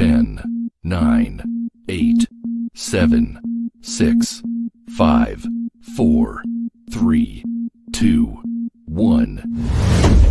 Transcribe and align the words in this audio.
10, 0.00 0.70
9, 0.82 1.68
8, 1.86 2.26
7, 2.74 3.38
6, 3.82 4.42
5, 4.96 5.46
4, 5.94 6.42
3, 6.90 7.44
2, 7.92 8.38
1. 8.86 10.29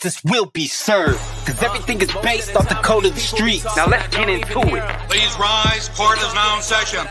Justice 0.00 0.24
will 0.24 0.46
be 0.46 0.66
served. 0.66 1.18
Cause 1.46 1.62
everything 1.62 2.00
is 2.00 2.12
based 2.22 2.56
off 2.56 2.68
the 2.68 2.74
code 2.76 3.04
of 3.04 3.14
the 3.14 3.20
streets. 3.20 3.64
Now 3.76 3.86
let's 3.86 4.14
get 4.14 4.28
into 4.28 4.60
it. 4.60 4.84
Please 5.08 5.38
rise. 5.38 5.88
Court 5.90 6.18
is 6.18 6.34
now 6.34 6.56
in 6.56 6.62
session. 6.62 7.06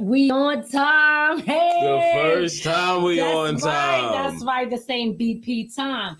We 0.00 0.30
on 0.30 0.68
time. 0.68 1.38
Hey. 1.40 1.80
The 1.82 2.20
first 2.20 2.64
time 2.64 3.04
we 3.04 3.16
That's 3.16 3.36
on 3.36 3.54
right, 3.54 4.00
time. 4.00 4.32
That's 4.32 4.44
right. 4.44 4.70
The 4.70 4.78
same 4.78 5.16
BP 5.16 5.74
time. 5.74 6.16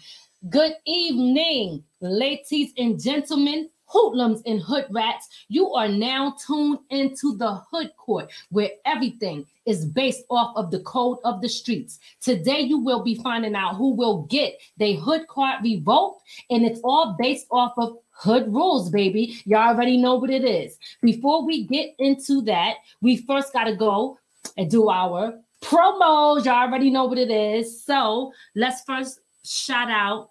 Good 0.48 0.74
evening, 0.86 1.82
ladies 2.00 2.72
and 2.78 3.00
gentlemen, 3.00 3.68
hoodlums 3.88 4.42
and 4.46 4.60
hood 4.60 4.86
rats. 4.90 5.28
You 5.48 5.72
are 5.72 5.88
now 5.88 6.36
tuned 6.46 6.78
into 6.90 7.36
the 7.36 7.54
hood 7.70 7.90
court 7.96 8.30
where 8.50 8.70
everything 8.84 9.46
is 9.66 9.84
based 9.84 10.24
off 10.30 10.56
of 10.56 10.70
the 10.70 10.80
code 10.80 11.18
of 11.24 11.40
the 11.40 11.48
streets. 11.48 11.98
Today, 12.20 12.60
you 12.60 12.78
will 12.78 13.02
be 13.02 13.16
finding 13.16 13.54
out 13.54 13.76
who 13.76 13.90
will 13.90 14.22
get 14.24 14.60
their 14.76 14.94
hood 14.94 15.26
card 15.26 15.62
revoked, 15.62 16.22
and 16.50 16.64
it's 16.64 16.80
all 16.84 17.16
based 17.18 17.46
off 17.50 17.72
of 17.78 17.98
hood 18.10 18.52
rules, 18.52 18.90
baby. 18.90 19.40
Y'all 19.44 19.68
already 19.68 19.96
know 19.96 20.16
what 20.16 20.30
it 20.30 20.44
is. 20.44 20.78
Before 21.02 21.44
we 21.44 21.64
get 21.64 21.94
into 21.98 22.42
that, 22.42 22.76
we 23.00 23.16
first 23.16 23.52
got 23.52 23.64
to 23.64 23.76
go 23.76 24.18
and 24.56 24.70
do 24.70 24.88
our 24.88 25.38
promos. 25.62 26.44
Y'all 26.44 26.68
already 26.68 26.90
know 26.90 27.04
what 27.04 27.18
it 27.18 27.30
is. 27.30 27.82
So 27.84 28.32
let's 28.54 28.82
first 28.82 29.20
shout 29.44 29.90
out 29.90 30.30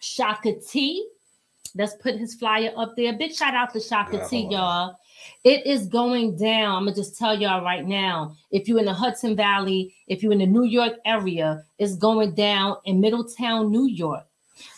Shaka 0.00 0.54
T. 0.60 1.08
Let's 1.74 1.94
put 1.94 2.16
his 2.16 2.34
flyer 2.34 2.72
up 2.76 2.94
there. 2.96 3.12
Big 3.12 3.34
shout 3.34 3.54
out 3.54 3.72
to 3.72 3.80
Shaka 3.80 4.26
T, 4.28 4.48
y'all. 4.50 4.96
It 5.42 5.66
is 5.66 5.86
going 5.86 6.36
down. 6.36 6.76
I'm 6.76 6.84
gonna 6.84 6.96
just 6.96 7.18
tell 7.18 7.38
y'all 7.38 7.64
right 7.64 7.86
now. 7.86 8.36
If 8.50 8.68
you're 8.68 8.78
in 8.78 8.84
the 8.84 8.94
Hudson 8.94 9.36
Valley, 9.36 9.94
if 10.06 10.22
you're 10.22 10.32
in 10.32 10.38
the 10.38 10.46
New 10.46 10.64
York 10.64 10.94
area, 11.04 11.64
it's 11.78 11.96
going 11.96 12.34
down 12.34 12.76
in 12.84 13.00
Middletown, 13.00 13.70
New 13.70 13.86
York. 13.86 14.24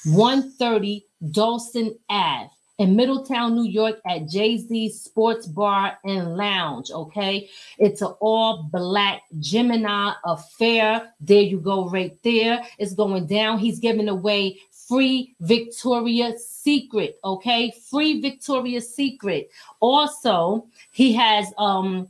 130 0.05 1.05
Dawson 1.31 1.99
Ave 2.09 2.51
in 2.79 2.95
Middletown, 2.95 3.55
New 3.55 3.65
York 3.65 3.97
at 4.07 4.29
Jay 4.29 4.59
Z 4.59 4.91
Sports 4.91 5.47
Bar 5.47 5.99
and 6.05 6.37
Lounge. 6.37 6.91
Okay, 6.91 7.49
it's 7.79 8.03
an 8.03 8.15
all 8.21 8.69
black 8.71 9.23
Gemini 9.39 10.13
affair. 10.25 11.13
There 11.21 11.43
you 11.43 11.59
go, 11.59 11.89
right 11.89 12.17
there. 12.23 12.63
It's 12.79 12.95
going 12.95 13.27
down. 13.27 13.59
He's 13.59 13.79
giving 13.79 14.09
away 14.09 14.59
free 14.89 15.35
Victoria's 15.41 16.49
Secret. 16.49 17.19
Okay, 17.25 17.73
free 17.91 18.21
Victoria's 18.21 18.95
Secret. 18.95 19.51
Also, 19.81 20.67
he 20.93 21.13
has 21.15 21.53
um 21.59 22.09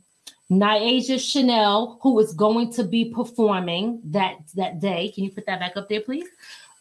Niasia 0.49 1.19
Chanel, 1.19 1.99
who 2.01 2.19
is 2.19 2.33
going 2.33 2.71
to 2.71 2.83
be 2.83 3.05
performing 3.05 4.01
that 4.05 4.35
that 4.55 4.79
day. 4.79 5.11
Can 5.13 5.25
you 5.25 5.31
put 5.31 5.45
that 5.45 5.59
back 5.59 5.75
up 5.75 5.89
there, 5.89 6.01
please? 6.01 6.27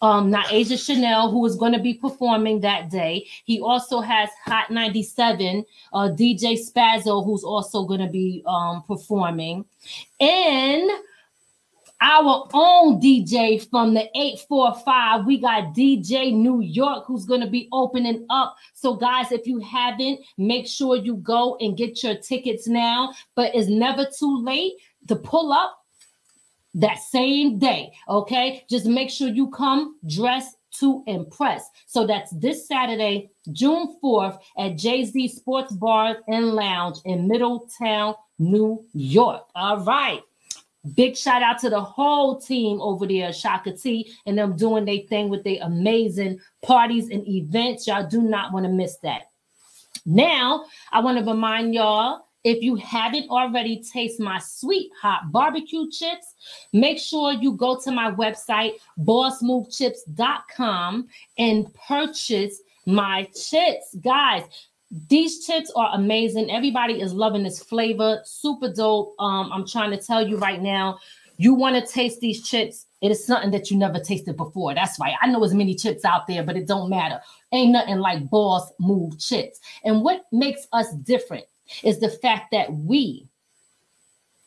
um 0.03 0.31
Niasia 0.31 0.79
Chanel, 0.85 1.31
who 1.31 1.45
is 1.47 1.57
going 1.57 1.73
to 1.73 1.79
be 1.79 1.95
performing 1.95 2.61
that 2.61 2.91
day. 2.91 3.27
He 3.45 3.61
also 3.61 4.01
has 4.01 4.29
Hot 4.45 4.71
97, 4.71 5.65
uh 5.93 5.99
DJ 6.11 6.59
Spazzo, 6.59 7.25
who's 7.25 7.45
also 7.45 7.85
going 7.85 8.01
to 8.01 8.09
be 8.09 8.43
um 8.47 8.83
performing. 8.83 9.65
And 10.21 10.91
our 12.01 12.49
own 12.53 13.01
DJ 13.01 13.69
from 13.71 13.95
the 13.95 14.09
845, 14.15 15.25
we 15.27 15.39
got 15.39 15.75
DJ 15.75 16.33
New 16.33 16.61
York 16.61 17.05
who's 17.07 17.25
going 17.25 17.41
to 17.41 17.47
be 17.47 17.69
opening 17.73 18.27
up. 18.29 18.57
So, 18.75 18.95
guys, 18.95 19.33
if 19.33 19.47
you 19.47 19.61
haven't, 19.61 20.21
make 20.37 20.67
sure 20.67 20.97
you 20.97 21.17
go 21.17 21.57
and 21.61 21.77
get 21.77 22.03
your 22.03 22.17
tickets 22.17 22.69
now. 22.69 23.15
But 23.35 23.55
it's 23.55 23.69
never 23.69 24.07
too 24.07 24.43
late 24.43 24.75
to 25.09 25.17
pull 25.17 25.53
up 25.53 25.79
that 26.75 26.99
same 26.99 27.59
day. 27.59 27.93
Okay, 28.09 28.65
just 28.69 28.87
make 28.87 29.11
sure 29.11 29.29
you 29.29 29.51
come 29.51 29.99
dressed 30.07 30.57
to 30.81 31.03
impress. 31.07 31.69
So 31.87 32.07
that's 32.07 32.31
this 32.33 32.69
Saturday, 32.69 33.31
June 33.53 33.97
4th 34.03 34.39
at 34.59 34.77
Jay 34.77 35.05
Z 35.05 35.29
Sports 35.29 35.73
Bar 35.73 36.19
and 36.29 36.49
Lounge 36.49 36.99
in 37.05 37.27
Middletown, 37.27 38.15
New 38.39 38.85
York. 38.93 39.47
All 39.55 39.79
right. 39.79 40.21
Big 40.95 41.17
shout 41.17 41.43
out 41.43 41.59
to 41.61 41.71
the 41.71 41.81
whole 41.81 42.39
team 42.39 42.81
over 42.81 43.07
there, 43.07 43.33
Shaka 43.33 43.73
T, 43.73 44.13
and 44.27 44.37
them 44.39 44.57
doing 44.57 44.85
their 44.85 45.01
thing 45.09 45.29
with 45.29 45.45
their 45.45 45.59
amazing 45.63 46.41
parties 46.63 47.11
and 47.11 47.27
events. 47.27 47.87
Y'all 47.87 48.07
do 48.07 48.21
not 48.23 48.53
want 48.53 48.67
to 48.67 48.73
miss 48.73 48.97
that. 48.99 49.23
Now, 50.05 50.67
I 50.93 51.01
want 51.01 51.19
to 51.19 51.25
remind 51.25 51.75
y'all 51.75 52.27
if 52.45 52.63
you 52.63 52.77
haven't 52.77 53.29
already 53.29 53.83
tasted 53.83 54.23
my 54.23 54.39
sweet 54.39 54.93
hot 55.03 55.33
barbecue 55.33 55.91
chips, 55.91 56.35
make 56.73 57.01
sure 57.01 57.33
you 57.33 57.55
go 57.55 57.77
to 57.81 57.91
my 57.91 58.13
website, 58.13 58.75
bossmovechips.com, 59.01 61.09
and 61.39 61.75
purchase 61.75 62.61
my 62.87 63.29
chips. 63.35 63.97
Guys, 64.01 64.45
these 64.91 65.45
chips 65.45 65.73
are 65.75 65.91
amazing. 65.95 66.51
Everybody 66.51 67.01
is 67.01 67.13
loving 67.13 67.43
this 67.43 67.63
flavor. 67.63 68.21
Super 68.25 68.73
dope. 68.73 69.15
Um, 69.19 69.51
I'm 69.53 69.67
trying 69.67 69.91
to 69.91 69.97
tell 69.97 70.27
you 70.27 70.37
right 70.37 70.63
now, 70.63 70.99
you 71.39 71.55
want 71.55 71.77
to 71.77 71.93
taste 71.93 72.21
these 72.21 72.49
chips. 72.49 72.87
It 73.03 73.11
is 73.11 73.25
something 73.25 73.51
that 73.51 73.71
you 73.71 73.77
never 73.77 73.99
tasted 73.99 74.37
before. 74.37 74.75
That's 74.75 74.99
right. 74.99 75.15
I 75.21 75.27
know 75.27 75.43
as 75.45 75.53
many 75.53 75.75
chips 75.75 76.05
out 76.05 76.27
there, 76.27 76.43
but 76.43 76.57
it 76.57 76.67
don't 76.67 76.89
matter. 76.89 77.21
Ain't 77.53 77.73
nothing 77.73 77.99
like 77.99 78.31
Boss 78.31 78.73
Move 78.81 79.19
chips. 79.19 79.61
And 79.85 80.03
what 80.03 80.23
makes 80.33 80.67
us 80.73 80.93
different 80.95 81.45
is 81.83 81.99
the 81.99 82.09
fact 82.09 82.53
that 82.53 82.73
we 82.73 83.29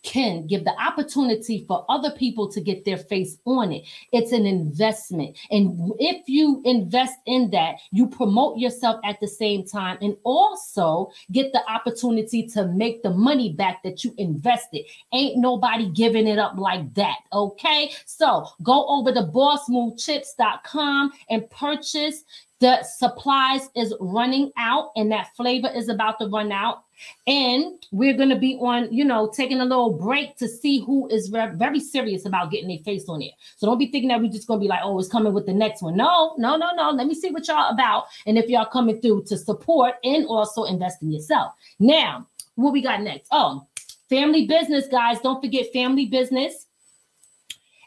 can 0.03 0.47
give 0.47 0.63
the 0.63 0.81
opportunity 0.81 1.65
for 1.67 1.85
other 1.89 2.11
people 2.11 2.49
to 2.51 2.61
get 2.61 2.85
their 2.85 2.97
face 2.97 3.37
on 3.45 3.71
it. 3.71 3.83
It's 4.11 4.31
an 4.31 4.45
investment. 4.45 5.37
And 5.51 5.91
if 5.99 6.27
you 6.27 6.61
invest 6.65 7.15
in 7.25 7.49
that, 7.51 7.75
you 7.91 8.07
promote 8.07 8.57
yourself 8.57 8.99
at 9.03 9.19
the 9.19 9.27
same 9.27 9.65
time 9.65 9.97
and 10.01 10.15
also 10.23 11.11
get 11.31 11.51
the 11.51 11.61
opportunity 11.69 12.47
to 12.47 12.67
make 12.67 13.03
the 13.03 13.09
money 13.09 13.53
back 13.53 13.83
that 13.83 14.03
you 14.03 14.13
invested. 14.17 14.85
Ain't 15.13 15.37
nobody 15.37 15.89
giving 15.89 16.27
it 16.27 16.39
up 16.39 16.57
like 16.57 16.93
that. 16.93 17.17
Okay. 17.33 17.91
So 18.05 18.47
go 18.63 18.87
over 18.87 19.11
to 19.13 19.23
bossmovechips.com 19.23 21.11
and 21.29 21.49
purchase 21.49 22.23
the 22.59 22.83
supplies 22.83 23.69
is 23.75 23.93
running 23.99 24.51
out 24.57 24.91
and 24.95 25.11
that 25.11 25.35
flavor 25.35 25.69
is 25.73 25.89
about 25.89 26.19
to 26.19 26.27
run 26.27 26.51
out. 26.51 26.83
And 27.27 27.85
we're 27.91 28.13
going 28.13 28.29
to 28.29 28.37
be 28.37 28.55
on 28.55 28.91
you 28.91 29.05
know 29.05 29.31
taking 29.33 29.61
a 29.61 29.65
little 29.65 29.93
break 29.93 30.35
to 30.37 30.49
see 30.49 30.83
who 30.83 31.07
is 31.07 31.31
re- 31.31 31.53
very 31.55 31.79
serious 31.79 32.25
about 32.25 32.51
getting 32.51 32.67
their 32.67 32.79
face 32.79 33.07
on 33.07 33.21
it. 33.21 33.31
So 33.55 33.67
don't 33.67 33.77
be 33.77 33.87
thinking 33.87 34.09
that 34.09 34.19
we're 34.19 34.31
just 34.31 34.47
going 34.47 34.59
to 34.59 34.63
be 34.63 34.67
like 34.67 34.81
oh 34.83 34.99
it's 34.99 35.07
coming 35.07 35.33
with 35.33 35.45
the 35.45 35.53
next 35.53 35.81
one. 35.81 35.95
No 35.95 36.35
no 36.37 36.57
no 36.57 36.71
no. 36.75 36.91
Let 36.91 37.07
me 37.07 37.15
see 37.15 37.31
what 37.31 37.47
y'all 37.47 37.71
about 37.71 38.05
and 38.25 38.37
if 38.37 38.49
y'all 38.49 38.65
coming 38.65 38.99
through 38.99 39.23
to 39.27 39.37
support 39.37 39.95
and 40.03 40.25
also 40.25 40.65
invest 40.65 41.01
in 41.01 41.11
yourself. 41.11 41.53
Now 41.79 42.27
what 42.55 42.73
we 42.73 42.81
got 42.81 43.01
next? 43.01 43.29
Oh 43.31 43.65
family 44.09 44.47
business 44.47 44.87
guys. 44.87 45.19
Don't 45.21 45.41
forget 45.41 45.71
family 45.71 46.07
business 46.07 46.65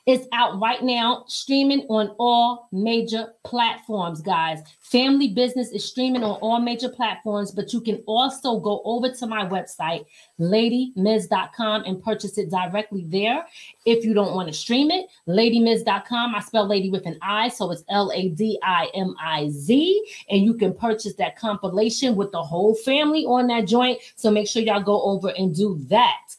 is 0.06 0.26
out 0.32 0.60
right 0.60 0.82
now, 0.82 1.24
streaming 1.28 1.86
on 1.88 2.08
all 2.18 2.68
major 2.72 3.34
platforms, 3.44 4.20
guys. 4.20 4.60
Family 4.80 5.28
Business 5.28 5.70
is 5.70 5.84
streaming 5.84 6.24
on 6.24 6.38
all 6.40 6.60
major 6.60 6.88
platforms, 6.88 7.52
but 7.52 7.72
you 7.72 7.80
can 7.80 8.02
also 8.06 8.58
go 8.58 8.82
over 8.84 9.10
to 9.10 9.26
my 9.26 9.46
website, 9.46 10.04
ladymiz.com, 10.40 11.84
and 11.84 12.02
purchase 12.02 12.36
it 12.36 12.50
directly 12.50 13.04
there. 13.06 13.46
If 13.86 14.04
you 14.04 14.12
don't 14.12 14.34
want 14.34 14.48
to 14.48 14.54
stream 14.54 14.90
it, 14.90 15.06
ladymiz.com. 15.28 16.34
I 16.34 16.40
spell 16.40 16.66
lady 16.66 16.90
with 16.90 17.06
an 17.06 17.18
I, 17.22 17.48
so 17.48 17.70
it's 17.70 17.84
L 17.88 18.10
A 18.12 18.28
D 18.30 18.58
I 18.62 18.88
M 18.94 19.14
I 19.22 19.50
Z. 19.50 20.04
And 20.30 20.42
you 20.42 20.54
can 20.54 20.74
purchase 20.74 21.14
that 21.14 21.38
compilation 21.38 22.16
with 22.16 22.32
the 22.32 22.42
whole 22.42 22.74
family 22.74 23.24
on 23.24 23.46
that 23.48 23.66
joint. 23.68 24.00
So 24.16 24.32
make 24.32 24.48
sure 24.48 24.62
y'all 24.62 24.82
go 24.82 25.00
over 25.02 25.28
and 25.28 25.54
do 25.54 25.78
that. 25.88 26.34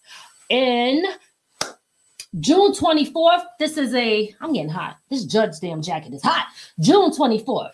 And 0.49 1.05
June 2.39 2.71
24th, 2.71 3.43
this 3.59 3.77
is 3.77 3.93
a, 3.93 4.33
I'm 4.41 4.53
getting 4.53 4.69
hot. 4.69 4.97
This 5.09 5.25
Judge 5.25 5.59
damn 5.61 5.81
jacket 5.81 6.13
is 6.13 6.23
hot. 6.23 6.47
June 6.79 7.11
24th. 7.11 7.71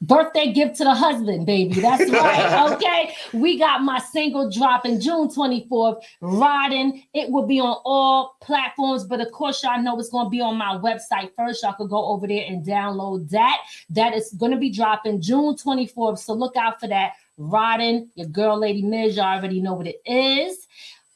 Birthday 0.00 0.52
gift 0.52 0.76
to 0.78 0.84
the 0.84 0.94
husband, 0.94 1.46
baby. 1.46 1.80
That's 1.80 2.10
right. 2.10 2.72
Okay. 2.72 3.14
We 3.32 3.58
got 3.58 3.82
my 3.82 4.00
single 4.00 4.50
dropping 4.50 5.00
June 5.00 5.28
24th, 5.28 6.02
Riding. 6.20 7.04
It 7.14 7.30
will 7.30 7.46
be 7.46 7.60
on 7.60 7.76
all 7.84 8.36
platforms, 8.42 9.04
but 9.04 9.20
of 9.20 9.30
course, 9.30 9.62
y'all 9.62 9.80
know 9.80 9.98
it's 10.00 10.08
going 10.08 10.26
to 10.26 10.30
be 10.30 10.40
on 10.40 10.56
my 10.56 10.76
website 10.76 11.30
first. 11.36 11.62
Y'all 11.62 11.74
could 11.74 11.90
go 11.90 12.06
over 12.06 12.26
there 12.26 12.44
and 12.48 12.66
download 12.66 13.28
that. 13.30 13.58
That 13.90 14.14
is 14.14 14.32
going 14.32 14.50
to 14.52 14.58
be 14.58 14.70
dropping 14.70 15.20
June 15.20 15.54
24th. 15.54 16.18
So 16.18 16.32
look 16.32 16.56
out 16.56 16.80
for 16.80 16.88
that. 16.88 17.12
Riding, 17.38 18.10
your 18.16 18.26
girl, 18.26 18.58
Lady 18.58 18.82
Miz, 18.82 19.16
Y'all 19.16 19.26
already 19.36 19.60
know 19.60 19.74
what 19.74 19.86
it 19.86 20.00
is. 20.04 20.66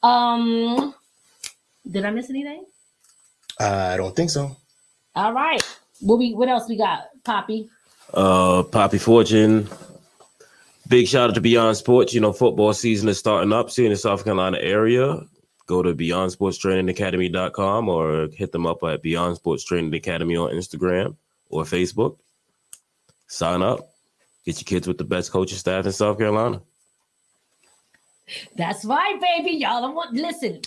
Um, 0.01 0.93
did 1.91 2.05
I 2.05 2.11
miss 2.11 2.29
anything? 2.29 2.65
I 3.59 3.97
don't 3.97 4.15
think 4.15 4.29
so. 4.29 4.55
All 5.15 5.33
right. 5.33 5.61
What 6.01 6.19
we 6.19 6.33
what 6.33 6.49
else 6.49 6.69
we 6.69 6.77
got, 6.77 7.05
Poppy? 7.23 7.69
Uh, 8.13 8.63
Poppy 8.63 8.97
Fortune. 8.97 9.67
Big 10.87 11.07
shout 11.07 11.31
out 11.31 11.35
to 11.35 11.41
Beyond 11.41 11.75
Sports. 11.75 12.13
You 12.13 12.21
know, 12.21 12.31
football 12.31 12.73
season 12.73 13.09
is 13.09 13.17
starting 13.17 13.51
up 13.51 13.69
soon 13.69 13.87
in 13.87 13.91
the 13.91 13.97
South 13.97 14.23
Carolina 14.23 14.57
area. 14.61 15.21
Go 15.65 15.83
to 15.83 15.93
Beyond 15.93 16.31
Sports 16.31 16.57
Training 16.57 16.87
Academy.com 16.87 17.89
or 17.89 18.29
hit 18.33 18.53
them 18.53 18.65
up 18.65 18.83
at 18.83 19.01
Beyond 19.01 19.35
Sports 19.35 19.65
Training 19.65 19.93
Academy 19.93 20.37
on 20.37 20.51
Instagram 20.51 21.17
or 21.49 21.63
Facebook. 21.63 22.17
Sign 23.27 23.61
up. 23.61 23.89
Get 24.45 24.59
your 24.59 24.65
kids 24.65 24.87
with 24.87 24.97
the 24.97 25.03
best 25.03 25.31
coaching 25.31 25.57
staff 25.57 25.85
in 25.85 25.91
South 25.91 26.17
Carolina. 26.17 26.61
That's 28.55 28.85
right, 28.85 29.19
baby. 29.19 29.57
Y'all 29.57 29.81
don't 29.81 29.95
want 29.95 30.13
listen. 30.13 30.61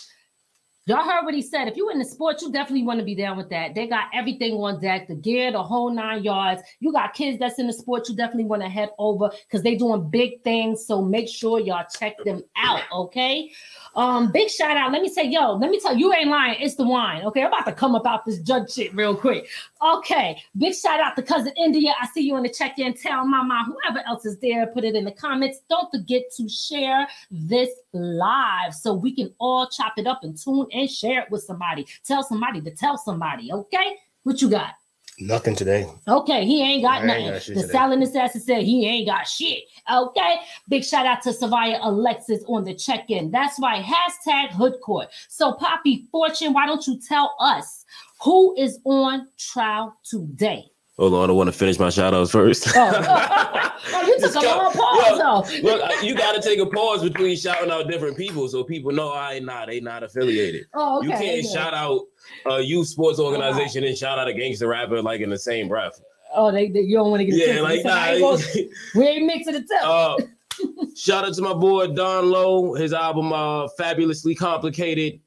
Y'all 0.90 1.08
heard 1.08 1.24
what 1.24 1.34
he 1.34 1.40
said. 1.40 1.68
If 1.68 1.76
you 1.76 1.88
in 1.90 2.00
the 2.00 2.04
sports, 2.04 2.42
you 2.42 2.50
definitely 2.50 2.82
want 2.82 2.98
to 2.98 3.04
be 3.04 3.14
down 3.14 3.36
with 3.36 3.48
that. 3.50 3.76
They 3.76 3.86
got 3.86 4.06
everything 4.12 4.54
on 4.54 4.80
deck, 4.80 5.06
the 5.06 5.14
gear, 5.14 5.52
the 5.52 5.62
whole 5.62 5.88
nine 5.88 6.24
yards. 6.24 6.62
You 6.80 6.90
got 6.90 7.14
kids 7.14 7.38
that's 7.38 7.60
in 7.60 7.68
the 7.68 7.72
sports, 7.72 8.10
you 8.10 8.16
definitely 8.16 8.46
want 8.46 8.62
to 8.62 8.68
head 8.68 8.90
over 8.98 9.30
because 9.46 9.62
they 9.62 9.76
doing 9.76 10.10
big 10.10 10.42
things. 10.42 10.84
So 10.84 11.00
make 11.00 11.28
sure 11.28 11.60
y'all 11.60 11.86
check 11.96 12.16
them 12.24 12.42
out. 12.56 12.82
Okay. 12.92 13.52
Um, 13.94 14.30
big 14.30 14.48
shout 14.48 14.76
out. 14.76 14.92
Let 14.92 15.02
me 15.02 15.08
say, 15.08 15.26
yo, 15.26 15.54
let 15.54 15.70
me 15.70 15.80
tell 15.80 15.96
you, 15.96 16.08
you 16.08 16.14
ain't 16.14 16.28
lying. 16.28 16.60
It's 16.60 16.76
the 16.76 16.86
wine. 16.86 17.24
Okay, 17.24 17.42
I'm 17.42 17.48
about 17.48 17.66
to 17.66 17.72
come 17.72 17.94
about 17.94 18.24
this 18.24 18.38
judge 18.38 18.72
shit 18.72 18.94
real 18.94 19.14
quick. 19.16 19.48
Okay, 19.82 20.42
big 20.56 20.74
shout 20.74 21.00
out 21.00 21.16
to 21.16 21.22
cousin 21.22 21.52
India. 21.56 21.92
I 22.00 22.06
see 22.08 22.22
you 22.22 22.36
in 22.36 22.42
the 22.42 22.48
check-in. 22.48 22.94
Tell 22.94 23.26
mama, 23.26 23.66
whoever 23.66 24.06
else 24.06 24.24
is 24.24 24.38
there, 24.38 24.66
put 24.68 24.84
it 24.84 24.94
in 24.94 25.04
the 25.04 25.12
comments. 25.12 25.60
Don't 25.68 25.90
forget 25.90 26.22
to 26.36 26.48
share 26.48 27.08
this 27.30 27.70
live 27.92 28.74
so 28.74 28.94
we 28.94 29.14
can 29.14 29.32
all 29.38 29.66
chop 29.66 29.94
it 29.96 30.06
up 30.06 30.20
and 30.22 30.36
tune 30.36 30.66
and 30.72 30.90
share 30.90 31.22
it 31.22 31.30
with 31.30 31.42
somebody. 31.42 31.86
Tell 32.04 32.22
somebody 32.22 32.60
to 32.60 32.70
tell 32.70 32.96
somebody. 32.96 33.52
Okay, 33.52 33.96
what 34.22 34.40
you 34.40 34.48
got? 34.48 34.74
Nothing 35.20 35.54
today. 35.54 35.86
Okay, 36.08 36.46
he 36.46 36.62
ain't 36.62 36.82
got 36.82 37.02
I 37.02 37.06
nothing. 37.06 37.24
ain't 37.26 37.46
got 37.46 37.54
the 37.54 37.68
silent 37.68 38.02
assassin 38.02 38.40
said 38.40 38.62
he 38.62 38.86
ain't 38.86 39.06
got 39.06 39.28
shit. 39.28 39.64
Okay, 39.92 40.36
big 40.68 40.82
shout 40.82 41.04
out 41.04 41.20
to 41.22 41.30
Savia 41.30 41.78
Alexis 41.82 42.42
on 42.48 42.64
the 42.64 42.74
check-in. 42.74 43.30
That's 43.30 43.60
right. 43.60 43.84
Hashtag 43.84 44.50
Hood 44.52 44.80
Court. 44.82 45.08
So, 45.28 45.52
Poppy 45.52 46.06
Fortune, 46.10 46.54
why 46.54 46.66
don't 46.66 46.86
you 46.86 46.98
tell 46.98 47.36
us 47.38 47.84
who 48.22 48.54
is 48.56 48.78
on 48.84 49.28
trial 49.36 49.94
today? 50.04 50.69
Hold 51.00 51.14
on, 51.14 51.30
I 51.30 51.32
want 51.32 51.46
to 51.48 51.52
finish 51.52 51.78
my 51.78 51.88
shout 51.88 52.12
outs 52.12 52.30
first. 52.30 52.68
Oh, 52.76 53.72
oh, 53.94 54.06
you 54.06 54.20
took 54.20 54.34
a 54.34 54.46
long 54.46 54.70
pause 54.70 55.18
though. 55.50 55.62
Look, 55.62 56.02
you 56.02 56.14
got 56.14 56.34
to 56.34 56.42
take 56.42 56.58
a 56.58 56.66
pause 56.66 57.02
between 57.02 57.38
shouting 57.38 57.70
out 57.70 57.88
different 57.88 58.18
people 58.18 58.46
so 58.48 58.62
people 58.62 58.92
know 58.92 59.10
I 59.10 59.34
ain't 59.34 59.46
not 59.46 59.68
they 59.68 59.80
not 59.80 60.02
affiliated. 60.02 60.66
Oh, 60.74 60.98
okay. 60.98 61.06
you 61.06 61.12
can't 61.12 61.22
okay. 61.22 61.42
shout 61.42 61.72
out 61.72 62.02
a 62.50 62.60
youth 62.60 62.86
sports 62.88 63.18
organization 63.18 63.82
and 63.84 63.96
shout 63.96 64.18
out 64.18 64.28
a 64.28 64.34
gangster 64.34 64.68
rapper 64.68 65.00
like 65.00 65.22
in 65.22 65.30
the 65.30 65.38
same 65.38 65.68
breath. 65.68 65.98
Oh, 66.34 66.52
they, 66.52 66.68
they- 66.68 66.80
you 66.80 66.98
don't 66.98 67.10
want 67.10 67.20
to 67.20 67.24
get 67.24 67.34
Yeah, 67.34 67.54
it 67.56 67.62
like 67.62 67.80
twisted. 67.80 67.90
I 67.92 68.12
ain't 68.12 68.20
nah. 68.20 68.36
gonna- 68.36 68.68
we 68.94 69.06
ain't 69.08 69.24
mixing 69.26 69.54
it 69.54 69.64
up. 69.82 70.18
uh, 70.20 70.24
shout 70.94 71.24
out 71.24 71.32
to 71.32 71.40
my 71.40 71.54
boy 71.54 71.86
Don 71.94 72.30
Lowe. 72.30 72.74
His 72.74 72.92
album 72.92 73.32
uh, 73.32 73.68
"Fabulously 73.78 74.34
Complicated" 74.34 75.18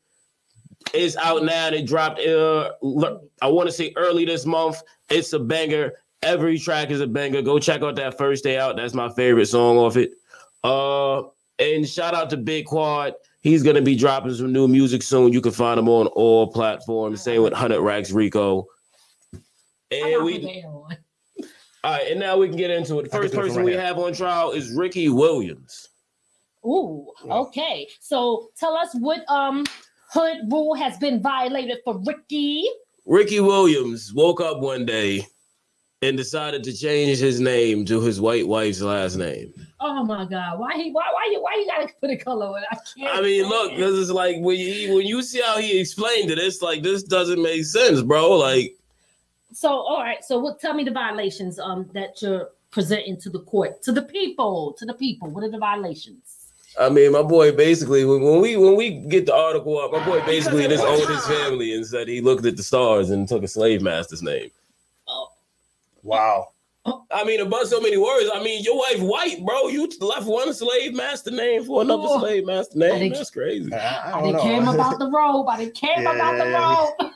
is 0.94 1.18
out 1.18 1.44
now. 1.44 1.68
and 1.68 1.75
It 1.75 1.86
dropped. 1.88 2.19
Uh, 2.19 2.72
l- 2.84 3.22
I 3.42 3.48
want 3.48 3.68
to 3.68 3.74
say 3.74 3.94
early 3.95 4.25
this 4.25 4.45
month. 4.45 4.81
It's 5.10 5.34
a 5.34 5.40
banger. 5.40 5.94
Every 6.22 6.57
track 6.57 6.90
is 6.92 7.01
a 7.01 7.07
banger. 7.07 7.42
Go 7.42 7.60
check 7.60 7.81
out 7.81 7.95
that 7.98 8.18
first 8.18 8.44
day 8.44 8.57
out. 8.57 8.78
That's 8.78 8.94
my 8.94 9.10
favorite 9.13 9.48
song 9.48 9.78
off 9.78 9.98
it. 9.98 10.12
Uh, 10.63 11.24
and 11.60 11.88
shout 11.88 12.13
out 12.13 12.30
to 12.30 12.38
Big 12.38 12.66
Quad. 12.66 13.13
He's 13.42 13.62
gonna 13.62 13.81
be 13.81 13.95
dropping 13.98 14.34
some 14.34 14.54
new 14.54 14.68
music 14.69 15.04
soon. 15.04 15.34
You 15.34 15.42
can 15.42 15.51
find 15.51 15.78
him 15.78 15.90
on 15.90 16.07
all 16.07 16.48
platforms. 16.48 17.22
Same 17.22 17.44
with 17.44 17.51
Hundred 17.51 17.81
Racks 17.81 18.12
Rico. 18.12 18.68
And 19.92 20.24
we 20.24 20.40
put 20.40 20.42
the 20.44 20.48
hair 20.54 20.66
on. 20.69 20.98
all 21.84 21.92
right, 21.92 22.07
and 22.10 22.19
now 22.19 22.38
we 22.38 22.48
can 22.48 22.56
get 22.57 22.72
into 22.72 23.00
it. 23.00 23.04
The 23.04 23.10
first 23.10 23.34
do 23.34 23.40
it 23.40 23.42
from 23.42 23.48
person 23.50 23.57
right 23.57 23.66
we 23.66 23.72
here. 23.74 23.81
have 23.81 23.98
on 24.00 24.13
trial 24.13 24.51
is 24.51 24.74
Ricky 24.74 25.10
Williams. 25.10 25.90
Ooh, 26.66 27.12
okay. 27.26 27.90
So 28.00 28.50
tell 28.57 28.76
us 28.76 28.95
what 28.95 29.30
um 29.30 29.66
hood 30.13 30.37
rule 30.49 30.75
has 30.75 30.97
been 30.97 31.21
violated 31.21 31.79
for 31.83 31.97
Ricky. 32.05 32.65
Ricky 33.05 33.39
Williams 33.39 34.13
woke 34.13 34.39
up 34.39 34.59
one 34.59 34.85
day 34.85 35.27
and 36.03 36.15
decided 36.15 36.63
to 36.65 36.73
change 36.73 37.17
his 37.17 37.39
name 37.39 37.85
to 37.85 37.99
his 37.99 38.21
white 38.21 38.47
wife's 38.47 38.81
last 38.81 39.15
name. 39.15 39.53
Oh 39.79 40.05
my 40.05 40.25
God! 40.25 40.59
Why 40.59 40.75
he? 40.75 40.91
Why? 40.91 41.09
Why 41.11 41.29
you? 41.31 41.41
Why 41.41 41.55
you 41.55 41.65
gotta 41.65 41.89
put 41.99 42.11
a 42.11 42.17
color 42.17 42.47
on? 42.47 42.63
I 42.71 42.77
can't. 42.95 43.17
I 43.17 43.21
mean, 43.21 43.47
look, 43.47 43.71
because 43.71 43.99
it's 43.99 44.11
like 44.11 44.37
when 44.39 44.57
you 44.57 44.95
when 44.95 45.05
you 45.05 45.21
see 45.23 45.41
how 45.41 45.57
he 45.57 45.79
explained 45.79 46.29
it, 46.29 46.37
it's 46.37 46.61
like 46.61 46.83
this 46.83 47.03
doesn't 47.03 47.41
make 47.41 47.65
sense, 47.65 48.01
bro. 48.01 48.37
Like, 48.37 48.77
So 49.51 49.69
all 49.69 49.99
right. 50.01 50.23
So 50.23 50.39
what? 50.39 50.59
Tell 50.59 50.73
me 50.73 50.83
the 50.83 50.91
violations 50.91 51.59
um 51.59 51.89
that 51.93 52.21
you're 52.21 52.49
presenting 52.69 53.19
to 53.21 53.29
the 53.29 53.41
court, 53.41 53.81
to 53.83 53.91
the 53.91 54.03
people, 54.03 54.75
to 54.77 54.85
the 54.85 54.93
people. 54.93 55.29
What 55.29 55.43
are 55.43 55.51
the 55.51 55.59
violations? 55.59 56.32
I 56.80 56.89
mean, 56.89 57.11
my 57.11 57.21
boy 57.21 57.51
basically 57.51 58.03
when, 58.06 58.21
when 58.21 58.42
we 58.42 58.56
when 58.57 58.75
we 58.75 58.92
get 58.92 59.25
the 59.27 59.35
article 59.35 59.77
up, 59.80 59.92
my 59.92 60.03
boy 60.06 60.25
basically 60.25 60.68
just 60.68 60.83
owned 60.83 61.07
his 61.07 61.25
family 61.27 61.75
and 61.75 61.85
said 61.85 62.07
he 62.07 62.19
looked 62.21 62.45
at 62.45 62.57
the 62.57 62.63
stars 62.63 63.11
and 63.11 63.27
took 63.27 63.44
a 63.44 63.47
slave 63.47 63.81
master's 63.81 64.23
name. 64.23 64.49
Oh. 65.07 65.27
Wow. 66.01 66.49
I 67.11 67.23
mean, 67.23 67.39
about 67.39 67.68
so 67.68 67.80
many 67.80 67.95
words. 67.95 68.30
I 68.33 68.44
mean, 68.44 68.61
your 68.63 68.77
wife 68.77 68.99
white, 69.01 69.45
bro. 69.45 69.68
You 69.69 69.87
left 70.01 70.25
one 70.25 70.53
slave 70.53 70.94
master 70.94 71.31
name 71.31 71.63
for 71.63 71.81
another 71.81 72.03
Oh. 72.07 72.19
slave 72.19 72.45
master 72.45 72.77
name. 72.77 72.99
think- 72.99 73.15
That's 73.15 73.30
crazy. 73.30 73.73
I, 73.73 73.77
I 73.77 74.07
I 74.18 74.21
don't 74.21 74.31
didn't 74.33 74.42
came 74.42 74.68
about 74.68 74.99
the 74.99 75.07
robe. 75.11 75.47
I 75.47 75.57
didn't 75.59 75.75
came 75.75 76.01
about 76.01 76.37
the 76.37 76.45
Yeah. 76.49 76.85
robe. 77.06 77.11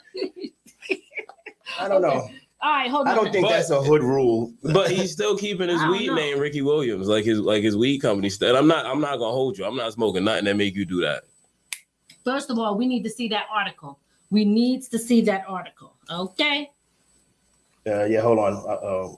I 1.80 1.88
don't 1.88 2.02
know. 2.02 2.30
All 2.60 2.72
right, 2.72 2.90
hold 2.90 3.08
on. 3.08 3.14
I 3.14 3.16
don't 3.16 3.32
think 3.32 3.46
But- 3.46 3.52
that's 3.52 3.70
a 3.70 3.82
hood 3.82 4.02
rule. 4.02 4.52
But 4.64 4.90
he's 4.90 5.12
still 5.12 5.38
keeping 5.38 5.70
his 5.70 5.84
weed 5.86 6.08
know. 6.08 6.16
name 6.16 6.40
Ricky 6.40 6.62
Williams, 6.62 7.08
like 7.08 7.24
his 7.24 7.40
like 7.40 7.64
his 7.64 7.78
weed 7.78 8.00
company. 8.00 8.30
Still, 8.30 8.56
I'm 8.58 8.68
not 8.68 8.86
I'm 8.86 9.00
not 9.00 9.18
gonna 9.18 9.32
hold 9.32 9.58
you. 9.58 9.66
I'm 9.66 9.76
not 9.76 9.94
smoking 9.94 10.24
nothing 10.24 10.46
that 10.46 10.56
make 10.56 10.76
you 10.76 10.86
do 10.86 11.02
that. 11.02 11.24
First 12.24 12.50
of 12.50 12.58
all, 12.58 12.76
we 12.76 12.88
need 12.88 13.04
to 13.04 13.10
see 13.10 13.28
that 13.30 13.46
article. 13.54 14.00
We 14.32 14.44
need 14.44 14.84
to 14.84 15.00
see 15.00 15.22
that 15.22 15.46
article. 15.48 15.94
Okay. 16.12 16.70
Uh, 17.86 18.04
yeah, 18.06 18.22
hold 18.22 18.40
on. 18.40 18.54
Uh, 18.54 18.58
uh, 18.58 19.16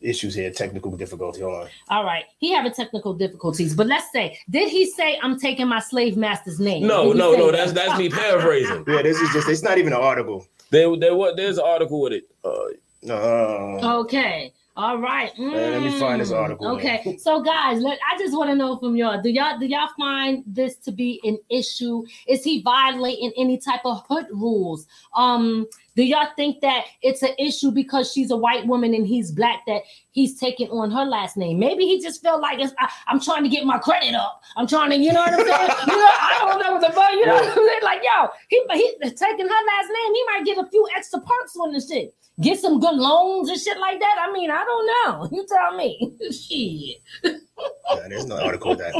issues 0.00 0.34
here, 0.34 0.50
technical 0.50 0.96
difficulty. 0.96 1.40
Hold 1.40 1.62
on. 1.62 1.68
All 1.88 2.04
right. 2.04 2.24
He 2.38 2.52
having 2.52 2.72
technical 2.72 3.14
difficulties, 3.14 3.74
but 3.74 3.86
let's 3.86 4.10
say, 4.12 4.38
did 4.50 4.68
he 4.68 4.86
say 4.86 5.18
I'm 5.22 5.38
taking 5.38 5.68
my 5.68 5.80
slave 5.80 6.16
master's 6.16 6.60
name? 6.60 6.86
No, 6.86 7.12
no, 7.12 7.32
say 7.32 7.38
no. 7.38 7.46
that? 7.50 7.56
That's 7.56 7.72
that's 7.72 7.98
me 7.98 8.08
paraphrasing. 8.10 8.84
Yeah, 8.88 9.02
this 9.02 9.18
is 9.20 9.30
just, 9.32 9.48
it's 9.48 9.62
not 9.62 9.78
even 9.78 9.92
an 9.92 10.00
article. 10.00 10.46
There, 10.74 10.96
there 10.96 11.14
was 11.14 11.34
there's 11.36 11.58
an 11.58 11.64
article 11.64 12.00
with 12.02 12.12
it. 12.14 12.24
Uh, 12.44 13.12
Uh, 13.12 14.00
Okay. 14.00 14.52
All 14.76 14.98
right. 14.98 15.30
let 15.38 15.82
me 15.82 16.00
find 16.00 16.20
this 16.20 16.32
Mm, 16.32 16.36
article, 16.36 16.66
man. 16.66 16.76
Okay, 16.76 17.16
so 17.20 17.40
guys, 17.40 17.80
let, 17.80 17.96
I 18.12 18.18
just 18.18 18.36
want 18.36 18.50
to 18.50 18.56
know 18.56 18.76
from 18.78 18.96
y'all: 18.96 19.22
Do 19.22 19.28
y'all 19.28 19.56
do 19.56 19.66
y'all 19.66 19.88
find 19.96 20.42
this 20.48 20.76
to 20.78 20.90
be 20.90 21.20
an 21.22 21.38
issue? 21.48 22.02
Is 22.26 22.42
he 22.42 22.60
violating 22.62 23.32
any 23.38 23.56
type 23.56 23.82
of 23.84 24.02
hood 24.08 24.26
rules? 24.32 24.88
Um, 25.14 25.66
do 25.96 26.02
y'all 26.02 26.28
think 26.36 26.60
that 26.60 26.86
it's 27.02 27.22
an 27.22 27.34
issue 27.38 27.70
because 27.70 28.12
she's 28.12 28.30
a 28.30 28.36
white 28.36 28.66
woman 28.66 28.94
and 28.94 29.06
he's 29.06 29.30
black 29.30 29.64
that 29.66 29.82
he's 30.10 30.38
taking 30.38 30.68
on 30.70 30.90
her 30.90 31.04
last 31.04 31.36
name? 31.36 31.58
Maybe 31.58 31.84
he 31.84 32.00
just 32.00 32.20
felt 32.20 32.40
like 32.40 32.58
it's, 32.58 32.74
I, 32.78 32.90
I'm 33.06 33.20
trying 33.20 33.44
to 33.44 33.48
get 33.48 33.64
my 33.64 33.78
credit 33.78 34.14
up. 34.14 34.42
I'm 34.56 34.66
trying 34.66 34.90
to, 34.90 34.96
you 34.96 35.12
know 35.12 35.20
what 35.20 35.32
I'm 35.32 35.38
saying? 35.38 35.48
you 35.86 35.96
know, 35.96 36.10
I 36.20 36.36
don't 36.40 36.60
know 36.60 36.72
what 36.72 36.80
the 36.80 36.92
fuck, 36.92 37.12
you 37.12 37.26
know 37.26 37.34
what 37.34 37.48
I'm 37.48 37.54
saying? 37.54 37.80
Like, 37.82 38.02
yo, 38.02 38.28
he, 38.48 38.62
he 38.72 39.10
taking 39.10 39.46
her 39.46 39.64
last 39.66 39.88
name, 39.88 40.14
he 40.14 40.24
might 40.26 40.42
get 40.44 40.58
a 40.58 40.68
few 40.68 40.86
extra 40.96 41.20
perks 41.20 41.56
on 41.56 41.72
this 41.72 41.88
shit. 41.88 42.14
Get 42.40 42.58
some 42.58 42.80
good 42.80 42.96
loans 42.96 43.48
and 43.48 43.60
shit 43.60 43.78
like 43.78 44.00
that. 44.00 44.16
I 44.18 44.32
mean, 44.32 44.50
I 44.50 44.64
don't 44.64 44.86
know. 44.86 45.28
You 45.34 45.46
tell 45.46 45.76
me. 45.76 46.12
shit. 46.32 47.02
Nah, 47.24 48.08
there's 48.08 48.26
no 48.26 48.40
article 48.40 48.74
that. 48.74 48.94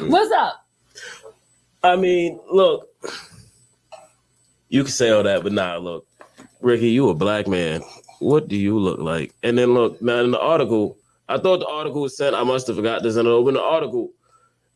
What's 0.00 0.32
up? 0.32 0.66
I 1.82 1.96
mean, 1.96 2.40
look, 2.50 2.88
you 4.72 4.82
can 4.82 4.90
say 4.90 5.10
all 5.10 5.22
that, 5.22 5.42
but 5.42 5.52
nah, 5.52 5.76
look, 5.76 6.06
Ricky, 6.62 6.88
you 6.88 7.10
a 7.10 7.14
black 7.14 7.46
man. 7.46 7.82
What 8.20 8.48
do 8.48 8.56
you 8.56 8.78
look 8.78 8.98
like? 8.98 9.34
And 9.42 9.58
then 9.58 9.74
look, 9.74 10.00
now 10.00 10.24
in 10.24 10.30
the 10.30 10.40
article, 10.40 10.96
I 11.28 11.36
thought 11.36 11.60
the 11.60 11.66
article 11.66 12.00
was 12.00 12.16
sent. 12.16 12.34
I 12.34 12.42
must 12.42 12.68
have 12.68 12.76
forgot 12.76 13.02
this 13.02 13.16
in 13.16 13.26
the 13.26 13.30
open 13.30 13.54
the 13.54 13.60
article. 13.60 14.12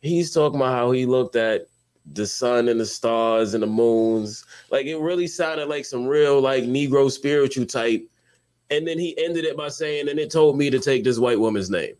He's 0.01 0.31
talking 0.31 0.59
about 0.59 0.73
how 0.75 0.91
he 0.91 1.07
looked 1.07 1.35
at 1.35 1.65
the 2.13 2.27
sun 2.27 2.67
and 2.67 2.79
the 2.79 2.85
stars 2.85 3.55
and 3.55 3.63
the 3.63 3.67
moons. 3.67 4.45
Like 4.69 4.85
it 4.85 4.97
really 4.99 5.25
sounded 5.25 5.67
like 5.67 5.83
some 5.83 6.05
real 6.05 6.39
like 6.41 6.65
Negro 6.65 7.09
spiritual 7.09 7.65
type. 7.65 8.07
And 8.69 8.87
then 8.87 8.99
he 8.99 9.17
ended 9.17 9.45
it 9.45 9.57
by 9.57 9.69
saying, 9.69 10.09
and 10.09 10.19
it 10.19 10.29
told 10.29 10.59
me 10.59 10.69
to 10.69 10.79
take 10.79 11.03
this 11.03 11.17
white 11.17 11.39
woman's 11.39 11.71
name. 11.71 11.95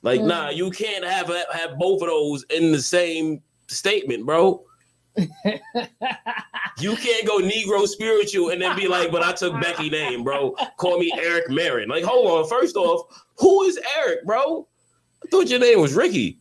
Like, 0.00 0.20
Mm. 0.20 0.26
nah, 0.26 0.48
you 0.50 0.70
can't 0.70 1.04
have 1.04 1.28
have 1.52 1.76
both 1.78 2.00
of 2.00 2.08
those 2.08 2.44
in 2.44 2.72
the 2.72 2.80
same 2.80 3.42
statement, 3.66 4.24
bro. 4.24 4.62
You 6.78 6.94
can't 6.96 7.26
go 7.26 7.38
Negro 7.38 7.86
spiritual 7.86 8.50
and 8.50 8.60
then 8.60 8.76
be 8.76 8.86
like, 8.86 9.10
but 9.10 9.22
I 9.22 9.32
took 9.32 9.58
Becky 9.62 9.88
name, 9.88 10.22
bro. 10.22 10.54
Call 10.76 10.98
me 10.98 11.10
Errick 11.12 11.48
Miron. 11.48 11.88
Like, 11.88 12.04
hold 12.04 12.26
on. 12.26 12.48
First 12.48 12.76
off, 12.76 13.06
who 13.38 13.62
is 13.62 13.80
Eric, 13.96 14.26
bro? 14.26 14.68
I 15.24 15.28
thought 15.30 15.48
your 15.48 15.58
name 15.58 15.80
was 15.80 15.94
Ricky. 15.94 16.38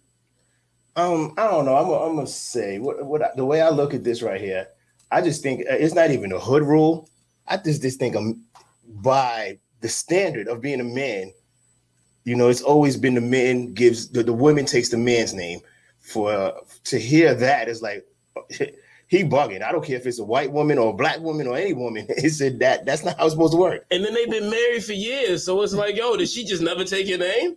Um, 0.97 1.33
I 1.37 1.47
don't 1.47 1.65
know. 1.65 1.75
I'm 1.77 1.87
gonna, 1.87 2.19
I'm 2.21 2.27
say 2.27 2.79
what 2.79 3.05
what 3.05 3.21
I- 3.21 3.31
the 3.35 3.45
way 3.45 3.61
I 3.61 3.69
look 3.69 3.93
at 3.93 4.03
this 4.03 4.21
right 4.21 4.39
here. 4.39 4.67
I 5.11 5.21
just 5.21 5.41
think 5.41 5.61
uh, 5.61 5.73
it's 5.73 5.93
not 5.95 6.11
even 6.11 6.31
a 6.31 6.39
hood 6.39 6.63
rule. 6.63 7.09
I 7.47 7.57
just 7.57 7.81
just 7.81 7.99
think 7.99 8.15
um, 8.15 8.41
by 8.87 9.59
the 9.81 9.89
standard 9.89 10.47
of 10.47 10.61
being 10.61 10.79
a 10.79 10.85
man, 10.85 11.31
you 12.23 12.35
know, 12.35 12.49
it's 12.49 12.61
always 12.61 12.97
been 12.97 13.15
the 13.15 13.21
man 13.21 13.73
gives 13.73 14.09
the, 14.09 14.23
the 14.23 14.33
woman 14.33 14.65
takes 14.65 14.89
the 14.89 14.97
man's 14.97 15.33
name. 15.33 15.59
For 15.99 16.31
uh, 16.31 16.51
to 16.85 16.99
hear 16.99 17.33
that 17.33 17.67
is 17.67 17.81
like 17.81 18.05
he 19.07 19.23
bugging. 19.23 19.61
I 19.61 19.71
don't 19.71 19.83
care 19.85 19.97
if 19.97 20.05
it's 20.05 20.19
a 20.19 20.23
white 20.23 20.51
woman 20.51 20.77
or 20.77 20.89
a 20.91 20.93
black 20.93 21.19
woman 21.19 21.47
or 21.47 21.55
any 21.57 21.73
woman. 21.73 22.07
He 22.17 22.29
said 22.29 22.59
that 22.59 22.85
that's 22.85 23.03
not 23.03 23.17
how 23.17 23.25
it's 23.25 23.33
supposed 23.33 23.53
to 23.53 23.59
work. 23.59 23.85
And 23.91 24.03
then 24.03 24.13
they've 24.13 24.29
been 24.29 24.49
married 24.49 24.83
for 24.83 24.93
years. 24.93 25.43
So 25.45 25.61
it's 25.61 25.73
like, 25.73 25.95
yo, 25.95 26.17
did 26.17 26.29
she 26.29 26.43
just 26.45 26.61
never 26.61 26.83
take 26.83 27.07
your 27.07 27.19
name? 27.19 27.55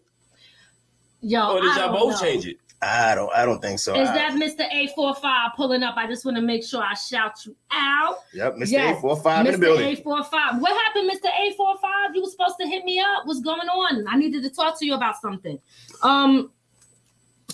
Yo, 1.21 1.57
Or 1.57 1.61
did 1.61 1.71
I 1.73 1.87
y'all 1.87 1.93
both 1.93 2.13
know. 2.13 2.21
change 2.29 2.47
it? 2.47 2.59
I 2.81 3.17
don't 3.17 3.33
I 3.35 3.45
don't 3.45 3.61
think 3.61 3.81
so. 3.81 4.01
Is 4.01 4.09
I- 4.09 4.15
that 4.15 4.33
Mr. 4.35 4.61
A45 4.71 5.57
pulling 5.57 5.83
up? 5.83 5.97
I 5.97 6.07
just 6.07 6.25
want 6.25 6.37
to 6.37 6.43
make 6.43 6.65
sure 6.65 6.81
I 6.81 6.95
shout 6.95 7.45
you 7.45 7.57
out. 7.73 8.19
yep, 8.33 8.55
Mr. 8.55 8.71
Yes, 8.71 8.99
A 8.99 9.01
four 9.01 9.17
five 9.21 9.47
in 9.47 9.53
the 9.53 9.59
building. 9.59 9.85
Mr. 9.97 10.05
building. 10.05 10.25
A45. 10.31 10.61
What 10.61 10.85
happened, 10.85 11.11
Mr. 11.11 11.27
A45? 11.29 12.15
You 12.15 12.23
were 12.23 12.29
supposed 12.31 12.55
to 12.61 12.69
hit 12.69 12.85
me 12.85 13.01
up. 13.01 13.23
What's 13.27 13.41
going 13.41 13.69
on? 13.69 14.07
I 14.09 14.17
needed 14.17 14.45
to 14.45 14.51
talk 14.51 14.79
to 14.79 14.87
you 14.87 14.95
about 14.95 15.17
something. 15.21 15.59
Um, 16.05 16.53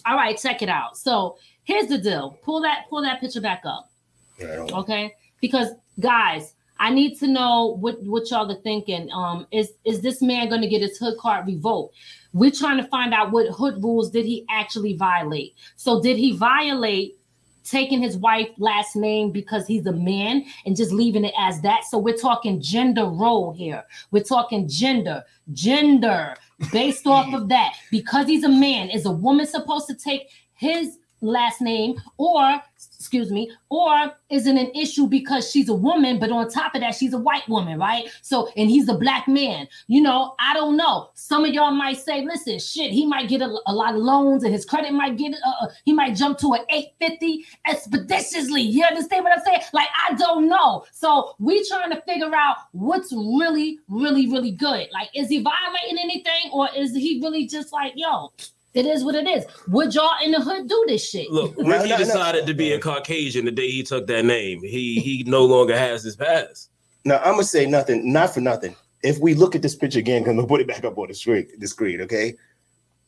all 0.05 0.15
right, 0.17 0.37
check 0.37 0.61
it 0.61 0.69
out. 0.69 0.99
So 0.99 1.39
here's 1.65 1.89
the 1.89 1.99
deal. 1.99 2.39
Pull 2.43 2.63
that, 2.63 2.85
pull 2.89 3.03
that 3.03 3.21
picture 3.21 3.41
back 3.41 3.63
up. 3.65 3.91
Yeah, 4.39 4.67
Okay. 4.73 5.15
Because 5.41 5.71
guys, 6.01 6.55
I 6.79 6.91
need 6.91 7.19
to 7.21 7.27
know 7.27 7.77
what, 7.81 8.03
what 8.03 8.31
y'all 8.31 8.51
are 8.51 8.61
thinking. 8.63 9.11
Um, 9.13 9.47
is 9.51 9.73
is 9.85 10.01
this 10.01 10.21
man 10.21 10.49
gonna 10.49 10.69
get 10.69 10.83
his 10.83 10.99
hood 10.99 11.19
card 11.19 11.47
revoked? 11.47 11.95
We're 12.33 12.51
trying 12.51 12.79
to 12.79 12.89
find 12.89 13.15
out 13.15 13.31
what 13.31 13.47
hood 13.49 13.83
rules 13.83 14.11
did 14.11 14.27
he 14.27 14.45
actually 14.51 14.95
violate. 14.95 15.55
So 15.77 16.03
did 16.03 16.17
he 16.17 16.37
violate 16.37 17.17
taking 17.63 18.03
his 18.03 18.17
wife 18.17 18.49
last 18.59 18.97
name 18.97 19.31
because 19.31 19.67
he's 19.67 19.87
a 19.87 19.93
man 19.93 20.45
and 20.67 20.77
just 20.77 20.91
leaving 20.93 21.25
it 21.25 21.35
as 21.39 21.61
that? 21.61 21.85
So 21.85 21.97
we're 21.97 22.17
talking 22.17 22.61
gender 22.61 23.07
role 23.07 23.53
here. 23.53 23.85
We're 24.11 24.25
talking 24.25 24.69
gender, 24.69 25.25
gender 25.53 26.35
based 26.73 27.07
off 27.07 27.33
of 27.33 27.49
that. 27.51 27.75
Because 27.91 28.27
he's 28.27 28.43
a 28.43 28.49
man, 28.49 28.91
is 28.91 29.07
a 29.07 29.13
woman 29.13 29.47
supposed 29.47 29.87
to 29.87 29.95
take 29.95 30.29
his 30.55 30.99
last 31.25 31.61
name 31.61 31.95
or 32.19 32.61
excuse 32.97 33.31
me 33.31 33.51
or 33.71 34.13
is 34.31 34.47
it 34.47 34.57
an 34.57 34.71
issue 34.75 35.07
because 35.07 35.51
she's 35.51 35.69
a 35.69 35.75
woman 35.75 36.19
but 36.19 36.31
on 36.31 36.49
top 36.49 36.75
of 36.75 36.81
that 36.81 36.95
she's 36.95 37.13
a 37.13 37.19
white 37.19 37.47
woman 37.49 37.79
right? 37.79 38.09
So 38.23 38.49
and 38.57 38.71
he's 38.71 38.89
a 38.89 38.95
black 38.95 39.29
man. 39.29 39.69
You 39.89 40.03
know 40.03 40.35
i 40.39 40.55
don't 40.55 40.77
know. 40.77 41.11
Some 41.15 41.45
of 41.45 41.53
y'all 41.53 41.71
might 41.71 41.99
say 41.99 42.25
listen 42.25 42.59
shit 42.59 42.91
he 42.91 43.07
might 43.07 43.29
get 43.29 43.41
a, 43.43 43.59
a 43.67 43.75
lot 43.75 43.95
of 43.95 44.01
loans 44.01 44.45
and 44.45 44.53
his 44.53 44.65
credit 44.65 44.93
might 44.93 45.17
get 45.17 45.35
uh, 45.35 45.65
uh, 45.65 45.69
he 45.85 45.93
might 45.93 46.17
jump 46.17 46.39
to 46.39 46.53
an 46.55 46.65
850 46.69 47.45
expeditiously. 47.69 48.63
You 48.63 48.85
understand 48.85 49.25
what 49.25 49.33
i'm 49.37 49.45
saying? 49.45 49.61
Like 49.73 49.89
i 50.09 50.15
don't 50.15 50.49
know. 50.49 50.85
So 50.93 51.35
we 51.39 51.67
trying 51.69 51.91
to 51.91 52.01
figure 52.03 52.35
out 52.35 52.57
what's 52.73 53.13
really 53.13 53.79
really 53.89 54.29
really 54.31 54.53
good. 54.53 54.89
Like 54.93 55.09
is 55.15 55.29
he 55.29 55.43
violating 55.43 55.99
anything 55.99 56.51
or 56.53 56.69
is 56.77 56.95
he 56.95 57.21
really 57.23 57.47
just 57.47 57.73
like 57.73 57.93
yo 57.97 58.33
it 58.75 58.87
is 58.87 59.05
what 59.05 59.15
it 59.15 59.27
is. 59.27 59.45
Would 59.69 59.95
y'all 59.95 60.11
in 60.23 60.33
the 60.33 60.41
hood 60.41 60.69
do 60.69 60.85
this 60.89 61.09
shit? 61.09 61.31
Look, 61.31 61.57
No, 61.59 61.69
Ricky 61.69 61.89
no, 61.91 61.97
no. 61.97 62.05
decided 62.05 62.47
to 62.47 62.55
be 62.55 62.73
a 62.73 62.81
Caucasian 62.81 63.45
the 63.45 63.51
day 63.53 63.71
he 63.71 63.83
took 63.83 64.07
that 64.09 64.25
name. 64.25 64.61
He 64.63 65.01
he 65.01 65.25
no 65.27 65.45
longer 65.45 65.77
has 65.77 66.03
his 66.03 66.17
past. 66.17 66.71
Now 67.05 67.19
I'm 67.19 67.33
gonna 67.35 67.45
say 67.45 67.67
nothing, 67.67 68.13
not 68.13 68.35
for 68.35 68.41
nothing. 68.41 68.75
If 69.03 69.19
we 69.19 69.35
look 69.35 69.55
at 69.55 69.63
this 69.63 69.75
picture 69.77 69.99
again, 69.99 70.23
because 70.23 70.37
we'll 70.37 70.47
put 70.47 70.61
it 70.61 70.67
back 70.67 70.85
up 70.85 70.97
on 70.99 71.09
the 71.09 71.15
screen, 71.15 71.47
the 71.59 71.67
screen, 71.69 72.01
okay? 72.03 72.29
It, 72.31 72.39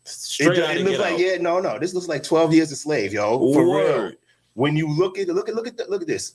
Straight 0.08 0.58
out 0.61 0.76
it 0.76 0.85
looks 0.85 0.99
like 0.99 1.14
Out. 1.14 1.18
yeah, 1.20 1.37
no, 1.38 1.58
no. 1.58 1.78
This 1.80 1.92
looks 1.94 2.06
like 2.06 2.23
12 2.23 2.52
years 2.54 2.70
a 2.70 2.76
slave, 2.76 3.12
yo. 3.12 3.38
For 3.52 3.62
real. 3.62 3.73
Word. 3.75 4.16
When 4.54 4.76
you 4.76 4.88
look 4.94 5.18
at 5.18 5.26
look 5.28 5.49
at 5.49 5.54
look 5.54 5.66
at 5.66 5.76
the, 5.76 5.87
look 5.88 6.02
at 6.02 6.06
this, 6.06 6.35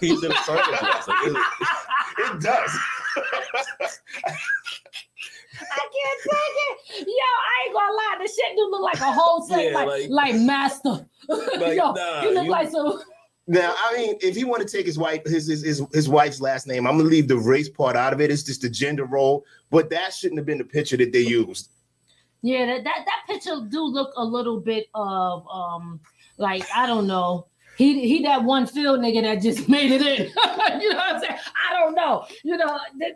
He's 0.00 0.22
in 0.24 0.32
a 0.32 0.36
circus 0.36 0.78
dress. 0.80 1.06
Like, 1.08 1.26
it- 1.26 1.36
it 2.18 2.40
does. 2.40 2.70
I 5.72 5.88
can't 5.94 6.20
take 6.22 7.00
it. 7.00 7.06
Yo, 7.08 7.12
I 7.14 7.64
ain't 7.66 7.74
gonna 7.74 7.92
lie. 7.92 8.16
This 8.20 8.34
shit 8.36 8.56
do 8.56 8.68
look 8.70 8.82
like 8.82 9.00
a 9.00 9.12
whole 9.12 9.46
thing, 9.46 9.70
Yeah, 9.72 9.74
like, 9.78 9.86
like- 9.86 10.10
like, 10.10 10.34
master. 10.36 11.06
Like, 11.28 11.76
Yo, 11.76 11.92
nah, 11.92 12.22
you 12.22 12.34
look 12.34 12.44
you- 12.44 12.50
like 12.50 12.70
some. 12.70 13.00
now, 13.46 13.74
I 13.76 13.96
mean, 13.96 14.16
if 14.20 14.36
he 14.36 14.44
want 14.44 14.66
to 14.66 14.76
take 14.76 14.86
his 14.86 14.98
wife 14.98 15.22
his, 15.24 15.46
his 15.46 15.62
his 15.62 15.82
his 15.92 16.08
wife's 16.08 16.40
last 16.40 16.66
name, 16.66 16.86
I'm 16.86 16.96
gonna 16.98 17.08
leave 17.08 17.28
the 17.28 17.38
race 17.38 17.68
part 17.68 17.96
out 17.96 18.12
of 18.12 18.20
it. 18.20 18.30
It's 18.30 18.42
just 18.42 18.62
the 18.62 18.68
gender 18.70 19.04
role, 19.04 19.44
but 19.70 19.90
that 19.90 20.12
shouldn't 20.12 20.38
have 20.38 20.46
been 20.46 20.58
the 20.58 20.64
picture 20.64 20.96
that 20.98 21.12
they 21.12 21.20
used. 21.20 21.70
Yeah, 22.42 22.66
that, 22.66 22.84
that 22.84 23.04
that 23.06 23.22
picture 23.26 23.56
do 23.68 23.82
look 23.84 24.12
a 24.16 24.24
little 24.24 24.60
bit 24.60 24.88
of 24.94 25.46
um, 25.48 26.00
like 26.36 26.64
I 26.74 26.86
don't 26.86 27.06
know. 27.06 27.46
He 27.78 28.06
he 28.06 28.22
that 28.24 28.44
one 28.44 28.66
field 28.66 29.00
nigga 29.00 29.22
that 29.22 29.40
just 29.42 29.66
made 29.76 29.90
it 29.92 30.02
in. 30.02 30.26
you 30.80 30.90
know 30.90 30.96
what 30.96 31.14
I'm 31.16 31.20
saying? 31.20 31.38
I 31.70 31.72
don't 31.80 31.94
know. 31.94 32.26
You 32.44 32.56
know. 32.58 32.78
th- 33.00 33.14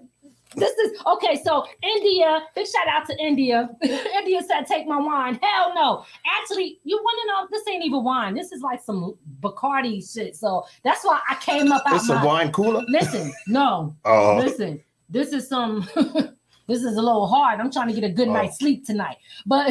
this 0.57 0.73
is 0.79 1.01
okay. 1.07 1.41
So 1.45 1.65
India, 1.83 2.43
big 2.55 2.67
shout 2.67 2.89
out 2.89 3.07
to 3.07 3.17
India. 3.19 3.69
India 3.83 4.41
said, 4.43 4.67
"Take 4.67 4.87
my 4.87 4.99
wine." 4.99 5.39
Hell 5.43 5.73
no. 5.75 6.05
Actually, 6.41 6.81
you 6.85 6.97
want 6.97 7.19
to 7.23 7.27
know? 7.29 7.49
This 7.51 7.69
ain't 7.69 7.85
even 7.85 8.03
wine. 8.05 8.35
This 8.35 8.53
is 8.53 8.63
like 8.63 8.83
some 8.83 9.15
Bacardi 9.41 10.01
shit. 10.13 10.37
So 10.37 10.65
that's 10.85 11.05
why 11.05 11.21
I 11.29 11.35
came 11.37 11.71
up 11.73 11.83
It's 11.89 12.09
a 12.09 12.15
my. 12.15 12.25
wine 12.25 12.53
cooler. 12.53 12.83
Listen, 12.89 13.33
no, 13.47 13.95
Oh, 14.05 14.39
listen. 14.39 14.81
This 15.11 15.33
is 15.33 15.49
some. 15.49 15.87
this 16.67 16.83
is 16.83 16.97
a 16.97 17.03
little 17.03 17.27
hard. 17.27 17.61
I'm 17.61 17.71
trying 17.71 17.89
to 17.89 17.95
get 17.95 18.05
a 18.05 18.13
good 18.13 18.29
Oh. 18.29 18.33
night's 18.33 18.59
sleep 18.59 18.85
tonight. 18.87 19.17
But 19.47 19.71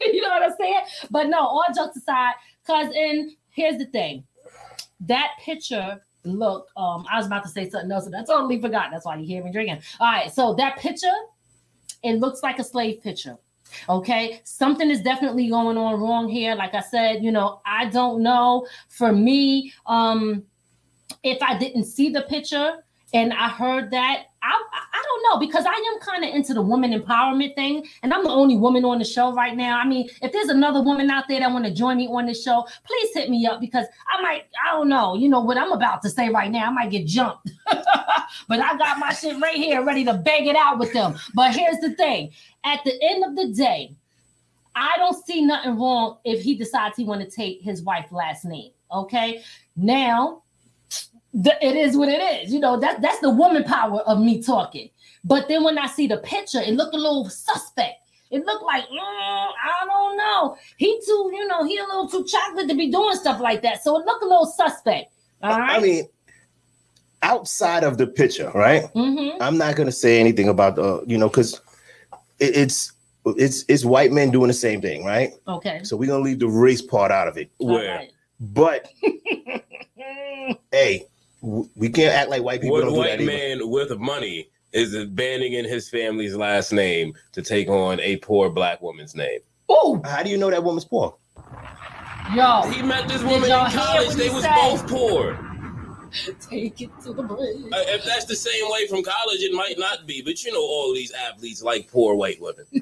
you 0.00 0.22
know 0.22 0.28
what 0.30 0.42
I'm 0.42 0.54
saying? 0.58 0.80
But 1.10 1.28
no, 1.28 1.38
all 1.40 1.64
jokes 1.76 1.96
aside, 1.96 2.34
cause 2.66 2.92
in 2.94 3.34
here's 3.50 3.78
the 3.78 3.86
thing. 3.86 4.24
That 5.00 5.30
picture 5.44 6.00
look, 6.24 6.68
um, 6.76 7.04
I 7.10 7.16
was 7.16 7.26
about 7.26 7.42
to 7.44 7.48
say 7.48 7.68
something 7.68 7.90
else, 7.90 8.06
and 8.06 8.16
I 8.16 8.24
totally 8.24 8.60
forgot. 8.60 8.90
That's 8.90 9.06
why 9.06 9.16
you 9.16 9.26
hear 9.26 9.42
me 9.42 9.52
drinking. 9.52 9.80
All 10.00 10.10
right, 10.10 10.32
so 10.32 10.54
that 10.54 10.78
picture, 10.78 11.06
it 12.02 12.14
looks 12.14 12.42
like 12.42 12.58
a 12.58 12.64
slave 12.64 13.02
picture. 13.02 13.36
Okay, 13.88 14.40
something 14.44 14.90
is 14.90 15.02
definitely 15.02 15.48
going 15.48 15.78
on 15.78 16.00
wrong 16.00 16.28
here. 16.28 16.54
Like 16.54 16.74
I 16.74 16.80
said, 16.80 17.24
you 17.24 17.32
know, 17.32 17.60
I 17.64 17.86
don't 17.86 18.22
know. 18.22 18.66
For 18.88 19.12
me, 19.12 19.72
um, 19.86 20.44
if 21.22 21.42
I 21.42 21.58
didn't 21.58 21.84
see 21.84 22.10
the 22.10 22.22
picture 22.22 22.82
and 23.14 23.32
I 23.32 23.48
heard 23.48 23.90
that, 23.92 24.24
I, 24.42 24.62
I, 24.72 25.02
don't 25.02 25.22
know 25.22 25.38
because 25.38 25.64
I 25.66 25.72
am 25.72 26.00
kind 26.00 26.24
of 26.24 26.34
into 26.34 26.52
the 26.54 26.62
woman 26.62 26.92
empowerment 26.92 27.54
thing, 27.54 27.86
and 28.02 28.12
I'm 28.12 28.24
the 28.24 28.30
only 28.30 28.56
woman 28.56 28.84
on 28.84 28.98
the 28.98 29.04
show 29.04 29.32
right 29.32 29.56
now. 29.56 29.78
I 29.78 29.86
mean, 29.86 30.08
if 30.20 30.32
there's 30.32 30.48
another 30.48 30.82
woman 30.82 31.10
out 31.10 31.24
there 31.28 31.40
that 31.40 31.52
want 31.52 31.64
to 31.64 31.72
join 31.72 31.96
me 31.96 32.08
on 32.08 32.26
this 32.26 32.42
show, 32.42 32.66
please 32.84 33.10
hit 33.14 33.30
me 33.30 33.46
up 33.46 33.60
because 33.60 33.86
I 34.08 34.20
might, 34.20 34.44
I 34.64 34.72
don't 34.72 34.88
know, 34.88 35.14
you 35.14 35.28
know 35.28 35.40
what 35.40 35.58
I'm 35.58 35.72
about 35.72 36.02
to 36.02 36.10
say 36.10 36.28
right 36.28 36.50
now, 36.50 36.66
I 36.66 36.70
might 36.70 36.90
get 36.90 37.06
jumped, 37.06 37.50
but 37.66 38.60
I 38.60 38.76
got 38.76 38.98
my 38.98 39.12
shit 39.12 39.40
right 39.40 39.56
here 39.56 39.84
ready 39.84 40.04
to 40.04 40.14
bang 40.14 40.46
it 40.46 40.56
out 40.56 40.78
with 40.78 40.92
them. 40.92 41.14
But 41.34 41.54
here's 41.54 41.78
the 41.78 41.94
thing: 41.94 42.30
at 42.64 42.80
the 42.84 42.98
end 43.02 43.24
of 43.24 43.36
the 43.36 43.52
day, 43.54 43.94
I 44.74 44.92
don't 44.96 45.24
see 45.24 45.42
nothing 45.42 45.78
wrong 45.78 46.18
if 46.24 46.42
he 46.42 46.56
decides 46.56 46.96
he 46.96 47.04
want 47.04 47.20
to 47.20 47.30
take 47.30 47.62
his 47.62 47.82
wife's 47.82 48.12
last 48.12 48.44
name. 48.44 48.72
Okay, 48.90 49.42
now 49.76 50.42
the, 51.34 51.64
it 51.64 51.76
is 51.76 51.96
what 51.96 52.08
it 52.08 52.20
is. 52.20 52.52
You 52.52 52.60
know, 52.60 52.78
that 52.80 53.00
that's 53.00 53.20
the 53.20 53.30
woman 53.30 53.64
power 53.64 54.00
of 54.00 54.20
me 54.20 54.42
talking. 54.42 54.90
But 55.24 55.48
then 55.48 55.62
when 55.64 55.78
I 55.78 55.86
see 55.86 56.06
the 56.06 56.18
picture, 56.18 56.60
it 56.60 56.74
looked 56.74 56.94
a 56.94 56.98
little 56.98 57.28
suspect. 57.28 58.00
It 58.30 58.44
looked 58.46 58.64
like 58.64 58.84
mm, 58.84 58.98
I 58.98 59.84
don't 59.84 60.16
know. 60.16 60.56
He 60.76 60.98
too, 61.04 61.30
you 61.34 61.46
know, 61.46 61.64
he 61.64 61.78
a 61.78 61.82
little 61.82 62.08
too 62.08 62.24
chocolate 62.24 62.68
to 62.68 62.74
be 62.74 62.90
doing 62.90 63.14
stuff 63.16 63.40
like 63.40 63.62
that. 63.62 63.82
So 63.82 64.00
it 64.00 64.06
looked 64.06 64.24
a 64.24 64.26
little 64.26 64.46
suspect. 64.46 65.12
All 65.42 65.58
right. 65.58 65.78
I 65.78 65.80
mean, 65.80 66.08
outside 67.22 67.84
of 67.84 67.98
the 67.98 68.06
picture, 68.06 68.50
right? 68.54 68.84
Mhm. 68.94 69.36
I'm 69.40 69.58
not 69.58 69.76
gonna 69.76 69.92
say 69.92 70.18
anything 70.18 70.48
about 70.48 70.76
the, 70.76 71.04
you 71.06 71.18
know, 71.18 71.28
because 71.28 71.60
it, 72.38 72.56
it's 72.56 72.92
it's 73.24 73.64
it's 73.68 73.84
white 73.84 74.12
men 74.12 74.30
doing 74.30 74.48
the 74.48 74.54
same 74.54 74.80
thing, 74.80 75.04
right? 75.04 75.32
Okay. 75.46 75.80
So 75.84 75.96
we're 75.96 76.08
gonna 76.08 76.24
leave 76.24 76.40
the 76.40 76.48
race 76.48 76.82
part 76.82 77.12
out 77.12 77.28
of 77.28 77.36
it. 77.36 77.50
Where? 77.58 78.08
But 78.40 78.88
hey, 80.72 81.06
we 81.42 81.88
can't 81.90 82.14
act 82.14 82.30
like 82.30 82.42
white 82.42 82.60
people 82.60 82.76
What 82.76 82.82
don't 82.84 82.92
do 82.94 82.98
white 82.98 83.18
that 83.18 83.20
either. 83.22 83.58
man 83.58 83.68
with 83.68 83.98
money 83.98 84.48
is 84.72 84.94
abandoning 84.94 85.64
his 85.64 85.88
family's 85.90 86.34
last 86.36 86.72
name 86.72 87.14
to 87.32 87.42
take 87.42 87.68
on 87.68 88.00
a 88.00 88.16
poor 88.18 88.48
black 88.48 88.80
woman's 88.80 89.14
name? 89.14 89.40
Oh, 89.68 90.00
How 90.04 90.22
do 90.22 90.30
you 90.30 90.38
know 90.38 90.50
that 90.50 90.62
woman's 90.64 90.84
poor? 90.84 91.14
yo, 92.34 92.62
He 92.70 92.82
met 92.82 93.08
this 93.08 93.22
woman 93.22 93.44
in 93.50 93.70
college. 93.70 94.10
They 94.14 94.30
was 94.30 94.44
said? 94.44 94.54
both 94.54 94.86
poor. 94.88 95.38
take 96.50 96.80
it 96.80 96.90
to 97.02 97.12
the 97.12 97.22
bridge. 97.22 97.56
Uh, 97.72 97.84
if 97.88 98.04
that's 98.04 98.26
the 98.26 98.36
same 98.36 98.70
way 98.70 98.86
from 98.86 99.02
college, 99.02 99.40
it 99.40 99.52
might 99.54 99.78
not 99.78 100.06
be. 100.06 100.20
But 100.22 100.44
you 100.44 100.52
know, 100.52 100.60
all 100.60 100.92
these 100.94 101.10
athletes 101.12 101.62
like 101.62 101.90
poor 101.90 102.14
white 102.14 102.40
women. 102.40 102.66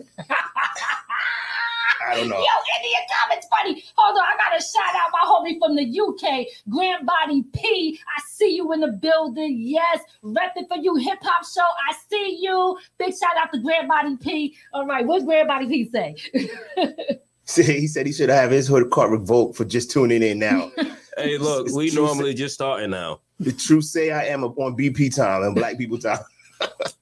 I 2.09 2.17
don't 2.17 2.29
know. 2.29 2.37
Yo, 2.39 2.43
India 2.79 2.99
comments 3.23 3.47
funny. 3.49 3.85
Hold 3.97 4.17
on, 4.19 4.25
I 4.25 4.37
gotta 4.37 4.63
shout 4.63 4.95
out 4.95 5.11
my 5.13 5.29
homie 5.29 5.59
from 5.59 5.77
the 5.77 5.85
UK, 6.01 6.47
Grand 6.69 7.07
Body 7.07 7.45
P. 7.55 7.99
I 8.17 8.21
see 8.33 8.55
you 8.57 8.73
in 8.73 8.81
the 8.81 8.89
building. 8.93 9.57
Yes, 9.61 10.01
repping 10.25 10.69
for 10.69 10.77
you, 10.79 10.97
hip 10.97 11.19
hop 11.23 11.45
show. 11.45 11.61
I 11.63 11.95
see 12.09 12.39
you. 12.41 12.79
Big 12.99 13.11
shout 13.11 13.37
out 13.41 13.53
to 13.53 13.61
Grand 13.61 13.89
Body 13.89 14.17
P. 14.17 14.57
All 14.73 14.87
right, 14.87 15.07
what's 15.07 15.25
Grand 15.25 15.49
Body 15.49 15.67
P 15.67 15.91
say? 15.91 16.15
See, 17.45 17.63
he 17.65 17.89
said 17.89 18.07
he 18.07 18.13
should 18.13 18.29
have 18.29 18.53
his 18.53 18.69
hood 18.69 18.91
card 18.91 19.11
revoked 19.11 19.57
for 19.57 19.65
just 19.65 19.91
tuning 19.91 20.23
in 20.23 20.39
now. 20.39 20.71
Hey, 21.19 21.37
look, 21.37 21.67
It's 21.67 21.75
we 21.77 21.91
true. 21.91 22.07
normally 22.07 22.33
just 22.33 22.55
starting 22.55 22.91
now. 22.91 23.21
the 23.41 23.53
truth 23.53 23.85
say 23.85 24.11
I 24.11 24.27
am 24.27 24.43
up 24.45 24.57
on 24.59 24.75
BP 24.75 25.15
time 25.15 25.43
and 25.43 25.55
black 25.55 25.77
people 25.77 25.99
time. 25.99 26.21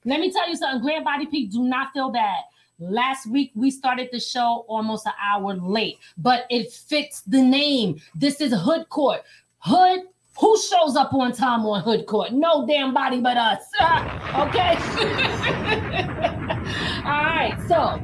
Let 0.03 0.19
me 0.19 0.29
tell 0.31 0.49
you 0.49 0.57
something, 0.57 0.81
Grand 0.81 1.05
Body 1.05 1.25
P. 1.27 1.45
Do 1.45 1.63
not 1.63 1.93
feel 1.93 2.09
bad. 2.09 2.41
Last 2.79 3.27
week 3.27 3.51
we 3.55 3.71
started 3.71 4.09
the 4.11 4.19
show 4.19 4.65
almost 4.67 5.05
an 5.05 5.11
hour 5.21 5.55
late, 5.55 5.99
but 6.17 6.45
it 6.49 6.71
fits 6.71 7.21
the 7.21 7.41
name. 7.41 7.99
This 8.15 8.39
is 8.39 8.53
Hood 8.53 8.87
Court. 8.89 9.21
Hood. 9.59 10.01
Who 10.39 10.57
shows 10.57 10.95
up 10.95 11.13
on 11.13 11.33
time 11.33 11.65
on 11.65 11.81
Hood 11.81 12.05
Court? 12.05 12.31
No 12.31 12.65
damn 12.65 12.93
body 12.93 13.19
but 13.19 13.35
us. 13.35 13.59
okay. 13.81 14.77
All 17.03 17.25
right. 17.25 17.57
So, 17.67 18.01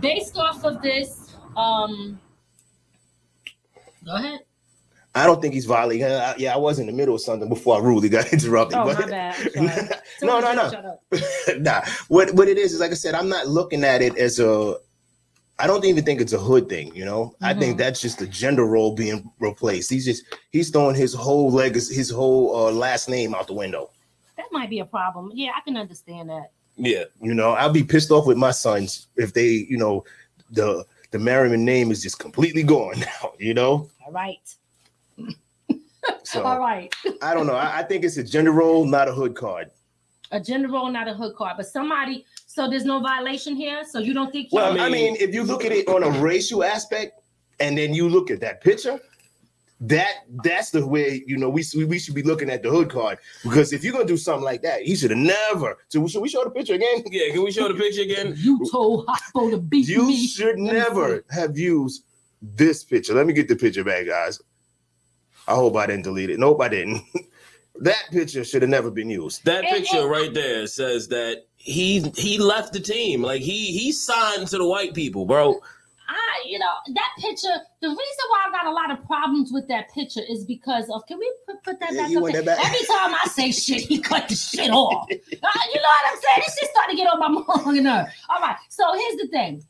based 0.00 0.38
off 0.38 0.64
of 0.64 0.80
this, 0.80 1.36
um, 1.54 2.18
go 4.06 4.14
ahead. 4.14 4.40
I 5.14 5.26
don't 5.26 5.42
think 5.42 5.52
he's 5.54 5.66
violating. 5.66 6.04
Uh, 6.06 6.34
yeah, 6.38 6.54
I 6.54 6.56
was 6.56 6.78
in 6.78 6.86
the 6.86 6.92
middle 6.92 7.14
of 7.14 7.20
something 7.20 7.48
before 7.48 7.76
I 7.76 7.80
rudely 7.80 8.08
got 8.08 8.32
interrupted. 8.32 8.78
Oh, 8.78 8.84
but- 8.86 9.00
my 9.00 9.06
bad. 9.06 10.02
No, 10.22 10.38
no, 10.38 10.54
no. 10.54 10.70
to 10.70 10.70
shut 10.70 10.84
up. 10.84 11.02
nah. 11.60 11.80
What 12.08 12.32
what 12.34 12.46
it 12.48 12.56
is 12.56 12.72
is 12.72 12.78
like 12.80 12.92
I 12.92 12.94
said, 12.94 13.14
I'm 13.14 13.28
not 13.28 13.48
looking 13.48 13.82
at 13.84 14.00
it 14.02 14.16
as 14.16 14.38
a. 14.38 14.76
I 15.58 15.66
don't 15.66 15.84
even 15.84 16.04
think 16.04 16.20
it's 16.20 16.32
a 16.32 16.38
hood 16.38 16.68
thing. 16.68 16.94
You 16.94 17.04
know, 17.04 17.34
I 17.42 17.54
think 17.54 17.74
Mhm. 17.74 17.78
that's 17.78 18.00
just 18.00 18.20
a 18.22 18.26
gender 18.26 18.64
role 18.64 18.94
being 18.94 19.30
replaced. 19.40 19.90
He's 19.90 20.04
just 20.04 20.24
he's 20.50 20.70
throwing 20.70 20.94
his 20.94 21.12
whole 21.12 21.50
legacy, 21.50 21.94
his 21.94 22.08
whole 22.10 22.54
uh, 22.56 22.70
last 22.72 23.08
name 23.08 23.34
out 23.34 23.48
the 23.48 23.54
window. 23.54 23.90
That 24.36 24.46
might 24.52 24.70
be 24.70 24.78
a 24.78 24.84
problem. 24.84 25.32
Yeah, 25.34 25.50
I 25.56 25.60
can 25.62 25.76
understand 25.76 26.30
that. 26.30 26.52
Yeah, 26.76 27.04
You 27.20 27.34
know, 27.34 27.50
I'll 27.50 27.72
be 27.72 27.82
pissed 27.84 28.10
off 28.10 28.26
with 28.26 28.38
my 28.38 28.50
sons 28.50 29.06
if 29.16 29.34
they, 29.34 29.66
you 29.68 29.76
know, 29.76 30.04
the 30.50 30.84
the 31.10 31.18
Merriman 31.18 31.64
name 31.64 31.90
is 31.90 32.00
just 32.02 32.18
completely 32.18 32.62
gone 32.62 32.98
now. 33.00 33.32
You 33.38 33.54
know, 33.54 33.90
All 34.06 34.12
right. 34.12 34.38
So 36.24 36.42
All 36.42 36.58
right. 36.58 36.92
I 37.20 37.34
don't 37.34 37.46
know. 37.46 37.54
I, 37.54 37.78
I 37.80 37.82
think 37.82 38.04
it's 38.04 38.16
a 38.16 38.24
gender 38.24 38.52
role, 38.52 38.84
not 38.84 39.08
a 39.08 39.12
hood 39.12 39.34
card. 39.34 39.70
a 40.30 40.40
gender 40.40 40.68
role, 40.68 40.90
not 40.90 41.08
a 41.08 41.14
hood 41.14 41.34
card. 41.36 41.54
But 41.56 41.66
somebody, 41.66 42.24
so 42.46 42.68
there's 42.68 42.84
no 42.84 43.00
violation 43.00 43.54
here. 43.56 43.82
So 43.84 43.98
you 43.98 44.14
don't 44.14 44.32
think? 44.32 44.48
Well, 44.52 44.74
he- 44.74 44.80
I 44.80 44.88
mean, 44.88 45.16
if 45.16 45.34
you 45.34 45.42
look 45.44 45.64
at 45.64 45.72
it 45.72 45.88
on 45.88 46.02
a 46.02 46.10
racial 46.20 46.64
aspect, 46.64 47.20
and 47.60 47.76
then 47.78 47.94
you 47.94 48.08
look 48.08 48.30
at 48.30 48.40
that 48.40 48.60
picture, 48.62 48.98
that 49.80 50.12
that's 50.44 50.70
the 50.70 50.86
way 50.86 51.24
you 51.26 51.36
know 51.36 51.48
we 51.48 51.64
we 51.86 51.98
should 51.98 52.14
be 52.14 52.22
looking 52.22 52.48
at 52.50 52.62
the 52.62 52.70
hood 52.70 52.88
card 52.88 53.18
because 53.42 53.72
if 53.72 53.82
you're 53.82 53.92
gonna 53.92 54.04
do 54.04 54.16
something 54.16 54.44
like 54.44 54.62
that, 54.62 54.82
he 54.82 54.94
should 54.96 55.10
have 55.10 55.18
never. 55.18 55.76
So 55.88 56.06
should 56.08 56.22
we 56.22 56.28
show 56.28 56.44
the 56.44 56.50
picture 56.50 56.74
again? 56.74 57.02
yeah. 57.10 57.32
Can 57.32 57.42
we 57.44 57.50
show 57.52 57.66
the 57.68 57.74
picture 57.74 58.02
again? 58.02 58.34
you 58.38 58.60
told 58.70 59.06
Hoppo 59.08 59.50
to 59.50 59.58
beat 59.58 59.88
You 59.88 60.06
me. 60.06 60.26
should 60.26 60.58
never 60.58 61.24
have 61.30 61.58
used 61.58 62.04
this 62.40 62.82
picture. 62.84 63.12
Let 63.14 63.26
me 63.26 63.32
get 63.32 63.48
the 63.48 63.56
picture 63.56 63.84
back, 63.84 64.06
guys. 64.06 64.40
I 65.48 65.54
hope 65.54 65.76
I 65.76 65.86
didn't 65.86 66.04
delete 66.04 66.30
it. 66.30 66.38
Nope, 66.38 66.60
I 66.60 66.68
didn't. 66.68 67.02
that 67.80 68.04
picture 68.10 68.44
should 68.44 68.62
have 68.62 68.70
never 68.70 68.90
been 68.90 69.10
used. 69.10 69.44
That 69.44 69.64
picture 69.64 70.06
right 70.06 70.32
there 70.32 70.66
says 70.66 71.08
that 71.08 71.46
he 71.56 72.00
he 72.16 72.38
left 72.38 72.72
the 72.72 72.80
team. 72.80 73.22
Like 73.22 73.42
he 73.42 73.76
he 73.78 73.92
signed 73.92 74.48
to 74.48 74.58
the 74.58 74.66
white 74.66 74.94
people, 74.94 75.24
bro. 75.26 75.60
I, 76.08 76.44
you 76.46 76.58
know, 76.58 76.72
that 76.94 77.10
picture. 77.18 77.54
The 77.80 77.88
reason 77.88 78.24
why 78.28 78.46
I 78.48 78.50
got 78.50 78.66
a 78.66 78.70
lot 78.72 78.90
of 78.90 79.04
problems 79.06 79.50
with 79.52 79.66
that 79.68 79.90
picture 79.92 80.20
is 80.28 80.44
because 80.44 80.90
of. 80.90 81.06
Can 81.06 81.18
we 81.18 81.32
put, 81.46 81.62
put 81.62 81.80
that 81.80 81.92
Yeah, 81.92 82.08
back 82.08 82.16
up? 82.16 82.32
that 82.32 82.44
back? 82.44 82.58
Every 82.66 82.86
time 82.86 83.14
I 83.14 83.28
say 83.28 83.50
shit, 83.52 83.82
he 83.82 83.98
cut 83.98 84.28
the 84.28 84.34
shit 84.34 84.70
off. 84.70 85.08
Uh, 85.44 85.48
you 85.74 85.80
know 85.80 85.82
what 85.82 86.12
I'm 86.12 86.18
saying? 86.20 86.42
This 86.46 86.58
shit 86.58 86.70
starting 86.70 86.96
to 86.96 87.02
get 87.02 87.12
on 87.12 87.18
my 87.18 87.28
motherfucking 87.42 87.82
nerve. 87.82 88.06
All 88.28 88.40
right. 88.40 88.56
So 88.68 88.84
here's 88.94 89.16
the 89.22 89.28
thing. 89.28 89.62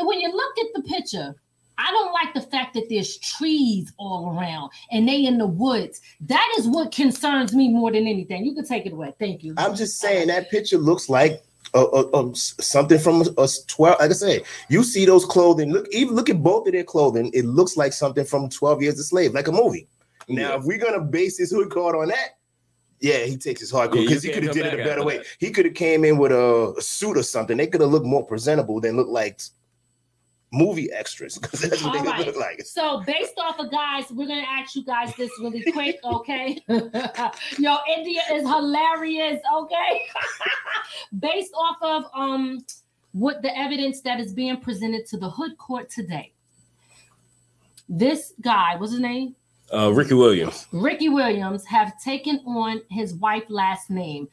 When 0.00 0.20
you 0.20 0.32
look 0.32 0.58
at 0.58 0.66
the 0.74 0.82
picture, 0.82 1.34
I 1.78 1.90
don't 1.90 2.12
like 2.12 2.32
the 2.34 2.40
fact 2.40 2.74
that 2.74 2.88
there's 2.88 3.18
trees 3.18 3.92
all 3.98 4.30
around 4.38 4.70
and 4.90 5.06
they 5.08 5.26
in 5.26 5.38
the 5.38 5.46
woods. 5.46 6.00
That 6.22 6.54
is 6.58 6.66
what 6.66 6.90
concerns 6.92 7.54
me 7.54 7.68
more 7.68 7.92
than 7.92 8.06
anything. 8.06 8.44
You 8.44 8.54
can 8.54 8.64
take 8.66 8.86
it 8.86 8.92
away. 8.92 9.12
Thank 9.18 9.42
you. 9.44 9.54
I'm 9.58 9.74
just 9.74 9.98
saying 9.98 10.28
that 10.28 10.50
picture 10.50 10.78
looks 10.78 11.08
like 11.08 11.42
a, 11.74 11.80
a, 11.80 12.24
a- 12.24 12.34
something 12.34 12.98
from 12.98 13.22
a, 13.22 13.42
a 13.42 13.48
12. 13.66 13.96
Like 14.00 14.10
I 14.10 14.14
say, 14.14 14.42
you 14.68 14.82
see 14.84 15.04
those 15.04 15.24
clothing. 15.26 15.72
Look, 15.72 15.86
even 15.92 16.14
look 16.14 16.30
at 16.30 16.42
both 16.42 16.66
of 16.66 16.72
their 16.72 16.84
clothing. 16.84 17.30
It 17.34 17.44
looks 17.44 17.76
like 17.76 17.92
something 17.92 18.24
from 18.24 18.48
12 18.48 18.82
Years 18.82 18.98
a 18.98 19.04
Slave, 19.04 19.34
like 19.34 19.48
a 19.48 19.52
movie. 19.52 19.86
Now, 20.28 20.50
Yeah. 20.52 20.56
if 20.58 20.64
we're 20.64 20.78
gonna 20.78 21.00
base 21.02 21.36
his 21.38 21.50
hood 21.50 21.70
card 21.70 21.94
on 21.94 22.08
that, 22.08 22.38
yeah, 23.00 23.18
he 23.24 23.36
takes 23.36 23.60
his 23.60 23.70
hard 23.70 23.94
Yeah, 23.94 24.00
because 24.02 24.22
he 24.22 24.32
could 24.32 24.44
have 24.44 24.54
did 24.54 24.66
it 24.66 24.80
a 24.80 24.84
better 24.84 25.04
way. 25.04 25.18
that. 25.18 25.26
He 25.38 25.50
could 25.50 25.66
have 25.66 25.74
came 25.74 26.04
in 26.04 26.16
with 26.16 26.32
a, 26.32 26.74
a 26.78 26.80
suit 26.82 27.18
or 27.18 27.22
something. 27.22 27.56
They 27.58 27.66
could 27.66 27.82
have 27.82 27.90
looked 27.90 28.06
more 28.06 28.24
presentable 28.24 28.80
than 28.80 28.96
look 28.96 29.08
like 29.08 29.40
movie 30.56 30.90
extras 30.92 31.38
because 31.38 31.60
that's 31.60 31.82
what 31.82 31.96
All 31.96 32.02
they 32.04 32.10
right. 32.10 32.26
look 32.26 32.36
like. 32.36 32.62
So 32.64 33.02
based 33.06 33.34
off 33.38 33.58
of 33.58 33.70
guys, 33.70 34.04
we're 34.10 34.26
gonna 34.26 34.46
ask 34.48 34.74
you 34.74 34.84
guys 34.84 35.14
this 35.16 35.30
really 35.40 35.70
quick, 35.72 35.98
okay? 36.04 36.60
Yo, 37.58 37.76
India 37.96 38.22
is 38.32 38.42
hilarious, 38.42 39.40
okay? 39.54 40.02
based 41.18 41.52
off 41.54 41.76
of 41.82 42.04
um 42.14 42.60
what 43.12 43.40
the 43.42 43.56
evidence 43.56 44.02
that 44.02 44.20
is 44.20 44.32
being 44.32 44.58
presented 44.60 45.06
to 45.06 45.16
the 45.16 45.30
hood 45.30 45.56
court 45.58 45.88
today. 45.88 46.32
This 47.88 48.34
guy, 48.40 48.76
what's 48.76 48.92
his 48.92 49.00
name? 49.00 49.36
Uh, 49.72 49.90
Ricky 49.92 50.14
Williams. 50.14 50.66
Ricky 50.70 51.08
Williams 51.08 51.64
have 51.64 52.00
taken 52.00 52.40
on 52.46 52.82
his 52.90 53.14
wife 53.14 53.44
last 53.48 53.90
name. 53.90 54.28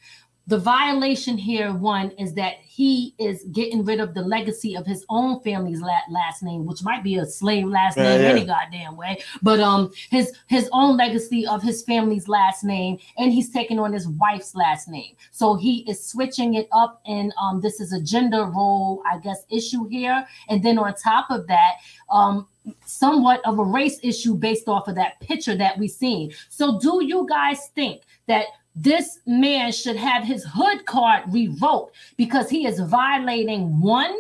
The 0.46 0.58
violation 0.58 1.38
here, 1.38 1.74
one, 1.74 2.12
is 2.12 2.34
that 2.34 2.56
he 2.62 3.16
is 3.18 3.46
getting 3.54 3.86
rid 3.86 4.02
of 4.02 4.14
the 4.14 4.22
legacy 4.22 4.76
of 4.76 4.86
his 4.86 5.06
own 5.08 5.40
family's 5.42 5.80
la- 5.80 6.02
last 6.10 6.44
name, 6.44 6.66
which 6.66 6.84
might 6.84 7.02
be 7.02 7.16
a 7.16 7.26
slave 7.26 7.66
last 7.68 7.96
Yeah, 7.96 8.04
name 8.04 8.22
yeah. 8.22 8.28
any 8.28 8.46
goddamn 8.46 8.98
way. 8.98 9.22
But 9.42 9.62
um, 9.62 9.92
his 10.10 10.34
his 10.48 10.70
own 10.74 10.98
legacy 10.98 11.48
of 11.48 11.64
his 11.64 11.84
family's 11.84 12.28
last 12.28 12.66
name, 12.66 12.98
and 13.18 13.32
he's 13.32 13.52
taking 13.52 13.80
on 13.80 13.94
his 13.94 14.08
wife's 14.08 14.54
last 14.54 14.90
name. 14.90 15.16
So 15.32 15.56
he 15.56 15.90
is 15.90 16.06
switching 16.06 16.56
it 16.56 16.68
up, 16.74 17.02
and 17.06 17.34
um, 17.42 17.62
this 17.62 17.80
is 17.80 17.94
a 17.94 18.02
gender 18.02 18.44
role, 18.44 19.02
I 19.10 19.20
guess, 19.20 19.46
issue 19.50 19.88
here. 19.88 20.26
And 20.50 20.62
then 20.62 20.78
on 20.78 20.94
top 20.96 21.28
of 21.30 21.48
that, 21.48 21.76
um, 22.12 22.48
somewhat 22.86 23.40
of 23.46 23.60
a 23.60 23.64
race 23.64 24.00
issue 24.04 24.36
based 24.36 24.68
off 24.68 24.90
of 24.90 24.96
that 24.96 25.20
picture 25.22 25.56
that 25.56 25.78
we've 25.78 25.90
seen. 25.90 26.34
So 26.50 26.80
do 26.80 27.04
you 27.06 27.26
guys 27.30 27.70
think 27.76 28.02
that 28.28 28.48
this 28.76 29.20
man 29.26 29.72
should 29.72 29.96
have 29.96 30.24
his 30.24 30.46
hood 30.52 30.86
card 30.86 31.24
revoked 31.28 31.96
because 32.18 32.50
he 32.50 32.66
is 32.66 32.80
violating 32.80 33.80
one 33.80 34.16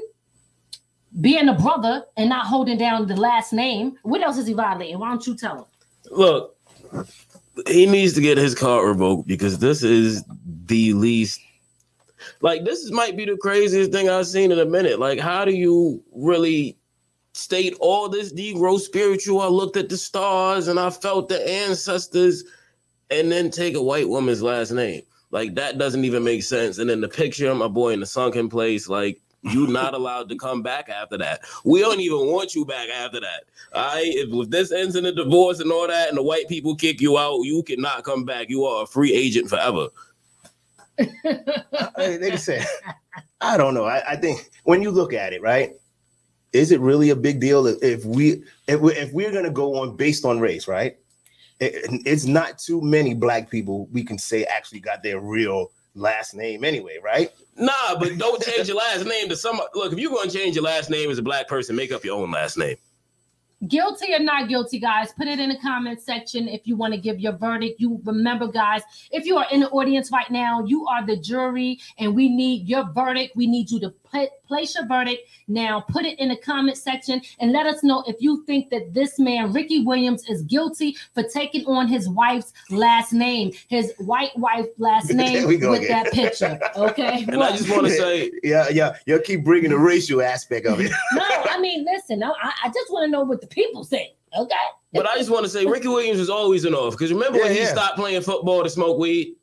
being 1.21 1.47
a 1.49 1.53
brother 1.53 2.05
and 2.17 2.29
not 2.29 2.45
holding 2.45 2.77
down 2.77 3.07
the 3.07 3.15
last 3.15 3.53
name. 3.53 3.97
What 4.03 4.21
else 4.21 4.37
is 4.37 4.47
he 4.47 4.53
violating? 4.53 4.99
Why 4.99 5.09
don't 5.09 5.25
you 5.25 5.35
tell 5.35 5.57
him? 5.57 5.65
Look, 6.11 6.55
he 7.67 7.85
needs 7.85 8.13
to 8.13 8.21
get 8.21 8.37
his 8.37 8.55
card 8.55 8.87
revoked 8.87 9.27
because 9.27 9.59
this 9.59 9.83
is 9.83 10.23
the 10.65 10.93
least. 10.93 11.39
Like 12.41 12.63
this 12.63 12.89
might 12.91 13.17
be 13.17 13.25
the 13.25 13.37
craziest 13.37 13.91
thing 13.91 14.09
I've 14.09 14.27
seen 14.27 14.51
in 14.51 14.59
a 14.59 14.65
minute. 14.65 14.99
Like, 14.99 15.19
how 15.19 15.45
do 15.45 15.51
you 15.51 16.03
really 16.13 16.77
state 17.33 17.75
all 17.79 18.09
this 18.09 18.33
Negro 18.33 18.79
spiritual? 18.79 19.41
I 19.41 19.47
looked 19.47 19.77
at 19.77 19.89
the 19.89 19.97
stars 19.97 20.67
and 20.67 20.79
I 20.79 20.89
felt 20.89 21.29
the 21.29 21.47
ancestors, 21.47 22.43
and 23.09 23.31
then 23.31 23.49
take 23.51 23.75
a 23.75 23.81
white 23.81 24.09
woman's 24.09 24.41
last 24.41 24.71
name. 24.71 25.03
Like 25.31 25.55
that 25.55 25.77
doesn't 25.77 26.05
even 26.05 26.23
make 26.23 26.43
sense. 26.43 26.77
And 26.77 26.89
then 26.89 27.01
the 27.01 27.07
picture 27.09 27.49
of 27.49 27.57
my 27.57 27.67
boy 27.67 27.89
in 27.93 27.99
the 27.99 28.05
sunken 28.05 28.49
place, 28.49 28.87
like 28.87 29.19
you 29.41 29.67
not 29.67 29.93
allowed 29.93 30.29
to 30.29 30.35
come 30.37 30.61
back 30.61 30.89
after 30.89 31.17
that. 31.17 31.41
We 31.65 31.79
don't 31.81 31.99
even 31.99 32.27
want 32.31 32.55
you 32.55 32.65
back 32.65 32.89
after 32.89 33.19
that. 33.19 33.43
All 33.73 33.95
right. 33.95 34.05
If, 34.05 34.29
if 34.31 34.49
this 34.49 34.71
ends 34.71 34.95
in 34.95 35.05
a 35.05 35.11
divorce 35.11 35.59
and 35.59 35.71
all 35.71 35.87
that, 35.87 36.09
and 36.09 36.17
the 36.17 36.23
white 36.23 36.47
people 36.47 36.75
kick 36.75 37.01
you 37.01 37.17
out, 37.17 37.41
you 37.41 37.63
cannot 37.63 38.03
come 38.03 38.23
back. 38.25 38.49
You 38.49 38.65
are 38.65 38.83
a 38.83 38.87
free 38.87 39.13
agent 39.13 39.49
forever. 39.49 39.87
I- 40.99 42.17
They 42.21 42.37
said, 42.37 42.65
I 43.41 43.57
don't 43.57 43.73
know. 43.73 43.85
I, 43.85 44.11
I 44.11 44.15
think 44.15 44.49
when 44.63 44.81
you 44.81 44.91
look 44.91 45.13
at 45.13 45.33
it, 45.33 45.41
right? 45.41 45.71
Is 46.53 46.71
it 46.71 46.79
really 46.79 47.09
a 47.09 47.15
big 47.15 47.39
deal 47.39 47.65
if- 47.65 47.81
if 47.81 48.05
we 48.05 48.43
if 48.67 48.79
we 48.79 48.93
if 48.93 49.11
we're 49.11 49.31
gonna 49.31 49.49
go 49.49 49.75
on 49.79 49.95
based 49.97 50.23
on 50.23 50.39
race, 50.39 50.67
right? 50.67 50.95
It- 51.63 52.02
it's 52.06 52.26
not 52.26 52.60
too 52.60 52.82
many 52.82 53.13
black 53.13 53.49
people 53.49 53.88
we 53.91 54.04
can 54.04 54.17
say 54.17 54.43
actually 54.45 54.80
got 54.80 55.04
their 55.04 55.19
real 55.19 55.71
last 55.95 56.34
name 56.34 56.63
anyway, 56.63 56.97
right? 57.04 57.32
Nah, 57.56 57.97
but 57.99 58.17
don't 58.17 58.41
change 58.41 58.67
your 58.67 58.78
last 58.78 59.06
name 59.06 59.30
to 59.30 59.36
some. 59.36 59.60
Look, 59.76 59.93
if 59.93 59.99
you're 59.99 60.12
going 60.12 60.30
to 60.30 60.36
change 60.38 60.56
your 60.56 60.63
last 60.63 60.89
name 60.89 61.12
as 61.12 61.19
a 61.19 61.21
black 61.21 61.47
person, 61.47 61.76
make 61.76 61.91
up 61.91 62.04
your 62.04 62.19
own 62.19 62.32
last 62.32 62.58
name. 62.58 62.78
Guilty 63.67 64.13
or 64.13 64.19
not 64.19 64.49
guilty, 64.49 64.78
guys? 64.78 65.13
Put 65.13 65.28
it 65.28 65.39
in 65.39 65.47
the 65.47 65.58
comment 65.60 66.02
section 66.02 66.49
if 66.49 66.67
you 66.67 66.76
want 66.76 66.93
to 66.93 66.99
give 66.99 67.19
your 67.19 67.32
verdict. 67.32 67.80
You 67.80 68.02
remember, 68.04 68.47
guys, 68.47 68.82
if 69.10 69.26
you 69.26 69.38
are 69.38 69.45
in 69.52 69.62
the 69.62 69.69
audience 69.69 70.12
right 70.12 70.30
now, 70.30 70.65
you 70.65 70.86
are 70.88 71.06
the 71.06 71.15
jury, 71.15 71.80
and 71.97 72.13
we 72.13 72.28
need 72.28 72.67
your 72.67 72.91
verdict. 72.91 73.38
We 73.38 73.47
need 73.47 73.71
you 73.71 73.80
to 73.82 73.89
put, 73.89 74.02
place 74.47 74.76
your 74.76 74.86
verdict 74.88 75.21
now. 75.47 75.82
Put 75.82 76.06
it 76.06 76.19
in 76.19 76.30
the 76.30 76.36
comment 76.38 76.78
section 76.78 77.21
and 77.39 77.52
let 77.52 77.65
us 77.65 77.84
know 77.84 78.04
if 78.08 78.15
you 78.19 78.43
think 78.45 78.69
that 78.69 78.93
this 78.93 79.19
man, 79.19 79.52
Ricky 79.54 79.84
Williams, 79.84 80.28
is 80.30 80.41
guilty 80.43 80.95
for 81.13 81.23
taking 81.23 81.65
on 81.65 81.88
his 81.88 82.08
wife's 82.10 82.54
last 82.69 83.13
name, 83.13 83.52
his 83.69 83.93
white 83.97 84.38
wife 84.38 84.67
last 84.78 85.10
name 85.13 85.47
with 85.47 85.63
again. 85.63 85.88
that 85.88 86.12
picture. 86.13 86.60
Okay. 86.76 87.26
And 87.34 87.41
I 87.43 87.56
just 87.56 87.69
want 87.69 87.86
to 87.88 87.91
say, 87.93 88.32
Yeah, 88.43 88.67
yeah, 88.69 88.95
you 89.06 89.19
keep 89.19 89.43
bringing 89.43 89.71
the 89.71 89.78
racial 89.78 90.21
aspect 90.21 90.65
of 90.67 90.80
it. 90.80 90.91
no, 91.13 91.23
I 91.49 91.60
mean, 91.60 91.86
listen, 91.86 92.21
I, 92.23 92.32
I 92.63 92.67
just 92.67 92.91
want 92.91 93.06
to 93.06 93.12
know 93.12 93.23
what 93.23 93.41
the 93.41 93.47
people 93.47 93.84
say. 93.84 94.13
Okay. 94.38 94.56
but 94.93 95.08
I 95.08 95.15
just 95.17 95.30
want 95.30 95.43
to 95.45 95.49
say, 95.49 95.65
Ricky 95.65 95.88
Williams 95.88 96.19
was 96.19 96.30
always 96.30 96.65
an 96.65 96.73
off. 96.73 96.93
Because 96.93 97.12
remember 97.13 97.38
Yeah, 97.38 97.45
when 97.45 97.54
he 97.54 97.60
yeah. 97.60 97.71
stopped 97.71 97.97
playing 97.97 98.21
football 98.21 98.63
to 98.63 98.69
smoke 98.69 98.97
weed? 98.97 99.36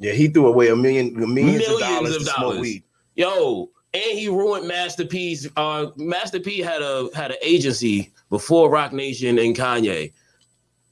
Yeah, 0.00 0.12
he 0.12 0.28
threw 0.28 0.46
away 0.46 0.68
a 0.68 0.76
million 0.76 1.12
millions, 1.14 1.28
of 1.28 1.28
Millions 1.28 1.80
dollars 1.80 2.16
of 2.16 2.22
to 2.24 2.30
smoke 2.30 2.60
weed. 2.60 2.82
Yo, 3.16 3.70
and 3.94 4.18
he 4.18 4.28
ruined 4.28 4.68
Master 4.68 5.04
P's. 5.04 5.48
Uh, 5.56 5.86
Master 5.96 6.40
P 6.40 6.60
had 6.60 6.82
a 6.82 7.08
had 7.14 7.30
an 7.30 7.38
agency 7.42 8.12
before 8.30 8.70
Roc 8.70 8.92
Nation 8.92 9.38
and 9.38 9.56
Kanye, 9.56 10.12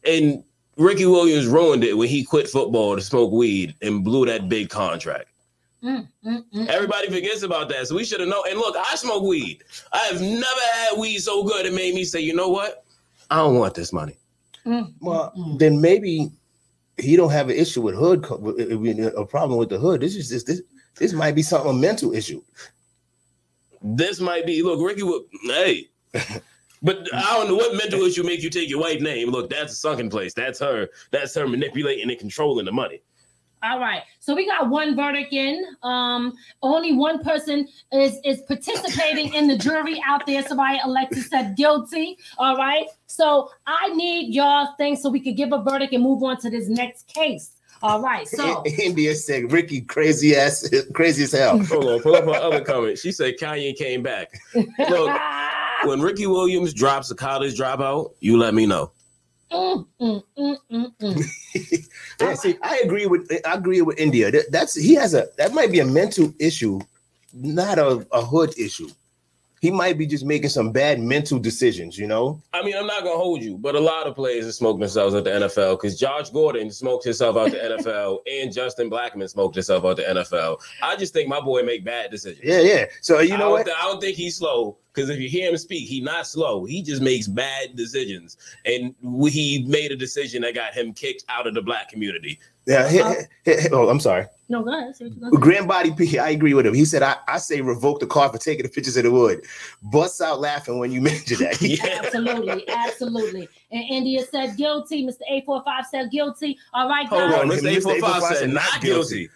and 0.07 0.43
Ricky 0.77 1.07
Williams 1.07 1.47
ruined 1.47 1.85
it 1.85 1.97
when 1.97 2.09
he 2.09 2.25
quit 2.25 2.49
football 2.49 2.97
to 2.97 3.03
smoke 3.03 3.33
weed 3.33 3.75
and 3.83 4.05
blew 4.05 4.27
that 4.27 4.49
big 4.49 4.69
contract. 4.71 5.29
Mm, 5.83 6.09
mm, 6.25 6.43
mm. 6.55 6.67
Everybody 6.69 7.09
forgets 7.09 7.43
about 7.43 7.69
that, 7.69 7.87
so 7.87 7.95
we 7.97 8.05
should 8.05 8.21
have 8.21 8.29
known. 8.29 8.45
And 8.49 8.59
look, 8.59 8.77
I 8.77 8.97
smoke 8.97 9.23
weed. 9.23 9.63
I 9.93 9.99
have 9.99 10.21
never 10.21 10.45
had 10.75 10.99
weed 10.99 11.19
so 11.19 11.45
good 11.45 11.67
it 11.67 11.75
made 11.75 11.95
me 11.95 12.05
say, 12.05 12.21
you 12.21 12.35
know 12.35 12.49
what? 12.49 12.85
I 13.31 13.37
don't 13.37 13.57
want 13.59 13.75
this 13.75 13.93
money. 13.93 14.17
Well, 15.01 15.33
then 15.59 15.81
maybe 15.81 16.31
he 16.99 17.15
don't 17.15 17.31
have 17.31 17.51
an 17.51 17.57
issue 17.57 17.83
with 17.83 17.95
hood, 17.95 18.25
co- 18.25 18.37
with- 18.39 18.73
with- 18.73 18.99
a 19.17 19.25
problem 19.27 19.59
with 19.59 19.69
the 19.69 19.79
hood. 19.79 20.01
This 20.01 20.17
is 20.17 20.29
just 20.31 20.47
this. 20.47 20.63
This 20.97 21.13
might 21.13 21.35
be 21.35 21.43
something 21.43 21.71
a 21.71 21.75
mental 21.75 22.15
issue. 22.15 22.43
This 23.95 24.19
might 24.21 24.47
be 24.47 24.63
look, 24.63 24.81
Ricky. 24.81 25.05
Will, 25.05 25.27
hey, 25.45 25.89
but 26.83 27.09
I 27.15 27.35
don't 27.35 27.49
know 27.49 27.55
what 27.55 27.77
mental 27.77 28.03
issue 28.03 28.25
make 28.25 28.43
you 28.43 28.51
take 28.51 28.69
your 28.69 28.81
wife's 28.81 29.03
name. 29.03 29.31
Look, 29.31 29.49
that's 29.49 29.73
a 29.73 29.77
sunken 29.77 30.11
place. 30.11 30.35
That's 30.35 30.59
her. 30.59 30.89
That's 31.13 31.35
her 31.37 31.47
manipulating 31.47 32.11
and 32.11 32.19
controlling 32.19 32.65
the 32.65 32.73
money. 32.73 33.03
All 33.63 33.79
right. 33.79 34.03
So 34.19 34.35
we 34.35 34.47
got 34.47 34.69
one 34.69 34.97
verdict 34.97 35.33
in. 35.33 35.65
Um, 35.83 36.35
only 36.63 36.93
one 36.93 37.23
person 37.23 37.69
is 37.93 38.19
is 38.25 38.43
participating 38.43 39.35
in 39.35 39.47
the 39.47 39.57
jury 39.57 40.03
out 40.05 40.27
there. 40.27 40.43
Somebody 40.43 40.81
elected 40.85 41.25
said 41.25 41.57
guilty. 41.57 42.19
All 42.39 42.57
right. 42.57 42.87
So 43.07 43.51
I 43.67 43.89
need 43.95 44.35
y'all 44.35 44.75
things 44.77 45.01
so 45.01 45.11
we 45.11 45.21
could 45.21 45.37
give 45.37 45.53
a 45.53 45.63
verdict 45.63 45.93
and 45.95 46.03
move 46.03 46.23
on 46.25 46.39
to 46.41 46.51
this 46.51 46.69
next 46.69 47.07
case. 47.07 47.53
All 47.83 48.01
right. 48.01 48.27
So 48.27 48.63
India 48.67 49.15
said 49.15 49.53
Ricky 49.53 49.83
crazy 49.83 50.35
ass, 50.35 50.69
crazy 50.95 51.25
as 51.25 51.33
hell. 51.33 51.63
Hold 51.65 51.85
on, 51.85 52.01
pull 52.01 52.17
up 52.17 52.25
her 52.25 52.31
other 52.31 52.65
comment. 52.65 52.99
She 52.99 53.13
said 53.13 53.37
Kanye 53.39 53.77
came 53.77 54.03
back. 54.03 54.41
Look, 54.55 55.21
when 55.85 56.01
Ricky 56.01 56.27
Williams 56.27 56.73
drops 56.73 57.11
a 57.11 57.15
college 57.15 57.59
dropout, 57.59 58.13
you 58.21 58.39
let 58.39 58.55
me 58.55 58.67
know. 58.67 58.93
Mm, 59.53 59.87
mm, 60.01 60.23
mm, 60.37 60.57
mm, 60.73 60.93
mm. 61.01 61.89
Yeah, 62.21 62.35
see, 62.35 62.57
I 62.63 62.81
agree 62.85 63.07
with 63.07 63.31
I 63.47 63.55
agree 63.55 63.83
with 63.83 63.99
India. 63.99 64.31
That, 64.31 64.51
that's 64.51 64.75
he 64.75 64.95
has 64.95 65.15
a 65.15 65.29
that 65.37 65.53
might 65.55 65.71
be 65.71 65.81
a 65.81 65.85
mental 65.85 66.35
issue, 66.41 66.81
not 67.33 67.79
a, 67.79 68.07
a 68.13 68.25
hood 68.25 68.59
issue. 68.59 68.89
He 69.67 69.73
might 69.73 69.99
be 69.99 70.07
just 70.07 70.25
making 70.25 70.51
some 70.51 70.71
bad 70.71 71.01
mental 71.01 71.41
decisions, 71.41 71.99
you 71.99 72.07
know. 72.07 72.41
I 72.53 72.63
mean, 72.63 72.77
I'm 72.77 72.87
not 72.87 73.03
gonna 73.03 73.17
hold 73.17 73.43
you, 73.43 73.59
but 73.59 73.75
a 73.75 73.81
lot 73.81 74.07
of 74.07 74.15
players 74.15 74.45
have 74.45 74.55
smoked 74.55 74.79
themselves 74.79 75.13
at 75.13 75.25
the 75.25 75.31
NFL 75.31 75.81
because 75.81 75.99
Josh 75.99 76.31
Gordon 76.31 76.71
smoked 76.71 77.03
himself 77.03 77.37
out 77.37 77.51
the 77.51 77.57
NFL 77.57 78.19
and 78.31 78.53
Justin 78.53 78.89
Blackmon 78.89 79.29
smoked 79.29 79.57
himself 79.57 79.85
out 79.85 79.97
the 79.97 80.05
NFL. 80.05 80.61
I 80.85 80.95
just 80.95 81.13
think 81.13 81.29
my 81.29 81.41
boy 81.41 81.65
make 81.65 81.85
bad 81.85 82.13
decisions. 82.13 82.45
Yeah, 82.45 82.61
yeah. 82.61 82.85
So 83.01 83.19
you 83.19 83.31
know 83.31 83.39
don't, 83.39 83.51
what? 83.51 83.67
thi- 83.67 83.73
I 83.77 83.83
don't 83.83 84.01
think 84.01 84.17
he's 84.17 84.37
slow 84.37 84.79
because 84.95 85.11
if 85.11 85.19
you 85.19 85.29
hear 85.29 85.51
him 85.51 85.57
speak, 85.57 85.89
he's 85.89 86.05
not 86.05 86.29
slow. 86.29 86.65
He 86.65 86.81
just 86.81 87.03
makes 87.03 87.27
bad 87.27 87.75
decisions, 87.75 88.37
and 88.65 88.95
he 89.03 89.65
made 89.67 89.91
a 89.91 89.97
decision 89.97 90.43
that 90.43 90.55
got 90.55 90.75
him 90.75 90.93
kicked 90.93 91.25
out 91.29 91.49
of 91.49 91.55
the 91.55 91.63
black 91.63 91.89
community. 91.89 92.39
Yeah. 92.67 92.89
he- 92.89 93.01
uh, 93.01 93.15
he- 93.45 93.61
he- 93.61 93.69
oh, 93.71 93.89
I'm 93.89 94.01
sorry. 94.01 94.27
No, 94.49 94.63
go 94.63 94.77
ahead. 94.77 94.95
Say 94.95 95.07
what 95.07 95.15
you 95.15 95.21
gonna 95.21 95.33
say. 95.35 95.41
Grand 95.41 95.67
Body 95.69 95.93
P, 95.93 96.19
I 96.21 96.29
agree 96.31 96.55
with 96.55 96.67
him. 96.67 96.75
He 96.75 96.85
said, 96.85 97.03
I, 97.03 97.17
I 97.27 97.39
say 97.39 97.61
revoke 97.63 97.99
the 98.01 98.07
car 98.07 98.29
for 98.31 98.39
taking 98.39 98.63
the 98.63 98.69
pictures 98.69 98.97
of 98.97 99.03
the 99.03 99.11
wood. 99.11 99.45
Busts 99.83 100.21
out 100.21 100.41
laughing 100.41 100.79
when 100.79 100.93
you 100.93 101.01
mention 101.11 101.39
that. 101.41 101.61
Yeah. 101.61 102.01
Absolutely, 102.05 102.69
absolutely. 102.69 103.49
And 103.73 103.85
India 103.91 104.23
said 104.25 104.57
guilty. 104.57 105.05
Mr. 105.05 105.23
845 105.29 105.87
said 105.91 106.11
guilty. 106.13 106.59
All 106.75 106.89
right, 106.89 107.07
Hold 107.09 107.23
on, 107.23 107.49
Mr. 107.49 107.63
Mr. 107.63 107.77
845 107.77 107.97
845 107.97 108.37
said 108.37 108.51
not 108.51 108.81
guilty. 108.81 109.29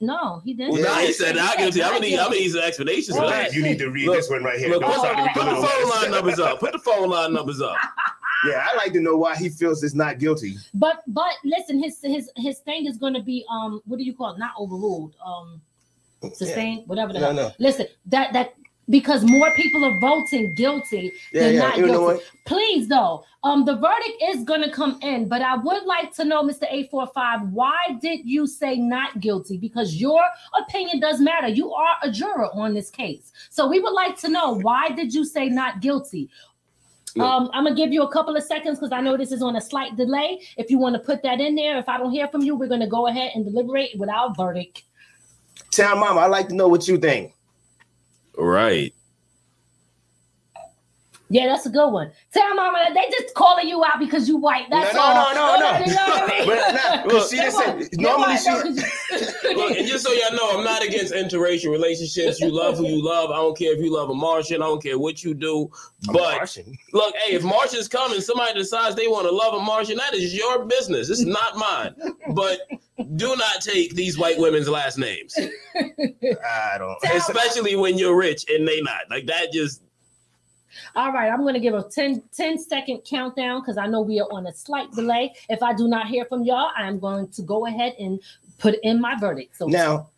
No, 0.00 0.40
he 0.44 0.54
didn't. 0.54 0.72
Well, 0.74 0.80
Yeah, 0.82 0.88
nah, 0.92 0.98
he 1.00 1.12
said 1.12 1.34
not 1.36 1.56
guilty. 1.58 1.82
I'm 1.82 1.86
Not 1.88 1.94
gonna 1.94 2.06
need, 2.06 2.18
I'm 2.18 2.26
gonna 2.26 2.36
need 2.40 2.50
some 2.50 2.60
explanations 2.62 3.16
for 3.16 3.26
that. 3.28 3.52
you 3.52 3.62
need 3.62 3.78
to 3.80 3.90
read 3.90 4.06
Look, 4.06 4.16
this 4.16 4.30
one 4.30 4.44
right 4.44 4.58
here. 4.58 4.70
Look, 4.70 4.82
Don't 4.82 4.92
put, 4.92 5.00
start 5.00 5.16
the- 5.16 5.40
put 5.40 5.44
the 5.50 5.56
phone 5.66 5.88
line 5.90 6.10
numbers 6.12 6.38
up. 6.40 6.60
Put 6.60 6.72
the 6.72 6.78
phone 6.78 7.08
line 7.10 7.32
numbers 7.32 7.60
up. 7.60 7.74
Yeah, 8.46 8.66
I 8.70 8.76
like 8.76 8.92
to 8.92 9.00
know 9.00 9.16
why 9.16 9.36
he 9.36 9.48
feels 9.48 9.82
it's 9.82 9.94
not 9.94 10.18
guilty. 10.18 10.56
But 10.74 11.02
but 11.08 11.32
listen, 11.44 11.82
his 11.82 11.98
his 12.02 12.30
his 12.36 12.58
thing 12.60 12.86
is 12.86 12.96
going 12.96 13.14
to 13.14 13.22
be 13.22 13.44
um 13.50 13.80
what 13.86 13.98
do 13.98 14.04
you 14.04 14.14
call 14.14 14.32
it? 14.34 14.38
Not 14.38 14.52
overruled. 14.58 15.14
Um, 15.24 15.60
sustained, 16.34 16.82
whatever 16.86 17.12
the 17.12 17.20
No, 17.20 17.32
no. 17.32 17.52
Listen, 17.58 17.86
that 18.06 18.32
that 18.32 18.54
because 18.90 19.22
more 19.22 19.50
people 19.54 19.84
are 19.84 19.98
voting 19.98 20.54
guilty 20.54 21.12
Yeah, 21.32 21.42
than 21.42 21.54
yeah. 21.54 21.60
not 21.60 21.76
guilty. 21.76 22.24
Please 22.46 22.88
though, 22.88 23.24
um, 23.44 23.64
the 23.64 23.76
verdict 23.76 24.22
is 24.28 24.44
going 24.44 24.62
to 24.62 24.70
come 24.70 24.98
in, 25.02 25.28
but 25.28 25.42
I 25.42 25.56
would 25.56 25.84
like 25.84 26.14
to 26.14 26.24
know, 26.24 26.42
Mr. 26.42 26.62
845, 26.62 27.50
why 27.52 27.76
did 28.00 28.20
you 28.24 28.46
say 28.46 28.76
not 28.76 29.20
guilty? 29.20 29.58
Because 29.58 29.96
your 29.96 30.22
opinion 30.58 31.00
does 31.00 31.20
matter. 31.20 31.48
You 31.48 31.72
are 31.72 31.96
a 32.02 32.10
juror 32.10 32.48
on 32.54 32.74
this 32.74 32.90
case, 32.90 33.32
so 33.50 33.68
we 33.68 33.80
would 33.80 33.92
like 33.92 34.18
to 34.20 34.28
know 34.28 34.54
why 34.54 34.88
did 34.90 35.12
you 35.12 35.24
say 35.24 35.48
not 35.48 35.80
guilty. 35.80 36.30
Look. 37.18 37.26
Um, 37.26 37.50
I'm 37.52 37.64
gonna 37.64 37.74
give 37.74 37.92
you 37.92 38.02
a 38.02 38.12
couple 38.12 38.36
of 38.36 38.42
seconds 38.44 38.78
because 38.78 38.92
I 38.92 39.00
know 39.00 39.16
this 39.16 39.32
is 39.32 39.42
on 39.42 39.56
a 39.56 39.60
slight 39.60 39.96
delay. 39.96 40.40
If 40.56 40.70
you 40.70 40.78
want 40.78 40.94
to 40.94 41.00
put 41.00 41.22
that 41.24 41.40
in 41.40 41.56
there, 41.56 41.76
if 41.78 41.88
I 41.88 41.98
don't 41.98 42.12
hear 42.12 42.28
from 42.28 42.42
you, 42.42 42.54
we're 42.54 42.68
gonna 42.68 42.88
go 42.88 43.08
ahead 43.08 43.32
and 43.34 43.44
deliberate 43.44 43.90
with 43.98 44.08
our 44.08 44.32
verdict. 44.34 44.84
Town 45.72 45.98
Mama, 45.98 46.20
I'd 46.20 46.26
like 46.28 46.48
to 46.48 46.54
know 46.54 46.68
what 46.68 46.86
you 46.86 46.96
think. 46.96 47.34
Right. 48.36 48.94
Yeah, 51.30 51.46
that's 51.46 51.66
a 51.66 51.70
good 51.70 51.90
one. 51.90 52.10
Tell 52.32 52.54
mama 52.54 52.86
they 52.94 53.10
just 53.10 53.34
calling 53.34 53.68
you 53.68 53.84
out 53.84 53.98
because 53.98 54.26
you 54.28 54.38
white. 54.38 54.64
That's 54.70 54.94
no, 54.94 55.00
all. 55.00 55.34
no, 55.34 55.56
no, 55.56 55.78
no, 55.78 55.78
You 55.86 55.94
know 55.94 56.06
what 56.08 56.32
I 56.32 56.38
mean? 56.38 56.48
But 56.48 57.06
nah, 57.06 57.12
Look, 57.18 57.30
she 57.30 57.36
They 57.36 57.42
just 57.42 57.56
want- 57.56 57.82
said 57.82 58.00
normally 58.00 58.36
she. 58.38 59.54
Look, 59.54 59.76
and 59.76 59.86
just 59.86 60.04
so 60.04 60.12
y'all 60.12 60.32
know, 60.32 60.58
I'm 60.58 60.64
not 60.64 60.82
against 60.82 61.12
interracial 61.12 61.70
relationships. 61.70 62.40
You 62.40 62.48
love 62.50 62.78
who 62.78 62.86
you 62.86 63.04
love. 63.04 63.30
I 63.30 63.36
don't 63.36 63.56
care 63.58 63.74
if 63.74 63.80
you 63.80 63.94
love 63.94 64.08
a 64.10 64.14
Martian. 64.14 64.62
I 64.62 64.66
don't 64.66 64.82
care 64.82 64.98
what 64.98 65.22
you 65.22 65.34
do. 65.34 65.70
But 66.12 66.56
look, 66.92 67.14
hey, 67.16 67.34
if 67.34 67.42
Martians 67.44 67.88
come 67.88 68.12
and 68.12 68.22
somebody 68.22 68.54
decides 68.58 68.94
they 68.96 69.08
want 69.08 69.26
to 69.26 69.34
love 69.34 69.54
a 69.54 69.60
Martian, 69.60 69.96
that 69.98 70.14
is 70.14 70.34
your 70.34 70.64
business. 70.64 71.10
It's 71.10 71.20
not 71.24 71.56
mine. 71.56 71.94
But 72.34 72.60
do 73.16 73.34
not 73.36 73.60
take 73.60 73.94
these 73.94 74.18
white 74.18 74.38
women's 74.38 74.68
last 74.68 74.98
names, 74.98 75.34
I 75.76 76.78
don't. 76.78 76.96
especially 77.14 77.76
when 77.76 77.98
you're 77.98 78.16
rich 78.16 78.44
and 78.48 78.66
they 78.66 78.80
not. 78.80 79.02
Like 79.10 79.26
that 79.26 79.52
just 79.52 79.82
All 80.96 81.12
right, 81.12 81.30
I'm 81.30 81.42
going 81.42 81.54
to 81.54 81.60
give 81.60 81.74
a 81.74 81.82
10, 81.82 82.22
10 82.32 82.58
second 82.58 83.02
countdown 83.04 83.60
because 83.60 83.78
I 83.78 83.86
know 83.86 84.00
we 84.00 84.20
are 84.20 84.28
on 84.30 84.46
a 84.46 84.52
slight 84.52 84.90
delay. 84.92 85.34
If 85.48 85.62
I 85.62 85.74
do 85.74 85.88
not 85.88 86.06
hear 86.06 86.24
from 86.24 86.42
y'all, 86.42 86.70
I'm 86.76 86.98
going 86.98 87.28
to 87.28 87.42
go 87.42 87.66
ahead 87.66 87.94
and 87.98 88.20
put 88.58 88.76
in 88.82 89.00
my 89.00 89.16
verdict. 89.18 89.56
So 89.56 89.66
Now, 89.66 90.08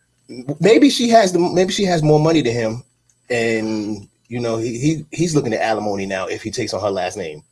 maybe 0.61 0.91
she 0.91 1.09
has 1.11 1.33
the 1.33 1.39
maybe 1.39 1.73
she 1.73 1.85
has 1.85 2.03
more 2.03 2.21
money 2.21 2.43
to 2.43 2.53
him, 2.53 2.83
and 3.29 4.09
you 4.29 4.41
know 4.41 4.57
he, 4.59 4.79
he 4.79 5.07
he's 5.11 5.35
looking 5.35 5.53
at 5.53 5.61
alimony 5.61 6.07
now 6.07 6.27
if 6.27 6.43
he 6.43 6.51
takes 6.51 6.75
on 6.75 6.81
her 6.81 6.91
last 6.91 7.17
name. 7.17 7.43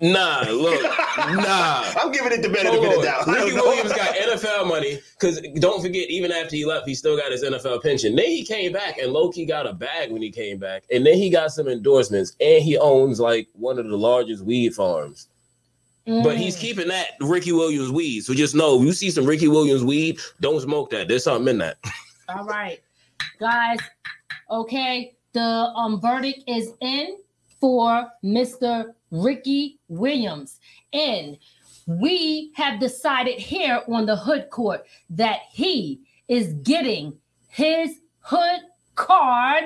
Nah. 0.00 0.42
Look, 0.50 0.82
nah. 0.82 1.84
I'm 1.96 2.12
giving 2.12 2.32
it 2.32 2.42
the 2.42 2.48
benefit 2.48 2.72
Hold 2.72 2.84
of 2.84 2.90
the 2.90 2.98
on. 2.98 3.04
doubt. 3.04 3.26
Ricky. 3.26 3.54
Williams 3.56 3.92
got 3.92 4.14
NFL 4.14 4.68
money 4.68 5.00
because 5.18 5.40
don't 5.60 5.80
forget, 5.82 6.08
even 6.10 6.32
after 6.32 6.56
he 6.56 6.64
left, 6.64 6.86
he 6.86 6.94
still 6.94 7.16
got 7.16 7.30
his 7.32 7.42
NFL 7.42 7.82
pension. 7.82 8.14
Then 8.16 8.26
he 8.26 8.44
came 8.44 8.72
back 8.72 8.98
and 8.98 9.12
Loki 9.12 9.44
got 9.46 9.66
a 9.66 9.72
bag 9.72 10.10
when 10.10 10.22
he 10.22 10.30
came 10.30 10.58
back, 10.58 10.84
and 10.92 11.04
then 11.06 11.14
he 11.16 11.30
got 11.30 11.52
some 11.52 11.68
endorsements, 11.68 12.36
and 12.40 12.62
he 12.62 12.76
owns 12.78 13.20
like 13.20 13.48
one 13.54 13.78
of 13.78 13.86
the 13.88 13.96
largest 13.98 14.44
weed 14.44 14.74
farms. 14.74 15.28
But 16.06 16.36
he's 16.36 16.56
Mm. 16.56 16.60
keeping 16.60 16.88
that 16.88 17.08
Ricky 17.20 17.50
Williams 17.50 17.90
weed. 17.90 18.20
So 18.20 18.32
just 18.32 18.54
know, 18.54 18.78
if 18.80 18.86
you 18.86 18.92
see 18.92 19.10
some 19.10 19.26
Ricky 19.26 19.48
Williams 19.48 19.82
weed, 19.82 20.20
don't 20.40 20.60
smoke 20.60 20.90
that. 20.90 21.08
There's 21.08 21.24
something 21.24 21.48
in 21.48 21.58
that. 21.58 21.78
All 22.28 22.44
right, 22.44 22.78
guys. 23.40 23.78
Okay, 24.48 25.14
the 25.32 25.40
um 25.40 26.00
verdict 26.00 26.44
is 26.46 26.70
in 26.80 27.16
for 27.66 28.06
Mr. 28.22 28.92
Ricky 29.10 29.80
Williams, 29.88 30.60
and 30.92 31.36
we 31.88 32.52
have 32.54 32.78
decided 32.78 33.40
here 33.40 33.82
on 33.88 34.06
the 34.06 34.14
Hood 34.14 34.50
Court 34.50 34.86
that 35.10 35.40
he 35.50 36.00
is 36.28 36.52
getting 36.62 37.18
his 37.48 37.90
Hood 38.20 38.60
card 38.94 39.64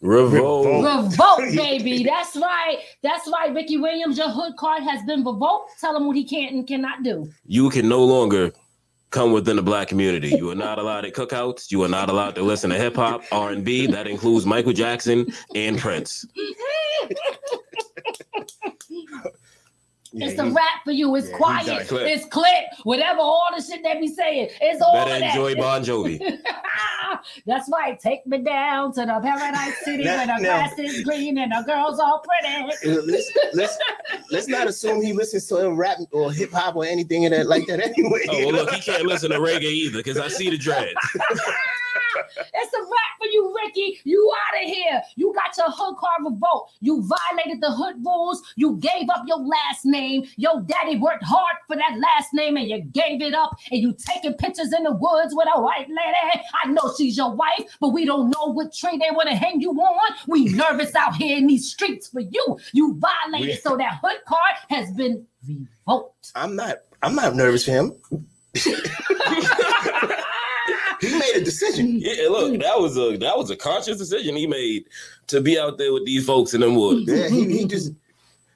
Revolt. 0.00 0.66
revoked, 0.84 1.54
baby. 1.56 2.02
That's 2.02 2.34
right. 2.34 2.78
That's 3.04 3.30
right, 3.32 3.54
Ricky 3.54 3.76
Williams. 3.76 4.18
Your 4.18 4.30
Hood 4.30 4.56
card 4.56 4.82
has 4.82 5.04
been 5.04 5.22
revoked. 5.22 5.70
Tell 5.80 5.96
him 5.96 6.08
what 6.08 6.16
he 6.16 6.24
can 6.24 6.48
and 6.48 6.66
cannot 6.66 7.04
do. 7.04 7.30
You 7.46 7.70
can 7.70 7.88
no 7.88 8.04
longer 8.04 8.52
come 9.14 9.30
within 9.30 9.54
the 9.54 9.62
black 9.62 9.86
community. 9.86 10.28
You 10.28 10.50
are 10.50 10.56
not 10.56 10.80
allowed 10.80 11.04
at 11.04 11.14
cookouts. 11.14 11.70
You 11.70 11.84
are 11.84 11.88
not 11.88 12.10
allowed 12.10 12.34
to 12.34 12.42
listen 12.42 12.70
to 12.70 12.76
hip 12.76 12.96
hop, 12.96 13.22
R 13.30 13.50
and 13.50 13.64
B. 13.64 13.86
That 13.86 14.08
includes 14.08 14.44
Michael 14.44 14.72
Jackson 14.72 15.32
and 15.54 15.78
Prince. 15.78 16.26
Yeah, 20.16 20.28
it's 20.28 20.38
a 20.38 20.48
rap 20.48 20.84
for 20.84 20.92
you. 20.92 21.14
It's 21.16 21.28
yeah, 21.28 21.36
quiet. 21.36 21.88
Clip. 21.88 22.06
It's 22.06 22.24
clip. 22.26 22.64
Whatever 22.84 23.18
all 23.20 23.42
the 23.56 23.60
shit 23.62 23.82
they 23.82 23.98
be 24.00 24.06
saying. 24.06 24.48
It's 24.60 24.80
all 24.80 24.94
Better 24.94 25.14
of 25.14 25.20
that. 25.20 25.34
enjoy 25.34 25.54
Bon 25.56 25.82
Jovi. 25.84 26.20
That's 27.46 27.68
right. 27.72 27.98
Take 27.98 28.24
me 28.26 28.38
down 28.38 28.92
to 28.94 29.00
the 29.00 29.20
paradise 29.22 29.76
city 29.84 30.04
Now- 30.04 30.16
where 30.18 30.26
the 30.26 30.32
now- 30.42 30.68
grass 30.68 30.78
is 30.78 31.02
green 31.02 31.36
and 31.38 31.50
the 31.52 31.62
girls 31.66 31.98
all 31.98 32.22
pretty. 32.22 33.00
Let's 33.10 33.32
let's 33.54 33.78
let's 34.30 34.48
not 34.48 34.68
assume 34.68 35.02
he 35.02 35.12
listens 35.12 35.46
to 35.48 35.70
rap 35.72 35.98
or 36.12 36.32
hip 36.32 36.52
hop 36.52 36.76
or 36.76 36.84
anything 36.84 37.24
in 37.24 37.32
that 37.32 37.46
like 37.46 37.66
that 37.66 37.80
anyway. 37.98 38.20
Oh, 38.28 38.38
well, 38.46 38.52
look, 38.52 38.70
he 38.70 38.80
can't 38.80 39.04
listen 39.06 39.30
to 39.30 39.38
reggae 39.38 39.62
either 39.64 39.98
because 39.98 40.18
I 40.18 40.28
see 40.28 40.48
the 40.50 40.58
dreads. 40.58 40.94
It's 42.36 42.74
a 42.74 42.80
wrap 42.80 43.12
for 43.18 43.26
you, 43.26 43.54
Ricky. 43.64 44.00
You 44.04 44.32
out 44.46 44.62
of 44.62 44.68
here. 44.68 45.02
You 45.16 45.32
got 45.34 45.56
your 45.56 45.70
hood 45.70 45.96
card 45.98 46.22
revoked. 46.24 46.72
You 46.80 47.02
violated 47.02 47.60
the 47.60 47.70
hood 47.70 47.96
rules. 48.04 48.42
You 48.56 48.76
gave 48.76 49.08
up 49.10 49.24
your 49.26 49.38
last 49.38 49.84
name. 49.84 50.24
Your 50.36 50.60
daddy 50.62 50.96
worked 50.96 51.24
hard 51.24 51.56
for 51.66 51.76
that 51.76 51.98
last 51.98 52.32
name 52.32 52.56
and 52.56 52.68
you 52.68 52.82
gave 52.82 53.22
it 53.22 53.34
up. 53.34 53.56
And 53.70 53.80
you 53.80 53.94
taking 53.94 54.34
pictures 54.34 54.72
in 54.72 54.84
the 54.84 54.92
woods 54.92 55.34
with 55.34 55.48
a 55.54 55.60
white 55.60 55.88
lady. 55.88 56.44
I 56.62 56.68
know 56.70 56.92
she's 56.96 57.16
your 57.16 57.34
wife, 57.34 57.76
but 57.80 57.90
we 57.90 58.04
don't 58.04 58.30
know 58.30 58.52
what 58.52 58.72
tree 58.74 58.98
they 58.98 59.10
want 59.10 59.28
to 59.28 59.36
hang 59.36 59.60
you 59.60 59.70
on. 59.72 60.14
We 60.26 60.46
nervous 60.46 60.94
out 60.94 61.16
here 61.16 61.36
in 61.36 61.46
these 61.46 61.70
streets 61.70 62.08
for 62.08 62.20
you. 62.20 62.58
You 62.72 62.98
violated, 62.98 63.62
so 63.62 63.76
that 63.76 64.00
hood 64.02 64.18
card 64.26 64.54
has 64.68 64.90
been 64.92 65.26
revoked. 65.46 66.32
I'm 66.34 66.56
not 66.56 66.78
I'm 67.02 67.14
not 67.14 67.34
nervous 67.34 67.64
for 67.64 67.72
him. 67.72 67.92
he 71.08 71.18
made 71.18 71.36
a 71.36 71.44
decision. 71.44 71.98
Yeah, 71.98 72.28
look, 72.28 72.60
that 72.60 72.80
was 72.80 72.96
a 72.96 73.16
that 73.18 73.36
was 73.36 73.50
a 73.50 73.56
conscious 73.56 73.98
decision 73.98 74.36
he 74.36 74.46
made 74.46 74.86
to 75.28 75.40
be 75.40 75.58
out 75.58 75.78
there 75.78 75.92
with 75.92 76.04
these 76.04 76.26
folks 76.26 76.54
in 76.54 76.60
them 76.60 76.76
woods. 76.76 77.10
Yeah, 77.10 77.28
he, 77.28 77.58
he 77.58 77.64
just 77.66 77.92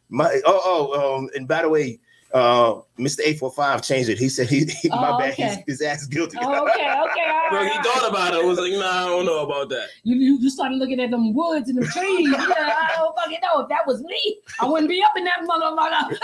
my 0.09 0.41
oh 0.47 0.61
oh 0.65 1.17
um 1.17 1.31
and 1.35 1.47
by 1.47 1.63
the 1.63 1.69
way, 1.69 1.99
uh 2.35 2.75
Mr. 2.99 3.21
845 3.21 3.83
changed 3.83 4.09
it. 4.11 4.19
He 4.19 4.29
said 4.29 4.49
he, 4.49 4.64
he 4.67 4.88
my 4.91 5.11
Oh, 5.12 5.19
bad, 5.19 5.33
okay. 5.33 5.43
his, 5.45 5.59
his 5.67 5.83
ass 5.83 6.03
is 6.03 6.09
guilty. 6.09 6.37
Oh, 6.41 6.67
okay, 6.69 6.81
okay. 6.81 6.85
all 6.91 7.03
Look, 7.03 7.12
right, 7.12 7.12
he 7.51 7.53
all 7.53 7.61
right. 7.61 7.85
thought 7.85 8.09
about 8.11 8.35
it. 8.35 8.45
Was 8.45 8.59
like, 8.59 8.73
nah, 8.73 9.05
I 9.05 9.05
don't 9.07 9.25
know 9.27 9.45
about 9.47 9.69
that. 9.71 9.88
You, 10.03 10.17
you 10.17 10.38
you 10.38 10.51
started 10.51 10.77
looking 10.77 11.01
at 11.01 11.11
them 11.11 11.33
woods 11.35 11.69
and 11.71 11.79
the 11.79 11.87
trees. 11.87 12.29
Yeah, 12.31 12.37
I 12.49 12.93
don't 12.97 13.17
fucking 13.17 13.38
know. 13.43 13.62
If 13.62 13.69
that 13.71 13.87
was 13.87 14.03
me, 14.03 14.41
I 14.61 14.67
wouldn't 14.67 14.88
be 14.91 15.03
up 15.03 15.17
in 15.17 15.25
that 15.25 15.41
motherfucker. 15.43 16.19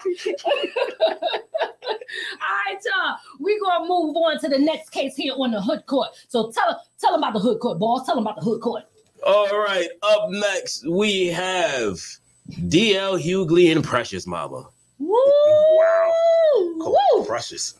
All 2.40 2.56
right, 2.66 2.78
y'all. 2.84 3.16
We're 3.38 3.60
gonna 3.60 3.86
move 3.88 4.16
on 4.16 4.38
to 4.40 4.48
the 4.48 4.58
next 4.58 4.90
case 4.90 5.14
here 5.16 5.34
on 5.36 5.50
the 5.52 5.60
hood 5.60 5.86
court. 5.86 6.08
So 6.28 6.50
tell 6.50 6.82
tell 6.98 7.12
them 7.12 7.20
about 7.22 7.34
the 7.34 7.40
hood 7.40 7.60
court, 7.60 7.78
boss. 7.78 8.06
Tell 8.06 8.14
them 8.16 8.26
about 8.26 8.36
the 8.36 8.42
hood 8.44 8.60
court. 8.60 8.84
All 9.26 9.58
right, 9.58 9.88
up 10.02 10.30
next 10.30 10.86
we 10.88 11.26
have 11.26 12.00
DL 12.50 13.20
Hughley 13.20 13.72
and 13.72 13.84
Precious 13.84 14.26
Mama. 14.26 14.68
Woo! 14.98 15.14
Wow. 15.14 16.12
Woo! 16.58 17.24
Precious. 17.24 17.74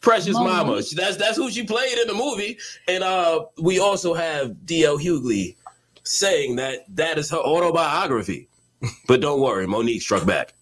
Precious 0.00 0.34
Mama. 0.34 0.64
Mama. 0.64 0.82
That's 0.94 1.16
that's 1.16 1.36
who 1.36 1.50
she 1.50 1.64
played 1.64 1.98
in 1.98 2.08
the 2.08 2.14
movie. 2.14 2.58
And 2.88 3.04
uh 3.04 3.44
we 3.58 3.78
also 3.78 4.14
have 4.14 4.50
DL 4.66 5.00
Hughley 5.00 5.56
saying 6.04 6.56
that 6.56 6.84
that 6.96 7.18
is 7.18 7.30
her 7.30 7.38
autobiography. 7.38 8.48
But 9.06 9.20
don't 9.20 9.40
worry, 9.40 9.66
Mo'Nique 9.66 10.02
struck 10.02 10.26
back. 10.26 10.54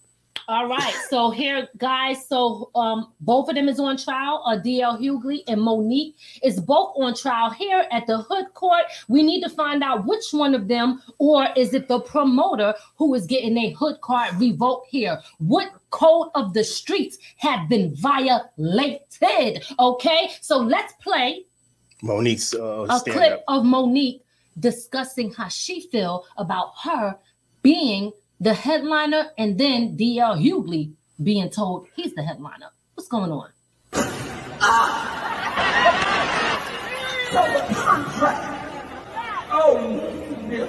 All 0.51 0.67
right, 0.67 0.95
so 1.09 1.31
here, 1.31 1.69
guys. 1.79 2.27
So 2.27 2.73
um, 2.75 3.13
both 3.21 3.49
of 3.49 3.55
them 3.55 3.69
is 3.69 3.79
on 3.79 3.97
trial. 3.97 4.43
Uh, 4.45 4.59
DL 4.59 5.01
Hughley 5.01 5.45
and 5.47 5.61
Mo'Nique 5.61 6.17
is 6.43 6.61
both 6.61 6.93
on 6.97 7.15
trial 7.15 7.51
here 7.51 7.87
at 7.93 8.09
the 8.09 8.19
Hood 8.19 8.53
Court. 8.55 8.83
We 9.07 9.23
need 9.23 9.43
to 9.43 9.49
find 9.49 9.85
out 9.85 10.07
which 10.07 10.25
one 10.33 10.57
of 10.57 10.67
them, 10.67 11.03
or 11.19 11.47
is 11.57 11.73
it 11.73 11.87
the 11.87 12.01
promoter 12.01 12.75
who 12.97 13.15
is 13.15 13.27
getting 13.27 13.57
a 13.59 13.71
Hood 13.75 14.01
Court 14.01 14.33
revoked 14.39 14.89
here? 14.91 15.21
What 15.39 15.71
code 15.91 16.31
of 16.35 16.53
the 16.53 16.65
streets 16.65 17.19
have 17.37 17.69
been 17.69 17.95
violated? 17.95 19.65
Okay, 19.79 20.31
so 20.41 20.57
let's 20.59 20.95
play 20.95 21.45
Mo'Nique's 22.03 22.55
uh 22.55 22.89
a 22.91 22.99
clip 23.09 23.35
up. 23.35 23.45
of 23.47 23.65
Mo'Nique 23.65 24.23
discussing 24.59 25.33
how 25.33 25.47
she 25.47 25.83
feel 25.93 26.25
about 26.37 26.73
her 26.83 27.17
being 27.63 28.11
the 28.41 28.55
headliner 28.55 29.31
and 29.37 29.59
then 29.59 29.99
DL 29.99 30.41
Hughley 30.41 30.95
being 31.23 31.51
told 31.51 31.87
he's 31.95 32.15
the 32.15 32.23
headliner. 32.23 32.71
What's 32.95 33.09
going 33.09 33.31
on? 33.31 33.51
So 33.93 34.01
the 37.37 37.75
contract. 37.75 38.57
Oh, 39.53 39.77
yeah. 40.49 40.65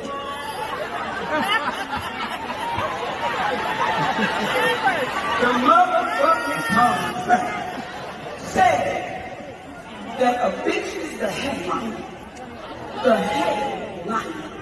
the 5.40 5.48
motherfucking 5.66 6.64
contract 6.68 7.48
said 8.42 8.82
that 10.20 10.36
a 10.46 10.52
bitch 10.64 10.96
is 10.98 11.20
the 11.20 11.30
headliner. 11.30 12.04
The 13.04 13.16
headliner. 13.16 14.61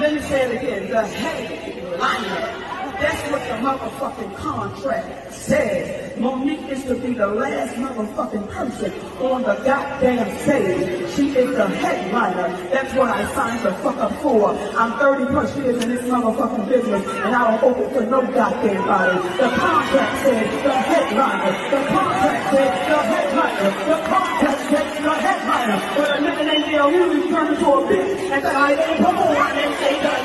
Let 0.00 0.12
me 0.12 0.20
say 0.22 0.42
it 0.42 0.62
again. 0.62 0.90
The 0.90 1.06
headliner. 1.06 2.74
That's 3.00 3.30
what 3.30 3.42
the 3.42 3.54
motherfucking 3.62 4.36
contract 4.36 5.32
says. 5.32 6.18
Mo'Nique 6.18 6.68
is 6.68 6.84
to 6.84 6.94
be 6.94 7.12
the 7.14 7.26
last 7.26 7.74
motherfucking 7.74 8.48
person 8.50 8.92
on 9.20 9.42
the 9.42 9.54
goddamn 9.62 10.38
stage. 10.38 11.10
She 11.14 11.28
is 11.30 11.56
the 11.56 11.66
headliner. 11.66 12.48
That's 12.70 12.94
what 12.94 13.08
I 13.10 13.32
signed 13.34 13.64
the 13.64 13.72
fuck 13.82 13.96
up 13.98 14.12
for. 14.22 14.50
I'm 14.76 14.98
30 14.98 15.26
plus 15.26 15.56
years 15.58 15.82
in 15.84 15.90
this 15.90 16.02
motherfucking 16.02 16.68
business 16.68 17.06
and 17.06 17.34
I 17.34 17.50
don't 17.50 17.62
open 17.62 17.94
for 17.94 18.06
no 18.10 18.20
goddamn 18.32 18.86
body. 18.86 19.18
The 19.38 19.48
contract 19.48 20.22
says 20.24 20.62
the 20.64 20.72
headliner. 20.72 21.52
The 21.70 21.86
contract 21.86 22.54
says 22.54 22.88
the 22.90 22.98
headliner. 23.14 23.70
The 23.86 24.08
contract 24.08 24.33
says 24.70 24.96
the 25.02 25.12
headliner. 25.12 25.78
But 25.96 26.10
a 26.10 26.18
nigga 26.24 26.44
named 26.46 26.64
Dale 26.64 26.90
turned 27.28 27.54
into 27.54 27.66
a 27.66 27.80
bitch 27.88 28.32
and 28.32 28.42
said 28.42 28.56
I 28.56 28.96
come 28.96 29.18
on 29.18 29.58
and 29.58 29.74
say 29.80 29.94
that. 30.00 30.22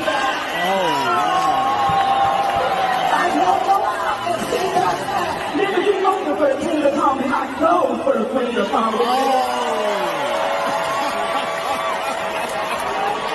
I 3.12 3.26
don't 3.36 3.62
know 3.68 3.80
how 3.84 4.16
to 4.26 4.34
say 4.50 4.66
that. 4.76 4.96
Nigga, 5.58 5.80
you 5.86 5.94
know 6.00 6.16
for 6.36 6.48
the 6.48 6.56
queen 6.62 6.82
of 6.82 6.94
comedy. 6.94 7.28
I 7.28 7.34
know 7.60 7.82
for 8.04 8.14
the 8.18 8.24
queen 8.32 8.56
of 8.56 8.68
comedy. 8.70 9.04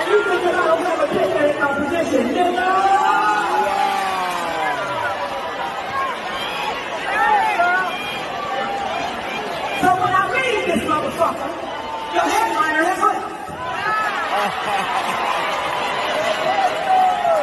And 0.00 0.08
you 0.10 0.18
think 0.26 0.40
that 0.42 0.54
I 0.54 0.64
don't 0.66 0.84
have 0.86 1.00
a 1.00 1.08
that 1.14 1.46
in 1.50 1.58
my 1.60 1.68
position, 1.78 2.24
nigga? 2.34 2.95
The 11.26 12.22
headliner 12.22 12.86
has 12.86 13.02
left. 13.02 13.26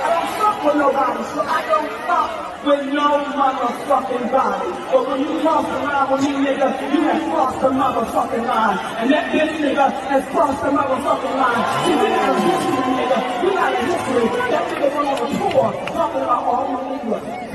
I 0.03 0.07
don't 0.07 0.29
fuck 0.39 0.57
with 0.63 0.77
nobody, 0.79 1.23
so 1.35 1.43
I 1.43 1.59
don't 1.67 1.91
fuck 2.07 2.31
with 2.63 2.87
no 2.95 3.27
motherfucking 3.35 4.31
body. 4.31 4.71
But 4.87 5.03
when 5.03 5.19
you 5.19 5.35
cross 5.43 5.67
the 5.67 5.83
line 5.83 6.07
with 6.15 6.23
me, 6.23 6.31
nigga, 6.47 6.71
you 6.95 7.01
have 7.11 7.23
crossed 7.27 7.59
the 7.59 7.75
motherfucking 7.75 8.47
line. 8.47 8.79
And 9.03 9.11
that 9.11 9.35
bitch 9.35 9.51
nigga 9.59 9.91
has 9.91 10.23
crossed 10.31 10.63
the 10.63 10.71
motherfucking 10.71 11.35
line. 11.35 11.63
See, 11.83 11.99
we 11.99 12.07
got 12.07 12.31
a 12.31 12.39
history, 12.39 12.87
nigga. 12.87 13.19
We 13.43 13.51
got 13.51 13.67
a 13.67 13.83
history. 13.83 14.31
That 14.47 14.63
nigga 14.71 14.87
went 14.95 15.11
on 15.11 15.19
a 15.19 15.35
tour 15.35 15.67
talking 15.91 16.23
about 16.23 16.43
all 16.47 16.71
my 16.71 16.79
niggas. 16.87 17.51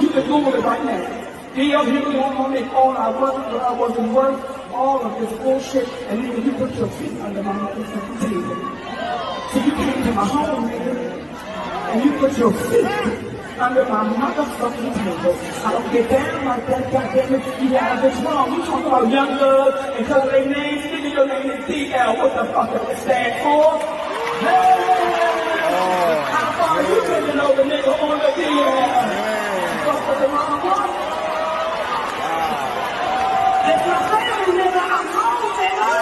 You 0.00 0.08
can 0.08 0.24
Google 0.28 0.54
it 0.54 0.64
right 0.64 0.84
now. 0.86 1.18
Hughley 1.58 2.22
on 2.22 2.36
Mo'Nique, 2.36 2.72
all 2.72 2.96
I 2.96 3.08
wasn't, 3.10 3.50
but 3.50 3.60
I 3.62 3.72
wasn't 3.72 4.12
worth 4.12 4.38
all 4.78 5.02
of 5.02 5.12
this 5.20 5.32
bullshit. 5.42 5.88
And 6.08 6.22
nigga, 6.22 6.44
you 6.46 6.52
put 6.52 6.74
your 6.76 6.88
feet 6.98 7.18
under 7.20 7.42
my 7.42 7.52
motherfucking 7.52 8.20
table. 8.22 8.56
So 9.50 9.56
you 9.66 9.72
came 9.72 10.02
to 10.04 10.12
my 10.12 10.24
home, 10.24 10.70
nigga, 10.70 10.94
and 11.90 12.04
you 12.04 12.10
put 12.22 12.38
your 12.38 12.52
feet 12.52 12.86
under 13.58 13.84
my 13.84 14.02
motherfucking 14.22 14.94
table. 14.94 15.34
I 15.66 15.72
don't 15.72 15.90
get 15.92 16.10
down 16.10 16.44
like 16.44 16.66
that, 16.68 16.84
goddammit. 16.92 17.62
You 17.62 17.70
got 17.70 18.02
this 18.02 18.16
wrong. 18.22 18.52
You 18.54 18.60
talk 18.66 18.84
about 18.86 19.10
young 19.10 19.36
blood 19.38 19.74
and 19.98 20.12
of 20.12 20.30
their 20.30 20.46
names, 20.46 20.82
nigga, 20.92 21.10
your 21.12 21.26
name 21.26 21.50
is 21.50 21.64
DL. 21.66 22.16
What 22.18 22.32
the 22.38 22.44
fuck 22.52 22.70
does 22.70 22.88
it 22.88 22.98
stand 23.02 23.42
for? 23.42 23.64
Oh. 23.66 23.78
Hey! 24.46 25.08
How 26.32 26.46
far 26.58 26.82
you 26.82 26.98
taking 27.10 27.40
over, 27.40 27.56
the 27.56 27.64
nigga, 27.68 27.92
on 27.98 28.18
the 28.18 28.30
DL? 28.38 28.72
Fuck 29.84 30.00
with 30.08 30.18
the 30.22 30.28
wrong 30.28 30.60
one. 30.62 30.90
It's 33.70 33.84
my 33.86 34.00
family, 34.10 34.52
nigga. 34.58 34.82
I'm 34.96 35.06
home, 35.14 35.50
nigga. 35.58 35.92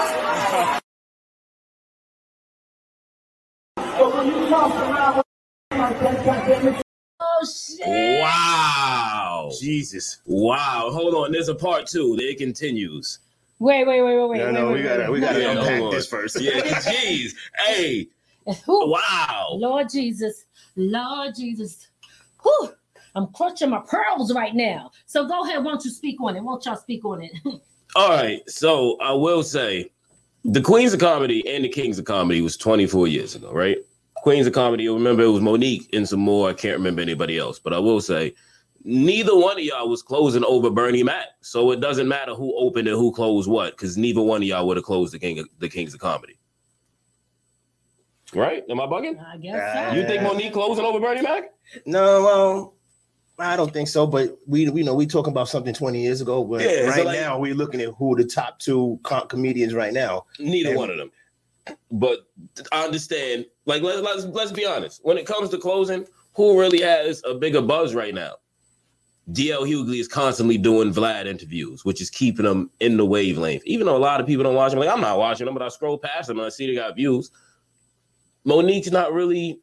But 3.99 4.09
when 4.15 4.27
you 4.29 4.39
cross 4.49 4.75
around 4.77 5.12
like 5.17 5.17
that, 5.17 5.25
goddammit, 5.25 5.66
Oh 5.79 7.45
shit. 7.45 7.87
Wow. 8.21 9.51
Jesus. 9.61 10.19
Wow. 10.27 10.89
Hold 10.93 11.15
on. 11.15 11.33
There's 11.33 11.49
a 11.49 11.55
part 11.55 11.87
two. 11.87 12.17
It 12.19 12.39
continues. 12.39 13.19
Wait, 13.59 13.87
wait, 13.87 14.03
wait, 14.03 14.17
wait, 14.19 14.29
wait. 14.29 14.39
No, 14.39 14.51
no, 14.51 14.67
wait, 14.67 14.69
we 14.69 14.75
wait, 14.75 14.83
gotta, 14.85 15.12
we 15.12 15.21
gotta 15.21 15.41
Yeah, 15.41 15.51
unpack 15.53 15.79
hold 15.81 15.93
on. 15.93 15.99
this 15.99 16.07
first. 16.07 16.41
Yeah. 16.41 16.61
Jeez. 16.61 17.35
Hey. 17.67 18.09
Whew. 18.65 18.91
Wow. 18.93 19.49
Lord 19.53 19.89
Jesus, 19.91 20.45
Lord 20.77 21.35
Jesus. 21.35 21.89
Whew. 22.43 22.73
I'm 23.15 23.27
clutching 23.29 23.71
my 23.71 23.81
pearls 23.87 24.33
right 24.35 24.55
now. 24.55 24.91
So 25.07 25.27
go 25.27 25.45
ahead, 25.45 25.65
won't 25.65 25.85
you 25.85 25.91
speak 25.91 26.21
on 26.21 26.37
it? 26.37 26.43
Won't 26.43 26.65
y'all 26.67 26.77
speak 26.77 27.05
on 27.05 27.23
it? 27.23 27.33
All 27.97 28.11
right. 28.11 28.49
So 28.49 28.99
I 29.01 29.12
will 29.12 29.43
say 29.43 29.91
the 30.45 30.61
Queens 30.61 30.93
of 30.93 31.01
Comedy 31.01 31.47
and 31.49 31.65
the 31.65 31.69
Kings 31.69 31.99
of 31.99 32.05
Comedy 32.05 32.41
was 32.43 32.57
24 32.57 33.09
years 33.09 33.35
ago, 33.35 33.51
right? 33.53 33.79
Queens 34.27 34.49
of 34.49 34.53
Comedy, 34.55 34.83
you 34.83 34.93
remember 34.93 35.23
it 35.23 35.29
was 35.29 35.41
Mo'Nique 35.41 35.89
and 35.93 36.09
some 36.09 36.19
more. 36.19 36.51
I 36.51 36.53
can't 36.53 36.77
remember 36.77 37.01
anybody 37.01 37.39
else, 37.39 37.61
but 37.61 37.73
I 37.73 37.79
will 37.79 38.01
say 38.01 38.35
neither 38.83 39.37
one 39.37 39.57
of 39.57 39.62
y'all 39.62 39.89
was 39.89 40.03
closing 40.03 40.43
over 40.43 40.69
Bernie 40.69 41.05
Mac. 41.05 41.27
So 41.43 41.71
it 41.71 41.79
doesn't 41.79 42.09
matter 42.09 42.35
who 42.35 42.53
opened 42.59 42.89
and 42.89 42.97
who 42.97 43.12
closed 43.12 43.49
what, 43.49 43.77
because 43.77 43.97
neither 43.97 44.21
one 44.21 44.43
of 44.43 44.49
y'all 44.49 44.67
would 44.67 44.79
have 44.79 44.85
closed 44.85 45.15
the 45.15 45.21
King 45.21 45.39
of, 45.39 45.49
the 45.61 45.69
Kings 45.69 45.95
of 45.95 46.01
Comedy. 46.01 46.41
Right? 48.35 48.65
Am 48.69 48.81
I 48.81 48.87
bugging? 48.87 49.25
I 49.25 49.37
guess 49.37 49.93
so. 49.93 49.97
You 49.97 50.05
think 50.09 50.25
Mo'Nique 50.25 50.53
closing 50.53 50.85
over 50.85 50.99
Bernie 50.99 51.23
Mac? 51.23 51.53
No, 51.87 52.25
well, 52.25 52.75
I 53.39 53.55
don't 53.55 53.73
think 53.73 53.87
so. 53.87 54.09
But 54.09 54.37
we, 54.45 54.69
we 54.71 54.83
know 54.83 54.97
we 54.97 55.07
talking 55.07 55.31
about 55.33 55.49
something 55.49 55.73
20 55.73 56.03
years 56.03 56.21
ago. 56.21 56.43
But 56.43 56.62
Yeah, 56.62 56.81
so 56.81 56.89
right 56.89 57.07
like- 57.07 57.21
now 57.21 57.39
we're 57.39 57.55
looking 57.55 57.81
at 57.81 57.91
who 57.97 58.17
the 58.17 58.25
top 58.25 58.59
two 58.59 58.99
co- 59.05 59.27
comedians 59.27 59.73
right 59.73 59.93
now. 59.93 60.25
Neither 60.41 60.71
And- 60.71 60.79
one 60.79 60.91
of 60.91 60.97
them. 60.97 61.12
But 61.90 62.20
I 62.72 62.85
understand. 62.85 63.46
Like 63.64 63.83
let's 63.83 64.00
let's 64.00 64.24
let's 64.26 64.52
be 64.52 64.66
honest. 64.66 65.00
When 65.05 65.18
it 65.18 65.26
comes 65.26 65.50
to 65.50 65.59
closing, 65.59 66.07
who 66.35 66.59
really 66.59 66.81
has 66.81 67.22
a 67.24 67.35
bigger 67.35 67.61
buzz 67.62 67.94
right 67.94 68.14
now? 68.14 68.35
DL 69.33 69.66
Hughley 69.66 69.98
is 69.98 70.07
constantly 70.07 70.57
doing 70.57 70.92
Vlad 70.92 71.26
interviews, 71.26 71.85
which 71.85 72.00
is 72.00 72.11
keeping 72.11 72.44
them 72.44 72.70
in 72.79 72.96
the 72.96 73.05
wavelength. 73.05 73.64
Even 73.66 73.87
though 73.87 73.96
a 73.96 73.98
lot 73.98 74.20
of 74.20 74.26
people 74.26 74.44
don't 74.44 74.55
watch 74.55 74.70
them, 74.70 74.79
like 74.79 74.88
I'm 74.88 75.00
not 75.00 75.18
watching 75.18 75.46
them, 75.46 75.55
but 75.55 75.62
I 75.64 75.68
scroll 75.68 75.98
past 75.98 76.29
them 76.29 76.38
and 76.38 76.46
I 76.46 76.50
see 76.50 76.66
they 76.68 76.76
got 76.76 76.94
views. 76.94 77.31
Mo'Nique's 78.46 78.92
not 78.92 79.12
really 79.12 79.61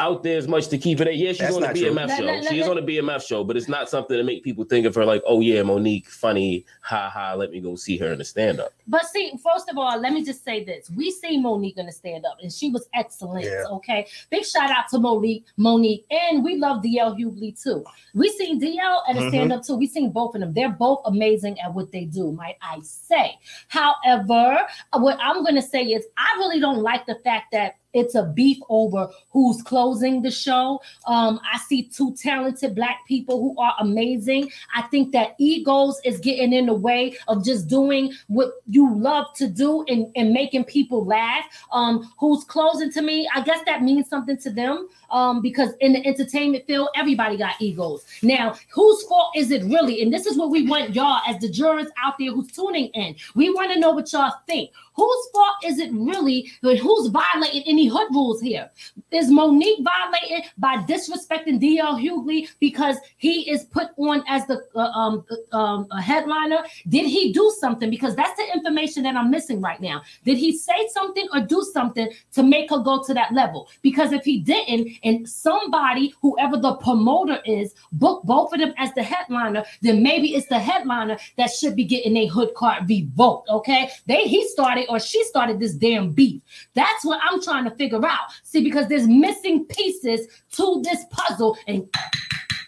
out 0.00 0.24
there 0.24 0.36
as 0.36 0.48
much 0.48 0.66
to 0.68 0.78
keep 0.78 1.00
it. 1.00 1.06
at- 1.06 1.16
Yeah, 1.16 1.28
she's 1.30 1.38
That's 1.38 1.54
on 1.56 1.62
a 1.62 1.66
not 1.68 1.76
true. 1.76 1.90
BMF 1.90 2.08
Let- 2.08 2.18
show. 2.18 2.24
let- 2.24 2.42
she 2.44 2.50
let- 2.50 2.58
is 2.58 2.68
on 2.68 2.78
a 2.78 2.82
BMF 2.82 3.22
show, 3.24 3.44
but 3.44 3.56
it's 3.56 3.68
not 3.68 3.88
something 3.88 4.16
to 4.16 4.24
make 4.24 4.42
people 4.42 4.64
think 4.64 4.84
of 4.86 4.94
her 4.96 5.04
like, 5.04 5.22
oh 5.26 5.40
yeah, 5.40 5.62
Mo'Nique, 5.62 6.08
funny, 6.08 6.64
ha 6.80 7.08
ha. 7.08 7.34
Let 7.34 7.52
me 7.52 7.60
go 7.60 7.76
see 7.76 7.98
her 7.98 8.08
in 8.12 8.18
the 8.18 8.24
stand 8.24 8.58
up. 8.58 8.72
But 8.86 9.06
see, 9.06 9.32
first 9.42 9.68
of 9.70 9.78
all, 9.78 9.98
let 10.00 10.12
me 10.12 10.24
just 10.24 10.44
say 10.44 10.64
this: 10.64 10.90
we 10.96 11.10
see 11.10 11.38
Mo'Nique 11.38 11.78
in 11.78 11.86
the 11.86 11.92
stand 11.92 12.24
up, 12.26 12.38
and 12.42 12.52
she 12.52 12.70
was 12.70 12.88
excellent. 12.94 13.44
Yeah. 13.44 13.64
Okay, 13.70 14.06
big 14.30 14.44
shout 14.44 14.70
out 14.70 14.88
to 14.90 14.98
Mo'Nique, 14.98 15.44
Mo'Nique, 15.56 16.04
and 16.10 16.44
we 16.44 16.56
love 16.56 16.82
DL 16.82 17.16
Hughley 17.18 17.60
too. 17.60 17.84
We 18.14 18.28
seen 18.30 18.60
DL 18.60 19.02
at 19.08 19.16
a 19.16 19.20
Mhm. 19.20 19.28
stand 19.28 19.52
up 19.52 19.64
too. 19.64 19.76
We 19.76 19.86
seen 19.86 20.10
both 20.10 20.34
of 20.34 20.40
them. 20.40 20.52
They're 20.52 20.68
both 20.68 21.00
amazing 21.04 21.58
at 21.60 21.74
what 21.74 21.92
they 21.92 22.04
do, 22.04 22.32
might 22.32 22.56
I 22.60 22.80
say. 22.82 23.38
However, 23.68 24.66
what 24.92 25.18
I'm 25.20 25.42
going 25.42 25.54
to 25.54 25.62
say 25.62 25.84
is, 25.84 26.04
I 26.16 26.36
really 26.38 26.60
don't 26.60 26.82
like 26.82 27.06
the 27.06 27.16
fact 27.16 27.52
that 27.52 27.76
it's 27.94 28.14
a 28.14 28.22
beef 28.22 28.56
over 28.70 29.10
who's 29.30 29.60
closing 29.62 30.22
the 30.22 30.30
show. 30.30 30.80
Um, 31.06 31.38
I 31.52 31.58
see 31.58 31.82
two 31.82 32.14
talented 32.14 32.74
black 32.74 33.06
people 33.06 33.38
who 33.38 33.54
are 33.60 33.74
amazing. 33.80 34.50
I 34.74 34.82
think 34.82 35.12
that 35.12 35.34
egos 35.38 36.00
is 36.02 36.18
getting 36.18 36.54
in 36.54 36.66
the 36.66 36.74
way 36.74 37.18
of 37.28 37.44
just 37.44 37.68
doing 37.68 38.12
what 38.28 38.52
you 38.72 38.94
love 38.94 39.26
to 39.34 39.48
do 39.48 39.84
and, 39.88 40.10
and 40.16 40.32
making 40.32 40.64
people 40.64 41.04
laugh. 41.04 41.44
Um, 41.72 42.10
who's 42.18 42.42
closing 42.44 42.90
to 42.92 43.02
me? 43.02 43.28
I 43.34 43.42
guess 43.42 43.60
that 43.66 43.82
means 43.82 44.08
something 44.08 44.38
to 44.38 44.50
them. 44.50 44.88
Um, 45.10 45.42
because 45.42 45.72
in 45.80 45.92
the 45.92 46.06
entertainment 46.06 46.66
field, 46.66 46.88
everybody 46.96 47.36
got 47.36 47.60
egos. 47.60 48.06
Now, 48.22 48.56
whose 48.70 49.02
fault 49.04 49.32
is 49.36 49.50
it 49.50 49.62
really? 49.64 50.00
And 50.02 50.12
this 50.12 50.24
is 50.24 50.38
what 50.38 50.50
we 50.50 50.66
want 50.66 50.94
y'all 50.94 51.20
as 51.28 51.38
the 51.38 51.50
jurors 51.50 51.88
out 52.02 52.14
there 52.18 52.32
who's 52.32 52.50
tuning 52.50 52.86
in. 52.94 53.14
We 53.34 53.50
want 53.50 53.72
to 53.72 53.78
know 53.78 53.90
what 53.90 54.10
y'all 54.10 54.32
think. 54.46 54.70
Whose 54.94 55.28
fault 55.32 55.56
is 55.64 55.78
it 55.78 55.90
really? 55.92 56.50
Who's 56.62 57.08
violating 57.08 57.62
any 57.66 57.86
hood 57.86 58.08
rules 58.10 58.40
here? 58.40 58.70
Is 59.10 59.30
Mo'Nique 59.30 59.82
violating 59.82 60.48
by 60.58 60.76
disrespecting 60.78 61.60
DL 61.60 62.00
Hughley 62.00 62.48
because 62.60 62.96
he 63.16 63.50
is 63.50 63.64
put 63.64 63.88
on 63.96 64.22
as 64.28 64.46
the 64.46 64.62
uh, 64.74 64.80
um, 64.80 65.24
uh, 65.52 65.56
um, 65.56 65.90
headliner? 65.90 66.58
Did 66.88 67.06
he 67.06 67.32
do 67.32 67.52
something? 67.58 67.90
Because 67.90 68.14
that's 68.16 68.36
the 68.36 68.52
information 68.54 69.02
that 69.04 69.16
I'm 69.16 69.30
missing 69.30 69.60
right 69.60 69.80
now. 69.80 70.02
Did 70.24 70.38
he 70.38 70.56
say 70.56 70.88
something 70.92 71.26
or 71.32 71.40
do 71.40 71.62
something 71.72 72.10
to 72.32 72.42
make 72.42 72.70
her 72.70 72.78
go 72.78 73.02
to 73.04 73.14
that 73.14 73.32
level? 73.32 73.68
Because 73.82 74.12
if 74.12 74.24
he 74.24 74.40
didn't, 74.40 74.88
and 75.04 75.28
somebody, 75.28 76.14
whoever 76.20 76.56
the 76.56 76.74
promoter 76.76 77.40
is, 77.44 77.74
book 77.92 78.22
both 78.24 78.52
of 78.52 78.60
them 78.60 78.74
as 78.76 78.92
the 78.94 79.02
headliner, 79.02 79.64
then 79.80 80.02
maybe 80.02 80.34
it's 80.34 80.46
the 80.48 80.58
headliner 80.58 81.16
that 81.36 81.50
should 81.50 81.76
be 81.76 81.84
getting 81.84 82.16
a 82.16 82.26
hood 82.26 82.54
card 82.54 82.88
revoked. 82.88 83.48
Okay, 83.48 83.90
they 84.06 84.22
he 84.24 84.46
started 84.48 84.81
or 84.88 84.98
she 85.00 85.22
started 85.24 85.58
this 85.58 85.74
damn 85.74 86.10
beef. 86.10 86.42
That's 86.74 87.04
what 87.04 87.20
I'm 87.22 87.42
trying 87.42 87.64
to 87.64 87.70
figure 87.72 88.04
out. 88.04 88.30
See, 88.42 88.62
because 88.62 88.88
there's 88.88 89.06
missing 89.06 89.64
pieces 89.66 90.26
to 90.52 90.82
this 90.84 91.04
puzzle, 91.10 91.56
and 91.66 91.88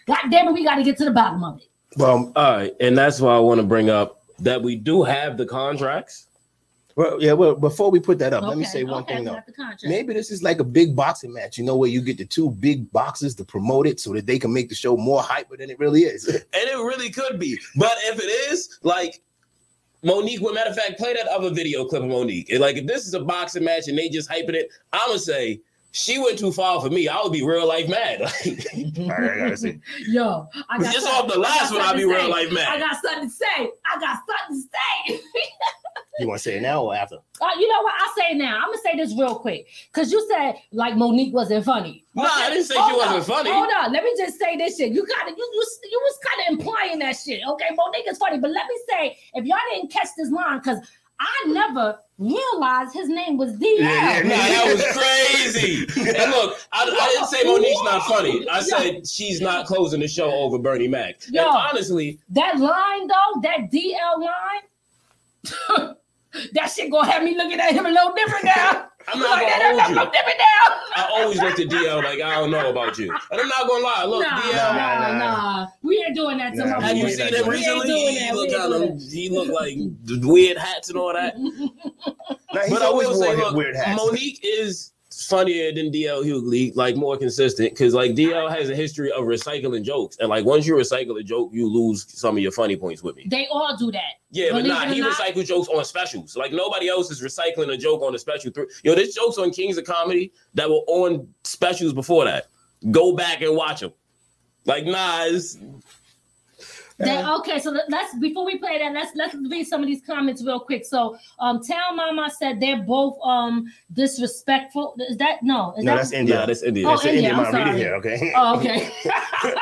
God 0.07 0.29
damn 0.29 0.47
it, 0.47 0.53
we 0.53 0.63
got 0.63 0.75
to 0.75 0.83
get 0.83 0.97
to 0.97 1.05
the 1.05 1.11
bottom 1.11 1.43
of 1.43 1.57
it. 1.59 1.67
Well, 1.97 2.31
All 2.35 2.57
right, 2.57 2.73
and 2.79 2.97
that's 2.97 3.21
why 3.21 3.35
I 3.35 3.39
want 3.39 3.59
to 3.61 3.65
bring 3.65 3.89
up 3.89 4.23
that 4.39 4.61
we 4.61 4.75
do 4.75 5.03
have 5.03 5.37
the 5.37 5.45
contracts. 5.45 6.27
well, 6.97 7.21
yeah. 7.21 7.33
Well, 7.33 7.55
before 7.55 7.89
we 7.89 7.99
put 7.99 8.19
that 8.19 8.33
up, 8.33 8.43
let 8.43 8.57
me 8.57 8.65
say 8.65 8.83
one 8.83 9.03
okay, 9.03 9.15
thing 9.15 9.23
though. 9.25 9.35
got 9.35 9.45
the 9.45 9.53
contract. 9.53 9.85
Maybe 9.85 10.13
this 10.13 10.29
is 10.29 10.43
like 10.43 10.59
a 10.59 10.63
big 10.63 10.95
boxing 10.95 11.31
match, 11.33 11.57
you 11.57 11.63
know, 11.63 11.77
where 11.77 11.89
you 11.89 12.01
get 12.01 12.17
the 12.17 12.25
two 12.25 12.51
big 12.51 12.91
boxes 12.91 13.33
to 13.35 13.45
promote 13.45 13.87
it 13.87 13.99
so 13.99 14.13
that 14.13 14.25
they 14.25 14.37
can 14.37 14.51
make 14.53 14.69
the 14.69 14.75
show 14.75 14.97
more 14.97 15.21
hyper 15.21 15.55
than 15.57 15.69
it 15.69 15.79
really 15.79 16.01
is. 16.01 16.27
And 16.27 16.43
it 16.53 16.77
really 16.77 17.09
could 17.09 17.39
be. 17.39 17.57
But 17.75 17.93
if 18.03 18.19
it 18.19 18.27
is, 18.51 18.79
like 18.83 19.21
Mo'Nique, 20.05 20.39
well, 20.39 20.53
matter 20.53 20.69
of 20.69 20.75
fact, 20.75 20.99
play 20.99 21.13
that 21.13 21.27
other 21.27 21.49
video 21.49 21.83
clip 21.85 22.03
of 22.03 22.09
Mo'Nique. 22.09 22.59
Like 22.59 22.77
if 22.77 22.85
this 22.85 23.07
is 23.07 23.15
a 23.15 23.19
boxing 23.19 23.63
match 23.63 23.87
and 23.87 23.97
they 23.97 24.07
just 24.07 24.29
hyping 24.29 24.53
it, 24.53 24.69
I'ma 24.93 25.17
say 25.17 25.61
she 25.95 26.19
went 26.19 26.37
too 26.37 26.51
far 26.51 26.81
for 26.81 26.89
me. 26.89 27.07
I 27.07 27.21
would 27.21 27.31
be 27.31 27.41
real 27.41 27.65
life 27.65 27.87
mad. 27.87 28.21
I. 28.23 28.31
Yo, 30.07 30.47
I 30.69 30.77
got 30.77 30.93
just 30.93 31.07
off 31.07 31.31
the 31.31 31.39
last 31.39 31.71
one, 31.71 31.81
I'll 31.81 31.95
be 31.95 32.03
real 32.03 32.29
life 32.29 32.51
mad. 32.51 32.67
I 32.67 32.79
got 32.79 33.01
something 33.01 33.29
to 33.29 33.33
say. 33.33 33.71
I 33.85 33.99
got 33.99 34.19
something 34.27 34.61
to 34.61 35.15
say. 35.15 35.21
You 36.19 36.29
want 36.29 36.39
to 36.39 36.43
say 36.43 36.57
it 36.57 36.61
now 36.61 36.81
or 36.81 36.95
after? 36.95 37.15
Uh, 37.15 37.47
you 37.59 37.67
know 37.67 37.81
what? 37.81 37.93
I'll 37.99 38.13
say 38.15 38.31
it 38.31 38.37
now. 38.37 38.55
I'm 38.55 38.69
gonna 38.69 38.77
say 38.77 38.95
this 38.95 39.13
real 39.19 39.35
quick 39.35 39.67
because 39.93 40.13
you 40.13 40.25
said 40.31 40.55
like 40.71 40.93
Mo'Nique 40.93 41.33
wasn't 41.33 41.65
funny. 41.65 42.05
Nah, 42.13 42.23
I 42.23 42.49
didn't 42.49 42.63
say 42.65 42.75
she 42.75 42.79
Hold 42.79 42.97
wasn't 42.97 43.19
up, 43.19 43.25
funny. 43.25 43.51
Hold 43.51 43.67
on, 43.77 43.91
let 43.91 44.01
me 44.01 44.13
just 44.17 44.39
say 44.39 44.55
this 44.55 44.77
shit. 44.77 44.93
You 44.93 45.05
got 45.05 45.27
it. 45.27 45.37
you, 45.37 45.49
you 45.53 45.65
you 45.91 46.01
was 46.01 46.19
kind 46.23 46.41
of 46.47 46.59
implying 46.59 46.99
that 46.99 47.17
shit. 47.17 47.41
Okay, 47.45 47.65
Mo'Nique 47.71 48.09
is 48.09 48.17
funny, 48.17 48.39
but 48.39 48.51
let 48.51 48.65
me 48.65 48.79
say 48.89 49.17
if 49.33 49.43
y'all 49.43 49.57
didn't 49.73 49.91
catch 49.91 50.07
this 50.17 50.31
line 50.31 50.59
because 50.59 50.79
I 51.19 51.47
never 51.47 51.99
realized 52.17 52.93
his 52.93 53.09
name 53.09 53.37
was 53.37 53.53
DL. 53.53 53.79
Yeah, 53.79 54.17
yeah, 54.17 54.21
Nah, 54.23 54.29
that 54.29 54.73
was 54.73 54.83
crazy. 55.55 55.81
and 56.09 56.31
look, 56.31 56.57
I, 56.71 56.83
I 56.83 57.09
didn't 57.13 57.27
say 57.27 57.43
Mo'Nique's 57.43 57.83
not 57.83 58.03
funny. 58.03 58.47
I 58.49 58.61
said 58.61 59.07
she's 59.07 59.41
not 59.41 59.65
closing 59.65 59.99
the 59.99 60.07
show 60.07 60.29
over 60.31 60.57
Bernie 60.57 60.87
Mac. 60.87 61.15
Yo. 61.29 61.41
And 61.41 61.49
honestly, 61.49 62.19
That 62.29 62.59
line 62.59 63.07
though, 63.07 63.41
that 63.43 63.71
DL 63.71 64.19
line. 65.79 65.95
That 66.53 66.67
shit 66.67 66.91
gonna 66.91 67.09
have 67.11 67.23
me 67.23 67.35
looking 67.35 67.59
at 67.59 67.71
him 67.71 67.85
a 67.85 67.89
little 67.89 68.13
different 68.13 68.45
now. 68.45 68.87
I'm 69.07 69.19
not 69.19 69.29
like, 69.31 69.41
gonna 69.41 69.75
that, 69.77 69.85
hold 69.85 70.07
you. 70.07 70.11
different 70.11 70.39
now. 70.39 70.75
I 70.95 71.09
always 71.21 71.39
looked 71.39 71.59
at 71.59 71.67
DL 71.67 72.03
like 72.03 72.21
I 72.21 72.35
don't 72.39 72.49
know 72.49 72.71
about 72.71 72.97
you, 72.97 73.11
and 73.31 73.39
I'm 73.41 73.47
not 73.47 73.67
gonna 73.67 73.83
lie. 73.83 74.03
Look, 74.05 74.21
nah, 74.23 74.41
DL. 74.41 74.53
nah, 74.53 74.75
nah, 74.75 75.11
nah, 75.11 75.17
nah. 75.17 75.67
We 75.83 76.03
ain't 76.05 76.15
doing 76.15 76.37
that 76.39 76.53
to 76.55 76.65
Nah, 76.65 76.79
my 76.79 76.87
Have 76.87 76.97
you 76.97 77.09
seen 77.09 77.27
him 77.27 77.33
good. 77.33 77.47
We 77.47 77.55
ain't 77.55 77.65
recently? 77.65 77.87
doing 77.87 78.13
He 78.13 78.19
that. 78.19 78.35
look 78.35 78.47
We 78.49 78.53
ain't 78.53 78.57
kind 78.57 78.73
of 78.95 79.01
he 79.11 79.29
look 79.29 79.47
like 79.49 79.77
weird 80.25 80.57
hats 80.57 80.89
and 80.89 80.97
all 80.97 81.13
that. 81.13 81.35
Nah, 82.53 82.61
But 82.69 82.81
I 82.81 82.85
always 82.85 83.09
will 83.09 83.15
say, 83.15 83.27
wore 83.35 83.45
look, 83.47 83.55
weird 83.55 83.75
hats. 83.75 83.99
Mo'Nique 84.01 84.39
is 84.41 84.93
funnier 85.23 85.71
than 85.71 85.91
DL 85.91 86.25
Hughley, 86.25 86.75
like 86.75 86.95
more 86.95 87.17
consistent, 87.17 87.71
because 87.71 87.93
like 87.93 88.11
DL 88.11 88.49
has 88.49 88.69
a 88.69 88.75
history 88.75 89.11
of 89.11 89.23
recycling 89.25 89.83
jokes, 89.83 90.17
and 90.19 90.29
like 90.29 90.45
once 90.45 90.65
you 90.65 90.75
recycle 90.75 91.19
a 91.19 91.23
joke, 91.23 91.51
you 91.53 91.67
lose 91.67 92.05
some 92.07 92.35
of 92.37 92.43
your 92.43 92.51
funny 92.51 92.75
points 92.75 93.01
with 93.01 93.15
me. 93.15 93.25
They 93.27 93.47
all 93.47 93.75
do 93.77 93.91
that. 93.91 94.19
Yeah, 94.31 94.51
but 94.51 94.65
nah, 94.65 94.85
he 94.87 95.01
recycles 95.01 95.45
jokes 95.45 95.67
on 95.69 95.83
specials. 95.85 96.35
Like 96.35 96.51
nobody 96.51 96.89
else 96.89 97.09
is 97.11 97.21
recycling 97.21 97.71
a 97.73 97.77
joke 97.77 98.01
on 98.01 98.13
a 98.15 98.19
special. 98.19 98.51
Through 98.51 98.67
yo, 98.83 98.95
there's 98.95 99.13
jokes 99.13 99.37
on 99.37 99.51
Kings 99.51 99.77
of 99.77 99.85
Comedy 99.85 100.33
that 100.53 100.69
were 100.69 100.83
on 100.87 101.27
specials 101.43 101.93
before 101.93 102.25
that. 102.25 102.47
Go 102.91 103.15
back 103.15 103.41
and 103.41 103.55
watch 103.55 103.81
them. 103.81 103.93
Like 104.65 104.85
nah, 104.85 105.25
it's, 105.25 105.57
That, 106.97 107.27
okay, 107.39 107.59
so 107.59 107.71
let- 107.71 107.89
let's 107.89 108.15
before 108.19 108.45
we 108.45 108.57
play 108.57 108.77
that, 108.77 108.93
let's 108.93 109.11
let's 109.15 109.35
read 109.35 109.65
some 109.67 109.81
of 109.81 109.87
these 109.87 110.01
comments 110.05 110.41
real 110.43 110.61
quick. 110.61 110.85
So, 110.85 111.17
um, 111.39 111.61
Town 111.61 111.97
Mama 111.97 112.29
said 112.29 112.59
they're 112.61 112.83
both 112.83 113.17
um 113.23 113.65
disrespectful. 113.91 114.95
Is 115.09 115.17
that 115.17 115.43
no? 115.43 115.73
Is 115.77 115.83
no, 115.83 115.91
that 115.91 115.97
that's 115.97 116.11
India. 116.13 116.35
nah, 116.35 116.45
that's 116.45 116.63
India. 116.63 116.87
Oh, 116.87 116.91
that's 116.91 117.03
an 117.03 117.15
India, 117.15 117.31
I'm 117.31 117.35
mom. 117.37 117.45
Read 117.53 117.61
it 117.61 117.65
sorry. 117.67 117.77
here, 117.77 117.95
okay? 117.95 118.33
Oh, 118.35 118.57
okay. 118.59 118.89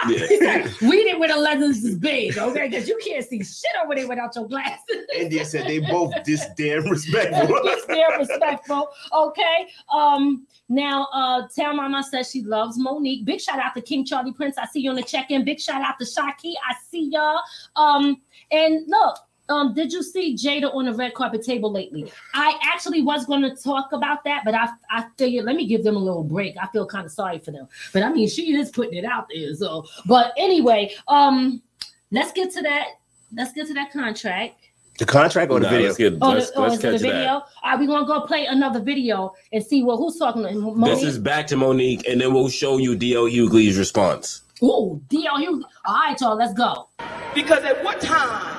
Yeah. 0.07 0.27
He 0.27 0.37
said, 0.37 0.81
Read 0.81 1.07
it 1.07 1.19
with 1.19 1.29
the 1.29 1.37
lenses 1.37 1.83
is 1.83 1.97
big, 1.97 2.37
okay? 2.37 2.69
Because 2.69 2.87
you 2.87 2.97
can't 3.03 3.25
see 3.25 3.43
shit 3.43 3.71
over 3.83 3.95
there 3.95 4.07
without 4.07 4.33
your 4.35 4.47
glasses. 4.47 4.79
India 5.15 5.43
said 5.43 5.67
they 5.67 5.79
both 5.79 6.13
this 6.25 6.45
damn 6.55 6.85
respectful. 6.89 7.55
It's 7.63 7.85
very 7.85 8.17
respectful. 8.19 8.89
Okay. 9.11 9.67
Um. 9.93 10.45
Now, 10.73 11.07
uh, 11.13 11.47
Town 11.55 11.77
Mama 11.77 12.03
says 12.03 12.31
she 12.31 12.41
loves 12.41 12.79
Mo'Nique. 12.79 13.25
Big 13.25 13.39
shout 13.39 13.59
out 13.59 13.75
to 13.75 13.81
King 13.81 14.03
Charlie 14.03 14.33
Prince. 14.33 14.57
I 14.57 14.65
see 14.65 14.79
you 14.79 14.89
on 14.89 14.95
the 14.95 15.03
check-in. 15.03 15.45
Big 15.45 15.59
shout 15.59 15.83
out 15.83 15.99
to 15.99 16.05
Shaki. 16.05 16.53
I 16.67 16.73
see 16.89 17.09
y'all. 17.11 17.39
Um. 17.75 18.21
And 18.51 18.87
look. 18.87 19.17
Um, 19.49 19.73
did 19.73 19.91
you 19.91 20.01
see 20.01 20.35
Jada 20.35 20.73
on 20.73 20.85
the 20.85 20.93
red 20.93 21.13
carpet 21.13 21.43
table 21.43 21.69
lately? 21.69 22.09
I 22.33 22.57
actually 22.63 23.01
was 23.01 23.25
going 23.25 23.41
to 23.41 23.53
talk 23.53 23.91
about 23.91 24.23
that, 24.23 24.43
but 24.45 24.55
I 24.55 24.69
I 24.89 25.05
figured 25.17 25.43
let 25.43 25.57
me 25.57 25.67
give 25.67 25.83
them 25.83 25.97
a 25.97 25.99
little 25.99 26.23
break. 26.23 26.55
I 26.59 26.67
feel 26.67 26.85
kind 26.85 27.05
of 27.05 27.11
sorry 27.11 27.39
for 27.39 27.51
them, 27.51 27.67
but 27.91 28.03
I 28.03 28.13
mean 28.13 28.29
she 28.29 28.55
is 28.55 28.71
putting 28.71 28.97
it 28.97 29.03
out 29.03 29.27
there. 29.29 29.53
So, 29.53 29.85
but 30.05 30.33
anyway, 30.37 30.95
um, 31.09 31.61
let's 32.09 32.31
get 32.31 32.51
to 32.53 32.61
that. 32.61 32.87
Let's 33.35 33.51
get 33.51 33.67
to 33.67 33.73
that 33.73 33.91
contract. 33.91 34.62
The 34.99 35.05
contract 35.05 35.51
or 35.51 35.59
the 35.59 35.65
Nah, 35.65 35.69
video? 35.71 35.85
Let's 35.87 35.97
get 35.97 36.13
Oh, 36.21 36.29
let's, 36.29 36.51
the- 36.51 36.57
oh, 36.59 36.61
let's 36.63 36.75
is 36.75 36.83
it 36.83 36.91
the 36.91 36.97
video? 36.99 37.13
that. 37.13 37.29
All 37.31 37.43
right, 37.65 37.79
we're 37.79 37.87
gonna 37.87 38.05
go 38.05 38.21
play 38.27 38.45
another 38.45 38.79
video 38.79 39.33
and 39.51 39.63
see 39.63 39.83
what 39.83 39.97
who's 39.97 40.17
talking 40.17 40.43
to 40.43 40.49
Mo'Nique. 40.49 40.85
This 40.85 41.03
is 41.03 41.17
back 41.17 41.47
to 41.47 41.55
Mo'Nique, 41.55 42.07
and 42.07 42.21
then 42.21 42.33
we'll 42.33 42.49
show 42.49 42.77
you 42.77 42.95
DL 42.95 43.27
Hughley's 43.31 43.77
response. 43.77 44.41
Ooh, 44.61 45.01
D.L. 45.09 45.39
Hughes. 45.39 45.65
All 45.85 45.95
right, 45.95 46.19
y'all, 46.21 46.35
let's 46.37 46.53
go. 46.53 46.87
Because 47.33 47.63
at 47.63 47.83
what 47.83 47.99
time 47.99 48.55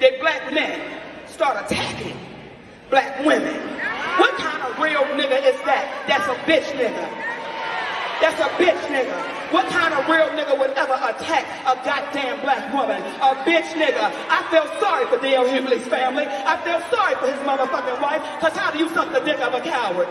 did 0.00 0.18
black 0.20 0.52
men 0.52 0.80
start 1.26 1.64
attacking 1.64 2.16
black 2.90 3.24
women? 3.24 3.54
What 4.18 4.34
kind 4.36 4.62
of 4.62 4.78
real 4.82 5.02
nigga 5.02 5.38
is 5.44 5.60
that? 5.64 6.04
That's 6.08 6.26
a 6.26 6.34
bitch 6.50 6.64
nigga. 6.76 7.31
That's 8.22 8.38
a 8.38 8.46
bitch 8.54 8.78
nigga. 8.86 9.18
What 9.50 9.66
kind 9.66 9.92
of 9.92 10.06
real 10.06 10.30
nigga 10.38 10.56
would 10.56 10.70
ever 10.78 10.94
attack 10.94 11.42
a 11.66 11.74
goddamn 11.84 12.40
black 12.40 12.72
woman? 12.72 13.02
A 13.18 13.34
bitch 13.42 13.66
nigga. 13.74 14.14
I 14.30 14.46
feel 14.48 14.62
sorry 14.78 15.06
for 15.06 15.18
DL 15.18 15.50
Hughley's 15.50 15.88
family. 15.88 16.26
I 16.28 16.54
feel 16.62 16.78
sorry 16.94 17.16
for 17.16 17.26
his 17.26 17.40
motherfucking 17.42 18.00
wife. 18.00 18.22
Cause 18.40 18.52
how 18.52 18.70
do 18.70 18.78
you 18.78 18.88
suck 18.90 19.12
the 19.12 19.18
dick 19.20 19.40
of 19.40 19.54
a 19.54 19.60
coward? 19.60 20.06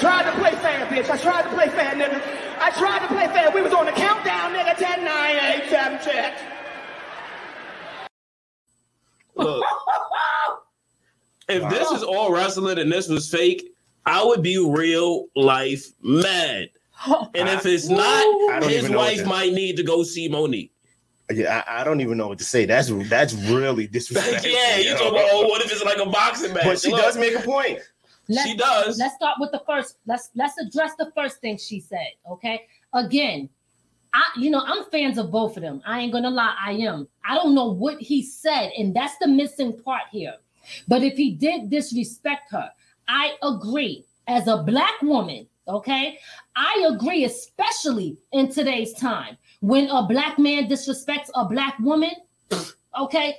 Tried 0.00 0.30
to 0.30 0.32
play 0.38 0.52
fair, 0.52 0.86
bitch. 0.86 1.10
I 1.10 1.16
tried 1.18 1.42
to 1.42 1.50
play 1.50 1.68
fair, 1.68 1.92
nigga. 1.92 2.22
I 2.58 2.70
tried 2.70 3.00
to 3.00 3.08
play 3.08 3.26
fair. 3.26 3.50
We 3.50 3.60
was 3.60 3.74
on 3.74 3.84
the 3.84 3.92
countdown, 3.92 4.54
nigga. 4.54 4.74
10, 4.76 5.04
9, 5.04 5.36
8, 5.62 5.68
7, 5.68 5.98
check. 6.02 6.38
Look, 9.34 9.64
if 11.50 11.68
this 11.68 11.90
is 11.90 12.02
all 12.02 12.32
wrestling 12.32 12.78
and 12.78 12.90
this 12.90 13.08
was 13.08 13.30
fake, 13.30 13.74
I 14.06 14.24
would 14.24 14.42
be 14.42 14.56
real 14.58 15.26
life 15.36 15.86
mad. 16.02 16.70
And 17.34 17.48
if 17.48 17.64
it's 17.64 17.90
I 17.90 17.94
not, 18.50 18.62
his 18.64 18.78
even 18.78 18.92
know 18.92 18.98
what 18.98 19.16
wife 19.16 19.26
might 19.26 19.54
need 19.54 19.76
to 19.78 19.82
go 19.82 20.02
see 20.02 20.28
Mo'Nique. 20.28 20.70
Yeah, 21.32 21.62
I, 21.66 21.80
I 21.80 21.84
don't 21.84 22.00
even 22.02 22.18
know 22.18 22.28
what 22.28 22.38
to 22.38 22.44
say. 22.44 22.66
That's 22.66 22.90
that's 23.08 23.32
really 23.32 23.86
disrespectful. 23.86 24.50
yeah, 24.50 24.76
you 24.76 24.90
talk 24.96 25.12
about, 25.12 25.28
oh, 25.30 25.46
what 25.46 25.64
if 25.64 25.72
it's 25.72 25.82
like 25.82 25.96
a 25.98 26.04
boxing 26.04 26.52
match? 26.52 26.64
But 26.64 26.78
she 26.78 26.90
Look, 26.90 27.00
does 27.00 27.16
make 27.16 27.34
a 27.34 27.40
point. 27.40 27.78
Let's, 28.30 28.48
She 28.48 28.56
does. 28.56 28.96
Let's 28.96 29.16
start 29.16 29.38
with 29.40 29.50
the 29.50 29.60
first. 29.66 29.96
Let's 30.06 30.30
let's 30.36 30.56
address 30.58 30.92
the 30.96 31.10
first 31.16 31.40
thing 31.40 31.58
she 31.58 31.80
said. 31.80 32.12
Okay. 32.30 32.62
Again, 32.94 33.48
I 34.14 34.22
you 34.36 34.50
know 34.50 34.62
I'm 34.64 34.84
fans 34.84 35.18
of 35.18 35.32
both 35.32 35.56
of 35.56 35.64
them. 35.64 35.82
I 35.84 36.00
ain't 36.00 36.12
gonna 36.12 36.30
lie, 36.30 36.54
I 36.64 36.72
am. 36.72 37.08
I 37.24 37.34
don't 37.34 37.56
know 37.56 37.72
what 37.72 38.00
he 38.00 38.22
said, 38.22 38.70
and 38.78 38.94
that's 38.94 39.16
the 39.18 39.26
missing 39.26 39.80
part 39.82 40.02
here. 40.12 40.36
But 40.86 41.02
if 41.02 41.14
he 41.14 41.32
did 41.32 41.70
disrespect 41.70 42.52
her, 42.52 42.70
I 43.08 43.34
agree. 43.42 44.04
As 44.28 44.46
a 44.46 44.58
black 44.58 45.02
woman, 45.02 45.48
okay, 45.66 46.20
I 46.54 46.88
agree, 46.88 47.24
especially 47.24 48.16
in 48.30 48.52
today's 48.52 48.92
time 48.92 49.36
when 49.60 49.88
a 49.88 50.06
black 50.06 50.38
man 50.38 50.68
disrespects 50.68 51.30
a 51.34 51.46
black 51.46 51.76
woman. 51.80 52.12
Okay, 52.96 53.34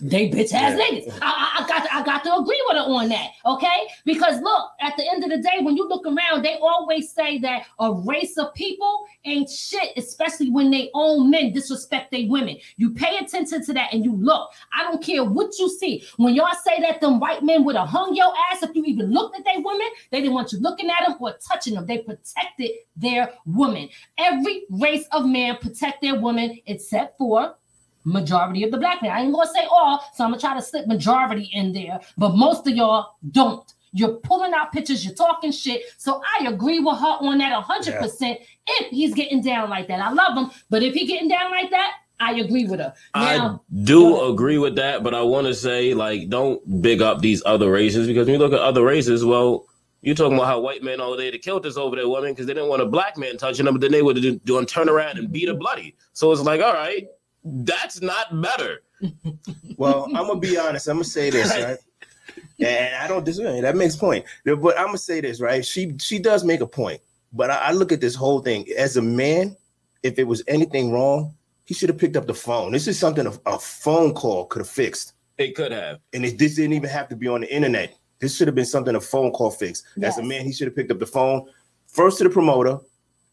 they 0.00 0.28
bitch 0.30 0.52
ass 0.52 0.78
Yeah. 0.78 0.78
niggas. 0.78 1.18
I, 1.22 1.60
I, 1.60 1.68
got 1.68 1.84
to, 1.84 1.94
I 1.94 2.02
got 2.04 2.24
to 2.24 2.34
agree 2.36 2.62
with 2.68 2.76
her 2.76 2.82
on 2.84 3.08
that. 3.10 3.30
Okay, 3.46 3.88
because 4.04 4.40
look, 4.40 4.70
at 4.80 4.96
the 4.96 5.08
end 5.10 5.24
of 5.24 5.30
the 5.30 5.38
day, 5.38 5.58
when 5.60 5.76
you 5.76 5.88
look 5.88 6.06
around, 6.06 6.42
they 6.44 6.56
always 6.62 7.12
say 7.12 7.38
that 7.38 7.66
a 7.78 7.92
race 7.92 8.36
of 8.38 8.52
people 8.54 9.06
ain't 9.24 9.48
shit, 9.50 9.90
especially 9.96 10.50
when 10.50 10.70
they 10.70 10.90
own 10.94 11.30
men 11.30 11.52
disrespect 11.52 12.10
their 12.10 12.26
women. 12.28 12.56
You 12.76 12.90
pay 12.90 13.18
attention 13.18 13.64
to 13.66 13.72
that 13.74 13.92
and 13.92 14.04
you 14.04 14.14
look. 14.14 14.50
I 14.76 14.82
don't 14.82 15.02
care 15.02 15.24
what 15.24 15.58
you 15.58 15.68
see. 15.68 16.04
When 16.16 16.34
y'all 16.34 16.54
say 16.64 16.80
that 16.80 17.00
them 17.00 17.20
white 17.20 17.42
men 17.42 17.64
would 17.64 17.76
have 17.76 17.88
hung 17.88 18.14
your 18.14 18.32
ass 18.50 18.62
if 18.62 18.74
you 18.74 18.84
even 18.84 19.12
looked 19.12 19.36
at 19.38 19.44
their 19.44 19.60
women, 19.60 19.86
they 20.10 20.20
didn't 20.20 20.34
want 20.34 20.52
you 20.52 20.58
looking 20.60 20.90
at 20.90 21.06
them 21.06 21.16
or 21.20 21.34
touching 21.46 21.74
them. 21.74 21.86
They 21.86 21.98
protected 21.98 22.70
their 22.96 23.32
woman. 23.46 23.88
Every 24.18 24.64
race 24.70 25.04
of 25.12 25.26
man 25.26 25.56
protect 25.58 26.02
their 26.02 26.16
woman 26.20 26.58
except 26.66 27.18
for 27.18 27.56
majority 28.04 28.64
of 28.64 28.70
the 28.70 28.78
black 28.78 29.02
men. 29.02 29.10
I 29.10 29.20
ain't 29.20 29.32
gonna 29.32 29.50
say 29.52 29.66
all, 29.70 30.04
so 30.14 30.24
I'm 30.24 30.30
gonna 30.30 30.40
try 30.40 30.54
to 30.54 30.62
slip 30.62 30.86
majority 30.86 31.50
in 31.52 31.72
there, 31.72 32.00
but 32.16 32.34
most 32.34 32.66
of 32.66 32.74
y'all 32.74 33.14
don't. 33.30 33.72
You're 33.94 34.14
pulling 34.14 34.54
out 34.54 34.72
pictures, 34.72 35.04
you're 35.04 35.14
talking 35.14 35.52
shit. 35.52 35.82
So 35.98 36.22
I 36.40 36.46
agree 36.46 36.78
with 36.78 36.96
her 36.96 37.16
on 37.20 37.36
that 37.38 37.62
100% 37.62 38.38
if 38.66 38.90
he's 38.90 39.12
getting 39.12 39.42
down 39.42 39.68
like 39.68 39.86
that. 39.88 40.00
I 40.00 40.10
love 40.12 40.36
him, 40.36 40.50
but 40.70 40.82
if 40.82 40.94
he 40.94 41.06
getting 41.06 41.28
down 41.28 41.50
like 41.50 41.70
that, 41.70 41.92
I 42.18 42.34
agree 42.34 42.66
with 42.66 42.80
her. 42.80 42.94
Now, 43.14 43.60
I 43.70 43.82
do 43.82 44.30
agree 44.30 44.56
with 44.56 44.76
that, 44.76 45.02
but 45.02 45.14
I 45.14 45.22
want 45.22 45.46
to 45.48 45.54
say, 45.54 45.92
like, 45.92 46.30
don't 46.30 46.80
big 46.80 47.02
up 47.02 47.20
these 47.20 47.42
other 47.44 47.70
races 47.70 48.06
because 48.06 48.26
when 48.26 48.34
you 48.34 48.38
look 48.38 48.52
at 48.52 48.60
other 48.60 48.82
races, 48.82 49.24
well, 49.24 49.66
you're 50.00 50.14
talking 50.14 50.36
about 50.36 50.46
how 50.46 50.60
white 50.60 50.82
men 50.82 51.00
all 51.00 51.16
day 51.16 51.30
that 51.30 51.42
killed 51.42 51.64
this 51.64 51.76
over 51.76 51.96
their 51.96 52.08
women 52.08 52.32
because 52.32 52.46
they 52.46 52.54
didn't 52.54 52.68
want 52.68 52.80
a 52.80 52.86
black 52.86 53.18
man 53.18 53.36
touching 53.36 53.66
them, 53.66 53.74
but 53.74 53.80
then 53.80 53.92
they 53.92 54.02
would 54.02 54.16
do, 54.16 54.38
do 54.44 54.64
turn 54.64 54.88
around 54.88 55.18
and 55.18 55.30
beat 55.30 55.48
her 55.48 55.54
bloody. 55.54 55.96
So 56.12 56.32
it's 56.32 56.40
like, 56.40 56.60
all 56.60 56.72
right, 56.72 57.08
that's 57.44 58.00
not 58.00 58.40
better. 58.40 58.82
Well, 59.76 60.04
I'm 60.06 60.26
gonna 60.26 60.38
be 60.38 60.56
honest. 60.58 60.88
I'm 60.88 60.96
gonna 60.96 61.04
say 61.04 61.30
this, 61.30 61.50
right? 61.50 61.78
And 62.60 62.94
I 62.94 63.08
don't 63.08 63.24
disagree. 63.24 63.60
That 63.60 63.76
makes 63.76 63.96
point. 63.96 64.24
But 64.44 64.78
I'm 64.78 64.86
gonna 64.86 64.98
say 64.98 65.20
this, 65.20 65.40
right? 65.40 65.64
She 65.64 65.94
she 65.98 66.18
does 66.18 66.44
make 66.44 66.60
a 66.60 66.66
point. 66.66 67.00
But 67.32 67.50
I, 67.50 67.56
I 67.56 67.72
look 67.72 67.92
at 67.92 68.00
this 68.00 68.14
whole 68.14 68.40
thing 68.40 68.66
as 68.76 68.96
a 68.96 69.02
man. 69.02 69.56
If 70.02 70.18
it 70.18 70.24
was 70.24 70.42
anything 70.48 70.92
wrong, 70.92 71.34
he 71.64 71.74
should 71.74 71.88
have 71.88 71.98
picked 71.98 72.16
up 72.16 72.26
the 72.26 72.34
phone. 72.34 72.72
This 72.72 72.88
is 72.88 72.98
something 72.98 73.26
a, 73.26 73.32
a 73.46 73.58
phone 73.58 74.12
call 74.14 74.46
could 74.46 74.58
have 74.60 74.68
fixed, 74.68 75.12
It 75.38 75.54
could 75.54 75.70
have. 75.72 76.00
and 76.12 76.24
it, 76.24 76.38
this 76.38 76.56
didn't 76.56 76.72
even 76.72 76.90
have 76.90 77.08
to 77.10 77.16
be 77.16 77.28
on 77.28 77.42
the 77.42 77.54
internet. 77.54 77.96
This 78.18 78.36
should 78.36 78.48
have 78.48 78.54
been 78.56 78.64
something 78.66 78.94
a 78.96 79.00
phone 79.00 79.30
call 79.30 79.50
fixed. 79.52 79.84
As 80.02 80.18
a 80.18 80.22
man, 80.22 80.44
he 80.44 80.52
should 80.52 80.66
have 80.66 80.74
picked 80.76 80.90
up 80.90 80.98
the 80.98 81.06
phone 81.06 81.48
first 81.86 82.18
to 82.18 82.24
the 82.24 82.30
promoter, 82.30 82.78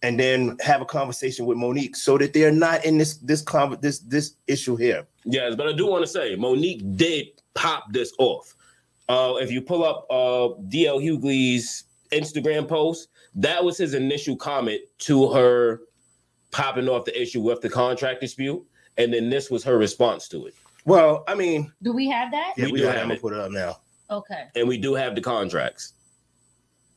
and 0.02 0.20
then 0.20 0.56
have 0.62 0.82
a 0.82 0.86
conversation 0.86 1.45
with 1.45 1.58
Mo'Nique, 1.58 1.95
so 1.95 2.18
that 2.18 2.34
they're 2.34 2.52
not 2.52 2.86
in 2.86 2.97
this 2.97 3.18
this 3.18 3.43
conver- 3.43 3.82
this 3.82 4.00
this 4.00 4.36
issue 4.47 4.76
here. 4.76 5.06
Yes, 5.26 5.56
but 5.56 5.68
I 5.68 5.74
do 5.74 5.88
want 5.88 6.04
to 6.04 6.08
say 6.08 6.36
Mo'Nique 6.36 6.95
did 6.97 7.28
pop 7.54 7.91
this 7.91 8.14
off. 8.20 8.56
Uh, 9.10 9.36
if 9.41 9.52
you 9.52 9.62
pull 9.62 9.84
up 9.84 10.06
uh, 10.10 10.56
DL 10.70 11.02
Hughley's 11.04 11.84
Instagram 12.12 12.68
post, 12.68 13.10
that 13.36 13.64
was 13.64 13.78
his 13.78 13.93
initial 13.93 14.36
comment 14.36 14.82
to 15.00 15.30
her 15.32 15.82
popping 16.52 16.88
off 16.88 17.06
the 17.06 17.22
issue 17.22 17.41
with 17.41 17.62
the 17.62 17.70
contract 17.70 18.22
dispute, 18.22 18.64
and 18.97 19.14
then 19.14 19.30
this 19.30 19.50
was 19.52 19.64
her 19.64 19.78
response 19.78 20.28
to 20.30 20.45
it. 20.47 20.54
Well, 20.86 21.24
I 21.28 21.36
mean, 21.36 21.72
do 21.84 21.91
we 21.91 22.08
have 22.10 22.32
that? 22.32 22.54
yeah, 22.58 22.66
We 22.66 22.72
we, 22.74 22.78
do 22.80 22.84
got. 22.86 22.93
have 22.95 23.02
I'm 23.04 23.08
gonna 23.10 23.14
it. 23.16 23.22
put 23.22 23.34
it 23.34 23.39
up 23.39 23.52
now. 23.52 23.78
Okay. 24.12 24.45
And 24.56 24.68
we 24.68 24.78
do 24.78 24.93
have 24.95 25.14
the 25.14 25.22
contracts. 25.22 25.93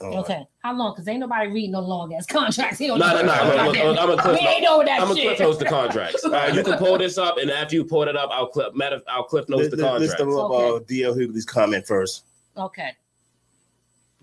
Oh, 0.03 0.19
Okay. 0.21 0.45
How 0.59 0.75
long? 0.75 0.93
Because 0.93 1.07
ain't 1.09 1.21
nobody 1.21 1.49
reading 1.51 1.73
no 1.73 1.81
long 1.81 2.13
ass 2.15 2.27
contracts. 2.39 2.79
He 2.79 2.89
No, 2.89 2.99
don't 2.99 3.11
no, 3.11 3.23
know. 3.23 3.27
no. 3.27 3.33
I'm 3.33 3.97
a- 3.97 4.01
I'm 4.01 4.11
a 4.11 4.17
clip. 4.23 4.41
We 4.41 4.47
ain't 4.47 4.63
know 4.63 4.85
that 4.85 5.01
I'm 5.01 5.11
a 5.11 5.15
shit. 5.15 5.37
clip 5.37 5.39
host 5.39 5.59
the 5.61 5.65
contracts. 5.67 6.25
All 6.25 6.31
right, 6.33 6.55
you 6.55 6.63
can 6.63 6.79
pull 6.79 6.99
this 6.99 7.19
up, 7.19 7.39
and 7.39 7.51
after 7.51 7.75
you 7.77 7.85
pull 7.85 8.03
it 8.05 8.17
up, 8.17 8.31
I'll 8.33 8.47
clip. 8.49 8.75
Matter, 8.75 9.01
I'll 9.09 9.25
clip 9.25 9.49
notes 9.49 9.71
List, 9.71 9.71
the 9.77 9.99
list 9.99 10.17
contracts. 10.17 10.23
of 10.23 10.51
uh, 10.53 10.85
DL 10.85 11.17
Hughley's 11.17 11.45
comment 11.45 11.87
first. 11.87 12.25
Okay. 12.57 12.91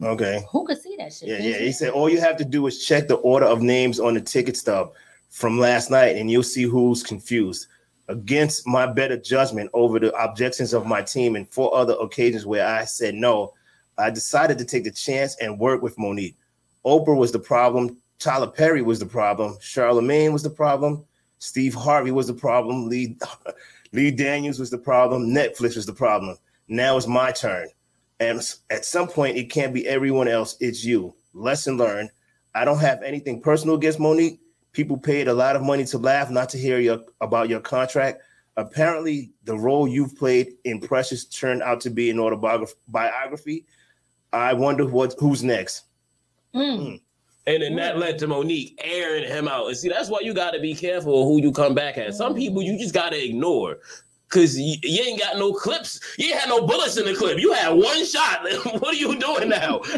Okay. 0.01 0.43
Who 0.51 0.65
could 0.65 0.81
see 0.81 0.95
that 0.97 1.13
shit? 1.13 1.27
Yeah, 1.29 1.37
yeah. 1.39 1.57
He 1.59 1.71
said 1.71 1.89
all 1.91 2.09
you 2.09 2.19
have 2.21 2.37
to 2.37 2.45
do 2.45 2.65
is 2.67 2.85
check 2.85 3.07
the 3.07 3.15
order 3.15 3.45
of 3.45 3.61
names 3.61 3.99
on 3.99 4.13
the 4.13 4.21
ticket 4.21 4.55
stub 4.55 4.93
from 5.29 5.59
last 5.59 5.91
night, 5.91 6.15
and 6.15 6.31
you'll 6.31 6.43
see 6.43 6.63
who's 6.63 7.03
confused. 7.03 7.67
Against 8.07 8.65
my 8.65 8.87
better 8.87 9.17
judgment 9.17 9.69
over 9.73 9.99
the 9.99 10.11
objections 10.15 10.73
of 10.73 10.87
my 10.87 11.01
team 11.01 11.35
and 11.35 11.47
four 11.49 11.75
other 11.75 11.95
occasions 12.01 12.43
where 12.45 12.65
I 12.65 12.85
said 12.85 13.13
no, 13.13 13.53
I 13.99 14.09
decided 14.09 14.57
to 14.57 14.65
take 14.65 14.85
the 14.85 14.91
chance 14.91 15.35
and 15.41 15.59
work 15.59 15.81
with 15.81 15.97
Mo'Nique. 15.97 16.35
Oprah 16.85 17.17
was 17.17 17.31
the 17.31 17.39
problem. 17.39 17.97
Tyler 18.17 18.47
Perry 18.47 18.81
was 18.81 18.99
the 18.99 19.05
problem. 19.05 19.57
Charlemagne 19.61 20.33
was 20.33 20.43
the 20.43 20.49
problem. 20.49 21.05
Steve 21.39 21.73
Harvey 21.73 22.11
was 22.11 22.27
the 22.27 22.33
problem. 22.33 22.87
Lee, 22.87 23.17
Lee 23.93 24.11
Daniels 24.11 24.59
was 24.59 24.69
the 24.69 24.77
problem. 24.77 25.27
Netflix 25.27 25.75
was 25.75 25.85
the 25.85 25.93
problem. 25.93 26.37
Now 26.67 26.97
it's 26.97 27.07
my 27.07 27.31
turn. 27.31 27.67
And 28.19 28.41
at 28.69 28.85
some 28.85 29.07
point, 29.07 29.37
it 29.37 29.49
can't 29.49 29.73
be 29.73 29.87
everyone 29.87 30.27
else. 30.27 30.57
It's 30.59 30.83
you. 30.83 31.15
Lesson 31.33 31.77
learned. 31.77 32.09
I 32.53 32.65
don't 32.65 32.79
have 32.79 33.01
anything 33.03 33.41
personal 33.41 33.75
against 33.75 33.99
Mo'Nique. 33.99 34.39
People 34.73 34.97
paid 34.97 35.27
a 35.27 35.33
lot 35.33 35.55
of 35.55 35.61
money 35.61 35.85
to 35.85 35.97
laugh, 35.97 36.29
not 36.29 36.49
to 36.49 36.57
hear 36.57 36.79
your 36.79 37.01
about 37.21 37.49
your 37.49 37.59
contract. 37.59 38.21
Apparently, 38.57 39.31
the 39.45 39.57
role 39.57 39.87
you've 39.87 40.17
played 40.17 40.53
in 40.65 40.81
Precious 40.81 41.23
turned 41.25 41.63
out 41.63 41.79
to 41.81 41.89
be 41.89 42.09
an 42.09 42.19
autobiography. 42.19 43.65
Biography. 44.31 44.57
I 44.57 44.59
wonder 44.59 44.85
what 44.85 45.15
who's 45.19 45.43
next. 45.43 45.85
Mm. 46.55 46.79
mm. 46.79 47.01
And 47.47 47.63
then 47.63 47.75
that 47.77 47.95
mm. 47.95 47.99
led 47.99 48.19
to 48.19 48.27
Mo'Nique 48.27 48.75
airing 48.83 49.27
him 49.27 49.47
out. 49.47 49.67
And 49.67 49.77
see, 49.77 49.89
that's 49.89 50.09
why 50.09 50.19
you 50.21 50.35
got 50.35 50.51
to 50.51 50.59
be 50.59 50.75
careful 50.75 51.25
who 51.25 51.41
you 51.41 51.51
come 51.51 51.73
back 51.73 51.97
at. 51.97 52.13
Some 52.13 52.33
mm. 52.33 52.37
people 52.37 52.61
you 52.61 52.77
just 52.77 52.93
got 52.93 53.09
to 53.09 53.23
ignore. 53.23 53.77
Cause 54.29 54.55
you, 54.55 54.77
you 54.83 55.03
ain't 55.05 55.19
got 55.19 55.37
no 55.37 55.53
clips. 55.53 55.99
You 56.19 56.27
ain't 56.27 56.37
had 56.37 56.49
no 56.49 56.67
bullets 56.67 56.97
in 56.97 57.05
the 57.05 57.15
clip. 57.15 57.39
You 57.39 57.51
had 57.51 57.69
one 57.69 58.05
shot. 58.05 58.43
what 58.79 58.89
are 58.89 58.93
you 58.93 59.17
doing 59.17 59.49
now? 59.49 59.81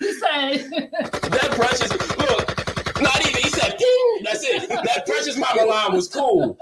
He 0.00 0.12
said, 0.14 0.70
that 1.00 1.50
precious 1.52 1.90
look, 2.18 3.00
not 3.00 3.20
even 3.20 3.42
he 3.42 3.48
said 3.48 3.76
ding. 3.78 4.18
That's 4.22 4.44
it. 4.44 4.68
That 4.68 5.06
precious 5.06 5.36
mama 5.36 5.64
line 5.64 5.92
was 5.92 6.08
cool. 6.08 6.58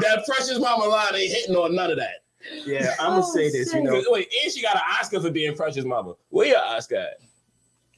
That 0.00 0.24
precious 0.26 0.58
mama 0.58 0.84
line 0.84 1.14
ain't 1.14 1.32
hitting 1.32 1.56
on 1.56 1.74
none 1.74 1.90
of 1.90 1.96
that. 1.98 2.23
Yeah, 2.66 2.94
I'm 3.00 3.10
gonna 3.10 3.22
Oh, 3.26 3.32
say 3.34 3.50
this. 3.50 3.72
You 3.72 3.82
know, 3.82 4.02
Wait, 4.08 4.28
and 4.42 4.52
she 4.52 4.62
got 4.62 4.76
an 4.76 4.82
Oscar 5.00 5.20
for 5.20 5.30
being 5.30 5.54
precious 5.54 5.84
mama. 5.84 6.14
Where 6.30 6.48
your 6.48 6.58
Oscar 6.60 6.96
at? 6.96 7.18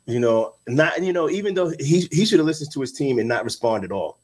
you 0.09 0.21
know, 0.21 0.55
not 0.69 1.03
you 1.03 1.13
know, 1.13 1.29
even 1.29 1.55
though 1.55 1.73
he 1.81 2.09
he 2.13 2.25
should 2.25 2.39
have 2.39 2.47
listened 2.47 2.71
to 2.73 2.81
his 2.81 2.93
team 2.93 3.19
and 3.19 3.29
not 3.29 3.43
respond 3.45 3.85
at 3.85 3.91
all. 3.93 4.19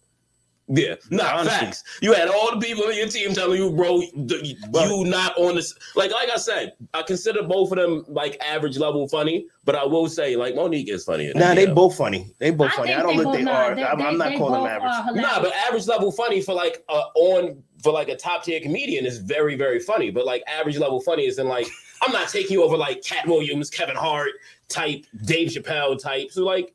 Yeah, 0.68 0.94
nah, 1.10 1.38
Honestly. 1.40 1.66
facts. 1.66 1.82
You 2.00 2.14
had 2.14 2.28
all 2.28 2.52
the 2.56 2.64
people 2.64 2.84
on 2.84 2.96
your 2.96 3.08
team 3.08 3.34
telling 3.34 3.60
you, 3.60 3.72
bro, 3.72 4.00
th- 4.28 4.56
you 4.72 5.04
not 5.04 5.36
on 5.36 5.56
this. 5.56 5.74
Like, 5.96 6.12
like 6.12 6.30
I 6.30 6.36
said, 6.36 6.74
I 6.94 7.02
consider 7.02 7.42
both 7.42 7.72
of 7.72 7.78
them 7.78 8.04
like 8.06 8.40
average 8.42 8.78
level 8.78 9.06
funny, 9.08 9.48
but 9.64 9.74
I 9.74 9.84
will 9.84 10.08
say, 10.08 10.36
like 10.36 10.54
Mo'Nique 10.54 10.88
is 10.88 11.04
funnier. 11.04 11.32
than 11.32 11.42
Nah, 11.42 11.54
they 11.56 11.66
Dio. 11.66 11.74
both 11.74 11.96
funny. 11.96 12.32
They 12.38 12.52
both 12.52 12.70
I 12.70 12.76
funny. 12.76 12.88
think 12.88 12.98
I 13.00 13.02
don't 13.02 13.16
they 13.16 13.22
think 13.24 13.34
they 13.38 13.44
both- 13.44 13.54
are. 13.54 13.74
nah, 13.74 13.86
I'm, 13.88 13.98
they- 13.98 14.04
I'm 14.04 14.16
not 14.18 14.34
calling 14.38 14.62
them 14.62 14.66
average. 14.82 15.16
Nah, 15.20 15.42
but 15.42 15.52
average 15.52 15.88
level 15.88 16.12
funny 16.12 16.40
for 16.40 16.54
like 16.54 16.84
uh, 16.88 17.02
on 17.16 17.62
for 17.82 17.92
like 17.92 18.08
a 18.08 18.16
top 18.16 18.44
tier 18.44 18.60
comedian 18.60 19.04
is 19.04 19.18
very 19.18 19.56
very 19.56 19.78
funny. 19.80 20.10
But 20.10 20.26
like 20.26 20.42
average 20.46 20.78
level 20.78 21.00
funny 21.00 21.26
is 21.26 21.38
in 21.38 21.48
like 21.48 21.66
I'm 22.02 22.12
not 22.12 22.28
taking 22.28 22.52
you 22.52 22.64
over 22.64 22.76
like 22.76 23.02
Katt 23.02 23.26
Williams, 23.26 23.70
Kevin 23.70 23.96
Hart 23.96 24.30
type, 24.68 25.04
Dave 25.24 25.48
Chappelle 25.48 26.00
type. 26.00 26.30
So 26.30 26.44
like, 26.44 26.74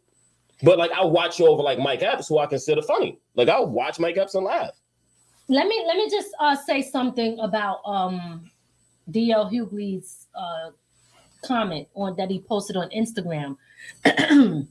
but 0.64 0.78
like 0.78 0.92
I 0.92 1.04
watch 1.04 1.40
you 1.40 1.48
over 1.48 1.62
like 1.62 1.80
Mike 1.80 2.02
Epps, 2.02 2.28
who 2.28 2.40
I 2.40 2.46
consider 2.46 2.82
funny. 2.82 3.20
Like 3.36 3.50
I'll 3.50 3.68
watch 3.68 4.00
Mike 4.00 4.18
Epps 4.18 4.36
and 4.36 4.46
laugh. 4.46 4.72
let 5.50 5.68
me 5.68 5.84
let 5.88 5.98
me 5.98 6.10
just 6.10 6.30
uh, 6.40 6.56
say 6.56 6.82
something 6.82 7.40
about 7.40 7.82
um 7.86 8.50
DL 9.10 9.52
Hughley's 9.52 10.28
uh, 10.36 10.72
comment 11.44 11.88
on 11.96 12.16
that 12.18 12.30
he 12.30 12.40
posted 12.40 12.76
on 12.76 12.90
Instagram. 12.90 13.58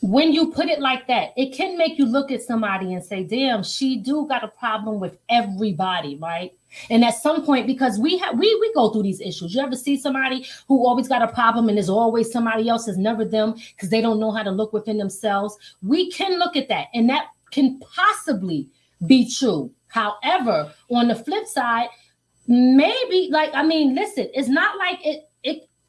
when 0.00 0.32
you 0.32 0.50
put 0.50 0.68
it 0.68 0.80
like 0.80 1.06
that, 1.08 1.32
it 1.36 1.54
can 1.54 1.76
make 1.76 1.98
you 1.98 2.06
look 2.06 2.30
at 2.30 2.42
somebody 2.42 2.94
and 2.94 3.04
say, 3.04 3.22
"Damn, 3.22 3.62
she 3.62 3.96
do 3.96 4.26
got 4.26 4.42
a 4.42 4.48
problem 4.48 4.98
with 4.98 5.18
everybody, 5.28 6.16
right?" 6.16 6.52
And 6.88 7.04
at 7.04 7.14
some 7.14 7.44
point, 7.44 7.66
because 7.66 7.98
we 7.98 8.16
have 8.18 8.38
we 8.38 8.54
we 8.60 8.72
go 8.72 8.90
through 8.90 9.02
these 9.02 9.20
issues. 9.20 9.54
You 9.54 9.60
ever 9.60 9.76
see 9.76 9.98
somebody 9.98 10.46
who 10.68 10.86
always 10.86 11.08
got 11.08 11.22
a 11.22 11.28
problem 11.28 11.68
and 11.68 11.76
there's 11.76 11.90
always 11.90 12.32
somebody 12.32 12.68
else, 12.68 12.88
is 12.88 12.96
never 12.96 13.24
them 13.24 13.54
because 13.74 13.90
they 13.90 14.00
don't 14.00 14.20
know 14.20 14.30
how 14.30 14.42
to 14.42 14.50
look 14.50 14.72
within 14.72 14.96
themselves. 14.96 15.56
We 15.82 16.10
can 16.10 16.38
look 16.38 16.56
at 16.56 16.68
that, 16.68 16.88
and 16.94 17.08
that 17.10 17.26
can 17.50 17.78
possibly 17.80 18.68
be 19.06 19.30
true. 19.30 19.70
However, 19.88 20.72
on 20.90 21.08
the 21.08 21.14
flip 21.14 21.46
side, 21.46 21.88
maybe 22.46 23.28
like 23.30 23.50
I 23.52 23.64
mean, 23.64 23.94
listen, 23.94 24.28
it's 24.32 24.48
not 24.48 24.78
like 24.78 25.04
it 25.06 25.29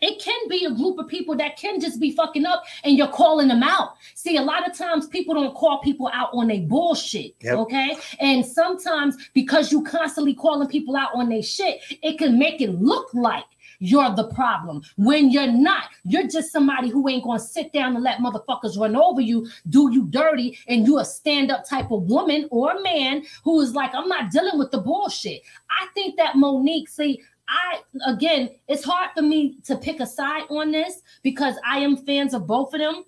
it 0.02 0.22
can 0.22 0.48
be 0.50 0.66
a 0.66 0.72
group 0.72 0.98
of 1.00 1.08
people 1.08 1.36
that 1.38 1.58
can 1.58 1.80
just 1.80 2.00
be 2.00 2.12
fucking 2.12 2.46
up 2.46 2.64
and 2.84 2.98
you're 2.98 3.08
calling 3.08 3.48
them 3.48 3.64
out. 3.64 3.96
See, 4.16 4.38
a 4.38 4.42
lot 4.42 4.68
of 4.68 4.78
times 4.78 5.08
people 5.08 5.36
don't 5.36 5.56
call 5.56 5.80
people 5.80 6.10
out 6.14 6.30
on 6.34 6.48
their 6.48 6.62
bullshit. 6.62 7.36
Yep. 7.42 7.58
Okay. 7.60 7.96
And 8.20 8.46
sometimes 8.46 9.30
because 9.34 9.72
you 9.72 9.84
constantly 9.84 10.34
calling 10.34 10.68
people 10.68 10.96
out 10.96 11.12
on 11.14 11.30
their 11.30 11.44
shit, 11.44 11.82
it 12.02 12.18
can 12.18 12.38
make 12.38 12.62
it 12.62 12.72
look 12.72 13.14
like 13.14 13.46
you're 13.82 14.14
the 14.16 14.28
problem 14.30 14.84
when 14.98 15.32
you're 15.32 15.52
not. 15.52 15.86
You're 16.04 16.28
just 16.28 16.52
somebody 16.52 16.90
who 16.90 17.10
ain't 17.10 17.24
gonna 17.24 17.40
sit 17.40 17.74
down 17.74 17.96
and 17.96 18.04
let 18.04 18.20
motherfuckers 18.20 18.80
run 18.80 18.96
over 18.96 19.22
you, 19.22 19.48
do 19.70 19.92
you 19.92 20.06
dirty, 20.06 20.58
and 20.68 20.86
you 20.86 21.00
a 21.00 21.06
stand-up 21.06 21.68
type 21.68 21.92
of 21.92 22.04
woman 22.04 22.48
or 22.52 22.80
man 22.82 23.24
who 23.44 23.60
is 23.60 23.74
like, 23.74 23.94
I'm 23.96 24.08
not 24.08 24.30
dealing 24.30 24.60
with 24.60 24.70
the 24.70 24.78
bullshit. 24.78 25.42
I 25.72 25.88
think 25.96 26.16
that 26.18 26.36
Mo'Nique, 26.36 26.90
see, 26.90 27.22
I 27.52 27.82
again, 28.08 28.50
it's 28.68 28.84
hard 28.84 29.10
for 29.16 29.22
me 29.22 29.58
to 29.66 29.76
pick 29.78 30.00
a 30.00 30.08
side 30.08 30.44
on 30.50 30.72
this 30.72 31.02
because 31.22 31.56
I 31.68 31.80
am 31.80 31.98
fans 31.98 32.34
of 32.34 32.48
both 32.48 32.74
of 32.74 32.80
them. 32.80 33.04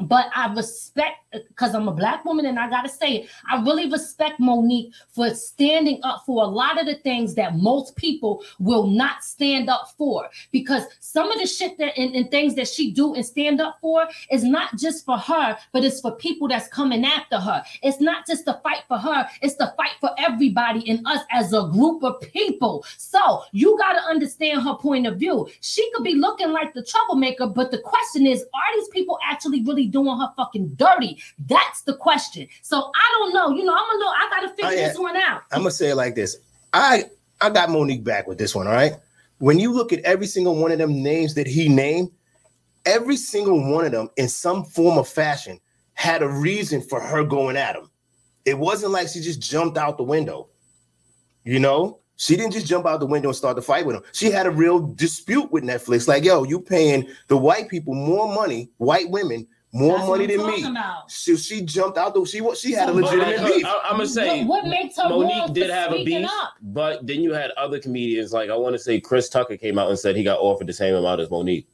But 0.00 0.26
I 0.34 0.52
respect 0.52 1.18
because 1.48 1.74
I'm 1.74 1.88
a 1.88 1.92
black 1.92 2.24
woman 2.24 2.46
and 2.46 2.58
I 2.58 2.68
gotta 2.68 2.88
say 2.88 3.16
it. 3.16 3.30
I 3.50 3.62
really 3.62 3.90
respect 3.90 4.40
Mo'Nique 4.40 4.92
for 5.08 5.30
standing 5.30 6.00
up 6.02 6.22
for 6.26 6.42
a 6.42 6.46
lot 6.46 6.78
of 6.78 6.86
the 6.86 6.96
things 6.96 7.34
that 7.34 7.56
most 7.56 7.96
people 7.96 8.42
will 8.58 8.86
not 8.86 9.24
stand 9.24 9.68
up 9.68 9.94
for. 9.96 10.28
Because 10.52 10.84
some 11.00 11.30
of 11.30 11.40
the 11.40 11.46
shit 11.46 11.78
that 11.78 11.96
and, 11.96 12.14
and 12.14 12.30
things 12.30 12.54
that 12.56 12.68
she 12.68 12.92
do 12.92 13.14
and 13.14 13.24
stand 13.24 13.60
up 13.60 13.78
for 13.80 14.06
is 14.30 14.44
not 14.44 14.76
just 14.76 15.04
for 15.04 15.18
her, 15.18 15.56
but 15.72 15.84
it's 15.84 16.00
for 16.00 16.12
people 16.16 16.48
that's 16.48 16.68
coming 16.68 17.04
after 17.04 17.38
her. 17.38 17.62
It's 17.82 18.00
not 18.00 18.26
just 18.26 18.44
the 18.44 18.60
fight 18.62 18.82
for 18.88 18.98
her, 18.98 19.28
it's 19.42 19.56
the 19.56 19.72
fight 19.76 19.92
for 20.00 20.10
everybody 20.18 20.88
and 20.88 21.06
us 21.06 21.22
as 21.30 21.52
a 21.52 21.68
group 21.72 22.02
of 22.02 22.20
people. 22.20 22.84
So 22.98 23.42
you 23.52 23.76
got 23.78 23.94
to 23.94 24.02
understand 24.02 24.62
her 24.62 24.74
point 24.74 25.06
of 25.06 25.18
view. 25.18 25.48
She 25.60 25.90
could 25.92 26.04
be 26.04 26.14
looking 26.14 26.52
like 26.52 26.74
the 26.74 26.82
troublemaker, 26.82 27.46
but 27.46 27.70
the 27.70 27.78
question 27.78 28.26
is, 28.26 28.42
are 28.42 28.76
these 28.76 28.88
people 28.88 29.18
actually 29.28 29.62
really 29.64 29.85
doing 29.86 30.18
her 30.18 30.32
fucking 30.36 30.74
dirty? 30.76 31.22
That's 31.46 31.82
the 31.82 31.94
question. 31.94 32.48
So 32.62 32.90
I 32.94 33.18
don't 33.18 33.32
know. 33.32 33.50
You 33.50 33.64
know, 33.64 33.74
I'm 33.74 33.94
a 33.94 33.98
little, 33.98 34.12
I 34.12 34.28
got 34.30 34.40
to 34.48 34.48
figure 34.54 34.88
this 34.88 34.98
one 34.98 35.16
out. 35.16 35.42
I'm 35.52 35.60
gonna 35.60 35.70
say 35.70 35.90
it 35.90 35.96
like 35.96 36.14
this. 36.14 36.36
I 36.72 37.04
I 37.40 37.50
got 37.50 37.70
Mo'Nique 37.70 38.04
back 38.04 38.26
with 38.26 38.38
this 38.38 38.54
one. 38.54 38.66
All 38.66 38.72
right. 38.72 38.94
When 39.38 39.58
you 39.58 39.72
look 39.72 39.92
at 39.92 40.00
every 40.00 40.26
single 40.26 40.56
one 40.56 40.72
of 40.72 40.78
them 40.78 41.02
names 41.02 41.34
that 41.34 41.46
he 41.46 41.68
named, 41.68 42.10
every 42.86 43.16
single 43.16 43.70
one 43.70 43.84
of 43.84 43.92
them 43.92 44.08
in 44.16 44.28
some 44.28 44.64
form 44.64 44.96
of 44.96 45.08
fashion 45.08 45.60
had 45.94 46.22
a 46.22 46.28
reason 46.28 46.80
for 46.80 47.00
her 47.00 47.24
going 47.24 47.56
at 47.56 47.76
him. 47.76 47.90
It 48.44 48.58
wasn't 48.58 48.92
like 48.92 49.08
she 49.08 49.20
just 49.20 49.40
jumped 49.40 49.76
out 49.76 49.98
the 49.98 50.04
window. 50.04 50.48
You 51.44 51.58
know, 51.58 52.00
she 52.16 52.36
didn't 52.36 52.52
just 52.52 52.66
jump 52.66 52.86
out 52.86 53.00
the 53.00 53.06
window 53.06 53.28
and 53.28 53.36
start 53.36 53.56
the 53.56 53.62
fight 53.62 53.84
with 53.84 53.96
him. 53.96 54.02
She 54.12 54.30
had 54.30 54.46
a 54.46 54.50
real 54.50 54.80
dispute 54.80 55.50
with 55.52 55.64
Netflix. 55.64 56.08
Like, 56.08 56.24
yo, 56.24 56.44
you 56.44 56.60
paying 56.60 57.08
the 57.28 57.36
white 57.36 57.68
people 57.68 57.94
more 57.94 58.32
money, 58.34 58.70
white 58.78 59.10
women 59.10 59.46
more 59.72 59.96
That's 59.98 60.08
money 60.08 60.26
than 60.26 60.38
me. 60.38 60.42
talking 60.44 60.66
about. 60.66 61.10
So 61.10 61.36
she 61.36 61.60
jumped 61.62 61.98
out 61.98 62.14
though. 62.14 62.24
she 62.24 62.40
was 62.40 62.58
she 62.60 62.72
had 62.72 62.88
a 62.88 62.92
So- 62.92 63.00
But 63.00 63.04
like, 63.04 63.18
legitimate 63.18 63.54
beef. 63.56 63.66
I, 63.66 63.80
am 63.90 63.96
gonna 63.96 64.06
say 64.06 64.44
What- 64.44 64.64
what 64.64 64.70
makes 64.70 64.96
her 64.96 65.08
Mo'Nique 65.08 65.52
did 65.52 65.70
have 65.70 65.92
a 65.92 65.94
speaking 65.96 66.22
beef, 66.22 66.30
up? 66.30 66.52
but 66.62 67.06
then 67.06 67.20
you 67.20 67.32
had 67.34 67.50
other 67.52 67.78
comedians 67.78 68.32
like 68.32 68.48
I 68.50 68.56
want 68.56 68.74
to 68.74 68.78
say 68.78 69.00
Chris 69.00 69.28
Tucker 69.28 69.56
came 69.56 69.78
out 69.78 69.88
and 69.90 69.98
said 69.98 70.16
he 70.16 70.22
got 70.22 70.38
offered 70.38 70.66
the 70.66 70.72
same 70.72 70.94
amount 70.94 71.20
as 71.20 71.28
Mo'Nique, 71.28 71.66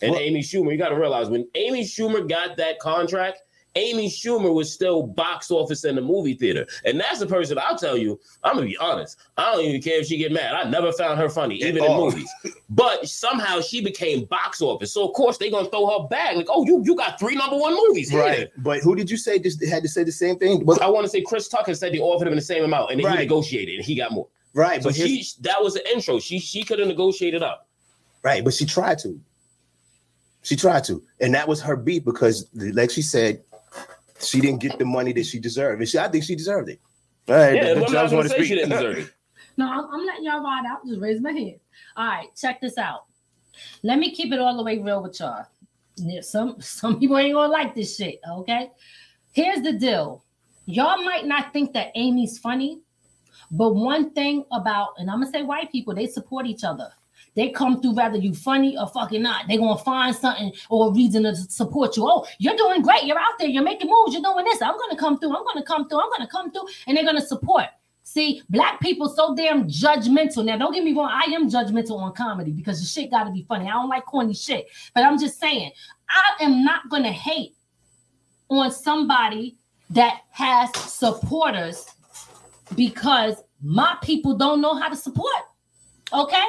and 0.00 0.12
Well- 0.12 0.20
Amy 0.20 0.40
Schumer. 0.40 0.72
You 0.72 0.78
got 0.78 0.88
to 0.90 0.96
realize 0.98 1.28
when 1.28 1.46
Amy 1.54 1.82
Schumer 1.84 2.26
got 2.26 2.56
that 2.56 2.78
contract. 2.78 3.42
Amy 3.76 4.08
Schumer 4.08 4.52
was 4.52 4.72
still 4.72 5.04
box 5.04 5.48
office 5.50 5.84
in 5.84 5.94
the 5.94 6.00
movie 6.02 6.34
theater, 6.34 6.66
and 6.84 6.98
that's 6.98 7.20
the 7.20 7.26
person 7.26 7.56
I'll 7.56 7.78
tell 7.78 7.96
you. 7.96 8.18
I'm 8.42 8.54
gonna 8.56 8.66
be 8.66 8.76
honest. 8.78 9.16
I 9.36 9.52
don't 9.54 9.64
even 9.64 9.80
care 9.80 10.00
if 10.00 10.06
she 10.06 10.16
get 10.16 10.32
mad. 10.32 10.54
I 10.54 10.68
never 10.68 10.90
found 10.92 11.20
her 11.20 11.28
funny, 11.28 11.56
even 11.62 11.84
in 11.84 11.96
movies. 11.96 12.28
But 12.68 13.08
somehow 13.08 13.60
she 13.60 13.80
became 13.80 14.24
box 14.24 14.60
office, 14.60 14.92
so 14.92 15.06
of 15.06 15.14
course 15.14 15.38
they're 15.38 15.50
gonna 15.52 15.68
throw 15.70 16.00
her 16.00 16.08
back. 16.08 16.34
Like, 16.34 16.48
oh, 16.48 16.64
you 16.66 16.82
you 16.84 16.96
got 16.96 17.20
three 17.20 17.36
number 17.36 17.56
one 17.56 17.74
movies, 17.74 18.10
here. 18.10 18.20
Right. 18.20 18.48
But 18.58 18.80
who 18.80 18.96
did 18.96 19.08
you 19.08 19.16
say 19.16 19.38
just 19.38 19.64
had 19.64 19.84
to 19.84 19.88
say 19.88 20.02
the 20.02 20.10
same 20.12 20.36
thing? 20.36 20.66
Was 20.66 20.78
I 20.78 20.88
want 20.88 21.04
to 21.04 21.08
say 21.10 21.22
Chris 21.22 21.46
Tucker 21.46 21.74
said 21.76 21.92
they 21.92 22.00
offered 22.00 22.26
him 22.26 22.34
the 22.34 22.40
same 22.42 22.64
amount, 22.64 22.90
and 22.90 22.98
then 22.98 23.06
Right. 23.06 23.18
he 23.20 23.24
negotiated, 23.24 23.76
and 23.76 23.84
he 23.84 23.94
got 23.94 24.10
more. 24.10 24.26
right, 24.52 24.82
So 24.82 24.88
but 24.88 24.96
she 24.96 25.24
that 25.42 25.62
was 25.62 25.74
the 25.74 25.92
intro. 25.92 26.18
She 26.18 26.40
she 26.40 26.64
could 26.64 26.80
have 26.80 26.88
negotiated 26.88 27.42
up. 27.44 27.68
right, 28.24 28.42
but 28.42 28.52
she 28.52 28.66
tried 28.66 28.98
to. 29.00 29.20
She 30.42 30.56
tried 30.56 30.84
to, 30.84 31.02
and 31.20 31.34
that 31.34 31.46
was 31.46 31.60
her 31.60 31.76
beat 31.76 32.04
because, 32.04 32.46
like 32.54 32.90
she 32.90 33.02
said, 33.02 33.42
she 34.22 34.40
didn't 34.40 34.60
get 34.60 34.78
the 34.78 34.84
money 34.84 35.12
that 35.12 35.24
she 35.26 35.38
deserved, 35.38 35.80
and 35.80 35.88
she, 35.88 35.98
I 35.98 36.08
think 36.08 36.24
she 36.24 36.34
deserved 36.34 36.68
it. 36.68 36.80
All 37.28 37.34
right, 37.36 37.54
Yeah, 37.54 37.60
the- 37.60 37.68
the 37.68 37.74
I'm 37.74 37.80
not 37.80 37.88
judge 37.90 38.04
gonna 38.10 38.16
wanna 38.16 38.28
speak. 38.30 38.46
she 38.46 38.54
didn't 38.54 38.70
deserve 38.70 38.98
it. 38.98 39.14
No, 39.56 39.66
I'm, 39.70 39.92
I'm 39.92 40.06
letting 40.06 40.24
y'all 40.24 40.42
ride 40.42 40.64
out. 40.66 40.86
Just 40.86 41.00
raise 41.00 41.20
my 41.20 41.32
hand. 41.32 41.56
All 41.96 42.06
right, 42.06 42.28
check 42.34 42.60
this 42.62 42.78
out. 42.78 43.04
Let 43.82 43.98
me 43.98 44.14
keep 44.14 44.32
it 44.32 44.38
all 44.40 44.56
the 44.56 44.62
way 44.62 44.78
real 44.78 45.02
with 45.02 45.18
y'all. 45.20 45.44
Yeah, 45.96 46.22
some 46.22 46.56
some 46.60 46.98
people 46.98 47.18
ain't 47.18 47.34
gonna 47.34 47.52
like 47.52 47.74
this 47.74 47.96
shit. 47.96 48.20
Okay, 48.30 48.70
here's 49.32 49.60
the 49.60 49.72
deal. 49.74 50.24
Y'all 50.66 51.02
might 51.04 51.26
not 51.26 51.52
think 51.52 51.72
that 51.74 51.88
Amy's 51.94 52.38
funny, 52.38 52.80
but 53.50 53.74
one 53.74 54.10
thing 54.12 54.44
about, 54.52 54.90
and 54.98 55.10
I'm 55.10 55.20
gonna 55.20 55.30
say 55.30 55.42
white 55.42 55.70
people, 55.70 55.94
they 55.94 56.06
support 56.06 56.46
each 56.46 56.64
other. 56.64 56.90
They 57.34 57.50
come 57.50 57.80
through 57.80 57.94
whether 57.94 58.18
you 58.18 58.34
funny 58.34 58.76
or 58.76 58.88
fucking 58.88 59.22
not. 59.22 59.46
They're 59.48 59.58
gonna 59.58 59.78
find 59.78 60.14
something 60.14 60.52
or 60.68 60.88
a 60.88 60.92
reason 60.92 61.22
to 61.24 61.34
support 61.34 61.96
you. 61.96 62.04
Oh, 62.06 62.26
you're 62.38 62.56
doing 62.56 62.82
great. 62.82 63.04
You're 63.04 63.18
out 63.18 63.38
there. 63.38 63.48
You're 63.48 63.62
making 63.62 63.88
moves. 63.88 64.12
You're 64.12 64.22
doing 64.22 64.44
this. 64.44 64.60
I'm 64.62 64.76
gonna 64.78 64.96
come 64.96 65.18
through. 65.18 65.36
I'm 65.36 65.44
gonna 65.44 65.64
come 65.64 65.88
through. 65.88 66.00
I'm 66.00 66.10
gonna 66.10 66.28
come 66.28 66.50
through, 66.50 66.66
and 66.86 66.96
they're 66.96 67.04
gonna 67.04 67.20
support. 67.20 67.66
See, 68.02 68.42
black 68.50 68.80
people 68.80 69.08
so 69.08 69.36
damn 69.36 69.68
judgmental. 69.68 70.44
Now, 70.44 70.58
don't 70.58 70.72
get 70.72 70.82
me 70.82 70.92
wrong, 70.92 71.10
I 71.12 71.30
am 71.32 71.48
judgmental 71.48 71.98
on 72.00 72.12
comedy 72.12 72.50
because 72.50 72.80
the 72.80 72.86
shit 72.86 73.10
gotta 73.10 73.30
be 73.30 73.44
funny. 73.44 73.66
I 73.66 73.72
don't 73.72 73.88
like 73.88 74.04
corny 74.04 74.34
shit. 74.34 74.66
But 74.94 75.04
I'm 75.04 75.18
just 75.18 75.38
saying, 75.38 75.70
I 76.08 76.44
am 76.44 76.64
not 76.64 76.88
gonna 76.90 77.12
hate 77.12 77.54
on 78.48 78.72
somebody 78.72 79.56
that 79.90 80.22
has 80.30 80.74
supporters 80.76 81.86
because 82.74 83.36
my 83.62 83.96
people 84.02 84.36
don't 84.36 84.60
know 84.60 84.74
how 84.74 84.88
to 84.88 84.96
support. 84.96 85.30
Okay? 86.12 86.46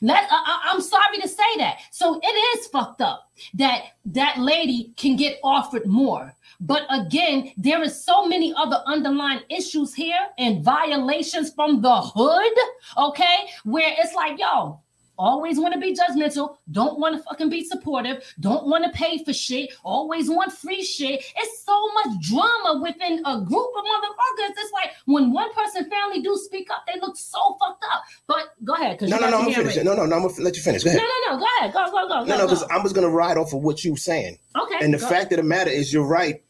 That 0.00 0.28
I, 0.30 0.70
I'm 0.72 0.80
sorry 0.80 1.18
to 1.18 1.28
say 1.28 1.56
that. 1.58 1.78
So 1.90 2.20
it 2.22 2.58
is 2.58 2.66
fucked 2.68 3.00
up 3.00 3.30
that 3.54 3.82
that 4.06 4.38
lady 4.38 4.92
can 4.96 5.16
get 5.16 5.38
offered 5.42 5.86
more. 5.86 6.34
But 6.60 6.86
again, 6.90 7.52
there 7.56 7.82
is 7.82 8.04
so 8.04 8.26
many 8.26 8.54
other 8.56 8.82
underlying 8.86 9.40
issues 9.48 9.94
here 9.94 10.28
and 10.38 10.62
violations 10.62 11.52
from 11.52 11.82
the 11.82 11.96
hood, 12.00 12.52
okay? 12.96 13.48
Where 13.64 13.92
it's 13.98 14.14
like, 14.14 14.38
yo, 14.38 14.80
always 15.18 15.58
want 15.58 15.74
to 15.74 15.80
be 15.80 15.94
judgmental, 15.94 16.56
don't 16.70 16.98
want 16.98 17.16
to 17.16 17.22
fucking 17.22 17.48
be 17.48 17.64
supportive, 17.64 18.24
don't 18.40 18.66
want 18.66 18.84
to 18.84 18.90
pay 18.90 19.22
for 19.24 19.32
shit, 19.32 19.70
always 19.84 20.28
want 20.28 20.52
free 20.52 20.82
shit. 20.82 21.24
It's 21.36 21.64
so 21.64 21.92
much 21.92 22.20
drama 22.20 22.80
within 22.82 23.20
a 23.24 23.40
group 23.40 23.70
of 23.76 23.84
motherfuckers. 23.84 24.50
It's 24.50 24.72
like 24.72 24.92
when 25.06 25.32
one 25.32 25.52
person 25.54 25.88
finally 25.88 26.22
do 26.22 26.36
speak 26.36 26.70
up, 26.70 26.84
they 26.86 26.98
look 27.00 27.16
so 27.16 27.56
fucked 27.60 27.84
up. 27.92 28.02
But 28.26 28.54
go 28.64 28.74
ahead, 28.74 28.98
because 28.98 29.10
No, 29.10 29.18
no, 29.18 29.30
no, 29.30 29.38
I'm 29.38 29.52
finish 29.52 29.76
it. 29.76 29.84
No, 29.84 29.94
no, 29.94 30.06
no, 30.06 30.16
I'm 30.16 30.22
gonna 30.22 30.42
let 30.42 30.56
you 30.56 30.62
finish. 30.62 30.84
Go 30.84 30.90
ahead. 30.90 31.00
no, 31.00 31.06
no, 31.06 31.36
no, 31.36 31.38
go 31.38 31.46
ahead, 31.58 31.72
go, 31.72 31.84
go, 31.86 32.08
go, 32.08 32.24
No, 32.24 32.26
go, 32.26 32.38
no, 32.38 32.46
because 32.46 32.62
go. 32.62 32.68
I 32.70 32.82
was 32.82 32.92
gonna 32.92 33.08
ride 33.08 33.36
off 33.36 33.52
of 33.52 33.62
what 33.62 33.84
you 33.84 33.96
saying. 33.96 34.38
Okay, 34.60 34.84
And 34.84 34.92
the 34.92 34.98
fact 34.98 35.32
of 35.32 35.38
the 35.38 35.42
matter 35.42 35.70
is, 35.70 35.92
you're 35.92 36.06
right. 36.06 36.42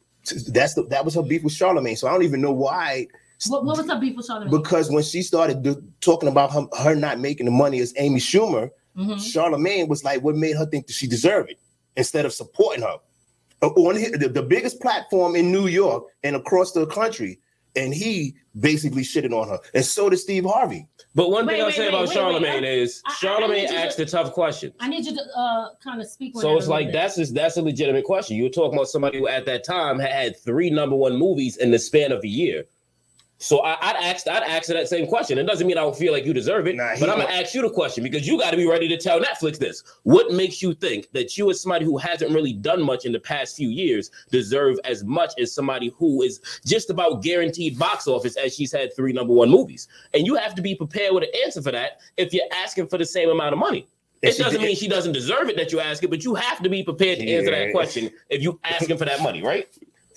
That's 0.46 0.74
the 0.74 0.84
that 0.90 1.04
was 1.04 1.14
her 1.14 1.22
beef 1.22 1.42
with 1.42 1.52
Charlemagne. 1.52 1.96
So 1.96 2.06
I 2.06 2.12
don't 2.12 2.22
even 2.22 2.40
know 2.40 2.52
why. 2.52 3.08
What, 3.48 3.64
what 3.64 3.76
was 3.78 3.88
up, 3.88 4.00
beef 4.00 4.16
with 4.16 4.26
Charlemagne? 4.26 4.50
Because 4.50 4.90
when 4.90 5.02
she 5.02 5.22
started 5.22 5.62
do, 5.62 5.82
talking 6.00 6.28
about 6.28 6.52
her, 6.52 6.66
her 6.78 6.94
not 6.94 7.18
making 7.20 7.46
the 7.46 7.52
money 7.52 7.80
as 7.80 7.92
Amy 7.96 8.20
Schumer, 8.20 8.70
Mhm. 8.96 9.18
Charlemagne 9.20 9.88
was 9.88 10.04
like, 10.04 10.22
what 10.22 10.36
made 10.36 10.54
her 10.56 10.66
think 10.66 10.86
that 10.86 10.92
she 10.92 11.06
deserved 11.06 11.50
it 11.50 11.58
instead 11.96 12.26
of 12.26 12.32
supporting 12.32 12.82
her 12.82 12.96
Uh, 13.62 13.68
on 13.68 13.96
hi- 13.96 14.10
the, 14.18 14.28
the 14.28 14.42
biggest 14.42 14.80
platform 14.80 15.34
in 15.36 15.50
New 15.52 15.66
York 15.66 16.04
and 16.24 16.36
across 16.36 16.72
the 16.72 16.84
country. 16.86 17.38
And 17.74 17.94
he 17.94 18.34
basically 18.60 19.00
shitted 19.02 19.32
on 19.32 19.48
her, 19.48 19.58
and 19.72 19.82
so 19.82 20.10
did 20.10 20.18
Steve 20.18 20.44
Harvey. 20.44 20.86
But 21.14 21.30
one 21.30 21.46
Wait, 21.46 21.54
thing 21.54 21.60
I'll 21.62 21.66
wait, 21.68 21.74
say 21.76 21.82
wait, 21.84 21.88
about 21.88 22.00
wait, 22.00 22.08
wait. 22.08 22.14
Charlemagne 22.14 22.64
is 22.64 23.00
I- 23.06 23.08
I- 23.08 23.12
I 23.12 23.16
Charlemagne 23.16 23.68
to- 23.68 23.74
asked 23.76 23.96
the 23.96 24.04
tough 24.04 24.32
question. 24.32 24.74
I 24.78 24.88
need 24.88 25.06
you 25.06 25.14
to 25.16 25.22
uh 25.38 25.68
kind 25.82 26.02
of 26.02 26.06
speak. 26.06 26.34
So 26.38 26.58
it's 26.58 26.68
like 26.68 26.88
bit. 26.88 26.92
that's 26.92 27.16
just, 27.16 27.32
that's 27.34 27.56
a 27.56 27.62
legitimate 27.62 28.04
question. 28.04 28.36
You 28.36 28.42
were 28.42 28.50
talking 28.50 28.74
about 28.78 28.88
somebody 28.88 29.20
who 29.20 29.26
at 29.28 29.46
that 29.46 29.64
time 29.64 29.98
had, 29.98 30.10
had 30.12 30.38
three 30.38 30.68
number 30.68 30.96
one 30.96 31.16
movies 31.16 31.56
in 31.56 31.70
the 31.70 31.78
span 31.78 32.12
of 32.12 32.22
a 32.22 32.28
year. 32.28 32.64
So 33.42 33.58
I, 33.60 33.76
I'd 33.80 33.96
ask 33.96 34.26
I'd 34.28 34.42
ask 34.44 34.68
her 34.68 34.74
that 34.74 34.88
same 34.88 35.06
question. 35.06 35.36
It 35.36 35.44
doesn't 35.44 35.66
mean 35.66 35.76
I 35.76 35.80
don't 35.82 35.96
feel 35.96 36.12
like 36.12 36.24
you 36.24 36.32
deserve 36.32 36.66
it, 36.68 36.76
Nah, 36.76 36.94
but 37.00 37.10
I'm 37.10 37.18
gonna 37.18 37.30
ask 37.30 37.54
you 37.54 37.62
the 37.62 37.70
question 37.70 38.04
because 38.04 38.26
you 38.26 38.38
got 38.38 38.52
to 38.52 38.56
be 38.56 38.66
ready 38.66 38.88
to 38.88 38.96
tell 38.96 39.20
Netflix 39.20 39.58
this. 39.58 39.82
What 40.04 40.32
makes 40.32 40.62
you 40.62 40.74
think 40.74 41.10
that 41.12 41.36
you, 41.36 41.50
as 41.50 41.60
somebody 41.60 41.84
who 41.84 41.98
hasn't 41.98 42.30
really 42.32 42.52
done 42.52 42.82
much 42.82 43.04
in 43.04 43.12
the 43.12 43.20
past 43.20 43.56
few 43.56 43.68
years, 43.68 44.10
deserve 44.30 44.78
as 44.84 45.02
much 45.04 45.32
as 45.38 45.52
somebody 45.52 45.92
who 45.96 46.22
is 46.22 46.40
just 46.64 46.88
about 46.88 47.22
guaranteed 47.22 47.78
box 47.78 48.06
office 48.06 48.36
as 48.36 48.54
she's 48.54 48.72
had 48.72 48.94
three 48.94 49.12
number 49.12 49.32
one 49.32 49.50
movies? 49.50 49.88
And 50.14 50.24
you 50.26 50.36
have 50.36 50.54
to 50.54 50.62
be 50.62 50.74
prepared 50.74 51.12
with 51.12 51.24
an 51.24 51.30
answer 51.44 51.62
for 51.62 51.72
that 51.72 52.00
if 52.16 52.32
you're 52.32 52.46
asking 52.52 52.86
for 52.88 52.98
the 52.98 53.06
same 53.06 53.28
amount 53.28 53.52
of 53.52 53.58
money. 53.58 53.88
It 54.22 54.38
doesn't 54.38 54.62
mean 54.62 54.76
she 54.76 54.86
doesn't 54.86 55.14
deserve 55.14 55.48
it 55.48 55.56
that 55.56 55.72
you 55.72 55.80
ask 55.80 56.04
it, 56.04 56.10
but 56.10 56.22
you 56.22 56.36
have 56.36 56.62
to 56.62 56.68
be 56.68 56.84
prepared 56.84 57.18
to 57.18 57.28
answer 57.28 57.50
that 57.50 57.72
question 57.72 58.08
if 58.30 58.40
you're 58.40 58.58
asking 58.62 58.96
for 58.98 59.04
that 59.04 59.20
money, 59.20 59.42
right? 59.42 59.66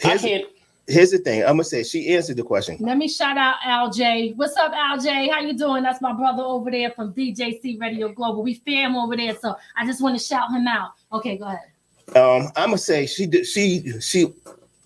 I 0.04 0.18
can't. 0.18 0.46
Here's 0.88 1.12
the 1.12 1.18
thing. 1.18 1.42
I'm 1.42 1.54
gonna 1.54 1.64
say 1.64 1.84
she 1.84 2.14
answered 2.14 2.38
the 2.38 2.44
question. 2.44 2.78
Let 2.80 2.98
me 2.98 3.08
shout 3.08 3.38
out 3.38 3.56
Al 3.66 3.92
J. 3.92 4.34
What's 4.36 4.56
up, 4.58 4.72
Al 4.74 5.00
J? 5.00 5.30
How 5.30 5.40
you 5.40 5.58
doing? 5.58 5.82
That's 5.82 6.02
my 6.02 6.14
brother 6.14 6.44
over 6.44 6.70
there 6.70 6.92
from 6.92 7.14
DJC 7.14 7.80
Radio 7.80 8.10
Global. 8.10 8.44
We 8.44 8.56
fam 8.56 8.96
over 8.96 9.18
there, 9.18 9.36
so 9.36 9.56
I 9.76 9.86
just 9.86 10.02
want 10.02 10.18
to 10.18 10.24
shout 10.24 10.52
him 10.52 10.68
out. 10.68 10.92
Okay, 11.12 11.38
go 11.38 11.46
ahead. 11.46 11.72
Um, 12.16 12.52
I'm 12.56 12.68
gonna 12.68 12.78
say 12.78 13.08
she 13.08 13.26
did. 13.26 13.48
She 13.48 14.00
she 14.00 14.34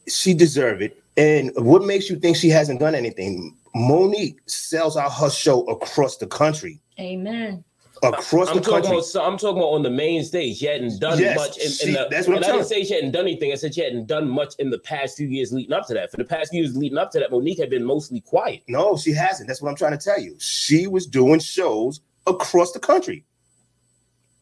she 0.08 0.34
deserved 0.34 0.82
it. 0.82 1.04
And 1.18 1.52
what 1.56 1.84
makes 1.84 2.10
you 2.10 2.18
think 2.18 2.38
she 2.38 2.50
hasn't 2.50 2.80
done 2.80 2.96
anything? 2.96 3.58
Mo'Nique 3.76 4.38
sells 4.46 4.96
out 4.96 5.12
her 5.12 5.30
show 5.30 5.64
across 5.66 6.16
the 6.16 6.28
country. 6.28 6.80
Amen. 6.98 7.64
Across 8.02 8.50
I'm 8.50 8.56
the 8.56 8.62
talking 8.62 8.74
country. 8.76 8.92
about. 8.92 9.06
so 9.06 9.24
I'm 9.24 9.38
talking 9.38 9.58
about 9.58 9.70
on 9.74 9.84
the 9.84 9.90
main 9.90 10.24
stage. 10.24 10.58
She 10.58 10.66
hadn't 10.68 11.00
done 11.00 11.20
Yes, 11.20 11.36
much 11.38 11.58
in, 11.58 11.70
she- 11.72 11.88
in 11.88 11.94
the. 11.94 12.08
that's 12.10 12.28
what 12.28 12.38
I'm 12.38 12.44
and 12.44 12.52
I 12.52 12.56
didn't 12.56 12.68
say 12.68 12.84
she 12.86 12.94
hadn't 12.94 13.12
done 13.12 13.24
anything. 13.28 13.52
I 13.52 13.56
said 13.56 13.74
she 13.76 13.82
hadn't 13.82 14.08
done 14.08 14.30
much 14.30 14.54
in 14.60 14.70
the 14.70 14.80
past 14.80 15.18
few 15.18 15.28
years 15.28 15.52
leading 15.52 15.74
up 15.74 15.86
to 15.88 15.94
that. 15.96 16.12
For 16.12 16.18
the 16.18 16.24
past 16.26 16.52
few 16.52 16.62
years 16.62 16.78
leading 16.78 16.98
up 16.98 17.12
to 17.12 17.20
that, 17.20 17.32
Mo'Nique 17.32 17.60
had 17.60 17.70
been 17.70 17.84
mostly 17.84 18.22
quiet. 18.22 18.62
No, 18.68 18.96
she 18.98 19.12
hasn't. 19.12 19.48
That's 19.48 19.62
what 19.62 19.70
I'm 19.70 19.76
trying 19.76 19.98
to 19.98 20.04
tell 20.04 20.20
you. 20.20 20.36
She 20.40 20.88
was 20.88 21.06
doing 21.08 21.40
shows 21.40 22.02
across 22.26 22.72
the 22.72 22.80
country. 22.80 23.26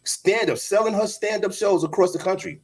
Stand 0.04 0.50
up, 0.50 0.58
selling 0.58 0.94
her 0.94 1.08
stand 1.08 1.44
up 1.44 1.54
shows 1.54 1.84
across 1.84 2.14
the 2.14 2.20
country. 2.20 2.62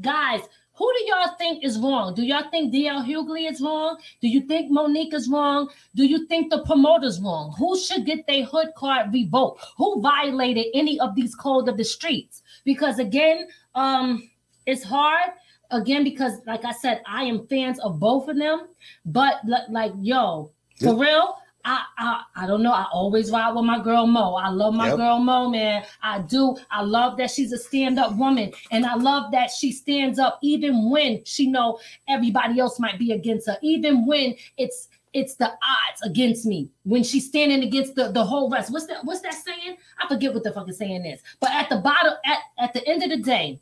Guys, 0.00 0.40
who 0.76 0.92
do 0.98 1.04
y'all 1.06 1.34
think 1.38 1.64
is 1.64 1.78
wrong? 1.78 2.14
Do 2.14 2.22
y'all 2.22 2.50
think 2.50 2.72
DL 2.72 3.04
Hughley 3.04 3.50
is 3.50 3.60
wrong? 3.62 3.96
Do 4.20 4.28
you 4.28 4.42
think 4.42 4.70
Mo'Nique 4.70 5.14
is 5.14 5.28
wrong? 5.28 5.70
Do 5.94 6.04
you 6.04 6.26
think 6.26 6.50
the 6.50 6.64
promoter's 6.64 7.18
wrong? 7.20 7.54
Who 7.58 7.78
should 7.78 8.04
get 8.04 8.26
their 8.26 8.44
hood 8.44 8.68
card 8.76 9.12
revoked? 9.12 9.64
Who 9.78 10.02
violated 10.02 10.66
any 10.74 11.00
of 11.00 11.14
these 11.14 11.34
codes 11.34 11.68
of 11.68 11.78
the 11.78 11.84
streets? 11.84 12.42
Because 12.64 12.98
again, 12.98 13.48
um, 13.74 14.30
it's 14.66 14.84
hard. 14.84 15.30
Again, 15.70 16.04
because 16.04 16.40
like 16.46 16.64
I 16.64 16.72
said, 16.72 17.00
I 17.06 17.24
am 17.24 17.46
fans 17.46 17.80
of 17.80 17.98
both 17.98 18.28
of 18.28 18.36
them. 18.36 18.68
But 19.06 19.40
like, 19.70 19.92
yo, 20.00 20.52
for 20.78 20.94
real, 20.94 21.38
I, 21.66 21.82
I 21.98 22.22
I 22.36 22.46
don't 22.46 22.62
know. 22.62 22.72
I 22.72 22.86
always 22.92 23.30
ride 23.32 23.52
with 23.52 23.64
my 23.64 23.82
girl 23.82 24.06
Mo. 24.06 24.34
I 24.36 24.48
love 24.50 24.72
my 24.72 24.86
Yep. 24.88 24.96
girl 24.96 25.18
Mo, 25.18 25.50
man. 25.50 25.84
I 26.00 26.20
do. 26.20 26.56
I 26.70 26.82
love 26.82 27.16
that 27.18 27.30
she's 27.30 27.52
a 27.52 27.58
stand-up 27.58 28.16
woman, 28.16 28.52
and 28.70 28.86
I 28.86 28.94
love 28.94 29.32
that 29.32 29.50
she 29.50 29.72
stands 29.72 30.18
up 30.20 30.38
even 30.42 30.88
when 30.90 31.24
she 31.24 31.48
know 31.50 31.80
everybody 32.08 32.60
else 32.60 32.78
might 32.78 32.98
be 33.00 33.10
against 33.12 33.48
her, 33.48 33.58
even 33.62 34.06
when 34.06 34.36
it's 34.56 34.88
it's 35.12 35.34
the 35.36 35.46
odds 35.46 36.02
against 36.04 36.46
me. 36.46 36.70
When 36.84 37.02
she's 37.02 37.26
standing 37.26 37.62
against 37.64 37.94
the, 37.96 38.12
the 38.12 38.24
whole 38.24 38.48
rest. 38.50 38.70
What's 38.70 38.86
that? 38.86 39.04
What's 39.04 39.22
that 39.22 39.34
saying? 39.34 39.76
I 39.98 40.06
forget 40.06 40.32
what 40.34 40.44
the 40.44 40.52
fucking 40.52 40.74
saying 40.74 41.04
is. 41.04 41.20
But 41.40 41.50
at 41.50 41.68
the 41.68 41.78
bottom, 41.78 42.12
at, 42.24 42.38
at 42.58 42.72
the 42.74 42.86
end 42.86 43.02
of 43.02 43.10
the 43.10 43.16
day, 43.16 43.58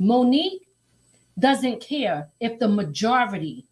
Mo'Nique 0.00 0.60
doesn't 1.38 1.80
care 1.80 2.28
if 2.40 2.58
the 2.58 2.68
majority 2.68 3.66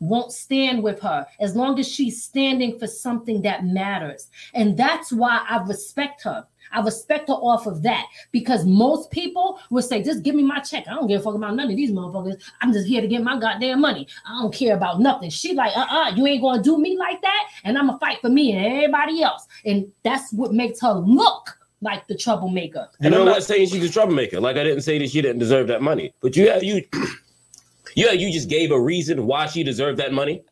won't 0.00 0.32
stand 0.32 0.82
with 0.82 1.00
her 1.00 1.26
as 1.38 1.54
long 1.54 1.78
as 1.78 1.88
she's 1.88 2.22
standing 2.22 2.78
for 2.78 2.86
something 2.86 3.42
that 3.42 3.64
matters. 3.64 4.28
And 4.54 4.76
that's 4.76 5.12
why 5.12 5.44
I 5.48 5.62
respect 5.62 6.22
her. 6.24 6.46
I 6.72 6.80
respect 6.82 7.28
her 7.28 7.34
off 7.34 7.66
of 7.66 7.82
that 7.82 8.06
because 8.30 8.64
most 8.64 9.10
people 9.10 9.58
will 9.70 9.82
say, 9.82 10.02
just 10.02 10.22
give 10.22 10.34
me 10.34 10.42
my 10.42 10.60
check. 10.60 10.86
I 10.86 10.94
don't 10.94 11.08
give 11.08 11.20
a 11.20 11.24
fuck 11.24 11.34
about 11.34 11.56
none 11.56 11.70
of 11.70 11.76
these 11.76 11.90
motherfuckers. 11.90 12.40
I'm 12.60 12.72
just 12.72 12.86
here 12.86 13.00
to 13.00 13.08
get 13.08 13.22
my 13.22 13.38
goddamn 13.38 13.80
money. 13.80 14.06
I 14.26 14.40
don't 14.40 14.54
care 14.54 14.76
about 14.76 15.00
nothing. 15.00 15.30
She 15.30 15.54
like, 15.54 15.76
uh-uh, 15.76 16.14
you 16.14 16.26
ain't 16.26 16.42
gonna 16.42 16.62
do 16.62 16.78
me 16.78 16.96
like 16.96 17.20
that, 17.22 17.48
and 17.64 17.76
I'm 17.76 17.88
gonna 17.88 17.98
fight 17.98 18.20
for 18.20 18.28
me 18.28 18.52
and 18.52 18.64
everybody 18.64 19.22
else. 19.22 19.46
And 19.64 19.90
that's 20.04 20.32
what 20.32 20.52
makes 20.52 20.80
her 20.80 20.92
look 20.92 21.58
like 21.82 22.06
the 22.06 22.14
troublemaker. 22.14 22.88
And 23.00 23.12
know 23.12 23.20
I'm 23.20 23.26
what? 23.26 23.32
not 23.32 23.42
saying 23.42 23.68
she's 23.68 23.84
a 23.84 23.92
troublemaker. 23.92 24.40
Like 24.40 24.56
I 24.56 24.64
didn't 24.64 24.82
say 24.82 24.98
that 24.98 25.10
she 25.10 25.22
didn't 25.22 25.38
deserve 25.38 25.66
that 25.68 25.82
money. 25.82 26.12
But 26.20 26.36
you 26.36 26.50
have 26.50 26.62
you 26.62 26.84
yeah, 27.94 28.12
you 28.12 28.32
just 28.32 28.48
gave 28.48 28.70
a 28.70 28.80
reason 28.80 29.26
why 29.26 29.46
she 29.46 29.62
deserved 29.62 29.98
that 29.98 30.12
money. 30.12 30.42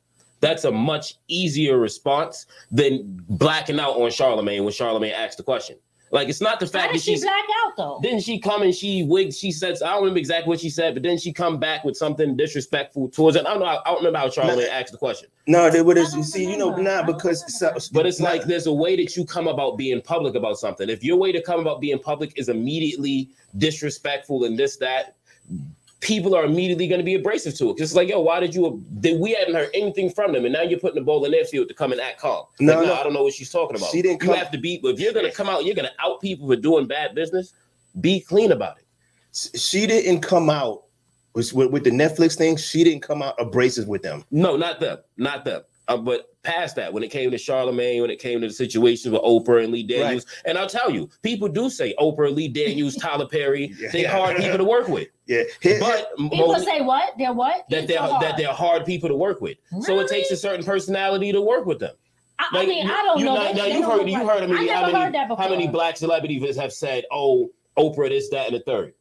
That's 0.41 0.65
a 0.65 0.71
much 0.71 1.17
easier 1.27 1.79
response 1.79 2.47
than 2.71 3.25
blacking 3.29 3.81
out 3.81 3.97
on 3.97 4.11
Charlemagne 4.11 4.65
when 4.65 4.73
Charlemagne 4.73 5.13
asked 5.13 5.37
the 5.37 5.43
question. 5.43 5.77
Like 6.11 6.29
it's 6.29 6.41
not 6.41 6.59
the 6.59 6.67
fact 6.67 6.93
did 6.93 7.01
that 7.01 7.05
she 7.05 7.13
she's 7.13 7.23
black 7.23 7.45
out 7.67 7.77
though? 7.77 8.01
didn't 8.03 8.23
she 8.23 8.39
come 8.39 8.63
and 8.63 8.75
she 8.75 9.03
wigged, 9.03 9.35
she 9.35 9.53
said, 9.53 9.75
I 9.83 9.91
don't 9.91 10.01
remember 10.01 10.19
exactly 10.19 10.49
what 10.49 10.61
she 10.61 10.71
said, 10.71 10.95
but 10.95 11.03
then 11.03 11.19
she 11.19 11.33
come 11.33 11.59
back 11.59 11.85
with 11.85 11.97
something 11.97 12.37
disrespectful 12.37 13.11
towards 13.11 13.37
it. 13.37 13.45
I 13.45 13.51
don't 13.51 13.61
know, 13.61 13.67
I 13.67 13.81
don't 13.85 13.99
remember 13.99 14.19
how 14.21 14.31
Charlemagne 14.31 14.69
asked 14.71 14.93
the 14.93 14.99
question. 14.99 15.29
No, 15.47 15.69
they 15.69 15.83
would 15.83 15.99
I 15.99 16.03
have 16.03 16.13
don't 16.13 16.25
see, 16.25 16.51
you 16.51 16.57
know, 16.57 16.71
remember. 16.71 16.91
Nah, 16.91 17.03
don't 17.03 17.17
because 17.17 17.59
so- 17.59 17.75
But 17.93 18.07
it's 18.07 18.21
nah, 18.21 18.31
like 18.31 18.45
there's 18.45 18.67
a 18.67 18.73
way 18.73 18.97
that 18.97 19.17
you 19.17 19.25
come 19.27 19.49
about 19.49 19.77
being 19.77 20.01
public 20.01 20.35
about 20.35 20.59
something. 20.59 20.89
If 20.89 21.05
your 21.05 21.17
way 21.19 21.31
to 21.33 21.43
come 21.43 21.61
about 21.61 21.81
being 21.81 21.99
public 21.99 22.33
is 22.39 22.49
immediately 22.49 23.29
disrespectful 23.59 24.45
and 24.45 24.59
this, 24.59 24.77
that, 24.79 25.17
people 26.01 26.35
are 26.35 26.45
immediately 26.45 26.87
going 26.87 27.01
to 27.01 27.05
be 27.05 27.15
abrasive 27.15 27.55
to 27.59 27.71
it. 27.71 27.81
It's 27.81 27.95
like, 27.95 28.09
yo, 28.09 28.21
why 28.21 28.41
did 28.41 28.55
you? 28.55 28.83
Did 29.01 29.21
we 29.21 29.33
hadn't 29.35 29.55
heard 29.55 29.71
anything 29.75 30.11
from 30.11 30.33
them, 30.33 30.45
and 30.45 30.53
now 30.53 30.63
you're 30.63 30.79
putting 30.79 30.97
the 30.97 31.05
ball 31.05 31.25
in 31.25 31.31
their 31.33 31.45
field 31.45 31.69
to 31.69 31.75
come 31.75 31.93
and 31.93 32.01
act 32.01 32.21
calm? 32.21 32.45
No, 32.61 32.79
Like, 32.79 32.87
no. 32.87 32.95
I 32.95 33.03
don't 33.03 33.13
know 33.13 33.23
what 33.25 33.35
she's 33.35 33.51
talking 33.51 33.77
about. 33.77 33.91
She 33.91 34.03
didn't 34.03 34.23
You 34.23 34.29
come- 34.29 34.39
have 34.39 34.51
to 34.53 34.59
be. 34.59 34.79
But 34.79 34.95
if 34.95 35.01
you're 35.01 35.13
going 35.13 35.27
to 35.27 35.33
come 35.33 35.49
out, 35.49 35.65
you're 35.65 35.75
going 35.75 35.89
to 35.89 35.95
out 36.05 36.21
people 36.21 36.47
for 36.49 36.57
doing 36.57 36.87
bad 36.87 37.15
business. 37.15 37.53
Be 38.01 38.21
clean 38.21 38.53
about 38.53 38.77
it. 38.79 38.85
She 39.59 39.87
didn't 39.87 40.21
come 40.21 40.49
out 40.51 40.85
with, 41.35 41.53
with, 41.53 41.71
with 41.71 41.85
the 41.85 41.91
Netflix 41.91 42.37
thing. 42.37 42.57
She 42.57 42.85
didn't 42.85 43.03
come 43.03 43.23
out 43.23 43.35
abrasive 43.39 43.89
with 43.89 44.03
them. 44.03 44.25
No, 44.31 44.57
not 44.57 44.81
them, 44.81 44.99
not 45.17 45.45
them. 45.45 45.63
Uh, 45.89 45.97
but 45.97 46.35
past 46.49 46.77
that, 46.77 46.93
when 46.93 47.03
it 47.03 47.11
came 47.11 47.31
to 47.31 47.39
Charlemagne, 47.39 48.01
when 48.03 48.11
it 48.11 48.19
came 48.19 48.41
to 48.41 48.47
the 48.49 48.53
situations 48.53 49.13
with 49.13 49.23
Oprah 49.23 49.63
and 49.65 49.73
Lee 49.73 49.83
Daniels, 49.83 50.25
and 50.45 50.57
I'll 50.59 50.69
tell 50.69 50.91
you, 50.91 51.09
people 51.23 51.49
do 51.49 51.69
say 51.71 51.95
Oprah, 51.99 52.35
Lee 52.35 52.49
Daniels, 52.49 52.97
Tyler 53.03 53.27
Perry, 53.27 53.75
they 53.93 54.03
Yeah. 54.03 54.17
hard 54.17 54.37
people 54.43 54.59
to 54.59 54.65
work 54.65 54.89
with. 54.89 55.09
Yeah, 55.27 55.43
Here- 55.61 55.79
But 55.81 56.09
People 56.17 56.49
Mo'Nique- 56.55 56.65
say 56.65 56.81
what? 56.81 57.13
They're 57.19 57.33
what? 57.33 57.65
that 57.71 57.87
they're 57.87 57.99
so 57.99 58.05
hard. 58.13 58.23
that 58.23 58.37
they're 58.37 58.53
hard 58.53 58.85
people 58.87 59.09
to 59.09 59.15
work 59.17 59.41
with. 59.41 59.59
So 59.83 59.99
it 60.01 60.09
takes 60.09 60.31
a 60.31 60.37
certain 60.37 60.65
personality 60.65 61.33
to 61.33 61.41
work 61.41 61.67
with 61.67 61.79
them. 61.81 61.95
I, 62.39 62.47
I 62.53 62.67
mean, 62.67 62.87
you- 62.87 62.93
I 62.93 63.03
don't 63.03 63.19
you 63.19 63.25
know. 63.27 63.35
Now, 63.35 63.45
They- 63.45 63.53
now 63.55 63.65
you've 63.67 63.83
don't 63.83 63.91
heard 63.91 63.99
look 63.99 64.09
you've 64.09 64.29
heard 64.29 64.43
of 64.45 64.51
me. 64.51 64.57
I 64.57 64.63
never 64.65 64.75
how 64.75 64.87
many 64.87 65.05
heard 65.05 65.15
that 65.15 65.29
before. 65.29 65.43
how 65.45 65.51
many 65.51 65.69
black 65.69 65.97
celebrities 65.97 66.57
have 66.57 66.73
said, 66.73 67.05
"Oh, 67.11 67.51
Oprah, 67.77 68.09
this, 68.09 68.29
that, 68.31 68.47
and 68.49 68.57
the 68.57 68.61
third. 68.61 68.95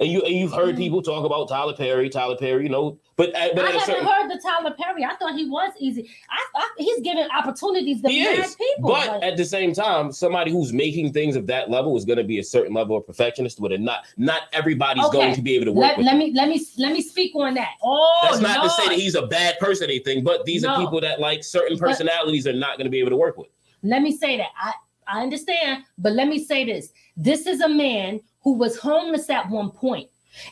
And 0.00 0.10
you 0.10 0.22
and 0.22 0.34
you've 0.34 0.52
heard 0.52 0.70
mm-hmm. 0.70 0.78
people 0.78 1.02
talk 1.02 1.26
about 1.26 1.46
Tyler 1.50 1.74
Perry, 1.74 2.08
Tyler 2.08 2.36
Perry, 2.36 2.62
you 2.62 2.70
know, 2.70 2.98
but 3.16 3.34
uh, 3.34 3.38
at, 3.38 3.54
but 3.54 3.66
I 3.66 3.72
haven't 3.72 3.84
certain 3.84 4.06
heard 4.06 4.30
the 4.30 4.40
Tyler 4.42 4.74
Perry. 4.74 5.04
I 5.04 5.14
thought 5.16 5.34
he 5.34 5.44
was 5.44 5.72
easy. 5.78 6.08
I, 6.30 6.38
I 6.54 6.68
he's 6.78 7.02
giving 7.02 7.28
opportunities 7.36 8.00
to 8.00 8.08
he 8.08 8.24
mad 8.24 8.38
is. 8.38 8.56
people. 8.56 8.90
But 8.90 9.22
at 9.22 9.36
the 9.36 9.44
same 9.44 9.74
time, 9.74 10.10
somebody 10.10 10.52
who's 10.52 10.72
making 10.72 11.12
things 11.12 11.36
of 11.36 11.46
that 11.48 11.68
level 11.68 11.98
is 11.98 12.06
going 12.06 12.16
to 12.16 12.24
be 12.24 12.38
a 12.38 12.42
certain 12.42 12.72
level 12.72 12.96
of 12.96 13.06
perfectionist. 13.06 13.60
But 13.60 13.78
not 13.78 14.06
not 14.16 14.44
everybody's 14.54 15.04
Okay. 15.04 15.18
going 15.18 15.34
to 15.34 15.42
be 15.42 15.54
able 15.54 15.66
to 15.66 15.72
work 15.72 15.82
let, 15.82 15.98
with. 15.98 16.06
let 16.06 16.16
me 16.16 16.32
let 16.34 16.48
me 16.48 16.64
let 16.78 16.92
me 16.92 17.02
speak 17.02 17.36
on 17.36 17.52
that. 17.54 17.74
Oh, 17.82 18.20
That's 18.22 18.40
not 18.40 18.62
to 18.64 18.70
say 18.70 18.88
that 18.88 18.98
he's 18.98 19.16
a 19.16 19.26
bad 19.26 19.58
person 19.58 19.88
or 19.88 19.90
anything, 19.90 20.24
but 20.24 20.46
these 20.46 20.64
are 20.64 20.78
people 20.78 21.02
that 21.02 21.20
like 21.20 21.44
certain 21.44 21.76
But- 21.76 21.88
personalities 21.88 22.46
are 22.46 22.54
not 22.54 22.78
going 22.78 22.86
to 22.86 22.90
be 22.90 23.00
able 23.00 23.10
to 23.10 23.16
work 23.16 23.36
with. 23.36 23.48
let 23.82 24.00
me 24.00 24.16
say 24.16 24.38
that 24.38 24.48
I 24.58 24.72
I 25.10 25.22
understand, 25.22 25.84
but 25.98 26.12
let 26.12 26.28
me 26.28 26.42
say 26.42 26.64
this: 26.64 26.92
this 27.16 27.46
is 27.46 27.60
a 27.60 27.68
man 27.68 28.20
who 28.42 28.54
was 28.54 28.78
homeless 28.78 29.28
at 29.30 29.50
one 29.50 29.70
point, 29.70 30.08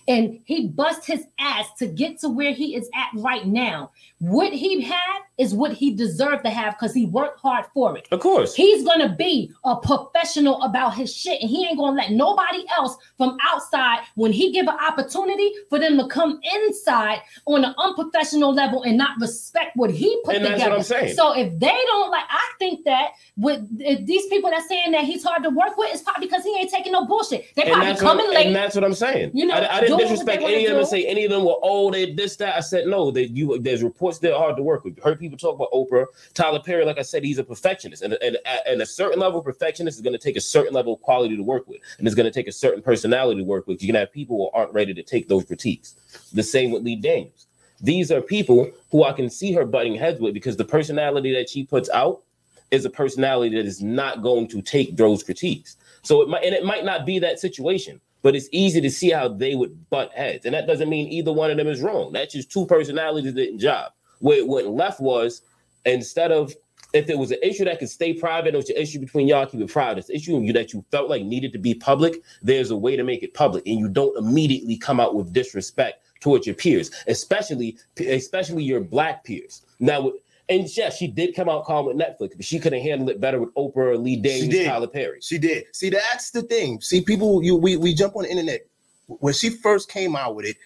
and 0.06 0.40
he 0.44 0.68
bust 0.68 1.06
his 1.06 1.24
ass 1.38 1.66
to 1.78 1.86
get 1.86 2.18
to 2.20 2.28
where 2.28 2.52
he 2.52 2.74
is 2.74 2.90
at 2.94 3.09
right 3.20 3.46
now. 3.46 3.90
What 4.21 4.53
he 4.53 4.81
had 4.83 5.21
is 5.39 5.55
what 5.55 5.73
he 5.73 5.95
deserved 5.95 6.43
to 6.45 6.51
have 6.51 6.75
because 6.75 6.93
he 6.93 7.07
worked 7.07 7.39
hard 7.41 7.64
for 7.73 7.97
it. 7.97 8.09
Of 8.11 8.19
course. 8.19 8.57
He's 8.57 8.83
gonna 8.85 9.14
be 9.14 9.53
a 9.64 9.77
professional 9.77 10.61
about 10.62 10.95
his 10.97 11.14
shit, 11.14 11.41
and 11.41 11.49
he 11.49 11.64
ain't 11.64 11.79
gonna 11.79 11.97
let 11.97 12.11
nobody 12.11 12.64
else 12.77 12.97
from 13.16 13.37
outside 13.47 14.01
when 14.16 14.33
he 14.33 14.51
give 14.51 14.66
an 14.66 14.77
opportunity 14.77 15.53
for 15.71 15.79
them 15.79 15.97
to 15.99 16.09
come 16.09 16.41
inside 16.66 17.21
on 17.47 17.64
an 17.64 17.73
unprofessional 17.79 18.53
level 18.53 18.83
and 18.83 18.99
not 18.99 19.11
respect 19.21 19.77
what 19.77 19.91
he 19.93 20.21
put 20.25 20.35
And 20.35 20.45
together. 20.45 20.71
what 20.71 20.79
I'm 20.79 20.83
saying. 20.83 21.14
So 21.14 21.37
if 21.37 21.57
they 21.61 21.79
don't 21.87 22.11
like, 22.11 22.25
I 22.29 22.51
think 22.59 22.85
that 22.87 23.11
with 23.37 23.64
if 23.79 24.05
these 24.05 24.27
people 24.27 24.51
that 24.51 24.62
saying 24.69 24.91
that 24.91 25.05
he's 25.05 25.23
hard 25.23 25.45
to 25.45 25.51
work 25.51 25.77
with, 25.77 25.91
it's 25.93 26.03
probably 26.03 26.27
because 26.27 26.43
he 26.43 26.57
ain't 26.59 26.71
taking 26.71 26.91
no 26.93 27.07
bullshit. 27.07 27.55
They 27.55 27.62
and 27.62 27.75
probably 27.75 27.95
coming 27.95 28.27
what, 28.27 28.35
late. 28.35 28.47
and 28.49 28.57
that's 28.57 28.75
what 28.75 28.83
I'm 28.83 28.95
saying. 28.95 29.31
You 29.35 29.47
know, 29.47 29.55
I, 29.55 29.77
I 29.77 29.81
didn't 29.83 29.87
doing 29.87 29.91
what 29.91 29.99
they 29.99 30.05
disrespect 30.09 30.43
any 30.43 30.64
of 30.66 30.71
them 30.73 30.79
and 30.81 30.89
say 30.89 31.07
any 31.07 31.25
of 31.25 31.31
them 31.31 31.45
were 31.45 31.59
oh 31.62 31.93
they 31.93 32.12
this 32.12 32.35
that. 32.37 32.57
I 32.57 32.61
said 32.61 32.89
no. 32.89 33.12
That 33.12 33.29
you 33.31 33.57
there's 33.61 33.85
reports 33.85 34.07
they're 34.16 34.36
hard 34.36 34.56
to 34.56 34.62
work 34.62 34.84
with. 34.84 34.96
You 34.96 35.02
heard 35.02 35.18
people 35.18 35.36
talk 35.36 35.56
about 35.56 35.72
Oprah, 35.72 36.06
Tyler 36.34 36.61
Perry. 36.61 36.84
Like 36.84 36.98
I 36.98 37.02
said, 37.02 37.24
he's 37.24 37.38
a 37.38 37.44
perfectionist, 37.44 38.02
and 38.02 38.14
and, 38.22 38.38
and 38.66 38.80
a 38.80 38.86
certain 38.86 39.18
level 39.18 39.40
of 39.40 39.44
perfectionist 39.44 39.98
is 39.98 40.02
going 40.02 40.18
to 40.18 40.18
take 40.18 40.36
a 40.36 40.40
certain 40.40 40.72
level 40.72 40.94
of 40.94 41.00
quality 41.00 41.36
to 41.36 41.42
work 41.42 41.66
with, 41.68 41.80
and 41.98 42.06
it's 42.06 42.14
going 42.14 42.24
to 42.24 42.32
take 42.32 42.48
a 42.48 42.52
certain 42.52 42.82
personality 42.82 43.40
to 43.40 43.44
work 43.44 43.66
with. 43.66 43.82
You 43.82 43.88
can 43.88 43.96
have 43.96 44.12
people 44.12 44.36
who 44.36 44.59
aren't 44.59 44.72
ready 44.72 44.94
to 44.94 45.02
take 45.02 45.28
those 45.28 45.44
critiques. 45.44 45.94
The 46.32 46.42
same 46.42 46.70
with 46.70 46.84
Lee 46.84 46.96
Daniels. 46.96 47.46
These 47.80 48.11
are 48.11 48.20
people 48.20 48.70
who 48.90 49.04
I 49.04 49.12
can 49.12 49.30
see 49.30 49.52
her 49.52 49.64
butting 49.64 49.94
heads 49.94 50.20
with 50.20 50.34
because 50.34 50.56
the 50.56 50.64
personality 50.64 51.32
that 51.34 51.48
she 51.48 51.64
puts 51.64 51.88
out 51.90 52.22
is 52.70 52.84
a 52.84 52.90
personality 52.90 53.56
that 53.56 53.66
is 53.66 53.82
not 53.82 54.22
going 54.22 54.48
to 54.48 54.61
take 54.62 54.96
those 54.96 55.22
critiques. 55.22 55.76
So 56.02 56.22
it 56.22 56.28
might 56.28 56.44
and 56.44 56.54
it 56.54 56.64
might 56.64 56.84
not 56.84 57.06
be 57.06 57.18
that 57.20 57.38
situation, 57.38 58.00
but 58.22 58.34
it's 58.34 58.48
easy 58.52 58.80
to 58.80 58.90
see 58.90 59.11
how 59.11 59.28
they 59.28 59.54
would 59.54 59.88
butt 59.90 60.12
heads. 60.12 60.44
And 60.44 60.54
that 60.54 60.66
doesn't 60.66 60.88
mean 60.88 61.09
either 61.09 61.32
one 61.32 61.50
of 61.50 61.56
them 61.56 61.68
is 61.68 61.80
wrong. 61.80 62.12
That's 62.12 62.34
just 62.34 62.50
two 62.50 62.66
personalities 62.66 63.34
that 63.34 63.40
didn't 63.40 63.61
job. 63.61 63.92
Where 64.21 64.39
it 64.39 64.47
went 64.47 64.69
left 64.69 65.01
was 65.01 65.43
instead 65.85 66.33
of 66.33 66.55
if 66.93 67.11
it 67.11 67.19
was 67.19 67.31
an 67.31 67.39
issue 67.43 67.64
that 67.64 67.79
could 67.79 67.91
stay 67.91 68.14
private, 68.14 68.55
or 68.55 68.59
it's 68.59 68.71
an 68.71 68.77
issue 68.77 68.99
between 68.99 69.29
y'all, 69.29 69.47
keep 69.47 69.61
it 69.61 69.71
private. 69.71 69.99
It's 69.99 70.09
an 70.09 70.16
issue 70.16 70.41
you 70.41 70.53
that 70.55 70.73
you 70.73 70.85
felt 70.91 71.11
like 71.11 71.23
needed 71.23 71.53
to 71.53 71.59
be 71.59 71.75
public. 71.75 72.14
There's 72.43 72.71
a 72.71 72.77
way 72.77 72.97
to 72.97 73.05
make 73.05 73.23
it 73.23 73.35
public, 73.35 73.66
and 73.66 73.79
you 73.79 73.89
don't 73.89 74.16
immediately 74.16 74.77
come 74.77 75.01
out 75.01 75.14
with 75.14 75.33
disrespect 75.33 76.03
towards 76.21 76.47
your 76.47 76.55
peers, 76.55 76.91
especially 77.07 77.77
especially 77.99 78.64
your 78.64 78.81
black 78.81 79.25
peers. 79.25 79.62
Now, 79.81 80.12
and 80.49 80.66
yes, 80.77 80.97
she 80.97 81.07
did 81.07 81.35
come 81.35 81.49
out 81.49 81.66
calm 81.66 81.87
with 81.87 81.97
Netflix, 81.97 82.35
but 82.37 82.45
she 82.45 82.59
could 82.59 82.73
have 82.73 82.83
handled 82.83 83.11
it 83.11 83.21
better 83.21 83.39
with 83.39 83.55
Oprah 83.55 83.77
or 83.77 83.99
Lee 83.99 84.16
Daniels. 84.16 84.66
Tyler 84.66 84.87
Perry. 84.87 85.21
She 85.21 85.37
did. 85.37 85.64
See, 85.73 85.91
that's 85.91 86.31
the 86.31 86.43
thing. 86.43 86.81
See, 86.81 87.03
people, 87.03 87.43
you 87.43 87.57
we 87.57 87.77
we 87.77 87.95
jump 87.95 88.16
on 88.16 88.23
the 88.23 88.31
internet. 88.31 88.66
When 89.07 89.33
she 89.33 89.51
first 89.51 89.91
came 89.91 90.16
out 90.16 90.35
with 90.35 90.47
it, 90.47 90.57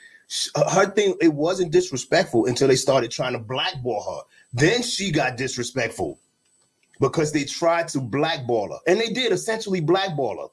Uh, 0.55 0.71
her 0.71 0.91
thing 0.91 1.17
it 1.21 1.33
wasn't 1.33 1.73
disrespectful 1.73 2.47
until 2.47 2.69
they 2.69 2.77
started 2.77 3.11
trying 3.11 3.33
to 3.33 3.39
blackball 3.39 4.03
her. 4.03 4.23
Then 4.53 4.83
she 4.83 5.11
got 5.11 5.37
disrespectful 5.37 6.19
because 7.01 7.33
they 7.33 7.45
tried 7.45 7.89
to 7.89 8.01
blackball 8.01 8.73
her, 8.73 8.79
and 8.87 9.01
they 9.01 9.09
did 9.09 9.33
essentially 9.33 9.81
blackball 9.81 10.39
her. 10.41 10.49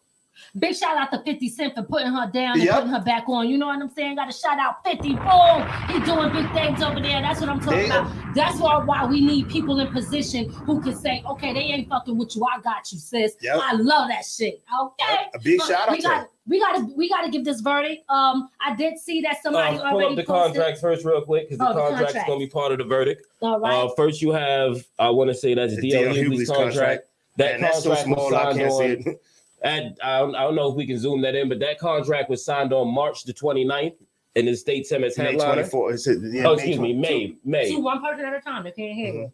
Big 0.57 0.75
shout 0.75 0.97
out 0.97 1.11
to 1.11 1.21
50 1.23 1.49
Cent 1.49 1.75
for 1.75 1.83
putting 1.83 2.11
her 2.11 2.29
down 2.31 2.53
and 2.55 2.63
Yep. 2.63 2.75
putting 2.75 2.89
her 2.89 3.01
back 3.01 3.29
on. 3.29 3.47
You 3.47 3.57
know 3.57 3.67
what 3.67 3.79
I'm 3.81 3.89
saying? 3.89 4.15
Got 4.15 4.31
to 4.31 4.37
shout 4.37 4.57
out 4.59 4.83
50. 4.85 5.13
Boom. 5.13 5.65
He 5.89 5.99
doing 6.01 6.31
big 6.31 6.51
things 6.53 6.81
over 6.81 6.99
there. 6.99 7.21
That's 7.21 7.39
what 7.39 7.49
I'm 7.49 7.59
talking 7.59 7.79
Yeah. 7.81 7.85
about. 8.01 8.11
That's 8.35 8.59
why, 8.59 8.77
why 8.83 9.05
we 9.05 9.21
need 9.21 9.47
people 9.47 9.79
in 9.79 9.87
position 9.89 10.51
who 10.65 10.81
can 10.81 10.95
say, 10.95 11.21
okay, 11.29 11.53
they 11.53 11.59
ain't 11.61 11.87
fucking 11.89 12.17
with 12.17 12.35
you. 12.35 12.43
I 12.45 12.59
got 12.61 12.91
you, 12.91 12.97
sis. 12.97 13.35
Yep. 13.41 13.59
I 13.61 13.73
love 13.73 14.07
that 14.09 14.25
shit. 14.25 14.61
Okay. 14.81 15.15
A 15.33 15.39
big 15.39 15.57
But 15.59 15.67
shout 15.67 15.89
out 15.89 15.91
we 15.91 15.97
to 16.01 16.07
got, 16.07 16.27
we 16.47 16.59
gotta 16.59 16.87
we 16.95 17.09
got 17.09 17.21
to 17.25 17.29
give 17.29 17.45
this 17.45 17.61
verdict. 17.61 18.09
Um, 18.09 18.49
I 18.59 18.75
did 18.75 18.97
see 18.97 19.21
that 19.21 19.37
somebody 19.43 19.77
Uh, 19.77 19.81
pull 19.81 19.87
already 19.99 20.09
up 20.11 20.15
the 20.15 20.23
posted. 20.23 20.55
contract 20.55 20.79
first, 20.79 21.05
real 21.05 21.21
quick, 21.21 21.43
because 21.49 21.59
the 21.59 21.65
Oh, 21.69 21.73
the 21.73 21.79
contract 21.79 22.01
is 22.01 22.05
contract. 22.13 22.27
going 22.27 22.39
to 22.39 22.45
be 22.45 22.49
part 22.49 22.71
of 22.71 22.77
the 22.79 22.83
verdict. 22.85 23.27
All 23.41 23.59
right. 23.59 23.73
Uh, 23.85 23.89
first, 23.95 24.21
you 24.21 24.31
have 24.31 24.83
I 24.97 25.09
want 25.11 25.29
to 25.29 25.35
say 25.35 25.53
that's 25.53 25.75
The 25.75 25.81
DL 25.81 25.89
D.L. 25.89 26.13
Hughley's 26.13 26.23
Hughley's 26.23 26.47
contract. 26.49 26.73
contract. 26.75 27.05
That 27.37 27.53
And 27.55 27.63
that's 27.63 27.83
so 27.83 27.89
contract 27.89 28.07
was 28.09 28.17
small, 28.17 28.35
I 28.35 28.43
signed 28.45 28.57
can't 28.59 28.71
on. 28.71 28.79
see 29.05 29.09
it. 29.11 29.21
At, 29.62 29.97
I, 30.03 30.20
don't, 30.20 30.36
I 30.36 30.43
don't 30.43 30.55
know 30.55 30.70
if 30.70 30.76
we 30.76 30.86
can 30.88 30.97
zoom 30.97 31.22
that 31.22 31.36
in, 31.36 31.49
but 31.49 31.60
that 31.60 31.80
contract 31.80 32.30
was 32.30 32.45
signed 32.45 32.72
on 32.72 32.93
March 32.93 33.24
the 33.24 33.34
29th, 33.34 33.95
and 34.36 34.47
it 34.47 34.57
states 34.57 34.89
him 34.91 35.03
as 35.03 35.18
May 35.18 35.26
headliner. 35.26 35.53
24. 35.68 35.93
It's, 35.93 36.07
yeah, 36.07 36.14
oh, 36.45 36.49
May 36.49 36.53
excuse 36.53 36.80
me, 36.80 36.93
22. 36.93 36.99
May. 36.99 37.36
May. 37.43 37.70
Two, 37.72 37.80
one 37.80 38.01
person 38.01 38.26
at 38.26 38.34
a 38.36 38.39
time. 38.41 38.64
They 38.64 38.72
can't 38.72 38.93
hear 38.93 39.14
you. 39.14 39.32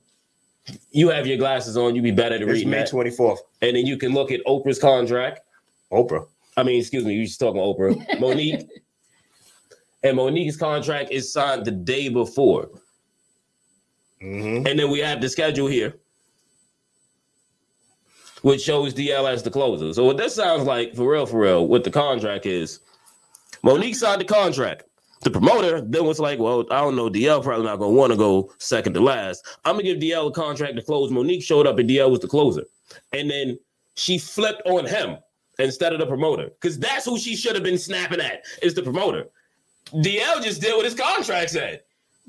You 0.92 1.10
have 1.10 1.28
your 1.28 1.38
glasses 1.38 1.78
on. 1.78 1.96
You 1.96 2.02
be 2.02 2.10
better 2.12 2.40
to 2.40 2.44
It's 2.46 2.54
read 2.54 2.68
May 2.68 2.78
that. 2.80 2.90
24th. 2.92 3.38
And 3.62 3.76
then 3.76 3.86
you 3.86 3.98
can 3.98 4.14
look 4.14 4.32
at 4.32 4.44
Oprah's 4.46 4.80
contract. 4.80 5.42
Oprah. 5.92 6.26
I 6.58 6.64
mean, 6.64 6.80
excuse 6.80 7.06
me, 7.06 7.14
You're 7.14 7.26
just 7.26 7.40
talking 7.40 7.62
Oprah. 7.62 7.96
Mo'Nique. 8.20 8.68
and 10.04 10.18
Mo'Nique's 10.18 10.58
contract 10.58 11.12
is 11.12 11.32
signed 11.32 11.66
the 11.66 11.72
day 11.72 12.10
before. 12.10 12.70
Mhm. 14.24 14.68
And 14.68 14.80
then 14.80 14.90
we 14.90 15.00
have 15.00 15.22
the 15.22 15.30
schedule 15.30 15.68
here, 15.68 15.98
which 18.46 18.62
shows 18.62 18.94
DL 18.94 19.28
as 19.28 19.42
the 19.42 19.50
closer. 19.50 19.92
So 19.92 20.06
what 20.06 20.18
this 20.18 20.36
sounds 20.36 20.66
like, 20.66 20.94
for 20.94 21.12
real, 21.12 21.26
for 21.26 21.40
real, 21.40 21.66
what 21.66 21.84
the 21.84 21.90
contract 21.90 22.46
is, 22.46 22.80
Mo'Nique 23.64 23.96
signed 23.96 24.22
the 24.22 24.26
contract. 24.26 24.84
The 25.22 25.32
promoter 25.32 25.82
then 25.82 26.06
was 26.06 26.20
like, 26.20 26.38
well, 26.38 26.64
I 26.70 26.82
don't 26.82 26.96
know, 26.96 27.10
DL 27.10 27.42
probably 27.42 27.66
not 27.66 27.80
gonna 27.80 27.94
want 27.94 28.12
to 28.12 28.18
go 28.18 28.54
second 28.60 28.94
to 28.94 29.00
last. 29.00 29.44
I'm 29.66 29.78
gonna 29.78 29.86
give 29.86 29.98
DL 29.98 30.28
a 30.28 30.32
contract 30.32 30.76
to 30.76 30.84
close. 30.84 31.10
Mo'Nique 31.10 31.42
showed 31.42 31.66
up 31.66 31.80
and 31.80 31.90
DL 31.90 32.12
was 32.12 32.20
the 32.20 32.28
closer. 32.28 32.66
And 33.14 33.32
then 33.32 33.58
she 33.96 34.20
flipped 34.20 34.62
on 34.68 34.86
him 34.86 35.18
instead 35.58 35.94
of 35.94 36.00
the 36.00 36.06
promoter. 36.06 36.50
Because 36.50 36.78
that's 36.78 37.06
who 37.06 37.18
she 37.18 37.36
should 37.36 37.56
have 37.56 37.64
been 37.64 37.80
snapping 37.80 38.22
at, 38.22 38.44
is 38.62 38.76
the 38.76 38.84
promoter. 38.84 39.26
DL 39.92 40.44
just 40.44 40.62
did 40.62 40.76
what 40.76 40.86
his 40.86 40.94
contract 40.94 41.50
said. 41.50 41.82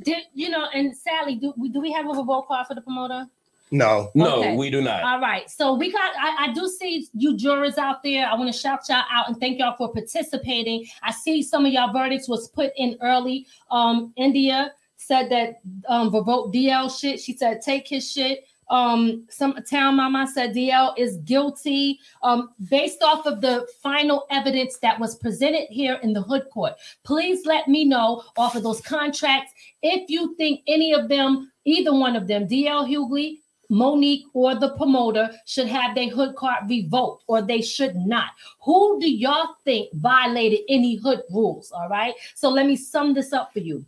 Did 0.03 0.23
you 0.33 0.49
know? 0.49 0.67
And 0.73 0.97
Sally, 0.97 1.35
do 1.35 1.53
we 1.59 1.69
do 1.69 1.83
we 1.83 1.93
have 1.93 2.07
a 2.07 2.15
revolt 2.15 2.49
card 2.49 2.67
for 2.69 2.75
the 2.75 2.81
promoter? 2.81 3.27
No. 3.71 4.11
No, 4.15 4.39
Okay. 4.41 4.57
we 4.57 4.71
do 4.71 4.81
not. 4.81 5.03
All 5.03 5.21
right. 5.21 5.51
So 5.51 5.75
we 5.75 5.91
got, 5.91 6.15
I, 6.17 6.47
I 6.47 6.53
do 6.53 6.69
see 6.69 7.09
you 7.15 7.37
jurors 7.37 7.79
out 7.79 8.03
there. 8.03 8.27
I 8.27 8.35
want 8.35 8.53
to 8.53 8.59
shout 8.59 8.89
y'all 8.89 9.03
out 9.11 9.29
and 9.29 9.39
thank 9.39 9.59
y'all 9.59 9.77
for 9.77 9.93
participating. 9.93 10.87
I 11.03 11.11
see 11.13 11.43
some 11.43 11.67
of 11.67 11.73
y'all 11.73 11.93
verdicts 11.93 12.29
was 12.29 12.49
put 12.49 12.73
in 12.77 12.97
early. 13.03 13.47
Um, 13.71 14.13
India 14.17 14.73
said 14.99 15.29
that 15.31 15.61
um 15.89 16.13
revoke 16.15 16.53
DL 16.53 16.89
shit. 16.97 17.21
She 17.21 17.37
said 17.37 17.61
take 17.61 17.87
his 17.89 18.11
shit. 18.11 18.45
Um, 18.69 19.25
some 19.31 19.55
town 19.71 19.97
mama 19.97 20.27
said 20.33 20.53
DL 20.53 20.93
is 20.99 21.19
guilty. 21.19 22.01
Um, 22.25 22.51
based 22.69 23.03
off 23.03 23.25
of 23.27 23.41
the 23.41 23.67
final 23.81 24.27
evidence 24.31 24.79
that 24.79 24.99
was 24.99 25.17
presented 25.17 25.67
here 25.71 26.01
in 26.03 26.13
the 26.13 26.23
hood 26.23 26.49
court. 26.53 26.75
Please 27.05 27.47
let 27.47 27.69
me 27.69 27.85
know 27.85 28.25
off 28.37 28.57
of 28.57 28.65
those 28.65 28.81
contracts 28.81 29.53
if 29.83 30.11
you 30.11 30.35
think 30.37 30.63
any 30.67 30.93
of 30.93 31.09
them, 31.09 31.53
either 31.65 31.93
one 31.93 32.17
of 32.17 32.27
them, 32.27 32.49
DL 32.49 32.89
Hughley 32.89 33.39
Mo'Nique 33.71 34.25
or 34.33 34.55
the 34.55 34.71
promoter 34.77 35.31
should 35.45 35.67
have 35.67 35.95
their 35.95 36.09
hood 36.09 36.37
card 36.37 36.69
revoked 36.69 37.25
or 37.27 37.43
they 37.43 37.61
should 37.63 37.97
not. 37.97 38.31
Who 38.63 38.99
do 39.01 39.11
y'all 39.11 39.57
think 39.65 39.93
violated 39.95 40.61
any 40.69 40.97
hood 40.97 41.23
rules? 41.31 41.73
All 41.73 41.89
right. 41.89 42.15
So 42.35 42.49
let 42.49 42.67
me 42.67 42.77
sum 42.77 43.15
this 43.15 43.33
up 43.33 43.53
for 43.53 43.61
you. 43.61 43.85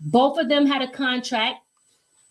Both 0.00 0.38
of 0.38 0.48
them 0.48 0.66
had 0.66 0.82
a 0.82 0.90
contract. 0.90 1.60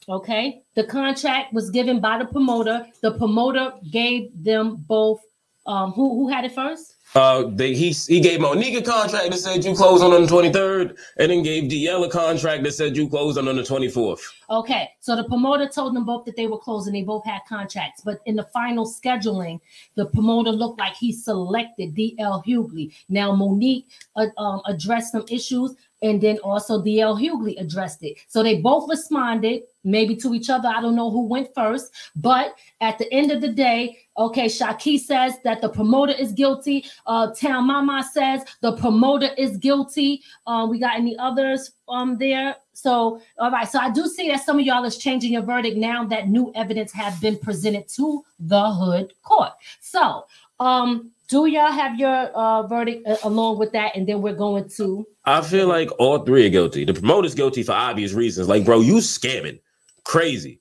Okay. 0.08 0.62
The 0.76 0.84
contract 0.84 1.54
was 1.54 1.70
given 1.70 2.00
by 2.00 2.18
the 2.18 2.26
promoter. 2.26 2.86
The 3.02 3.12
promoter 3.12 3.74
gave 3.92 4.32
them 4.44 4.84
both. 4.88 5.22
Um, 5.66 5.94
who 5.94 6.10
who 6.16 6.28
had 6.28 6.44
it 6.44 6.54
first? 6.54 6.93
Uh, 7.16 7.44
they, 7.50 7.76
he 7.76 7.92
he 7.92 8.20
gave 8.20 8.40
Mo'Nique 8.40 8.78
a 8.78 8.82
contract 8.82 9.30
that 9.30 9.38
said 9.38 9.64
you 9.64 9.76
close 9.76 10.02
on 10.02 10.10
the 10.12 10.28
23rd, 10.28 10.98
and 11.18 11.32
then 11.32 11.44
gave 11.44 11.70
DL 11.70 12.06
a 12.06 12.10
contract 12.10 12.64
that 12.64 12.72
said 12.72 12.98
you 12.98 13.08
close 13.08 13.38
on 13.38 13.46
the 13.46 13.54
24th. 13.54 14.22
Okay, 14.50 14.90
so 15.00 15.16
the 15.16 15.24
promoter 15.24 15.68
told 15.68 15.96
them 15.96 16.06
both 16.06 16.26
that 16.26 16.36
they 16.36 16.48
were 16.48 16.58
closing. 16.58 16.94
They 16.94 17.04
both 17.04 17.24
had 17.26 17.42
contracts, 17.48 18.02
but 18.04 18.20
in 18.26 18.36
the 18.36 18.46
final 18.46 18.86
scheduling, 18.86 19.60
the 19.96 20.08
promoter 20.08 20.52
looked 20.52 20.80
like 20.80 20.96
he 20.96 21.12
selected 21.12 21.96
DL 21.96 22.44
Hughley. 22.46 22.92
Now 23.10 23.36
Mo'Nique 23.36 23.86
uh, 24.16 24.28
um, 24.38 24.62
addressed 24.66 25.12
some 25.12 25.26
issues, 25.30 25.76
and 26.04 26.22
then 26.22 26.38
also 26.40 26.84
DL 26.84 27.20
Hughley 27.20 27.60
addressed 27.60 28.04
it. 28.04 28.18
So 28.28 28.44
they 28.44 28.62
both 28.62 28.88
responded, 28.90 29.64
maybe 29.84 30.16
to 30.18 30.34
each 30.34 30.50
other. 30.50 30.68
I 30.68 30.82
don't 30.82 30.96
know 30.96 31.10
who 31.10 31.26
went 31.26 31.54
first, 31.56 31.92
but 32.16 32.56
at 32.82 33.00
the 33.00 33.12
end 33.12 33.32
of 33.32 33.42
the 33.42 33.48
day, 33.48 33.98
okay, 34.18 34.46
Shaki 34.46 35.00
says 35.00 35.36
that 35.44 35.62
the 35.62 35.70
promoter 35.70 36.14
is 36.14 36.34
guilty. 36.34 36.86
Uh, 37.08 37.34
Town 37.34 37.68
Mama 37.68 38.08
says 38.14 38.44
the 38.62 38.76
promoter 38.78 39.30
is 39.38 39.58
guilty. 39.58 40.22
Uh, 40.46 40.68
we 40.70 40.78
got 40.78 40.98
any 40.98 41.18
others 41.18 41.72
um 41.88 42.18
there? 42.18 42.56
So, 42.74 43.22
all 43.38 43.52
right. 43.52 43.68
So 43.68 43.80
I 43.80 43.90
do 43.92 44.08
see 44.08 44.30
that 44.30 44.44
some 44.44 44.60
of 44.60 44.66
y'all 44.66 44.84
is 44.84 44.98
changing 44.98 45.32
your 45.34 45.44
verdict 45.44 45.78
now 45.78 46.04
that 46.06 46.28
new 46.28 46.52
evidence 46.56 46.92
has 46.94 47.20
been 47.20 47.38
presented 47.38 47.88
to 47.90 48.24
the 48.40 48.72
hood 48.72 49.14
court. 49.24 49.52
So, 49.80 50.26
um, 50.60 51.12
do 51.34 51.48
y'all 51.48 51.72
have 51.72 52.00
your 52.00 52.28
uh, 52.36 52.62
verdict 52.68 53.08
uh, 53.08 53.18
along 53.24 53.58
with 53.58 53.72
that? 53.72 53.96
And 53.96 54.08
then 54.08 54.22
we're 54.22 54.36
going 54.36 54.70
to. 54.78 55.04
I 55.26 55.42
feel 55.42 55.68
like 55.68 55.90
all 55.98 56.20
three 56.20 56.46
are 56.46 56.50
guilty. 56.50 56.86
The 56.86 56.94
promoter's 56.94 57.34
guilty 57.34 57.64
for 57.64 57.72
obvious 57.72 58.14
reasons. 58.14 58.48
Like, 58.48 58.64
bro, 58.64 58.82
you 58.82 58.98
scamming, 58.98 59.60
crazy. 60.04 60.60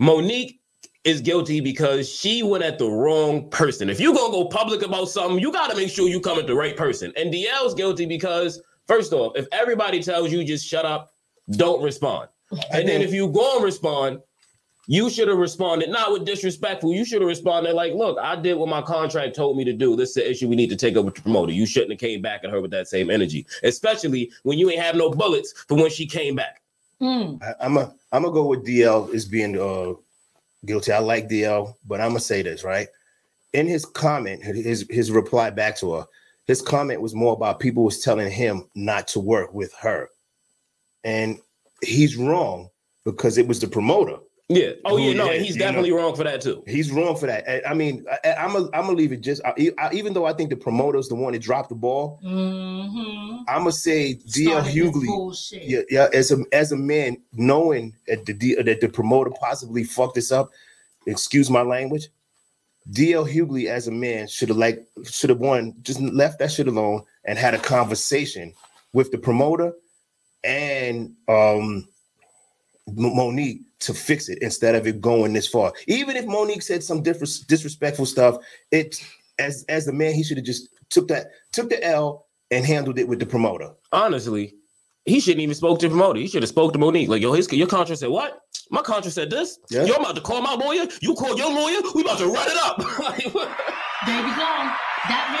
Mo'Nique 0.00 0.60
is 1.04 1.20
guilty 1.20 1.60
because 1.60 2.08
she 2.08 2.42
went 2.42 2.64
at 2.64 2.78
the 2.78 2.88
wrong 2.88 3.50
person. 3.50 3.90
If 3.90 4.00
you 4.00 4.14
gonna 4.14 4.32
go 4.32 4.46
public 4.46 4.82
about 4.82 5.10
something, 5.10 5.38
you 5.38 5.52
gotta 5.52 5.76
make 5.76 5.90
sure 5.90 6.08
you 6.08 6.20
come 6.20 6.38
at 6.38 6.46
the 6.46 6.54
right 6.54 6.76
person. 6.76 7.12
And 7.16 7.30
DL's 7.30 7.74
guilty 7.74 8.06
because 8.06 8.62
first 8.86 9.12
off, 9.12 9.36
if 9.36 9.46
everybody 9.52 10.02
tells 10.02 10.32
you 10.32 10.42
just 10.42 10.66
shut 10.66 10.86
up, 10.86 11.12
don't 11.50 11.82
respond. 11.82 12.28
And 12.72 12.88
then 12.88 13.02
if 13.02 13.12
you 13.12 13.28
go 13.28 13.56
and 13.56 13.64
respond, 13.64 14.20
you 14.86 15.10
should 15.10 15.28
have 15.28 15.38
responded 15.38 15.90
not 15.90 16.12
with 16.12 16.24
disrespectful. 16.24 16.92
You 16.92 17.04
should 17.04 17.20
have 17.20 17.28
responded 17.28 17.74
like, 17.74 17.92
"Look, 17.94 18.18
I 18.18 18.36
did 18.36 18.54
what 18.54 18.68
my 18.68 18.82
contract 18.82 19.34
told 19.34 19.56
me 19.56 19.64
to 19.64 19.72
do. 19.72 19.96
This 19.96 20.10
is 20.10 20.14
the 20.14 20.30
issue 20.30 20.48
we 20.48 20.56
need 20.56 20.70
to 20.70 20.76
take 20.76 20.96
up 20.96 21.04
with 21.04 21.16
the 21.16 21.22
promoter." 21.22 21.52
You 21.52 21.66
shouldn't 21.66 21.92
have 21.92 22.00
came 22.00 22.22
back 22.22 22.44
at 22.44 22.50
her 22.50 22.60
with 22.60 22.70
that 22.70 22.88
same 22.88 23.10
energy, 23.10 23.46
especially 23.64 24.30
when 24.44 24.58
you 24.58 24.70
ain't 24.70 24.80
have 24.80 24.94
no 24.94 25.10
bullets 25.10 25.52
for 25.68 25.76
when 25.76 25.90
she 25.90 26.06
came 26.06 26.36
back. 26.36 26.62
Hmm. 27.00 27.36
I, 27.42 27.54
I'm 27.60 27.76
a 27.76 27.92
I'm 28.12 28.22
gonna 28.22 28.32
go 28.32 28.46
with 28.46 28.66
DL 28.66 29.12
as 29.14 29.24
being 29.24 29.58
uh 29.58 29.94
guilty. 30.64 30.92
I 30.92 30.98
like 31.00 31.28
DL, 31.28 31.74
but 31.86 32.00
I'm 32.00 32.10
gonna 32.10 32.20
say 32.20 32.42
this 32.42 32.64
right. 32.64 32.88
In 33.52 33.66
his 33.66 33.84
comment, 33.84 34.42
his 34.42 34.86
his 34.88 35.10
reply 35.10 35.50
back 35.50 35.76
to 35.78 35.94
her, 35.94 36.06
his 36.46 36.62
comment 36.62 37.00
was 37.00 37.14
more 37.14 37.32
about 37.32 37.58
people 37.58 37.84
was 37.84 38.00
telling 38.00 38.30
him 38.30 38.68
not 38.74 39.08
to 39.08 39.20
work 39.20 39.52
with 39.52 39.74
her, 39.80 40.08
and 41.02 41.38
he's 41.82 42.16
wrong 42.16 42.70
because 43.04 43.36
it 43.36 43.46
was 43.48 43.60
the 43.60 43.68
promoter. 43.68 44.18
Yeah. 44.48 44.70
Oh 44.84 44.96
yeah. 44.96 45.08
Who 45.08 45.14
No, 45.14 45.30
and 45.30 45.42
he's 45.44 45.54
you 45.56 45.58
know? 45.60 45.66
definitely 45.66 45.90
wrong 45.92 46.14
for 46.14 46.22
that 46.22 46.40
too. 46.40 46.62
He's 46.68 46.92
wrong 46.92 47.16
for 47.16 47.26
that. 47.26 47.48
I, 47.50 47.70
I 47.70 47.74
mean, 47.74 48.04
I, 48.24 48.34
I'm 48.34 48.54
a, 48.54 48.64
I'm 48.66 48.84
gonna 48.86 48.92
leave 48.92 49.10
it 49.10 49.20
just. 49.20 49.42
I, 49.44 49.72
I- 49.78 49.92
even 49.92 50.12
though 50.12 50.24
I 50.24 50.32
think 50.32 50.50
the 50.50 50.56
promoter's 50.56 51.08
the 51.08 51.16
one 51.16 51.32
that 51.32 51.40
dropped 51.42 51.68
the 51.70 51.74
ball, 51.74 52.20
Mhm. 52.24 53.42
I'm 53.48 53.58
gonna 53.62 53.72
say 53.72 54.14
DL 54.14 54.62
Started 54.62 54.72
Hughley. 54.72 55.60
Yeah, 55.68 55.80
yeah. 55.90 56.08
As 56.14 56.30
a 56.30 56.44
as 56.52 56.70
a 56.70 56.76
man, 56.76 57.16
knowing 57.32 57.94
that 58.06 58.24
the 58.26 58.34
D- 58.34 58.54
that 58.62 58.80
the 58.80 58.88
promoter 58.88 59.30
possibly 59.30 59.82
fucked 59.82 60.14
this 60.14 60.30
up, 60.30 60.50
excuse 61.06 61.50
my 61.50 61.62
language. 61.62 62.08
DL 62.92 63.28
Hughley, 63.28 63.66
as 63.66 63.88
a 63.88 63.92
man, 63.92 64.28
should 64.28 64.48
have 64.50 64.58
like 64.58 64.86
should 65.04 65.30
have 65.30 65.40
won, 65.40 65.74
just 65.82 66.00
left 66.00 66.38
that 66.38 66.52
shit 66.52 66.68
alone 66.68 67.02
and 67.24 67.36
had 67.36 67.54
a 67.54 67.58
conversation 67.58 68.54
with 68.92 69.10
the 69.10 69.18
promoter 69.18 69.72
and 70.44 71.12
um 71.28 71.34
M- 71.36 71.88
Mo'Nique 72.88 73.60
to 73.80 73.94
fix 73.94 74.28
it 74.28 74.38
instead 74.40 74.74
of 74.74 74.86
it 74.86 75.00
going 75.00 75.32
this 75.32 75.48
far. 75.48 75.72
Even 75.86 76.16
if 76.16 76.24
Mo'Nique 76.26 76.62
said 76.62 76.82
some 76.82 77.02
different 77.02 77.32
disrespectful 77.48 78.06
stuff, 78.06 78.36
it 78.70 79.04
as 79.38 79.64
as 79.68 79.88
a 79.88 79.92
man, 79.92 80.14
he 80.14 80.22
should 80.22 80.36
have 80.36 80.46
just 80.46 80.68
took 80.88 81.08
that 81.08 81.28
took 81.52 81.68
the 81.68 81.82
L 81.84 82.26
and 82.50 82.64
handled 82.64 82.98
it 82.98 83.08
with 83.08 83.18
the 83.18 83.26
promoter. 83.26 83.72
Honestly, 83.92 84.54
he 85.04 85.20
shouldn't 85.20 85.40
even 85.42 85.54
spoke 85.54 85.80
to 85.80 85.86
the 85.86 85.90
promoter. 85.90 86.20
He 86.20 86.28
should 86.28 86.42
have 86.42 86.48
spoke 86.48 86.72
to 86.72 86.78
Mo'Nique. 86.78 87.08
Like, 87.08 87.22
yo, 87.22 87.32
his 87.32 87.50
your 87.52 87.66
contract 87.66 88.00
said 88.00 88.10
what? 88.10 88.40
My 88.70 88.82
contract 88.82 89.14
said 89.14 89.30
this. 89.30 89.58
Yeah. 89.70 89.84
You're 89.84 90.00
about 90.00 90.16
to 90.16 90.22
call 90.22 90.42
my 90.42 90.54
lawyer. 90.54 90.86
You 91.00 91.14
call 91.14 91.36
your 91.36 91.52
lawyer. 91.52 91.80
We 91.94 92.02
about 92.02 92.18
to 92.18 92.26
run 92.26 92.48
it 92.48 92.56
up. 92.56 92.78
Like, 92.98 93.34
what? 93.34 93.48
There 94.06 94.24
we 94.24 94.30
go. 94.30 94.72
That 95.08 95.36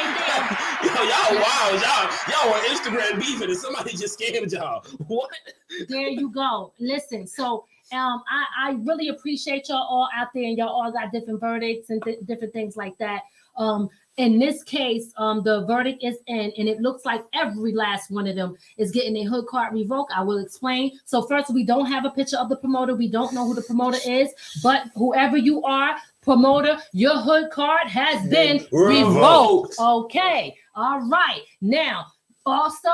yo, 0.82 0.92
y'all 0.92 1.34
wild. 1.42 1.82
Y'all, 1.82 2.06
y'all 2.28 2.54
on 2.54 2.60
Instagram 2.70 3.18
beefing 3.18 3.50
and 3.50 3.58
somebody 3.58 3.96
just 3.96 4.18
scammed 4.18 4.52
y'all. 4.52 4.84
What? 5.06 5.30
there. 5.70 5.86
There 5.88 6.08
you 6.08 6.30
go. 6.30 6.72
Listen, 6.78 7.26
so 7.26 7.64
um, 7.92 8.22
I, 8.28 8.44
I 8.58 8.70
really 8.82 9.08
appreciate 9.08 9.68
y'all 9.68 9.78
all 9.78 10.08
out 10.14 10.28
there, 10.34 10.44
and 10.44 10.58
y'all 10.58 10.68
all 10.68 10.92
got 10.92 11.12
different 11.12 11.40
verdicts 11.40 11.90
and 11.90 12.02
th- 12.02 12.18
different 12.24 12.52
things 12.52 12.76
like 12.76 12.96
that. 12.98 13.22
Um, 13.56 13.88
in 14.16 14.38
this 14.38 14.62
case, 14.62 15.12
um, 15.18 15.42
the 15.42 15.66
verdict 15.66 16.02
is 16.02 16.16
in, 16.26 16.52
and 16.56 16.68
it 16.68 16.80
looks 16.80 17.04
like 17.04 17.22
every 17.34 17.72
last 17.74 18.10
one 18.10 18.26
of 18.26 18.34
them 18.34 18.56
is 18.78 18.90
getting 18.90 19.16
a 19.16 19.24
hood 19.24 19.46
card 19.46 19.74
revoked. 19.74 20.12
I 20.14 20.22
will 20.22 20.38
explain. 20.38 20.98
So, 21.04 21.22
first, 21.22 21.52
we 21.52 21.64
don't 21.64 21.86
have 21.86 22.04
a 22.04 22.10
picture 22.10 22.38
of 22.38 22.48
the 22.48 22.56
promoter. 22.56 22.94
We 22.94 23.08
don't 23.08 23.34
know 23.34 23.46
who 23.46 23.54
the 23.54 23.62
promoter 23.62 23.98
is, 24.06 24.30
but 24.62 24.88
whoever 24.94 25.36
you 25.36 25.62
are, 25.64 25.96
promoter, 26.26 26.76
your 26.92 27.16
hood 27.16 27.50
card 27.50 27.86
has 27.88 28.28
been 28.28 28.58
revoked. 28.72 28.74
Revoked. 29.14 29.76
Okay. 29.80 30.54
All 30.74 31.00
right. 31.08 31.40
Now, 31.62 32.06
also, 32.44 32.90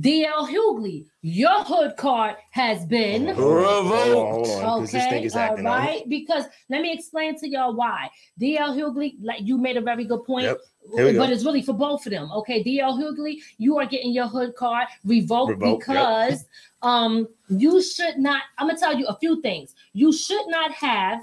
DL 0.00 0.48
Hughley, 0.48 1.06
your 1.22 1.64
hood 1.64 1.96
card 1.96 2.36
has 2.52 2.86
been 2.86 3.26
Revoked. 3.26 4.48
hold 4.48 4.48
on, 4.64 4.82
this 4.82 4.92
thing 4.92 5.02
Okay, 5.02 5.24
is 5.24 5.34
all 5.34 5.66
up. 5.66 6.04
Because 6.08 6.44
let 6.70 6.82
me 6.82 6.92
explain 6.92 7.36
to 7.40 7.48
y'all 7.48 7.74
why. 7.74 8.08
DL 8.40 8.76
Hughley, 8.78 9.14
like 9.20 9.40
you 9.42 9.58
made 9.58 9.76
a 9.76 9.80
very 9.80 10.04
good 10.04 10.22
point, 10.24 10.44
Yep. 10.44 10.58
Here 10.94 11.06
we 11.06 11.12
go. 11.14 11.18
but 11.18 11.30
it's 11.30 11.44
really 11.44 11.62
for 11.62 11.72
both 11.74 12.06
of 12.06 12.12
them. 12.12 12.30
Okay, 12.30 12.62
DL 12.62 12.96
Hughley, 12.96 13.38
you 13.58 13.76
are 13.78 13.86
getting 13.86 14.12
your 14.12 14.28
hood 14.28 14.54
card 14.54 14.86
revoked, 15.04 15.50
Revoked, 15.50 15.88
yep. 15.88 15.96
because 15.96 16.44
um 16.82 17.26
you 17.48 17.82
should 17.82 18.18
not. 18.18 18.42
I'm 18.56 18.68
gonna 18.68 18.78
tell 18.78 18.96
you 18.96 19.06
a 19.08 19.16
few 19.18 19.42
things. 19.42 19.74
You 19.94 20.12
should 20.12 20.46
not 20.46 20.70
have 20.72 21.20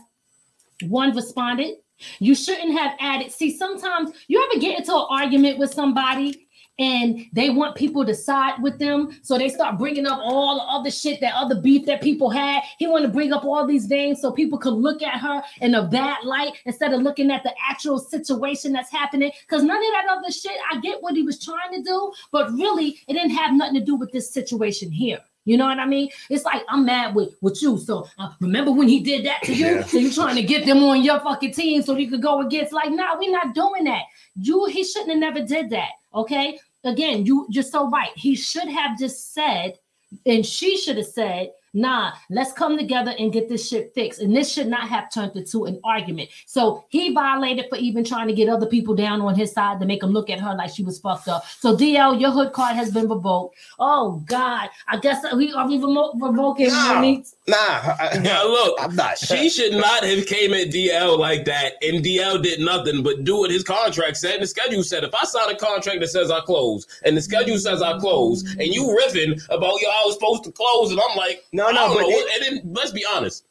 one 0.83 1.15
responded. 1.15 1.75
You 2.19 2.35
shouldn't 2.35 2.77
have 2.77 2.95
added. 2.99 3.31
See, 3.31 3.55
sometimes 3.55 4.11
you 4.27 4.43
ever 4.43 4.59
get 4.59 4.79
into 4.79 4.93
an 4.93 5.05
argument 5.09 5.57
with 5.57 5.73
somebody 5.73 6.45
and 6.77 7.25
they 7.31 7.49
want 7.49 7.75
people 7.75 8.05
to 8.05 8.13
side 8.13 8.61
with 8.61 8.79
them, 8.79 9.17
so 9.21 9.37
they 9.37 9.47
start 9.47 9.77
bringing 9.77 10.05
up 10.05 10.19
all 10.21 10.55
the 10.55 10.63
other 10.63 10.91
shit, 10.91 11.21
that 11.21 11.33
other 11.33 11.61
beef 11.61 11.85
that 11.85 12.01
people 12.01 12.29
had. 12.29 12.63
He 12.77 12.87
want 12.87 13.05
to 13.05 13.11
bring 13.11 13.31
up 13.31 13.45
all 13.45 13.65
these 13.65 13.87
things 13.87 14.19
so 14.19 14.31
people 14.31 14.57
could 14.57 14.73
look 14.73 15.01
at 15.01 15.21
her 15.21 15.41
in 15.61 15.75
a 15.75 15.87
bad 15.87 16.25
light 16.25 16.51
instead 16.65 16.91
of 16.91 17.01
looking 17.01 17.31
at 17.31 17.43
the 17.43 17.53
actual 17.69 17.97
situation 17.97 18.73
that's 18.73 18.91
happening. 18.91 19.31
Because 19.47 19.63
none 19.63 19.77
of 19.77 19.91
that 19.93 20.07
other 20.09 20.31
shit, 20.31 20.57
I 20.69 20.81
get 20.81 21.01
what 21.01 21.15
he 21.15 21.23
was 21.23 21.43
trying 21.43 21.71
to 21.75 21.81
do, 21.81 22.11
but 22.31 22.51
really, 22.51 22.99
it 23.07 23.13
didn't 23.13 23.29
have 23.29 23.53
nothing 23.53 23.75
to 23.75 23.85
do 23.85 23.95
with 23.95 24.11
this 24.11 24.33
situation 24.33 24.91
here. 24.91 25.19
You 25.45 25.57
know 25.57 25.65
what 25.65 25.79
I 25.79 25.85
mean? 25.85 26.09
It's 26.29 26.43
like 26.43 26.63
I'm 26.67 26.85
mad 26.85 27.15
with 27.15 27.35
with 27.41 27.61
you. 27.61 27.77
So 27.77 28.07
uh, 28.17 28.31
remember 28.41 28.71
when 28.71 28.87
he 28.87 28.99
did 28.99 29.25
that 29.25 29.43
to 29.43 29.53
you? 29.53 29.65
Yeah. 29.65 29.83
So 29.83 29.97
you 29.97 30.11
trying 30.11 30.35
to 30.35 30.43
get 30.43 30.65
them 30.65 30.83
on 30.83 31.03
your 31.03 31.19
fucking 31.19 31.53
team 31.53 31.81
so 31.83 31.95
you 31.95 32.09
could 32.09 32.21
go 32.21 32.41
against? 32.41 32.73
Like, 32.73 32.91
nah, 32.91 33.17
we're 33.17 33.31
not 33.31 33.53
doing 33.53 33.85
that. 33.85 34.03
You 34.35 34.65
he 34.65 34.83
shouldn't 34.83 35.11
have 35.11 35.19
never 35.19 35.45
did 35.45 35.69
that. 35.69 35.91
Okay. 36.13 36.59
Again, 36.83 37.25
you 37.25 37.45
you're 37.49 37.63
so 37.63 37.89
right. 37.89 38.11
He 38.15 38.35
should 38.35 38.67
have 38.67 38.97
just 38.97 39.33
said, 39.33 39.77
and 40.25 40.45
she 40.45 40.77
should 40.77 40.97
have 40.97 41.07
said, 41.07 41.51
nah, 41.75 42.13
let's 42.29 42.53
come 42.53 42.77
together 42.77 43.13
and 43.19 43.31
get 43.31 43.49
this 43.49 43.67
shit 43.67 43.93
fixed. 43.93 44.21
And 44.21 44.35
this 44.35 44.51
should 44.51 44.67
not 44.67 44.87
have 44.87 45.11
turned 45.13 45.35
into 45.35 45.65
an 45.65 45.79
argument. 45.83 46.29
So 46.47 46.85
he 46.89 47.13
violated 47.13 47.65
for 47.69 47.77
even 47.77 48.03
trying 48.03 48.27
to 48.27 48.33
get 48.33 48.49
other 48.49 48.65
people 48.65 48.95
down 48.95 49.21
on 49.21 49.35
his 49.35 49.51
side 49.51 49.79
to 49.79 49.85
make 49.85 50.01
them 50.01 50.11
look 50.11 50.29
at 50.29 50.39
her 50.39 50.55
like 50.55 50.71
she 50.71 50.83
was 50.83 50.99
fucked 50.99 51.27
up. 51.27 51.45
So 51.59 51.75
DL, 51.75 52.19
your 52.19 52.31
hood 52.31 52.53
card 52.53 52.75
has 52.75 52.91
been 52.91 53.07
revoked. 53.07 53.57
Oh 53.77 54.23
God, 54.25 54.69
I 54.87 54.97
guess 54.97 55.23
we 55.35 55.53
are 55.53 55.67
we 55.67 55.77
revoking 55.77 56.69
Nah. 56.69 56.95
Mo'Nique? 56.95 57.34
Nah, 57.47 57.55
I, 57.57 58.19
Yeah, 58.23 58.41
look, 58.41 58.75
I'm 58.79 58.95
not. 58.95 59.19
she 59.19 59.49
should 59.51 59.73
not 59.73 60.03
have 60.03 60.25
came 60.25 60.51
at 60.55 60.69
DL 60.71 61.19
like 61.19 61.45
that, 61.45 61.73
and 61.83 62.03
DL 62.03 62.41
did 62.41 62.59
nothing 62.59 63.03
but 63.03 63.23
do 63.23 63.37
what 63.37 63.51
his 63.51 63.63
contract 63.63 64.17
said. 64.17 64.33
And 64.35 64.43
the 64.43 64.47
schedule 64.47 64.81
said, 64.81 65.03
if 65.03 65.13
I 65.13 65.25
sign 65.25 65.51
a 65.51 65.55
contract 65.55 65.99
that 65.99 66.07
says 66.07 66.31
I 66.31 66.39
close, 66.39 66.87
and 67.03 67.15
the 67.15 67.21
schedule 67.21 67.59
says 67.59 67.83
I 67.83 67.99
close, 67.99 68.43
and 68.43 68.63
you 68.63 68.83
riffing 68.99 69.43
about 69.49 69.79
yo, 69.79 69.89
I 69.89 70.03
was 70.05 70.15
supposed 70.15 70.43
to 70.45 70.51
close, 70.51 70.89
and 70.91 70.99
I'm 70.99 71.15
like, 71.15 71.43
No, 71.53 71.67
I 71.67 71.71
no, 71.73 71.93
but 71.93 72.05
it- 72.07 72.49
and 72.51 72.63
then 72.65 72.73
let's 72.73 72.91
be 72.91 73.05
honest. 73.15 73.45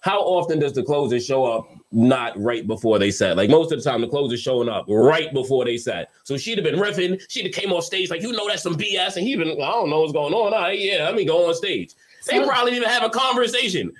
how 0.00 0.18
often 0.20 0.58
does 0.58 0.72
the 0.72 0.82
closer 0.82 1.20
show 1.20 1.44
up 1.44 1.68
not 1.92 2.36
right 2.42 2.66
before 2.66 2.98
they 2.98 3.12
set? 3.12 3.36
Like 3.36 3.50
most 3.50 3.70
of 3.70 3.82
the 3.82 3.88
time, 3.88 4.00
the 4.00 4.08
closer's 4.08 4.40
showing 4.42 4.68
up 4.68 4.84
right 4.88 5.32
before 5.32 5.64
they 5.64 5.76
set. 5.76 6.10
So 6.24 6.36
she'd 6.36 6.58
have 6.58 6.64
been 6.64 6.74
riffing. 6.80 7.20
She'd 7.28 7.46
have 7.46 7.54
came 7.54 7.72
off 7.72 7.84
stage 7.84 8.10
like, 8.10 8.22
you 8.22 8.32
know, 8.32 8.48
that's 8.48 8.62
some 8.64 8.74
BS. 8.76 9.16
And 9.16 9.24
he 9.26 9.36
been, 9.36 9.50
I 9.62 9.70
don't 9.70 9.90
know 9.90 10.00
what's 10.00 10.12
going 10.12 10.34
on. 10.34 10.52
All 10.54 10.60
right, 10.60 10.78
yeah, 10.78 11.04
let 11.04 11.14
me 11.14 11.24
go 11.24 11.48
on 11.48 11.54
stage. 11.54 11.94
They 12.28 12.36
So- 12.38 12.46
probably 12.46 12.72
didn't 12.72 12.84
even 12.84 12.94
have 12.94 13.04
a 13.04 13.10
conversation. 13.10 13.92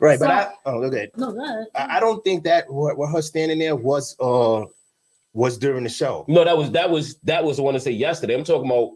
Right, 0.00 0.18
So- 0.18 0.26
but 0.26 0.30
I 0.34 0.52
oh 0.66 0.82
okay. 0.84 1.10
No, 1.16 1.32
go 1.32 1.44
ahead. 1.44 1.66
I, 1.74 1.96
I 1.96 2.00
don't 2.00 2.22
think 2.24 2.44
that 2.44 2.70
what, 2.72 2.96
what 2.98 3.10
her 3.10 3.22
standing 3.22 3.58
there 3.58 3.76
was 3.76 4.16
uh 4.20 4.64
was 5.34 5.58
during 5.58 5.84
the 5.84 5.90
show. 5.90 6.24
No, 6.28 6.44
that 6.44 6.56
was 6.56 6.70
that 6.72 6.90
was 6.90 7.16
that 7.24 7.44
was 7.44 7.56
the 7.56 7.62
one 7.62 7.74
to 7.74 7.80
say 7.80 7.90
yesterday. 7.92 8.34
I'm 8.34 8.44
talking 8.44 8.70
about 8.70 8.92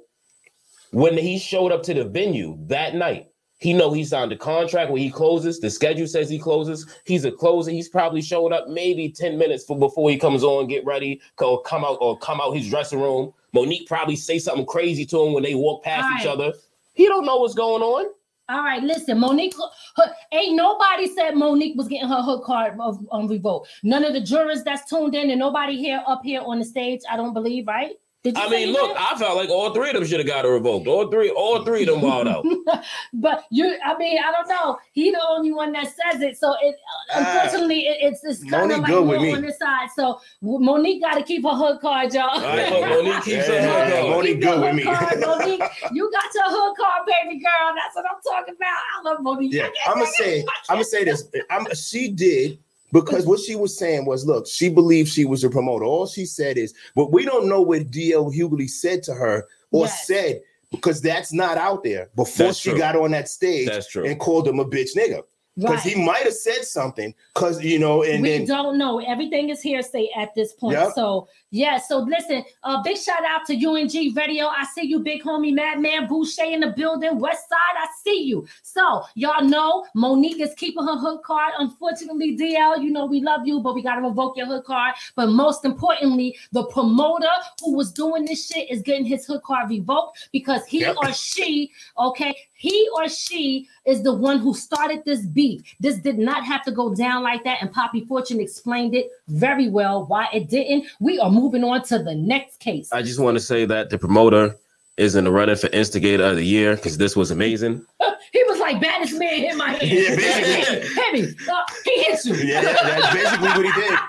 when 0.92 1.16
he 1.16 1.38
showed 1.38 1.72
up 1.72 1.82
to 1.84 1.94
the 1.94 2.04
venue 2.04 2.56
that 2.68 2.94
night. 2.94 3.28
He 3.58 3.72
know 3.72 3.92
he 3.92 4.02
signed 4.04 4.32
a 4.32 4.36
contract 4.36 4.90
when 4.90 5.00
he 5.00 5.08
closes. 5.08 5.60
The 5.60 5.70
schedule 5.70 6.08
says 6.08 6.28
he 6.28 6.36
closes. 6.36 6.84
He's 7.06 7.24
a 7.24 7.30
closer. 7.30 7.70
He's 7.70 7.88
probably 7.88 8.20
showed 8.20 8.52
up 8.52 8.66
maybe 8.68 9.08
10 9.08 9.38
minutes 9.38 9.62
for, 9.64 9.78
before 9.78 10.10
he 10.10 10.18
comes 10.18 10.42
on, 10.42 10.66
get 10.66 10.84
ready, 10.84 11.20
or 11.40 11.62
come 11.62 11.84
out 11.84 11.98
or 12.00 12.18
come 12.18 12.40
out 12.40 12.56
his 12.56 12.68
dressing 12.68 13.00
room. 13.00 13.32
Mo'Nique 13.54 13.86
probably 13.86 14.16
say 14.16 14.40
something 14.40 14.66
crazy 14.66 15.06
to 15.06 15.22
him 15.22 15.32
when 15.32 15.44
they 15.44 15.54
walk 15.54 15.84
past 15.84 16.08
each 16.20 16.26
Right. 16.26 16.32
other. 16.32 16.54
He 16.94 17.06
don't 17.06 17.24
know 17.24 17.36
what's 17.36 17.54
going 17.54 17.82
on. 17.84 18.06
All 18.49 18.62
right, 18.62 18.82
listen, 18.82 19.18
Mo'Nique. 19.18 19.55
Her, 19.97 20.12
ain't 20.32 20.57
nobody 20.57 21.07
said 21.07 21.34
Mo'Nique 21.34 21.76
was 21.76 21.88
getting 21.88 22.09
her 22.09 22.22
hood 22.22 22.43
card 22.43 22.76
of 22.80 22.99
um, 23.12 23.28
revoked. 23.28 23.68
None 23.82 24.05
of 24.05 24.12
the 24.12 24.20
jurors 24.20 24.64
that's 24.64 24.88
tuned 24.90 25.14
in, 25.14 25.30
and 25.30 25.38
nobody 25.38 25.76
here 25.76 26.03
up 26.07 26.22
here 26.24 26.43
on 26.45 26.59
the 26.59 26.64
stage. 26.64 27.01
I 27.11 27.16
don't 27.16 27.34
believe, 27.34 27.66
right? 27.66 27.93
Did 28.24 28.36
you 28.36 28.42
I 28.44 28.48
mean, 28.48 28.72
look, 28.72 28.86
did? 28.90 28.96
I 28.98 29.18
felt 29.18 29.36
like 29.36 29.48
all 29.48 29.74
three 29.74 29.88
of 29.90 29.94
them 29.96 30.06
should 30.06 30.20
have 30.20 30.28
got 30.28 30.44
it 30.44 30.48
revoked. 30.48 30.86
All 30.86 31.10
three, 31.10 31.30
all 31.30 31.64
three 31.64 31.82
of 31.82 31.88
them 31.88 32.02
wild 32.02 32.28
out. 32.28 32.44
but 33.14 33.46
you, 33.50 33.76
I 33.84 33.98
mean, 33.98 34.16
I 34.24 34.30
don't 34.30 34.48
know. 34.48 34.78
He 34.92 35.10
the 35.10 35.20
only 35.28 35.50
one 35.50 35.72
that 35.72 35.86
says 35.86 36.22
it. 36.22 36.38
So 36.38 36.54
it, 36.62 36.76
ah. 37.12 37.18
unfortunately, 37.42 37.80
it, 37.80 37.96
it's 38.00 38.22
it's 38.22 38.44
kind 38.44 38.70
of 38.70 38.78
Mo'Nique 38.78 38.82
like 38.82 38.90
good 38.92 39.08
with 39.08 39.22
me. 39.22 39.34
on 39.34 39.42
this 39.42 39.58
side. 39.58 39.88
So 39.96 40.20
Mo'Nique 40.40 41.00
got 41.00 41.14
to 41.14 41.24
keep 41.24 41.42
her 41.42 41.50
hood 41.50 41.80
card, 41.80 42.14
y'all. 42.14 42.28
All 42.30 42.40
right, 42.40 42.70
Mo'Nique 42.70 43.24
keeps 43.24 43.46
her 43.48 43.54
Yeah, 43.54 43.86
hood 43.86 43.92
card. 43.92 44.04
Mo'Nique 44.06 44.32
Keep 44.34 44.40
good 44.42 44.60
with 44.60 44.74
me. 44.76 44.82
card, 44.84 45.20
Mo'Nique, 45.20 45.68
you 45.92 46.10
got 46.12 46.34
your 46.34 46.44
hood 46.46 46.76
card, 46.76 47.02
baby 47.06 47.40
girl. 47.40 47.74
That's 47.74 47.96
what 47.96 48.04
I'm 48.08 48.20
talking 48.22 48.54
about. 48.54 48.68
I 48.68 49.02
love 49.02 49.18
Mo'Nique. 49.18 49.52
Yeah, 49.52 49.68
I'm 49.84 49.94
gonna 49.94 50.06
say, 50.06 50.44
I'm 50.68 50.76
gonna 50.76 50.84
say 50.84 51.02
this. 51.02 51.24
I'm 51.50 51.66
she 51.74 52.08
did 52.08 52.58
because 52.93 53.26
what 53.26 53.40
she 53.40 53.57
was 53.57 53.76
saying 53.76 54.05
was, 54.05 54.26
look, 54.26 54.47
she 54.47 54.68
believed 54.68 55.09
she 55.11 55.24
was 55.24 55.43
a 55.45 55.51
promoter. 55.51 55.84
All 55.84 56.07
she 56.07 56.24
said 56.26 56.59
is, 56.59 56.74
but 56.95 57.11
we 57.12 57.24
don't 57.24 57.49
know 57.49 57.61
what 57.62 57.90
DL 57.90 58.32
Hughley 58.34 58.68
said 58.68 59.03
to 59.05 59.14
her 59.14 59.47
or 59.70 59.86
Yes. 59.86 60.07
said 60.07 60.43
because 60.70 61.01
that's 61.03 61.32
not 61.32 61.59
out 61.59 61.82
there 61.82 62.09
before 62.16 62.47
That's 62.47 62.59
she 62.59 62.70
true. 62.70 62.78
got 62.78 62.97
on 62.97 63.11
that 63.11 63.28
stage 63.28 63.68
That's 63.68 63.88
true. 63.88 64.07
and 64.07 64.18
called 64.18 64.49
him 64.49 64.59
a 64.59 64.64
bitch 64.64 64.97
nigga. 64.97 65.22
Because 65.55 65.84
Right. 65.84 65.95
he 65.95 66.03
might 66.03 66.22
have 66.24 66.32
said 66.32 66.64
something, 66.64 67.14
because 67.34 67.62
you 67.62 67.78
know, 67.78 68.03
and 68.03 68.22
we 68.22 68.28
then 68.30 68.47
don't 68.47 68.78
know. 68.78 69.01
Everything 69.01 69.51
is 69.51 69.61
hearsay 69.61 70.09
at 70.16 70.34
this 70.34 70.55
point. 70.55 70.78
Yep. 70.78 70.93
So 70.95 71.28
yeah. 71.53 71.76
So 71.78 71.98
listen, 71.98 72.42
uh, 72.64 72.82
big 72.82 72.96
shout 72.96 73.24
out 73.26 73.44
to 73.46 73.55
UNG 73.55 74.14
Radio. 74.14 74.46
I 74.46 74.64
see 74.74 74.86
you, 74.86 75.00
big 75.00 75.22
homie 75.22 75.55
Madman 75.55 76.09
Boucher 76.09 76.44
in 76.44 76.61
the 76.61 76.68
building. 76.70 77.18
West 77.20 77.46
Side, 77.48 77.76
I 77.76 77.86
see 78.03 78.22
you. 78.22 78.46
So 78.62 79.05
y'all 79.14 79.44
know 79.44 79.84
Mo'Nique 79.94 80.40
is 80.40 80.55
keeping 80.55 80.82
her 80.84 80.96
hood 80.96 81.22
card. 81.22 81.53
Unfortunately, 81.59 82.36
DL, 82.38 82.82
you 82.82 82.90
know 82.90 83.05
we 83.05 83.20
love 83.20 83.46
you, 83.46 83.61
but 83.61 83.74
we 83.74 83.82
gotta 83.82 84.00
revoke 84.00 84.36
your 84.38 84.46
hood 84.46 84.64
card. 84.64 84.94
But 85.14 85.26
most 85.28 85.66
importantly, 85.66 86.36
the 86.53 86.64
promoter 86.68 87.28
who 87.62 87.76
was 87.76 87.92
doing 87.92 88.24
this 88.24 88.46
shit 88.46 88.70
is 88.70 88.80
getting 88.80 89.05
his 89.05 89.26
hood 89.26 89.42
card 89.42 89.68
revoked 89.68 90.30
because 90.32 90.64
he 90.64 90.80
Yep. 90.80 90.96
or 90.96 91.12
she, 91.12 91.70
okay, 91.98 92.34
he 92.55 92.88
or 92.96 93.09
she 93.11 93.68
is 93.84 94.03
the 94.03 94.14
one 94.14 94.38
who 94.38 94.55
started 94.55 95.05
this 95.05 95.26
beat. 95.26 95.64
This 95.80 95.98
did 95.98 96.18
not 96.18 96.44
have 96.46 96.64
to 96.64 96.72
go 96.72 96.94
down 96.94 97.22
like 97.22 97.44
that, 97.44 97.59
and 97.61 97.70
Poppy 97.70 98.07
Fortune 98.07 98.40
explained 98.40 98.94
it 98.94 99.11
very 99.28 99.68
well 99.68 100.07
why 100.07 100.28
it 100.32 100.48
didn't. 100.48 100.86
We 100.98 101.18
are 101.18 101.30
moving 101.30 101.41
on 101.43 101.82
to 101.84 101.99
the 101.99 102.14
next 102.14 102.61
case. 102.61 102.93
I 102.93 103.03
just 103.03 103.20
want 103.20 103.36
to 103.36 103.40
say 103.40 103.64
that 103.66 103.90
the 103.90 103.99
promoter 103.99 104.57
is 104.97 105.14
in 105.14 105.24
the 105.24 105.30
running 105.30 105.57
for 105.57 105.68
instigator 105.68 106.24
of 106.24 106.36
the 106.36 106.45
year 106.45 106.76
because 106.76 106.99
this 106.99 107.16
was 107.16 107.30
amazing. 107.30 107.84
he 108.32 108.43
was 108.45 108.59
like, 108.59 108.80
baddest 108.80 109.18
man 109.18 109.40
hit 109.40 109.57
my 109.57 109.70
head. 109.70 109.82
Yeah, 109.82 110.16
basically. 110.16 110.88
hit 110.95 111.14
me. 111.14 111.34
Uh, 111.51 111.62
he 111.84 112.03
hit 112.03 112.24
you. 112.24 112.34
yeah, 112.34 112.62
that's 112.62 113.14
basically 113.14 113.49
what 113.49 113.74
he 113.74 113.80
did. 113.80 113.99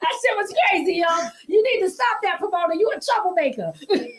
That 0.00 0.12
shit 0.22 0.36
was 0.36 0.54
crazy, 0.68 0.96
yo. 0.96 1.28
You 1.46 1.62
need 1.62 1.80
to 1.80 1.90
stop 1.90 2.18
that 2.24 2.38
promoter. 2.38 2.74
You 2.74 2.92
a 2.94 3.00
troublemaker. 3.00 3.72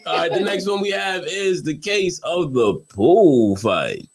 All 0.08 0.18
right, 0.18 0.32
the 0.32 0.40
next 0.40 0.68
one 0.68 0.82
we 0.82 0.90
have 0.90 1.24
is 1.28 1.62
the 1.62 1.78
case 1.78 2.20
of 2.24 2.54
the 2.54 2.74
pool 2.90 3.56
fight. 3.56 4.10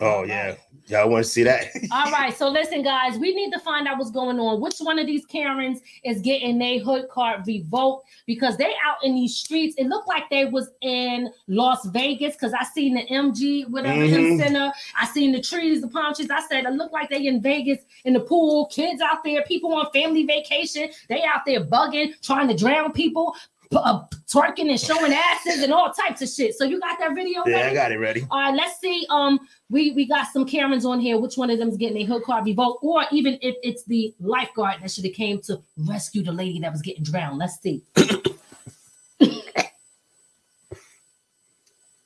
Oh 0.00 0.22
yeah, 0.22 0.54
y'all 0.86 1.08
want 1.08 1.24
to 1.24 1.30
see 1.30 1.42
that? 1.44 1.66
All 1.90 2.10
right, 2.12 2.36
so 2.36 2.48
listen, 2.48 2.82
guys, 2.82 3.18
we 3.18 3.34
need 3.34 3.50
to 3.52 3.58
find 3.60 3.86
out 3.88 3.98
what's 3.98 4.10
going 4.10 4.38
on. 4.38 4.60
Which 4.60 4.78
one 4.78 4.98
of 4.98 5.06
these 5.06 5.24
Karens 5.26 5.80
is 6.04 6.20
getting 6.20 6.58
their 6.58 6.80
hood 6.80 7.08
card 7.08 7.46
revoked 7.46 8.06
because 8.26 8.56
they 8.56 8.72
out 8.84 8.96
in 9.02 9.14
these 9.14 9.36
streets. 9.36 9.74
It 9.78 9.86
looked 9.86 10.08
like 10.08 10.28
they 10.30 10.44
was 10.46 10.70
in 10.80 11.30
Las 11.48 11.86
Vegas 11.86 12.34
because 12.34 12.52
I 12.52 12.64
seen 12.64 12.94
the 12.94 13.06
MG, 13.08 13.66
whatever 13.70 14.02
M 14.02 14.10
Mhm. 14.10 14.38
Center. 14.38 14.72
I 15.00 15.06
seen 15.06 15.32
the 15.32 15.40
trees, 15.40 15.80
the 15.80 15.88
palm 15.88 16.14
trees. 16.14 16.30
I 16.30 16.40
said 16.48 16.64
it 16.64 16.70
looked 16.72 16.92
like 16.92 17.08
they 17.10 17.26
in 17.26 17.40
Vegas 17.40 17.78
in 18.04 18.12
the 18.12 18.20
pool. 18.20 18.66
Kids 18.66 19.00
out 19.00 19.24
there, 19.24 19.42
people 19.44 19.72
on 19.74 19.90
family 19.92 20.24
vacation. 20.24 20.88
They 21.08 21.22
out 21.22 21.42
there 21.46 21.64
bugging, 21.64 22.20
trying 22.22 22.48
to 22.48 22.54
drown 22.54 22.92
people, 22.92 23.34
uh, 23.74 24.04
twerking 24.26 24.70
and 24.70 24.80
showing 24.80 25.12
asses 25.12 25.62
and 25.62 25.72
all 25.72 25.92
types 25.92 26.22
of 26.22 26.28
shit. 26.28 26.54
So 26.54 26.64
you 26.64 26.80
got 26.80 26.98
that 26.98 27.14
video? 27.14 27.42
Yeah, 27.46 27.56
I 27.56 27.60
ready? 27.62 27.74
got 27.74 27.92
it 27.92 27.98
ready. 27.98 28.26
All 28.30 28.40
right, 28.40 28.54
let's 28.54 28.80
see. 28.80 29.06
Um, 29.10 29.40
we 29.70 29.92
we 29.92 30.06
got 30.06 30.28
some 30.32 30.46
Karens 30.46 30.84
on 30.84 31.00
here. 31.00 31.18
Which 31.18 31.36
one 31.36 31.50
of 31.50 31.58
them 31.58 31.68
is 31.68 31.76
getting 31.76 31.98
a 31.98 32.04
hood 32.04 32.22
card 32.24 32.44
revoked, 32.44 32.82
or 32.82 33.04
even 33.12 33.38
if 33.42 33.56
it's 33.62 33.84
the 33.84 34.14
lifeguard 34.20 34.82
that 34.82 34.90
should 34.90 35.04
have 35.04 35.14
came 35.14 35.40
to 35.42 35.60
rescue 35.76 36.22
the 36.22 36.32
lady 36.32 36.60
that 36.60 36.72
was 36.72 36.82
getting 36.82 37.04
drowned? 37.04 37.38
Let's 37.38 37.60
see. 37.60 37.82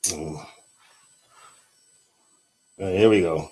Mm. 0.07 0.39
Uh, 2.79 2.87
here 2.87 3.09
we 3.09 3.21
go. 3.21 3.51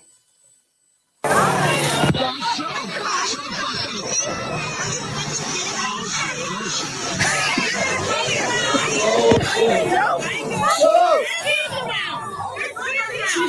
She 9.56 9.64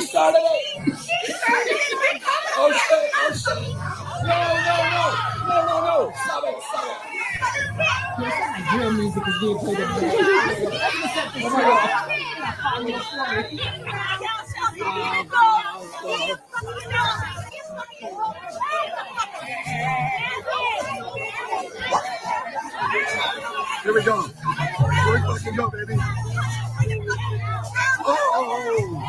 started 0.01 0.39
it. 0.39 0.95
Oh 2.55 2.71
shit, 2.71 3.11
oh 3.13 3.33
shit. 3.33 3.75
No, 4.23 4.37
no, 4.65 4.75
no. 4.93 5.03
No, 5.47 5.57
no. 5.85 6.13
Stop 6.23 6.43
it, 6.47 6.55
stop 6.63 6.85
it. 6.87 6.99
Being 9.41 9.59
played 9.59 9.79
up 9.81 9.89
there. 23.39 23.46
Here 23.83 23.93
we 23.93 24.03
go. 24.03 24.21
Here 24.23 25.13
we 25.13 25.19
fucking 25.21 25.55
go, 25.55 25.69
baby. 25.69 25.95
Oh, 27.99 28.05
oh, 28.05 29.01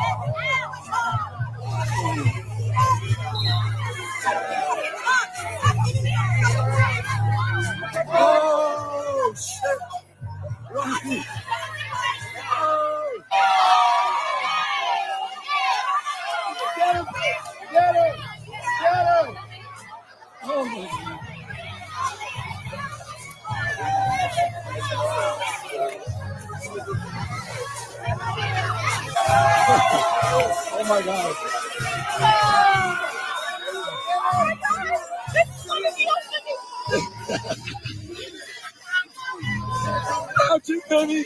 oh. 8.07 8.13
oh 8.13 9.33
shit. 9.35 9.79
Rocky. 10.73 11.25
Oh. 12.37 13.21
Get 16.77 16.95
him. 16.95 17.05
Get 17.71 17.95
him. 17.95 18.15
Get 18.81 19.25
him. 19.27 19.37
Oh, 20.43 20.65
my 20.65 20.87
God. 20.87 20.98
Oh 24.91 25.39
my 30.87 31.01
god. 31.03 31.35
Out 40.51 40.69
you, 40.69 40.81
baby. 40.89 41.25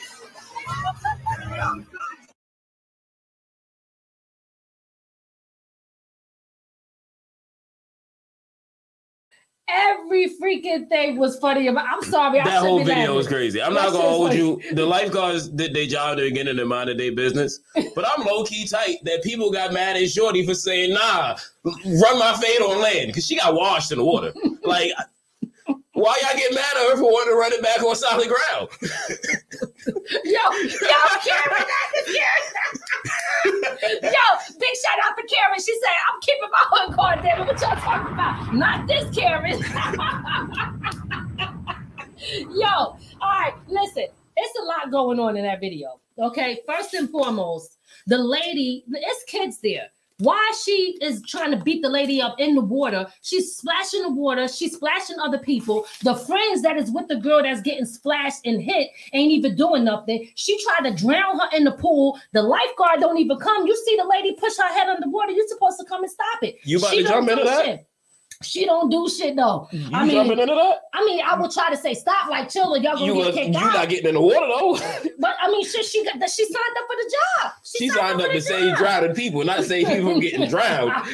Every 9.76 10.30
freaking 10.41 10.88
thing 10.89 11.17
was 11.17 11.38
funny. 11.39 11.67
About, 11.67 11.86
I'm 11.89 12.03
sorry. 12.03 12.39
I 12.39 12.43
that 12.45 12.61
whole 12.61 12.80
video 12.80 12.95
laughing. 12.95 13.15
was 13.15 13.28
crazy. 13.28 13.61
I'm 13.61 13.74
That 13.74 13.84
not 13.86 13.91
gonna 13.93 14.07
hold 14.09 14.28
funny. 14.30 14.39
you. 14.39 14.61
The 14.74 14.86
lifeguards 14.86 15.47
did 15.49 15.74
their 15.74 15.88
job 15.88 16.17
to 16.17 16.30
get 16.32 16.47
in 16.47 16.57
the 16.57 16.65
mind 16.65 16.89
of 16.89 16.97
their 16.97 17.11
business, 17.13 17.59
but 17.95 18.05
I'm 18.05 18.26
low 18.26 18.43
key 18.43 18.65
tight 18.67 18.97
that 19.03 19.24
people 19.24 19.51
got 19.51 19.74
mad 19.74 19.95
at 19.97 20.09
Shorty 20.09 20.45
for 20.45 20.53
saying, 20.53 20.93
"Nah, 20.93 21.38
run 21.63 22.19
my 22.19 22.38
fade 22.41 22.61
on 22.61 22.82
land," 22.82 23.07
because 23.07 23.26
she 23.26 23.38
got 23.38 23.55
washed 23.55 23.91
in 23.91 23.97
the 23.97 24.05
water. 24.05 24.34
Like, 24.65 24.91
why 26.04 26.20
y'all 26.22 26.38
get 26.38 26.54
mad 26.54 26.76
at 26.76 26.89
her 26.89 26.97
for 26.97 27.04
wanting 27.04 27.32
to 27.32 27.38
run 27.39 27.54
it 27.54 27.64
back 27.64 27.82
on 27.82 27.95
solid 27.95 28.28
ground? 28.28 28.68
Yo, 30.24 30.24
yo, 30.24 30.39
Karen, 31.24 31.66
yo, 33.45 34.26
big 34.60 34.76
shout 34.82 34.97
out 35.04 35.18
to 35.18 35.24
Karen. 35.28 35.60
She 35.60 35.78
said, 35.82 35.91
I'm 36.10 36.20
keeping 36.22 36.49
my 36.51 36.64
hood 36.72 36.95
card, 36.95 37.20
damn 37.22 37.41
it. 37.41 37.47
What 37.47 37.60
y'all 37.60 37.76
talking 37.76 38.14
about? 38.14 38.54
Not 38.54 38.88
this 38.88 39.14
Karen. 39.16 39.60
yo, 42.56 42.68
all 42.68 42.97
right, 43.22 43.54
listen. 43.68 44.08
It's 44.38 44.60
a 44.60 44.64
lot 44.64 44.89
going 44.91 45.20
on 45.20 45.36
in 45.36 45.43
that 45.43 45.60
video. 45.60 45.99
Okay, 46.18 46.62
first 46.66 46.93
and 46.93 47.10
foremost, 47.10 47.78
the 48.08 48.18
lady, 48.18 48.86
it's 48.89 49.26
kids 49.26 49.60
there. 49.62 49.89
Why 50.24 50.53
she 50.63 50.97
is 51.01 51.21
trying 51.24 51.51
to 51.51 51.57
beat 51.57 51.82
the 51.82 51.89
lady 51.89 52.21
up 52.21 52.39
in 52.39 52.55
the 52.55 52.61
water? 52.61 53.05
She's 53.21 53.57
splashing 53.57 54.03
the 54.03 54.11
water. 54.11 54.47
She's 54.47 54.74
splashing 54.76 55.17
other 55.19 55.38
people. 55.38 55.86
The 56.01 56.15
friends 56.15 56.61
that 56.61 56.78
is 56.78 56.91
with 56.91 57.09
the 57.09 57.17
girl 57.17 57.43
that's 57.43 57.61
getting 57.61 57.86
splashed 57.86 58.45
and 58.45 58.61
hit 58.61 58.89
ain't 59.11 59.34
even 59.34 59.57
doing 59.57 59.84
nothing. 59.84 60.30
She 60.36 60.57
tried 60.63 60.89
to 60.89 60.95
drown 60.95 61.39
her 61.39 61.49
in 61.53 61.65
the 61.65 61.74
pool. 61.74 62.17
The 62.32 62.41
lifeguard 62.41 63.01
don't 63.01 63.17
even 63.17 63.38
come. 63.38 63.67
You 63.67 63.76
see 63.86 63.97
the 63.97 64.07
lady 64.07 64.34
push 64.36 64.55
her 64.57 64.67
head 64.74 64.88
underwater. 64.88 65.34
You're 65.34 65.47
supposed 65.49 65.78
to 65.80 65.86
come 65.86 66.03
and 66.03 66.11
stop 66.11 66.43
it. 66.43 66.55
You 66.63 66.78
about 66.78 66.91
She 66.91 67.03
to 67.03 67.09
jump 67.09 67.30
into 67.30 67.43
that? 67.43 67.65
shit. 67.65 67.88
She 68.44 68.66
don't 68.66 68.89
do 68.89 69.10
shit 69.10 69.36
though. 69.36 69.68
You 69.72 69.88
I 69.94 70.04
mean, 70.06 70.12
jumping 70.16 70.39
into 70.39 70.54
that? 70.56 70.78
I 70.94 71.04
mean, 71.06 71.22
I 71.26 71.39
would 71.39 71.52
try 71.52 71.70
to 71.70 71.78
say 71.78 71.94
stop, 71.94 72.30
like 72.30 72.50
chill, 72.50 72.76
y'all 72.78 72.94
gonna 72.96 73.06
You 73.06 73.14
get 73.14 73.26
was, 73.28 73.36
you 73.36 73.44
kicked 73.44 73.56
out. 73.56 73.74
not 73.74 73.89
getting 73.89 74.08
in 74.10 74.16
the 74.16 74.22
water 74.22 74.48
though. 74.48 75.10
But 75.20 75.36
I 75.41 75.50
mean, 75.50 75.66
shit, 75.66 75.86
she 75.86 76.04
got 76.04 76.20
that. 76.20 76.30
She 76.30 76.44
signed 76.46 76.56
up 76.78 76.86
for 76.88 76.96
the 76.96 77.16
job. 77.16 77.52
She 77.64 77.89
signed 77.89 78.22
up 78.22 78.28
for 78.28 78.34
to 78.34 78.41
save 78.41 78.76
drowning 78.78 79.14
people, 79.16 79.44
not 79.46 79.64
save 79.64 79.88
people 79.88 80.12
from 80.12 80.20
getting 80.20 80.50
drowned. 80.50 80.91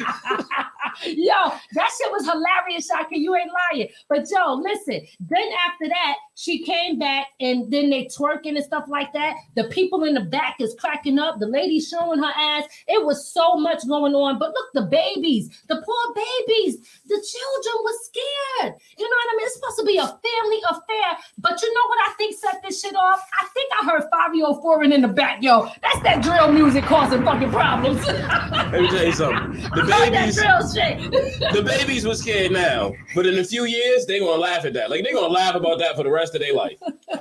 yo, 1.04 1.52
that 1.74 1.90
shit 1.96 2.12
was 2.12 2.26
hilarious, 2.26 2.86
Shaka. 2.86 3.18
You 3.18 3.34
ain't 3.34 3.50
lying. 3.72 3.88
But 4.08 4.26
yo, 4.30 4.54
listen. 4.54 5.00
Then 5.20 5.48
after 5.68 5.88
that, 5.88 6.16
she 6.34 6.64
came 6.64 6.98
back 6.98 7.28
and 7.40 7.70
then 7.70 7.90
they 7.90 8.06
twerking 8.06 8.56
and 8.56 8.64
stuff 8.64 8.84
like 8.88 9.12
that. 9.12 9.36
The 9.56 9.64
people 9.64 10.04
in 10.04 10.14
the 10.14 10.22
back 10.22 10.56
is 10.60 10.74
cracking 10.78 11.18
up. 11.18 11.38
The 11.38 11.46
lady 11.46 11.80
showing 11.80 12.18
her 12.18 12.32
ass. 12.34 12.64
It 12.88 13.04
was 13.04 13.28
so 13.32 13.56
much 13.56 13.86
going 13.86 14.14
on. 14.14 14.38
But 14.38 14.50
look, 14.50 14.68
the 14.72 14.82
babies, 14.82 15.50
the 15.68 15.76
poor 15.76 16.14
babies, 16.14 16.78
the 17.06 17.20
children 17.20 17.84
were 17.84 17.98
scared. 18.02 18.74
You 18.96 19.04
know 19.04 19.16
what 19.16 19.34
I 19.34 19.36
mean? 19.36 19.46
It's 19.46 19.54
supposed 19.54 19.78
to 19.78 19.84
be 19.84 19.98
a 19.98 20.06
family 20.06 20.60
affair. 20.70 21.18
But 21.38 21.60
you 21.62 21.74
know 21.74 21.88
what 21.88 21.98
I 22.08 22.14
think 22.16 22.36
set 22.36 22.62
this 22.62 22.80
shit 22.80 22.94
off? 22.94 23.20
I 23.38 23.46
think 23.52 23.70
I 23.80 23.84
heard 23.86 24.02
Fivio 24.10 24.44
oh 24.46 24.60
Foreign 24.62 24.92
in 24.92 25.02
the 25.02 25.08
back. 25.08 25.42
Yo, 25.42 25.68
that's 25.82 26.00
that 26.02 26.22
drill 26.22 26.52
music 26.52 26.84
causing 26.84 27.22
fucking 27.24 27.50
problems. 27.50 28.04
Let 28.06 28.72
me 28.72 28.88
tell 28.88 29.04
you 29.04 29.12
something. 29.12 29.62
The 29.74 29.84
babies, 29.84 30.36
shit. 30.80 31.40
the 31.52 31.62
babies 31.62 32.06
was 32.06 32.20
scared 32.20 32.52
now, 32.52 32.94
but 33.14 33.26
in 33.26 33.38
a 33.38 33.44
few 33.44 33.64
years 33.64 34.06
they 34.06 34.18
gonna 34.18 34.40
laugh 34.40 34.64
at 34.64 34.72
that. 34.74 34.90
Like 34.90 35.04
they 35.04 35.12
gonna 35.12 35.32
laugh 35.32 35.54
about 35.54 35.78
that 35.78 35.96
for 35.96 36.02
the 36.02 36.10
rest 36.10 36.34
of 36.34 36.40
their 36.40 36.54
life. 36.54 36.78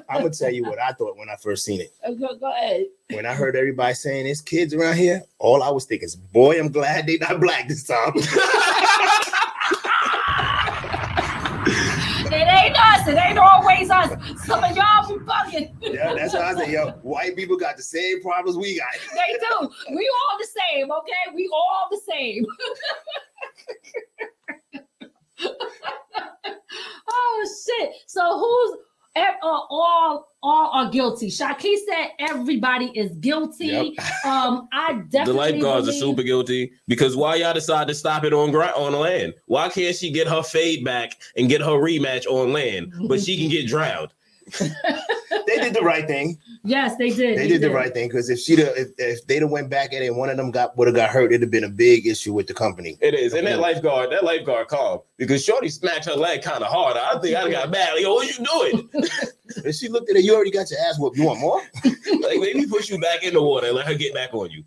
I'm 0.10 0.22
gonna 0.22 0.30
tell 0.32 0.52
you 0.52 0.64
what 0.64 0.80
I 0.80 0.92
thought 0.92 1.18
when 1.18 1.30
I 1.30 1.36
first 1.36 1.66
seen 1.66 1.82
it. 1.82 1.94
Uh, 2.04 2.12
go, 2.12 2.36
go 2.36 2.52
ahead. 2.52 2.86
When 3.12 3.26
I 3.26 3.34
heard 3.34 3.56
everybody 3.56 3.94
saying 3.94 4.26
there's 4.26 4.42
kids 4.42 4.74
around 4.74 4.98
here, 4.98 5.24
all 5.40 5.64
I 5.64 5.70
was 5.70 5.86
thinking 5.86 6.06
is, 6.06 6.16
boy, 6.16 6.60
I'm 6.60 6.72
glad 6.72 7.08
they 7.08 7.18
not 7.18 7.40
black 7.40 7.68
this 7.68 7.84
time. 7.84 8.14
It 13.10 13.18
ain't 13.18 13.40
always 13.40 13.90
us. 13.90 14.12
Some 14.46 14.64
of 14.64 14.76
y'all 14.76 15.08
be 15.08 15.26
fucking. 15.26 15.76
yeah, 15.82 16.14
that's 16.14 16.36
why 16.36 16.52
I 16.52 16.54
say, 16.54 16.74
yo, 16.74 16.92
white 17.02 17.36
people 17.36 17.58
got 17.58 17.76
the 17.76 17.82
same 17.82 18.22
problems 18.22 18.56
we 18.56 18.78
got. 18.78 18.88
They 19.16 19.34
do. 19.40 19.70
We 19.96 20.12
all 20.30 20.38
the 20.38 20.48
same, 20.48 20.92
okay? 20.92 21.34
We 21.34 21.50
all 21.52 21.88
the 21.90 22.00
same. 22.08 22.46
oh 27.10 27.50
shit. 27.66 27.92
So 28.06 28.38
who's 28.38 28.78
all 29.42 30.28
all 30.42 30.72
are 30.72 30.90
guilty? 30.90 31.30
Shaki 31.30 31.76
said 31.88 32.12
everybody 32.20 32.88
is 32.98 33.12
guilty. 33.18 33.98
Um, 34.26 34.68
I 34.72 34.94
The 34.94 35.08
definitely 35.10 35.34
lifeguards 35.34 35.90
are 35.90 35.94
super 35.94 36.24
guilty 36.24 36.72
because 36.88 37.16
why 37.16 37.36
y'all 37.36 37.54
decide 37.54 37.88
to 37.90 37.96
stop 37.96 38.24
it 38.24 38.34
on 38.34 38.52
ground 38.52 38.76
on 38.76 38.94
land? 38.94 39.34
Why 39.46 39.70
can't 39.70 39.96
she 39.96 40.12
get 40.12 40.28
her 40.28 40.44
fade 40.44 40.86
back 40.86 41.20
and 41.36 41.50
get 41.50 41.62
her 41.62 41.72
rematch 41.72 42.26
on 42.28 42.54
land, 42.54 42.94
but 43.08 43.22
she 43.22 43.38
can 43.38 43.50
get 43.52 43.68
drowned? 43.68 44.10
They 45.50 45.58
did 45.58 45.74
the 45.74 45.82
right 45.82 46.06
thing. 46.08 46.38
Yes, 46.64 46.96
they 46.98 47.10
did. 47.10 47.38
They 47.38 47.48
did 47.48 47.62
the 47.62 47.72
right 47.72 47.94
thing 47.94 48.08
because 48.08 48.30
if 48.30 48.40
she'd 48.40 48.60
have, 48.60 48.76
if, 48.76 48.90
if 48.98 49.26
they'd 49.26 49.42
have 49.42 49.50
went 49.50 49.70
back 49.70 49.94
at 49.94 50.02
it 50.02 50.08
and 50.08 50.18
one 50.18 50.30
of 50.30 50.38
them 50.38 50.52
got 50.52 50.78
would 50.78 50.88
have 50.88 50.96
got 50.96 51.10
hurt, 51.10 51.32
it'd 51.32 51.42
have 51.42 51.52
been 51.52 51.64
a 51.64 51.70
big 51.70 52.06
issue 52.06 52.34
with 52.34 52.48
the 52.48 52.54
company. 52.54 52.98
It 53.02 53.14
is, 53.14 53.34
and 53.34 53.48
that 53.48 53.60
lifeguard, 53.60 54.12
that 54.12 54.24
lifeguard 54.24 54.68
calm 54.68 55.00
because 55.18 55.44
Shorty 55.44 55.70
smacked 55.70 56.06
her 56.06 56.14
leg 56.14 56.42
kind 56.42 56.64
of 56.64 56.72
hard. 56.72 56.98
I 56.98 57.20
think 57.20 57.36
I 57.36 57.50
got 57.50 57.72
mad. 57.72 57.94
Like, 57.94 58.02
Yo, 58.02 58.14
what 58.14 58.38
you 58.38 58.46
doing? 58.46 58.90
And 59.66 59.74
she 59.74 59.90
looked 59.90 60.10
at 60.10 60.16
it, 60.16 60.24
you 60.24 60.36
already 60.36 60.52
got 60.52 60.70
your 60.70 60.80
ass 60.82 61.00
whooped. 61.00 61.18
You 61.18 61.26
want 61.26 61.40
more? 61.40 61.62
like 61.84 62.38
maybe 62.40 62.66
push 62.68 62.90
you 62.90 63.00
back 63.00 63.24
in 63.24 63.34
the 63.34 63.42
water 63.42 63.68
and 63.68 63.76
let 63.76 63.88
her 63.88 63.96
get 63.96 64.14
back 64.14 64.34
on 64.34 64.52
you. 64.52 64.64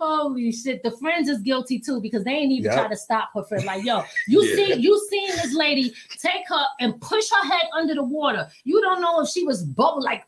Holy 0.00 0.52
shit, 0.52 0.84
the 0.84 0.92
friends 0.92 1.28
is 1.28 1.40
guilty 1.40 1.80
too 1.80 2.00
because 2.00 2.22
they 2.22 2.30
ain't 2.30 2.52
even 2.52 2.66
Yep. 2.70 2.74
try 2.74 2.88
to 2.88 2.96
stop 2.96 3.30
her 3.34 3.42
friend. 3.42 3.64
Like, 3.64 3.84
yo, 3.84 4.04
you 4.28 4.44
Yeah. 4.44 4.54
see, 4.54 4.74
you 4.74 5.06
seen 5.10 5.34
this 5.36 5.52
lady 5.52 5.92
take 6.20 6.48
her 6.48 6.64
and 6.78 7.00
push 7.00 7.28
her 7.30 7.48
head 7.48 7.64
under 7.74 7.94
the 7.94 8.04
water. 8.04 8.48
You 8.62 8.80
don't 8.80 9.00
know 9.00 9.20
if 9.20 9.28
she 9.28 9.44
was 9.44 9.64
bubble 9.64 10.00
like 10.02 10.24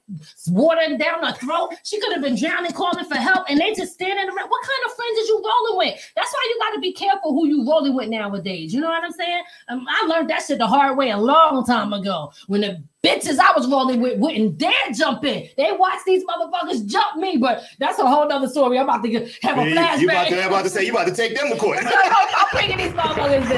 watering 0.48 0.98
down 0.98 1.22
her 1.22 1.32
throat. 1.34 1.70
She 1.84 2.00
could 2.00 2.12
have 2.12 2.22
been 2.22 2.34
drowning, 2.34 2.72
calling 2.72 3.04
for 3.04 3.14
help, 3.16 3.46
and 3.48 3.60
they 3.60 3.72
just 3.72 3.92
standing 3.94 4.26
around. 4.26 4.48
What 4.50 4.62
kind 4.62 4.86
of 4.86 4.92
friends 4.96 5.18
is 5.18 5.28
you 5.28 5.36
rolling 5.44 5.78
with? 5.88 6.12
That's 6.16 6.32
why 6.32 6.46
you 6.52 6.58
got 6.60 6.74
to 6.74 6.80
be 6.80 6.92
careful 6.92 7.32
who 7.32 7.46
you 7.46 7.64
rolling 7.68 7.94
with 7.94 8.08
nowadays. 8.08 8.74
You 8.74 8.80
know 8.80 8.88
what 8.88 9.04
I'm 9.04 9.12
saying? 9.12 9.42
Um, 9.68 9.86
I 9.88 10.06
learned 10.06 10.30
that 10.30 10.42
shit 10.42 10.58
the 10.58 10.66
hard 10.66 10.98
way 10.98 11.10
a 11.10 11.16
long 11.18 11.64
time 11.64 11.92
ago 11.92 12.32
when 12.48 12.62
the 12.62 12.82
bitches 13.02 13.38
I 13.38 13.52
was 13.56 13.66
rolling 13.70 14.00
with 14.00 14.18
wouldn't 14.18 14.58
dare 14.58 14.72
jump 14.94 15.24
in. 15.24 15.48
They 15.56 15.72
watch 15.72 16.00
these 16.06 16.22
motherfuckers 16.24 16.86
jump 16.86 17.16
me, 17.16 17.36
but 17.38 17.62
that's 17.78 17.98
a 17.98 18.06
whole 18.06 18.28
nother 18.28 18.48
story. 18.48 18.78
I'm 18.78 18.84
about 18.84 19.02
to 19.02 19.08
get, 19.08 19.28
have 19.42 19.58
a 19.58 19.62
flashback. 19.62 20.00
you 20.00 20.08
about 20.10 20.28
to, 20.28 20.46
about 20.46 20.62
to 20.64 20.70
say 20.70 20.84
you 20.84 20.92
about 20.92 21.06
to 21.08 21.14
take 21.14 21.34
them 21.36 21.48
to 21.50 21.56
court. 21.56 21.82
No, 21.82 21.90
no, 21.90 21.96
I'm 21.96 22.46
bringing 22.52 22.76
these 22.78 22.92
motherfuckers 22.92 23.50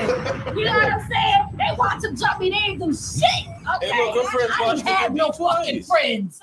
in. 0.52 0.58
You 0.58 0.64
know 0.64 0.72
what 0.74 0.92
I'm 0.92 1.00
saying? 1.10 1.42
They 1.56 1.76
watch 1.76 2.00
them 2.02 2.16
jump 2.16 2.40
me, 2.40 2.50
they 2.50 2.56
ain't 2.56 2.78
do 2.80 2.92
shit. 2.94 3.48
Okay, 3.76 3.90
Hey, 3.90 4.12
look, 4.14 4.26
friends 4.28 4.50
I, 4.58 4.62
I 4.62 4.66
watch 4.66 4.76
ain't 4.78 4.84
the 4.86 4.92
have 4.92 5.14
no 5.14 5.32
fucking 5.32 5.82
twice. 5.84 5.88
friends. 5.88 6.40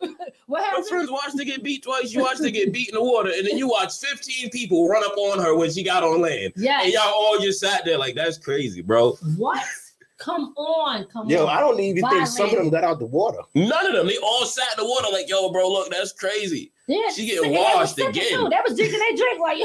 what 0.46 0.60
Her 0.62 0.66
happened? 0.66 0.86
friends 0.86 1.10
watched 1.10 1.38
her 1.38 1.44
get 1.44 1.62
beat 1.62 1.82
twice. 1.82 2.12
You 2.12 2.22
watched 2.22 2.42
her 2.42 2.50
get 2.50 2.72
beat 2.72 2.88
in 2.88 2.94
the 2.94 3.02
water, 3.02 3.30
and 3.36 3.46
then 3.46 3.56
you 3.58 3.68
watched 3.68 4.04
15 4.04 4.50
people 4.50 4.88
run 4.88 5.04
up 5.04 5.16
on 5.16 5.38
her 5.40 5.56
when 5.56 5.70
she 5.70 5.82
got 5.84 6.02
on 6.02 6.20
land. 6.20 6.52
Yeah, 6.56 6.82
And 6.82 6.92
y'all 6.92 7.02
all 7.14 7.38
just 7.38 7.60
sat 7.60 7.84
there 7.84 7.98
like, 7.98 8.14
that's 8.14 8.38
crazy, 8.38 8.80
bro. 8.82 9.12
What? 9.36 9.62
Come 10.22 10.54
on, 10.56 11.04
come 11.06 11.28
Yo, 11.28 11.40
on. 11.40 11.46
Yo, 11.48 11.52
I 11.52 11.58
don't 11.58 11.80
even 11.80 12.08
think 12.08 12.28
some 12.28 12.48
of 12.48 12.54
them 12.54 12.70
got 12.70 12.84
out 12.84 13.00
the 13.00 13.06
water. 13.06 13.38
None 13.56 13.86
of 13.86 13.92
them. 13.92 14.06
They 14.06 14.18
all 14.18 14.44
sat 14.46 14.68
in 14.78 14.84
the 14.84 14.88
water 14.88 15.08
like, 15.10 15.28
yo, 15.28 15.50
bro, 15.50 15.68
look, 15.68 15.90
that's 15.90 16.12
crazy. 16.12 16.70
Yeah, 16.86 17.08
She 17.12 17.26
getting 17.26 17.46
and 17.46 17.54
they 17.54 17.58
was 17.58 17.74
washed 17.74 17.98
again. 17.98 18.28
Too. 18.28 18.48
They 18.48 18.56
was 18.68 18.76
drinking 18.76 19.00
their 19.00 19.16
drink 19.16 19.40
like 19.40 19.58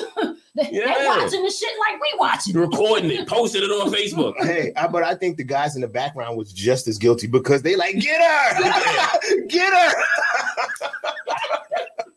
they, 0.55 0.63
they 0.63 0.77
Yeah. 0.81 1.17
watching 1.17 1.43
the 1.43 1.51
shit 1.51 1.69
like 1.79 2.01
we 2.01 2.17
watching. 2.17 2.55
Recording 2.55 3.11
it, 3.11 3.27
posted 3.29 3.61
it 3.63 3.69
on 3.69 3.91
Facebook. 3.91 4.33
Hey, 4.43 4.71
I, 4.75 4.87
but 4.87 5.03
I 5.03 5.13
think 5.13 5.37
the 5.37 5.43
guys 5.43 5.75
in 5.75 5.81
the 5.81 5.87
background 5.87 6.37
was 6.37 6.51
just 6.51 6.87
as 6.87 6.97
guilty 6.97 7.27
because 7.27 7.61
they 7.61 7.75
like 7.75 7.99
get 7.99 8.19
her, 8.19 9.43
get 9.47 9.71
her. 9.73 9.91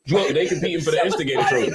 Look, 0.08 0.32
they 0.32 0.46
competing 0.46 0.80
for 0.80 0.92
the 0.92 1.04
instigator 1.04 1.42
trophy. 1.46 1.72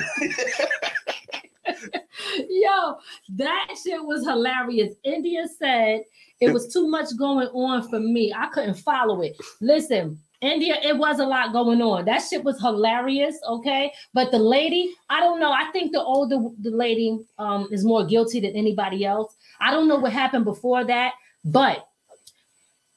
Yo, 2.49 2.95
that 3.29 3.75
shit 3.83 4.03
was 4.03 4.25
hilarious. 4.25 4.95
India 5.03 5.45
said 5.59 6.01
it 6.41 6.51
was 6.51 6.71
too 6.71 6.87
much 6.87 7.15
going 7.17 7.47
on 7.49 7.87
for 7.89 7.99
me. 7.99 8.33
I 8.35 8.47
couldn't 8.47 8.75
follow 8.75 9.21
it. 9.21 9.37
Listen, 9.61 10.19
India, 10.41 10.75
it 10.83 10.97
was 10.97 11.19
a 11.19 11.25
lot 11.25 11.53
going 11.53 11.81
on. 11.81 12.05
That 12.05 12.19
shit 12.19 12.43
was 12.43 12.59
hilarious, 12.59 13.37
okay? 13.47 13.91
But 14.13 14.31
the 14.31 14.39
lady, 14.39 14.93
I 15.09 15.19
don't 15.19 15.39
know. 15.39 15.51
I 15.51 15.65
think 15.71 15.91
the 15.91 16.01
older 16.01 16.37
the 16.61 16.71
lady 16.71 17.19
um 17.37 17.67
is 17.71 17.85
more 17.85 18.05
guilty 18.05 18.39
than 18.39 18.51
anybody 18.51 19.05
else. 19.05 19.35
I 19.59 19.71
don't 19.71 19.87
know 19.87 19.97
what 19.97 20.11
happened 20.11 20.45
before 20.45 20.83
that, 20.85 21.13
but 21.43 21.87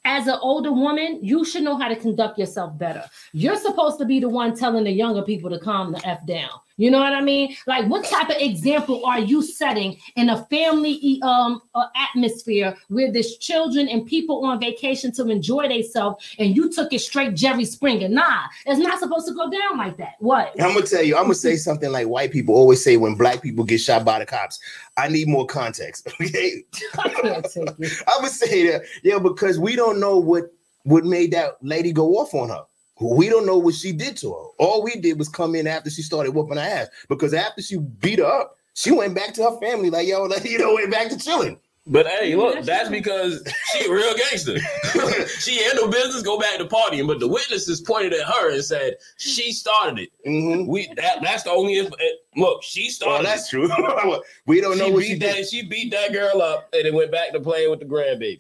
as 0.05 0.27
an 0.27 0.39
older 0.41 0.73
woman, 0.73 1.21
you 1.23 1.45
should 1.45 1.63
know 1.63 1.77
how 1.77 1.89
to 1.89 1.97
conduct 1.97 2.39
yourself 2.39 2.77
better. 2.79 3.05
You're 3.33 3.57
supposed 3.57 3.99
to 3.99 4.07
be 4.07 4.21
the 4.21 4.29
one 4.29 4.57
telling 4.57 4.85
the 4.85 4.91
younger 4.91 5.23
people 5.23 5.51
to 5.51 5.59
calm 5.59 5.93
the 5.93 6.07
F 6.07 6.25
down. 6.27 6.51
You 6.79 6.93
know 6.93 7.01
what 7.01 7.13
I 7.13 7.21
mean? 7.21 7.57
Like, 7.67 7.87
what 7.89 8.05
type 8.05 8.31
of 8.31 8.37
example 8.39 9.05
are 9.05 9.19
you 9.19 9.43
setting 9.43 9.99
in 10.17 10.31
a 10.31 10.45
family 10.47 11.21
um 11.23 11.61
uh, 11.75 11.87
atmosphere 11.97 12.77
where 12.89 13.13
there's 13.13 13.37
children 13.37 13.89
and 13.89 14.07
people 14.07 14.47
on 14.47 14.61
vacation 14.61 15.13
to 15.15 15.29
enjoy 15.29 15.69
themselves, 15.69 16.35
and 16.39 16.57
you 16.57 16.73
took 16.73 16.93
it 16.93 17.01
straight 17.01 17.35
Jerry 17.35 17.65
Springer? 17.65 18.09
Nah, 18.09 18.45
it's 18.65 18.79
not 18.79 19.01
supposed 19.01 19.27
to 19.27 19.35
go 19.35 19.51
down 19.51 19.77
like 19.77 19.97
that. 19.99 20.15
What? 20.21 20.53
I'm 20.61 20.73
gonna 20.75 20.87
tell 20.87 21.03
you, 21.03 21.17
I'm 21.17 21.25
gonna 21.25 21.35
say 21.35 21.57
something 21.57 21.91
like 21.91 22.07
white 22.07 22.31
people 22.31 22.55
always 22.55 22.83
say 22.83 22.97
when 22.97 23.17
black 23.17 23.43
people 23.43 23.65
get 23.65 23.81
shot 23.81 24.05
by 24.05 24.21
the 24.21 24.27
cops. 24.27 24.61
I 24.97 25.09
need 25.09 25.29
more 25.29 25.47
context. 25.47 26.09
Okay, 26.29 26.65
I 26.99 27.09
can't 27.09 27.45
take 27.45 27.69
it. 27.79 28.03
I'm 28.09 28.21
gonna 28.21 28.29
say 28.29 28.71
that, 28.71 28.83
yeah, 29.03 29.19
because 29.19 29.59
we 29.59 29.77
don't 29.77 29.99
know 29.99 30.19
what 30.19 30.53
what 30.83 31.05
made 31.05 31.33
that 31.33 31.57
lady 31.63 31.93
go 31.93 32.19
off 32.19 32.35
on 32.35 32.51
her. 32.51 32.65
We 33.01 33.29
don't 33.29 33.47
know 33.47 33.59
what 33.59 33.75
she 33.75 33.93
did 33.93 34.17
to 34.19 34.31
her. 34.33 34.45
All 34.59 34.83
we 34.83 34.97
did 34.97 35.19
was 35.19 35.29
come 35.29 35.55
in 35.55 35.67
after 35.67 35.89
she 35.91 36.03
started 36.03 36.33
whooping 36.35 36.57
her 36.57 36.63
ass. 36.63 36.89
Because 37.09 37.33
after 37.35 37.63
she 37.63 37.77
beat 37.79 38.19
her 38.19 38.25
up, 38.25 38.57
she 38.75 38.91
went 38.91 39.15
back 39.15 39.35
to 39.35 39.43
her 39.51 39.59
family, 39.61 39.91
like, 39.91 40.07
yo, 40.09 40.23
like, 40.25 40.45
you 40.45 40.59
know, 40.59 40.75
went 40.75 40.91
back 40.91 41.09
to 41.11 41.19
chilling. 41.19 41.59
But 41.91 42.07
hey, 42.07 42.35
look, 42.37 42.63
that's 42.67 42.91
because 42.91 43.43
she 43.73 43.87
a 43.87 43.91
real 43.91 44.15
gangster. 44.15 44.59
she 45.41 45.57
had 45.65 45.75
no 45.77 45.89
business 45.89 46.21
go 46.23 46.39
back 46.39 46.59
to 46.59 46.67
partying, 46.67 47.07
but 47.07 47.19
the 47.19 47.27
witnesses 47.27 47.81
pointed 47.81 48.13
at 48.13 48.27
her 48.27 48.53
and 48.53 48.63
said 48.63 48.97
she 49.17 49.53
started 49.53 49.99
it. 50.01 50.11
Mhm. 50.29 50.67
We 50.67 50.93
that 50.97 51.23
that's 51.23 51.45
the 51.45 51.51
only 51.51 51.79
inf- 51.79 51.95
eh, 51.99 52.11
look. 52.37 52.63
She 52.63 52.83
Well, 52.83 52.91
started. 52.91 53.27
that's 53.27 53.49
true. 53.49 53.69
we 54.47 54.61
don't 54.61 54.75
it. 54.75 54.79
know 54.81 54.91
what 54.91 54.99
beat 55.01 55.07
she 55.07 55.15
that. 55.21 55.35
did. 55.37 55.49
She 55.49 55.63
beat 55.67 55.91
that 55.93 56.13
girl 56.13 56.43
up 56.43 56.69
and 56.75 56.85
then 56.85 56.93
went 56.95 57.11
back 57.11 57.33
to 57.33 57.41
playing 57.41 57.71
with 57.71 57.79
the 57.81 57.87
grandbaby. 57.87 58.39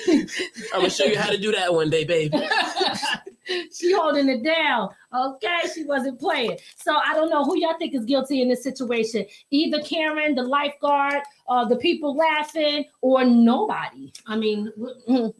I'm 0.74 0.80
gonna 0.80 0.90
show 0.90 1.04
you 1.04 1.18
how 1.18 1.30
to 1.30 1.38
do 1.38 1.52
that 1.52 1.72
one 1.72 1.90
day, 1.90 2.04
baby. 2.04 2.36
she 3.72 3.92
holding 3.92 4.28
it 4.28 4.42
down. 4.44 4.90
Okay, 5.14 5.60
she 5.74 5.84
wasn't 5.84 6.18
playing. 6.20 6.58
So 6.76 6.96
I 6.96 7.14
don't 7.14 7.28
know 7.28 7.44
who 7.44 7.58
y'all 7.58 7.76
think 7.78 7.94
is 7.94 8.04
guilty 8.04 8.42
in 8.42 8.48
this 8.48 8.62
situation. 8.62 9.26
Either 9.50 9.80
Karen, 9.82 10.34
the 10.34 10.42
lifeguard, 10.42 11.22
uh, 11.48 11.64
the 11.64 11.76
people 11.76 12.16
laughing, 12.16 12.84
or 13.00 13.24
nobody. 13.24 14.12
I 14.26 14.36
mean, 14.36 14.72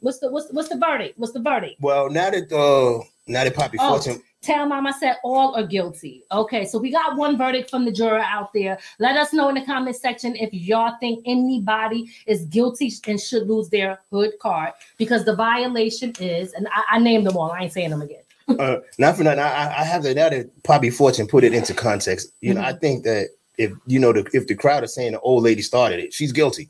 what's 0.01 0.19
the 0.19 0.31
what's 0.31 0.53
what's 0.53 0.69
the 0.69 0.79
verdict? 0.79 1.19
What's 1.19 1.33
the 1.33 1.41
verdict? 1.41 1.81
Well, 1.81 2.11
now 2.11 2.31
that 2.31 2.53
uh 2.53 3.05
now 3.27 3.45
that 3.45 3.55
Poppy 3.55 3.79
Oh. 3.81 3.91
Fortune 3.91 4.23
Tell 4.43 4.67
Mama 4.67 4.93
said 4.99 5.17
all 5.23 5.55
are 5.55 5.65
guilty. 5.65 6.25
Okay, 6.33 6.65
so 6.65 6.77
we 6.79 6.91
got 6.91 7.17
one 7.17 7.39
verdict 7.39 7.71
from 7.71 7.85
the 7.85 7.93
juror 7.93 8.19
out 8.19 8.53
there. 8.53 8.77
Let 8.99 9.17
us 9.17 9.33
know 9.33 9.49
in 9.49 9.55
the 9.55 9.65
comment 9.65 9.95
section 9.95 10.35
if 10.35 10.53
y'all 10.53 10.97
think 10.99 11.23
anybody 11.27 12.11
is 12.27 12.45
guilty 12.47 12.93
and 13.07 13.21
should 13.21 13.47
lose 13.49 13.69
their 13.69 14.01
hood 14.11 14.33
card 14.41 14.73
because 14.99 15.25
the 15.25 15.37
violation 15.37 16.13
is, 16.19 16.53
and 16.55 16.67
I, 16.75 16.97
I 16.97 16.99
named 16.99 17.25
them 17.27 17.37
all. 17.37 17.53
I 17.53 17.61
ain't 17.63 17.73
saying 17.73 17.91
them 17.91 18.03
again. 18.03 18.23
uh, 18.49 18.79
not 18.99 19.17
for 19.17 19.23
nothing. 19.23 19.39
I, 19.39 19.49
I- 19.69 19.81
I 19.81 19.85
have 19.85 20.03
to 20.03 20.13
now 20.13 20.29
that 20.29 20.63
Poppy 20.65 20.91
Fortune 20.91 21.29
put 21.29 21.45
it 21.45 21.55
into 21.55 21.73
context. 21.73 22.33
You 22.41 22.55
know, 22.55 22.61
Mhm. 22.61 22.65
I 22.65 22.73
think 22.73 23.05
that 23.05 23.29
if 23.59 23.71
you 23.87 24.01
know 24.01 24.13
the 24.13 24.29
if 24.33 24.49
the 24.49 24.57
crowd 24.57 24.83
is 24.83 24.93
saying 24.93 25.13
the 25.13 25.21
old 25.21 25.45
lady 25.45 25.63
started 25.63 26.01
it, 26.01 26.13
she's 26.13 26.33
guilty. 26.33 26.69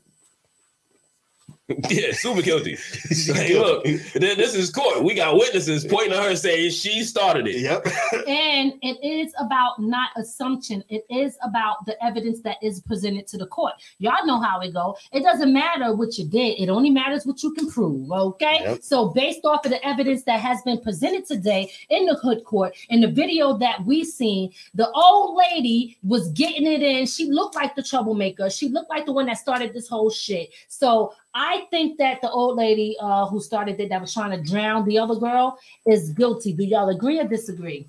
Yeah, 1.89 2.11
super 2.11 2.41
guilty. 2.49 2.75
She's 2.75 3.29
Like, 3.29 3.47
guilty. 3.47 3.93
look, 3.97 4.03
this 4.13 4.53
is 4.53 4.69
court. 4.69 5.03
We 5.03 5.13
got 5.15 5.35
witnesses 5.35 5.85
pointing 5.85 6.13
at 6.13 6.21
her 6.23 6.35
saying 6.35 6.71
she 6.71 7.03
started 7.03 7.47
it. 7.47 7.59
Yep. 7.59 7.87
And 8.27 8.73
it 8.81 9.03
is 9.03 9.33
about 9.39 9.79
not 9.79 10.09
assumption. 10.17 10.83
It 10.89 11.03
is 11.09 11.37
about 11.43 11.85
the 11.85 12.01
evidence 12.03 12.41
that 12.41 12.57
is 12.61 12.79
presented 12.81 13.27
to 13.27 13.37
the 13.37 13.47
court. 13.47 13.73
Y'all 13.99 14.25
know 14.25 14.39
how 14.39 14.59
it 14.61 14.73
go. 14.73 14.95
It 15.11 15.23
doesn't 15.23 15.51
matter 15.53 15.93
what 15.95 16.17
you 16.17 16.25
did. 16.25 16.59
It 16.59 16.69
only 16.69 16.89
matters 16.89 17.25
what 17.25 17.41
you 17.43 17.53
can 17.53 17.69
prove. 17.69 18.11
Okay. 18.11 18.59
Yep. 18.63 18.83
So 18.83 19.09
based 19.09 19.41
off 19.45 19.65
of 19.65 19.71
the 19.71 19.85
evidence 19.85 20.23
that 20.23 20.39
has 20.39 20.61
been 20.63 20.79
presented 20.81 21.25
today 21.25 21.71
in 21.89 22.05
the 22.05 22.15
hood 22.15 22.43
court, 22.43 22.75
in 22.89 23.01
the 23.01 23.11
video 23.11 23.57
that 23.57 23.83
we 23.85 24.03
seen, 24.03 24.51
the 24.73 24.89
old 24.91 25.37
lady 25.37 25.97
was 26.03 26.29
getting 26.29 26.65
it 26.65 26.81
in. 26.81 27.05
She 27.05 27.25
looked 27.29 27.55
like 27.55 27.75
the 27.75 27.83
troublemaker. 27.83 28.49
She 28.49 28.69
looked 28.69 28.89
like 28.89 29.05
the 29.05 29.13
one 29.13 29.25
that 29.27 29.37
started 29.37 29.73
this 29.73 29.87
whole 29.87 30.09
shit. 30.09 30.49
So 30.67 31.13
I 31.35 31.65
think 31.71 31.97
that 31.97 32.21
the 32.21 32.29
old 32.29 32.57
lady 32.57 32.95
uh, 32.99 33.25
who 33.27 33.39
started 33.41 33.79
it, 33.79 33.89
that 33.89 33.99
was 34.01 34.13
trying 34.13 34.31
to 34.31 34.43
drown 34.49 34.85
the 34.85 34.97
other 34.99 35.15
girl, 35.15 35.57
is 35.85 36.09
guilty. 36.11 36.53
Do 36.53 36.63
y'all 36.63 36.89
agree 36.89 37.19
or 37.19 37.27
disagree? 37.27 37.87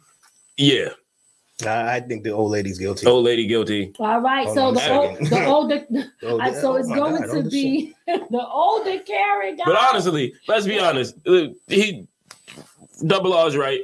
Yeah, 0.57 0.91
I, 1.67 1.97
I 1.97 2.01
think 2.01 2.25
the 2.25 2.31
old 2.31 2.51
lady's 2.53 2.79
guilty. 2.79 3.07
old 3.07 3.25
lady 3.25 3.47
guilty. 3.47 3.93
All 3.99 4.21
right. 4.21 4.47
Hold 4.47 4.57
so 4.57 4.73
the, 4.73 4.81
a 4.93 4.99
old, 4.99 5.11
second. 5.19 5.31
the 5.31 5.47
older, 5.47 5.87
Oh, 6.23 6.41
uh, 6.41 6.53
so 6.61 6.73
oh 6.73 6.77
it's 6.77 6.89
my 6.89 6.97
going 6.97 7.23
God, 7.23 7.45
to 7.45 7.51
be 7.51 7.95
the 8.07 8.47
older 8.47 8.99
Karen. 9.01 9.59
But 9.65 9.77
honestly, 9.77 10.35
let's 10.49 10.67
be 10.67 10.79
honest. 10.79 11.15
uh, 11.27 11.49
He 11.69 12.07
double 13.07 13.33
R's 13.35 13.57
right. 13.57 13.83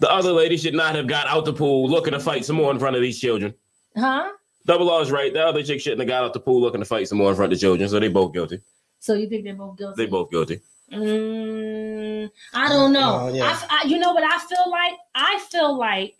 The 0.00 0.10
other 0.10 0.32
lady 0.32 0.56
should 0.56 0.74
not 0.74 0.94
have 0.96 1.06
got 1.06 1.26
out 1.26 1.44
the 1.44 1.52
pool 1.52 1.88
looking 1.88 2.12
to 2.12 2.20
fight 2.20 2.44
some 2.44 2.56
more 2.56 2.70
in 2.70 2.78
front 2.78 2.96
of 2.96 3.02
these 3.02 3.20
children. 3.20 3.54
huh? 3.96 4.30
Double 4.66 4.90
R's 4.90 5.10
right. 5.10 5.32
The 5.32 5.44
other 5.46 5.62
chick 5.62 5.80
shouldn't 5.80 6.00
have 6.00 6.08
got 6.08 6.24
out 6.24 6.32
the 6.32 6.40
pool 6.40 6.60
looking 6.60 6.80
to 6.80 6.84
fight 6.86 7.08
some 7.08 7.18
more 7.18 7.30
in 7.30 7.36
front 7.36 7.52
of 7.52 7.58
the 7.58 7.62
children. 7.62 7.88
So 7.88 8.00
they 8.00 8.08
both 8.08 8.32
guilty. 8.32 8.60
So 9.00 9.14
you 9.14 9.28
think 9.28 9.44
they're 9.44 9.54
both 9.54 9.76
guilty? 9.78 10.04
They 10.04 10.10
both 10.10 10.30
guilty. 10.30 10.60
Mm, 10.92 12.30
I 12.52 12.68
don't 12.68 12.92
know. 12.92 13.28
Oh, 13.30 13.34
yeah. 13.34 13.44
I, 13.70 13.82
I- 13.82 13.86
you 13.86 13.98
know 13.98 14.12
what 14.12 14.22
I 14.24 14.38
feel 14.38 14.70
like? 14.70 14.94
I 15.14 15.38
feel 15.50 15.76
like 15.78 16.16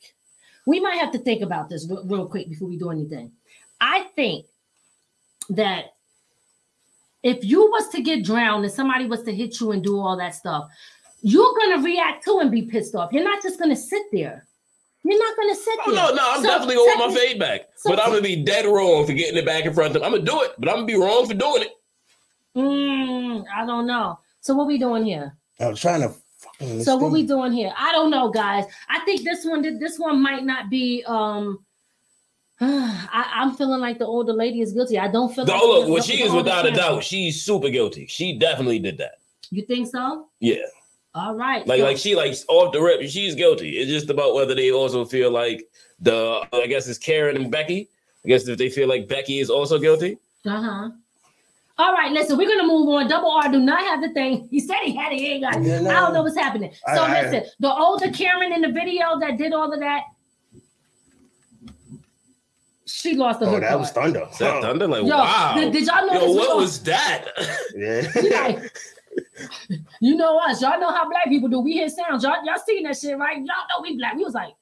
we 0.67 0.81
might 0.81 0.97
have 0.99 1.13
to 1.13 1.19
think 1.19 1.43
about 1.43 1.69
this 1.69 1.87
real, 1.89 2.05
real 2.07 2.27
quick 2.27 2.49
before 2.49 2.69
we 2.69 2.77
do 2.79 2.91
anything. 2.91 3.33
I 3.81 4.05
think 4.17 4.47
that 5.51 5.95
if 7.23 7.45
you 7.45 7.63
was 7.71 7.89
to 7.91 8.03
get 8.03 8.25
drowned 8.25 8.65
and 8.65 8.73
somebody 8.73 9.07
was 9.07 9.23
to 9.25 9.35
hit 9.35 9.61
you 9.61 9.73
and 9.73 9.83
do 9.83 9.99
all 9.99 10.17
that 10.17 10.35
stuff, 10.35 10.69
you're 11.23 11.55
gonna 11.59 11.83
react 11.83 12.25
to 12.25 12.39
and 12.39 12.51
be 12.51 12.63
pissed 12.63 12.95
off. 12.95 13.13
You're 13.13 13.25
not 13.25 13.43
just 13.43 13.59
gonna 13.59 13.77
sit 13.77 14.03
there. 14.13 14.47
You're 15.03 15.19
not 15.19 15.37
gonna 15.37 15.55
sit 15.55 15.79
Oh 15.87 15.91
there. 15.93 16.03
no, 16.09 16.15
no, 16.15 16.31
I'm 16.31 16.43
So, 16.43 16.49
definitely 16.49 16.77
gonna 16.77 16.87
want 16.87 16.99
my 16.99 17.15
second- 17.15 17.29
fade 17.31 17.39
back. 17.41 17.61
so- 17.77 17.91
but 17.91 18.01
I'm 18.01 18.09
gonna 18.11 18.23
be 18.23 18.37
dead 18.43 18.65
wrong 18.67 19.05
for 19.07 19.13
getting 19.13 19.37
it 19.37 19.45
back 19.45 19.65
in 19.67 19.75
front 19.75 19.89
of 19.89 19.95
them. 19.95 20.05
I'm 20.05 20.13
gonna 20.13 20.25
do 20.25 20.41
it, 20.43 20.53
but 20.59 20.69
I'm 20.71 20.77
gonna 20.77 20.87
be 20.87 20.95
wrong 20.97 21.27
for 21.27 21.35
doing 21.35 21.63
it. 21.63 21.73
Mm, 22.57 23.45
I 23.55 23.65
don't 23.67 23.87
know. 23.87 24.19
So 24.41 24.55
what 24.55 24.67
we 24.67 24.79
doing 24.79 25.05
here? 25.05 25.35
I 25.59 25.69
was 25.69 25.81
trying 25.81 26.01
to. 26.03 26.15
fucking 26.39 26.83
So 26.85 26.97
what 26.97 27.13
we 27.13 27.23
doing 27.25 27.53
here? 27.53 27.73
I 27.77 27.93
don't 27.93 28.11
know, 28.11 28.31
guys. 28.31 28.65
I 28.89 29.01
think 29.01 29.23
this 29.23 29.45
one, 29.45 29.63
this 29.79 29.99
one 29.99 30.21
might 30.23 30.45
not 30.45 30.71
be. 30.71 31.05
um 31.07 31.65
I, 32.63 33.31
I'm 33.37 33.55
feeling 33.55 33.81
like 33.81 33.99
the 33.99 34.07
older 34.07 34.33
lady 34.33 34.61
is 34.61 34.73
guilty. 34.73 34.99
I 34.99 35.09
don't 35.09 35.35
feel. 35.35 35.45
The, 35.47 35.53
like 35.53 35.63
look, 35.63 35.89
well, 35.89 36.03
she 36.03 36.23
is 36.23 36.33
without 36.33 36.67
a 36.67 36.71
doubt. 36.73 37.03
She's 37.05 37.43
super 37.43 37.71
guilty. 37.71 38.07
She 38.07 38.39
definitely 38.39 38.79
did 38.79 38.99
that. 38.99 39.15
You 39.51 39.63
think 39.63 39.89
so? 39.89 40.29
Yeah, 40.41 40.57
All 41.15 41.35
right. 41.35 41.67
like 41.67 41.81
so- 41.81 41.85
like 41.87 41.97
she 41.97 42.15
like 42.15 42.35
off 42.49 42.73
the 42.73 42.81
rip. 42.81 43.01
She's 43.09 43.35
guilty. 43.35 43.79
It's 43.79 43.91
just 43.91 44.11
about 44.11 44.35
whether 44.35 44.55
they 44.55 44.71
also 44.73 45.05
feel 45.05 45.31
like 45.31 45.69
the 46.01 46.47
I 46.53 46.67
guess 46.67 46.87
it's 46.89 46.99
Karen 46.99 47.37
and 47.37 47.51
Becky. 47.51 47.89
I 48.25 48.29
guess 48.29 48.47
if 48.47 48.59
they 48.59 48.69
feel 48.69 48.89
like 48.89 49.09
Becky 49.09 49.39
is 49.41 49.49
also 49.51 49.79
guilty. 49.79 50.19
Uh-huh. 50.47 50.91
All 51.81 51.95
right, 51.95 52.13
listen, 52.13 52.37
we're 52.37 52.47
gonna 52.49 52.67
move 52.69 52.89
on. 52.91 53.09
Double 53.09 53.31
R 53.31 53.51
do 53.51 53.59
not 53.59 53.81
have 53.81 54.03
the 54.03 54.11
thing. 54.11 54.49
He 54.51 54.61
said 54.61 54.77
he 54.85 54.95
had 54.95 55.13
it, 55.13 55.19
he 55.19 55.27
ain't 55.29 55.43
got 55.45 55.57
it. 55.57 55.63
Yeah, 55.63 55.81
no. 55.81 55.91
I 55.91 55.95
don't 56.01 56.13
know 56.13 56.23
what's 56.23 56.37
happening. 56.37 56.73
So 56.95 57.03
I- 57.03 57.07
I- 57.21 57.23
listen, 57.23 57.51
the 57.59 57.73
older 57.73 58.11
Karen 58.11 58.53
in 58.53 58.61
the 58.61 58.71
video 58.71 59.19
that 59.21 59.39
did 59.39 59.53
all 59.55 59.73
of 59.73 59.81
that, 59.81 60.03
she 62.85 63.15
lost 63.15 63.41
the 63.41 63.47
Oh, 63.47 63.51
hood 63.53 63.63
that 63.63 63.79
was 63.79 63.91
thunder. 63.93 64.27
Is 64.31 64.39
that 64.39 64.55
Huh. 64.55 64.61
thunder? 64.61 64.87
Like 64.89 65.05
Yo, 65.07 65.17
wow. 65.17 65.55
did, 65.57 65.73
did 65.73 65.87
y'all 65.87 66.07
know 66.07 66.13
Yo, 66.15 66.21
this 66.27 66.37
what 66.37 66.51
all- 66.51 66.57
was 66.59 66.83
that? 66.83 67.25
Yeah. 67.75 68.03
Like, 68.53 68.77
you 70.01 70.17
know 70.17 70.39
us. 70.39 70.61
Y'all 70.61 70.79
know 70.79 70.91
how 70.93 71.09
black 71.09 71.25
people 71.29 71.49
do. 71.49 71.61
We 71.61 71.73
hear 71.73 71.89
sounds. 71.89 72.23
Y'all, 72.23 72.45
y'all 72.45 72.59
seen 72.67 72.83
that 72.85 72.97
shit, 72.97 73.17
right? 73.19 73.37
Y'all 73.39 73.47
know 73.71 73.81
we 73.83 73.97
black. 73.97 74.15
We 74.15 74.25
was 74.25 74.35
like, 74.35 74.53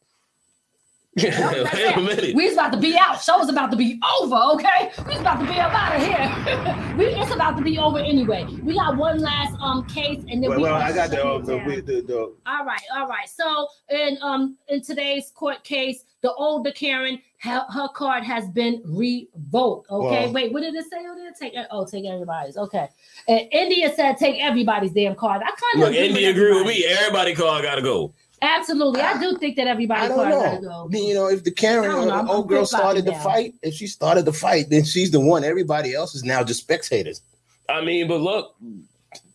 Wait 1.23 1.97
a 1.97 2.01
minute. 2.01 2.35
we 2.35 2.45
was 2.45 2.53
about 2.55 2.73
to 2.73 2.79
be 2.79 2.97
out. 2.97 3.21
Show 3.23 3.39
was 3.39 3.49
about 3.49 3.71
to 3.71 3.77
be 3.77 4.01
over, 4.21 4.37
okay? 4.55 4.91
We 5.07 5.13
was 5.13 5.21
about 5.21 5.41
to 5.41 5.47
be 5.47 5.59
up 5.59 5.73
out 5.73 5.97
of 5.97 6.03
here. 6.03 6.95
we 6.97 7.07
it's 7.07 7.33
about 7.35 7.57
to 7.57 7.63
be 7.63 7.79
over 7.79 7.99
anyway. 7.99 8.45
We 8.63 8.75
got 8.75 8.97
one 8.97 9.19
last 9.19 9.55
um 9.61 9.85
case, 9.87 10.23
and 10.29 10.43
then 10.43 10.51
Well, 10.51 10.59
we. 10.59 10.63
well, 10.65 10.79
gonna 10.79 10.85
I 10.85 10.93
got 10.95 11.11
the, 11.11 11.17
shut 11.17 11.27
uh, 11.27 11.39
the, 11.39 11.81
the, 11.81 12.01
the, 12.03 12.33
All 12.47 12.65
right, 12.65 12.81
all 12.95 13.09
right. 13.09 13.29
So 13.29 13.69
in 13.91 14.19
um 14.23 14.57
in 14.69 14.81
today's 14.83 15.31
court 15.35 15.65
case, 15.65 16.05
the 16.21 16.33
older 16.35 16.71
Karen, 16.73 17.21
her, 17.39 17.65
her 17.73 17.89
card 17.89 18.25
has 18.25 18.49
been 18.49 18.83
revoked. 18.85 19.91
Okay, 19.91 20.25
Well- 20.25 20.33
wait, 20.33 20.53
what 20.53 20.63
did 20.63 20.75
it 20.75 20.85
say? 20.91 21.03
What 21.03 21.17
did 21.17 21.27
it 21.27 21.35
take? 21.41 21.55
Oh, 21.71 21.85
take 21.85 22.05
everybody's. 22.07 22.57
Okay, 22.57 22.89
and 23.29 23.49
India 23.53 23.93
said 23.95 24.17
take 24.19 24.41
everybody's 24.43 24.93
damn 24.93 25.15
card. 25.15 25.43
I 25.43 25.47
kind 25.51 25.59
of 25.75 25.81
Look, 25.81 25.95
Indy 25.95 26.27
agree 26.27 26.55
with 26.55 26.67
me. 26.67 26.85
Everybody 26.87 27.35
card 27.35 27.63
gotta 27.65 27.83
go. 27.83 28.13
Absolutely, 28.41 29.01
I 29.01 29.21
do 29.21 29.37
think 29.39 29.57
that 29.57 29.67
everybody 29.67 30.03
I 30.03 30.09
don't 30.09 30.63
know. 30.63 30.89
go. 30.91 30.99
You 30.99 31.15
know, 31.15 31.29
if 31.29 31.45
the 31.45 31.51
Karen 31.51 31.91
or 31.91 32.07
the 32.07 32.27
old 32.31 32.49
girl 32.49 32.67
started 32.67 33.05
the 33.05 33.13
now. 33.13 33.23
fight, 33.23 33.55
if 33.63 33.75
she 33.75 33.87
started 33.87 34.25
the 34.25 34.33
fight, 34.33 34.71
then 34.71 34.85
she's 34.85 35.11
the 35.11 35.21
one. 35.21 35.45
Everybody 35.45 35.95
else 35.95 36.15
is 36.15 36.25
now 36.25 36.45
just 36.45 36.61
spectators. 36.61 37.23
I 37.69 37.85
mean, 37.85 38.09
but 38.09 38.21
look, 38.21 38.55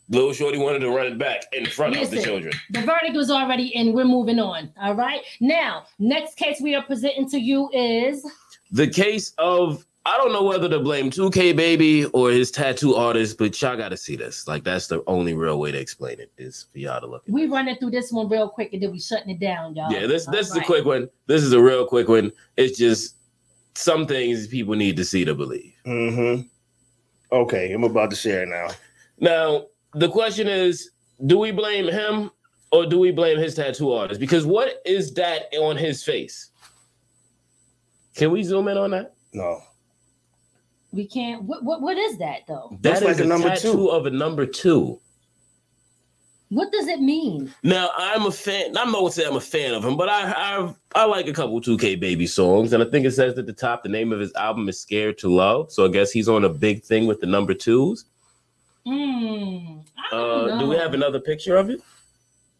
little 0.09 0.33
shorty 0.33 0.57
wanted 0.57 0.79
to 0.79 0.89
run 0.89 1.07
it 1.07 1.17
back 1.17 1.43
in 1.53 1.65
front 1.65 1.97
of 1.97 2.09
the 2.09 2.21
children. 2.21 2.53
The 2.71 2.81
verdict 2.81 3.15
was 3.15 3.29
already 3.29 3.67
in. 3.67 3.93
We're 3.93 4.05
moving 4.05 4.39
on. 4.39 4.71
All 4.81 4.95
right. 4.95 5.21
Now, 5.39 5.85
next 5.99 6.35
case 6.35 6.59
we 6.61 6.75
are 6.75 6.83
presenting 6.83 7.29
to 7.29 7.39
you 7.39 7.69
is 7.73 8.25
The 8.71 8.87
case 8.87 9.33
of 9.37 9.85
I 10.05 10.17
don't 10.17 10.33
know 10.33 10.43
whether 10.43 10.67
to 10.67 10.79
blame 10.79 11.09
2K 11.09 11.55
Baby 11.55 12.05
or 12.07 12.29
his 12.29 12.51
tattoo 12.51 12.95
artist, 12.95 13.37
but 13.37 13.59
y'all 13.61 13.77
got 13.77 13.89
to 13.89 13.97
see 13.97 14.17
this. 14.17 14.47
Like 14.47 14.65
that's 14.65 14.87
the 14.87 15.01
only 15.07 15.33
real 15.33 15.59
way 15.59 15.71
to 15.71 15.79
explain 15.79 16.19
it 16.19 16.29
is 16.37 16.65
for 16.71 16.79
y'all 16.79 16.99
to 16.99 17.07
look. 17.07 17.23
At 17.25 17.33
We 17.33 17.45
running 17.45 17.77
through 17.77 17.91
this 17.91 18.11
one 18.11 18.27
real 18.27 18.49
quick 18.49 18.73
and 18.73 18.83
then 18.83 18.91
we 18.91 18.99
shutting 18.99 19.29
it 19.29 19.39
down, 19.39 19.75
y'all. 19.75 19.91
Yeah, 19.91 20.05
this 20.05 20.25
this 20.25 20.47
is 20.47 20.55
All 20.55 20.61
a 20.61 20.65
quick 20.65 20.85
one. 20.85 21.09
This 21.27 21.41
is 21.41 21.53
a 21.53 21.61
real 21.61 21.85
quick 21.85 22.09
one. 22.09 22.33
It's 22.57 22.77
just 22.77 23.15
some 23.75 24.05
things 24.05 24.47
people 24.47 24.75
need 24.75 24.97
to 24.97 25.05
see 25.05 25.23
to 25.23 25.33
believe. 25.33 25.73
Mm-hmm. 25.85 26.47
Okay, 27.33 27.71
I'm 27.71 27.85
about 27.85 28.09
to 28.09 28.15
share 28.15 28.43
it 28.43 28.49
now. 28.49 28.67
Now, 29.19 29.67
the 29.93 30.09
question 30.09 30.47
is, 30.47 30.91
do 31.25 31.37
we 31.37 31.51
blame 31.51 31.87
him 31.87 32.29
or 32.73 32.85
do 32.85 32.99
we 32.99 33.11
blame 33.11 33.39
his 33.39 33.55
tattoo 33.55 33.93
artist? 33.93 34.19
Because 34.19 34.45
what 34.45 34.81
is 34.85 35.13
that 35.13 35.43
on 35.57 35.77
his 35.77 36.03
face? 36.03 36.49
Can 38.15 38.31
we 38.31 38.43
zoom 38.43 38.67
in 38.67 38.77
on 38.77 38.91
that? 38.91 39.15
No. 39.31 39.61
We 40.93 41.07
can't. 41.07 41.43
What, 41.43 41.63
what 41.63 41.81
what 41.81 41.97
is 41.97 42.17
that 42.19 42.41
though? 42.47 42.77
That 42.81 42.97
is 42.97 43.01
like 43.03 43.19
a 43.19 43.23
a 43.23 43.25
number 43.25 43.49
tattoo 43.49 43.71
two. 43.73 43.87
of 43.89 44.05
a 44.05 44.11
number 44.11 44.45
two. 44.45 44.99
What 46.49 46.71
does 46.71 46.87
it 46.87 46.99
mean? 47.01 47.51
Now 47.63 47.89
I'm 47.97 48.27
a 48.27 48.31
fan. 48.31 48.77
I'm 48.77 48.91
not 48.91 48.99
gonna 48.99 49.11
say 49.11 49.25
I'm 49.25 49.35
a 49.35 49.41
fan 49.41 49.73
of 49.73 49.83
him, 49.83 49.97
but 49.97 50.07
I 50.07 50.31
I 50.31 50.73
I 50.93 51.05
like 51.05 51.27
a 51.27 51.33
couple 51.33 51.59
2K 51.59 51.99
Baby 51.99 52.27
songs, 52.27 52.73
and 52.73 52.83
I 52.83 52.85
think 52.85 53.07
it 53.07 53.11
says 53.11 53.35
at 53.39 53.47
the 53.47 53.53
top 53.53 53.81
the 53.81 53.89
name 53.89 54.11
of 54.13 54.19
his 54.19 54.31
album 54.35 54.69
is 54.69 54.79
"Scared 54.79 55.17
to 55.19 55.29
Love." 55.33 55.71
So 55.71 55.83
I 55.83 55.87
guess 55.87 56.11
he's 56.11 56.29
on 56.29 56.43
a 56.43 56.49
big 56.49 56.83
thing 56.83 57.07
with 57.07 57.19
the 57.21 57.25
number 57.27 57.55
twos. 57.55 58.05
Hmm. 58.85 58.91
I 58.91 60.11
don't 60.11 60.21
Uh, 60.21 60.45
know. 60.47 60.59
do 60.59 60.67
we 60.67 60.75
have 60.75 60.93
another 60.93 61.19
picture 61.19 61.55
of 61.57 61.71
it? 61.71 61.81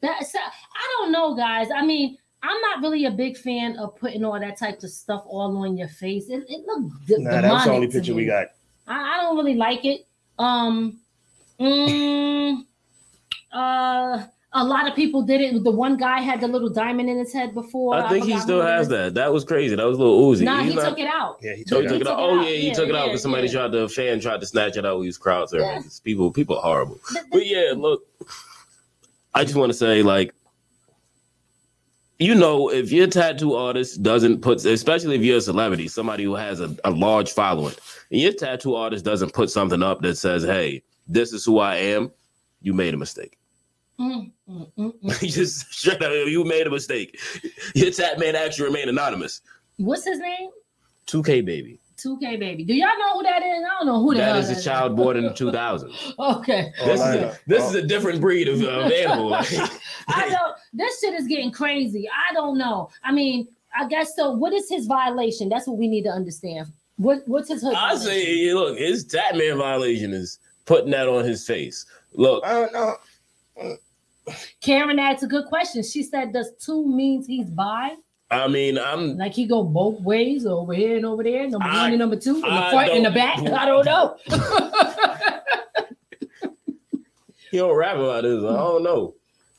That's 0.02 0.34
I 0.36 0.88
don't 0.98 1.12
know, 1.12 1.36
guys. 1.36 1.68
I 1.70 1.86
mean, 1.86 2.18
I'm 2.44 2.60
not 2.62 2.82
really 2.82 3.06
a 3.06 3.12
big 3.12 3.38
fan 3.38 3.78
of 3.78 3.96
putting 3.96 4.24
all 4.26 4.38
that 4.40 4.58
type 4.60 4.84
of 4.84 4.90
stuff 4.90 5.24
all 5.26 5.56
on 5.58 5.78
your 5.78 5.88
face. 5.88 6.28
It, 6.30 6.44
it 6.50 6.66
looked 6.68 7.08
d- 7.08 7.16
Nah, 7.20 7.42
that's 7.42 7.64
the 7.66 7.72
only 7.72 7.88
demonic 7.88 7.90
to 7.92 7.98
picture 8.00 8.14
we 8.14 8.26
got. 8.26 8.48
I, 8.88 9.18
I 9.20 9.22
don't 9.22 9.38
really 9.38 9.56
like 9.56 9.86
it. 9.86 10.06
Um, 10.38 11.00
mm, 11.60 12.58
uh, 13.54 14.26
a 14.56 14.64
lot 14.64 14.88
of 14.90 14.96
people 14.96 15.22
did 15.24 15.42
it. 15.42 15.64
The 15.64 15.72
one 15.72 15.98
guy 15.98 16.20
had 16.20 16.42
the 16.42 16.48
little 16.48 16.70
diamond 16.70 17.10
in 17.10 17.18
his 17.18 17.32
head 17.34 17.54
before. 17.54 17.96
I 17.96 18.10
think 18.10 18.26
he 18.26 18.38
still 18.40 18.62
has 18.62 18.88
that. 18.90 19.14
That 19.16 19.32
was 19.34 19.44
crazy. 19.46 19.76
That 19.76 19.86
was 19.88 19.98
a 19.98 20.02
Lil 20.02 20.32
Uzi. 20.32 20.44
Nah, 20.44 20.60
He's 20.64 20.74
he 20.74 20.76
not- 20.76 20.90
took 20.90 21.00
it 21.00 21.08
out. 21.08 21.38
Yeah, 21.42 21.56
he 21.56 21.64
Oh, 21.64 21.66
took 21.66 21.80
he 21.82 21.86
it. 21.86 21.90
took 21.90 22.02
it 22.02 22.08
out. 22.08 22.20
out. 22.20 22.20
took 22.20 22.30
it 22.30 22.40
Oh 22.40 22.42
yeah, 22.44 22.56
he 22.58 22.68
Yeah, 22.68 22.74
took 22.74 22.90
it 22.90 22.96
out 22.96 23.00
yeah, 23.00 23.06
because 23.08 23.22
somebody 23.22 23.48
yeah. 23.48 23.54
tried 23.54 23.72
to 23.72 23.88
fan 23.90 24.20
tried 24.20 24.42
to 24.42 24.46
snatch 24.46 24.76
it 24.78 24.86
out. 24.86 25.00
He 25.00 25.08
was 25.08 25.18
crowd 25.18 25.50
serving. 25.50 25.66
Yeah. 25.68 25.82
People, 26.04 26.30
people 26.32 26.58
are 26.58 26.62
horrible. 26.62 27.00
But 27.32 27.46
yeah, 27.48 27.72
look, 27.76 28.04
I 29.34 29.44
just 29.44 29.56
want 29.56 29.72
to 29.72 29.78
say, 29.78 30.04
like, 30.04 30.36
you 32.20 32.36
know, 32.36 32.70
if 32.70 32.92
your 32.92 33.08
tattoo 33.08 33.56
artist 33.56 34.04
doesn't 34.04 34.42
put, 34.42 34.64
especially 34.66 35.16
if 35.16 35.22
you're 35.24 35.38
a 35.38 35.42
celebrity, 35.42 35.88
somebody 35.88 36.24
who 36.24 36.36
has 36.36 36.60
a, 36.60 36.76
a 36.84 36.92
large 36.92 37.32
following, 37.32 37.76
and 38.12 38.22
your 38.22 38.34
tattoo 38.34 38.76
artist 38.76 39.04
doesn't 39.04 39.34
put 39.34 39.50
something 39.50 39.84
up 39.84 40.02
that 40.02 40.18
says, 40.18 40.44
"Hey, 40.44 40.84
this 41.08 41.34
is 41.34 41.44
who 41.44 41.60
I 41.60 41.76
am," 41.78 42.12
you 42.62 42.74
made 42.74 42.94
a 42.94 42.98
mistake. 42.98 43.38
Mm, 44.00 44.32
mm, 44.50 44.72
mm, 44.78 45.22
you 45.22 45.30
just 45.30 45.72
straight 45.74 46.02
up, 46.02 46.12
you 46.12 46.44
made 46.44 46.68
a 46.68 46.72
mistake. 46.72 47.20
Your 47.76 47.92
tat 47.92 48.20
man 48.20 48.36
actually 48.36 48.66
remain 48.66 48.90
anonymous. 48.90 49.42
What's 49.78 50.06
his 50.06 50.20
name? 50.20 50.50
2K 51.08 51.46
baby. 51.46 51.80
2K 52.06 52.40
baby. 52.40 52.64
Do 52.64 52.74
y'all 52.74 52.88
know 53.00 53.14
who 53.14 53.24
that 53.24 53.42
is? 53.42 53.64
I 53.64 53.78
don't 53.80 53.86
know 53.88 54.02
who 54.02 54.14
the 54.14 54.20
That 54.20 54.36
hell 54.36 54.38
is 54.38 54.50
a 54.50 54.62
child 54.62 54.96
born 54.96 55.18
in 55.18 55.24
the 55.24 55.30
2000s. 55.34 56.14
Okay. 56.20 56.72
Oh, 56.82 56.86
this, 56.86 57.02
All 57.02 57.08
is, 57.10 57.16
a, 57.16 57.40
this 57.48 57.64
is 57.70 57.76
a 57.76 57.82
different 57.82 58.22
breed 58.22 58.48
of, 58.48 58.62
of 58.62 58.92
animal. 58.92 59.34
I 60.08 60.30
don't. 60.30 60.56
This 60.74 61.00
shit 61.00 61.14
is 61.14 61.28
getting 61.28 61.52
crazy. 61.52 62.08
I 62.10 62.34
don't 62.34 62.58
know. 62.58 62.90
I 63.04 63.12
mean, 63.12 63.48
I 63.76 63.88
guess 63.88 64.16
so. 64.16 64.32
What 64.32 64.54
is 64.54 64.70
his 64.70 64.86
violation? 64.88 65.50
That's 65.50 65.68
what 65.68 65.78
we 65.78 65.88
need 65.88 66.04
to 66.04 66.10
understand. 66.12 66.68
What 66.98 67.24
What's 67.28 67.50
his 67.50 67.62
hood? 67.62 67.74
I 67.76 67.96
say, 67.96 68.54
look, 68.54 68.78
his 68.78 69.06
Tatman 69.06 69.58
violation 69.58 70.14
is 70.14 70.40
putting 70.66 70.92
that 70.92 71.08
on 71.08 71.24
his 71.26 71.46
face. 71.46 71.86
Look, 72.14 72.44
I 72.46 72.54
don't 72.54 72.74
know. 72.74 73.78
Karen 74.62 75.00
asked 75.00 75.24
a 75.24 75.28
good 75.28 75.46
question. 75.48 75.84
She 75.84 76.04
said, 76.04 76.34
"Does 76.34 76.52
two 76.64 76.86
means 76.88 77.28
he's 77.28 77.50
bi? 77.50 77.96
I 78.42 78.48
mean, 78.48 78.78
I'm 78.78 79.18
Like 79.18 79.34
he 79.34 79.46
go 79.46 79.64
both 79.64 80.00
ways, 80.02 80.46
over 80.46 80.74
here 80.74 80.96
and 80.98 81.06
over 81.06 81.24
there, 81.24 81.48
number 81.50 81.68
I- 81.68 81.82
one 81.84 81.90
and 81.92 82.00
number 82.00 82.16
two, 82.16 82.36
in 82.36 82.42
the 82.42 82.48
I 82.52 82.72
front 82.72 82.92
and 82.92 83.06
the 83.06 83.12
back? 83.12 83.40
I 83.52 83.66
don't 83.66 83.86
know." 83.86 84.18
he 87.52 87.58
don't 87.58 87.76
rap 87.76 87.96
about 87.98 88.24
this. 88.24 88.44
I 88.44 88.54
don't 88.58 88.84
know. 88.84 89.16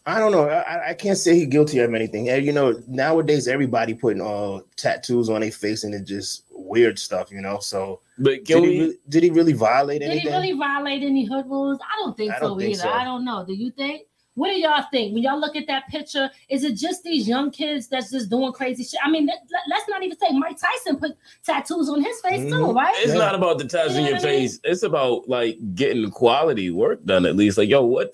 I 0.07 0.19
don't 0.19 0.33
know. 0.33 0.47
I, 0.49 0.91
I 0.91 0.95
can't 0.95 1.17
say 1.17 1.35
he's 1.35 1.47
guilty 1.47 1.79
of 1.79 1.95
anything. 1.95 2.27
You 2.27 2.53
know, 2.53 2.79
nowadays 2.87 3.49
everybody 3.49 3.95
putting 3.95 4.21
uh 4.21 4.61
tattoos 4.77 5.31
on 5.31 5.41
their 5.41 5.51
face 5.51 5.83
and 5.85 5.95
it's 5.95 6.07
just 6.09 6.45
weird 6.51 6.99
stuff, 6.99 7.31
you 7.31 7.41
know. 7.41 7.59
So 7.61 8.01
But 8.19 8.45
did 8.45 8.47
can 8.47 8.65
he, 8.65 8.81
really, 8.81 8.99
did 9.09 9.23
he 9.23 9.31
really 9.31 9.55
violate 9.55 10.01
Did 10.03 10.11
anything? 10.11 10.31
he 10.31 10.37
really 10.37 10.53
violate 10.59 11.03
any 11.03 11.25
hood 11.25 11.47
rules? 11.47 11.79
I 11.81 12.03
don't 12.05 12.15
think 12.17 12.33
I 12.35 12.39
so 12.39 12.49
don't 12.49 12.59
think 12.59 12.73
either. 12.75 12.83
so. 12.83 12.91
I 12.91 13.05
don't 13.05 13.25
know. 13.25 13.47
Do 13.47 13.55
you 13.55 13.71
think? 13.71 14.03
What 14.37 14.49
do 14.49 14.55
y'all 14.59 14.85
think 14.91 15.15
when 15.15 15.23
y'all 15.23 15.39
look 15.39 15.55
at 15.55 15.67
that 15.69 15.87
picture? 15.89 16.29
Is 16.49 16.65
it 16.65 16.75
just 16.75 17.05
these 17.05 17.29
young 17.29 17.53
kids 17.53 17.87
that's 17.87 18.11
just 18.11 18.31
doing 18.31 18.53
crazy 18.53 18.83
shit? 18.83 18.99
I 19.05 19.09
mean, 19.09 19.27
let, 19.27 19.79
us 19.79 19.85
not 19.89 20.03
even 20.03 20.19
say 20.19 20.33
Mike 20.33 20.59
Tyson 20.59 20.97
put 20.97 21.17
tattoos 21.45 21.89
on 21.89 22.03
his 22.03 22.21
face 22.21 22.41
too, 22.41 22.59
Mhm. 22.59 22.75
right? 22.75 22.95
It's 22.99 23.13
Yeah. 23.13 23.19
not 23.21 23.37
about 23.37 23.59
the 23.59 23.65
tattoos 23.67 23.95
You 23.95 24.01
know 24.03 24.09
your 24.09 24.17
what 24.17 24.25
I 24.27 24.31
mean? 24.31 24.41
face. 24.41 24.61
It's 24.65 24.83
about 24.83 25.29
like 25.29 25.59
getting 25.77 26.11
quality 26.11 26.71
work 26.71 27.05
done 27.05 27.27
at 27.27 27.37
least. 27.37 27.59
Like, 27.59 27.69
yo, 27.69 27.85
what? 27.85 28.13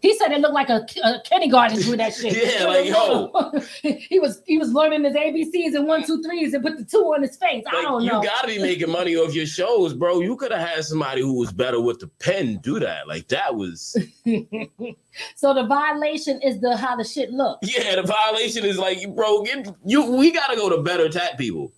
He 0.00 0.16
said 0.16 0.32
it 0.32 0.40
looked 0.40 0.54
like 0.54 0.70
a, 0.70 0.86
a 1.04 1.20
kindergarten 1.24 1.80
doing 1.80 1.98
that 1.98 2.14
shit. 2.14 2.36
Yeah, 2.40 2.66
like, 2.66 2.86
yo. 2.86 3.52
he 3.82 4.18
was 4.18 4.42
he 4.46 4.56
was 4.58 4.72
learning 4.72 5.04
his 5.04 5.14
ABCs 5.14 5.74
and 5.74 5.86
one, 5.86 6.04
two, 6.04 6.22
threes 6.22 6.54
and 6.54 6.62
put 6.62 6.78
the 6.78 6.84
two 6.84 6.98
on 6.98 7.22
his 7.22 7.36
face. 7.36 7.64
I 7.68 7.82
don't 7.82 8.04
know. 8.04 8.22
you 8.22 8.28
gotta 8.28 8.46
be 8.46 8.58
making 8.58 8.90
money 8.90 9.16
off 9.16 9.34
your 9.34 9.46
shows, 9.46 9.92
bro. 9.92 10.20
You 10.20 10.36
could 10.36 10.52
have 10.52 10.66
had 10.66 10.84
somebody 10.84 11.20
who 11.20 11.34
was 11.34 11.52
better 11.52 11.80
with 11.80 11.98
the 12.00 12.08
pen 12.18 12.58
do 12.62 12.78
that. 12.80 13.08
Like 13.08 13.28
that 13.28 13.54
was 13.54 13.96
so 15.36 15.54
the 15.54 15.66
violation 15.66 16.40
is 16.42 16.60
the 16.60 16.76
how 16.76 16.96
the 16.96 17.04
shit 17.04 17.30
look. 17.30 17.58
yeah. 17.62 17.96
The 17.96 18.02
violation 18.02 18.64
is 18.64 18.78
like, 18.78 18.98
bro, 19.14 19.42
get, 19.42 19.68
you. 19.84 20.10
We 20.10 20.30
gotta 20.30 20.56
go 20.56 20.70
to 20.70 20.82
better 20.82 21.08
tat 21.08 21.36
people. 21.36 21.72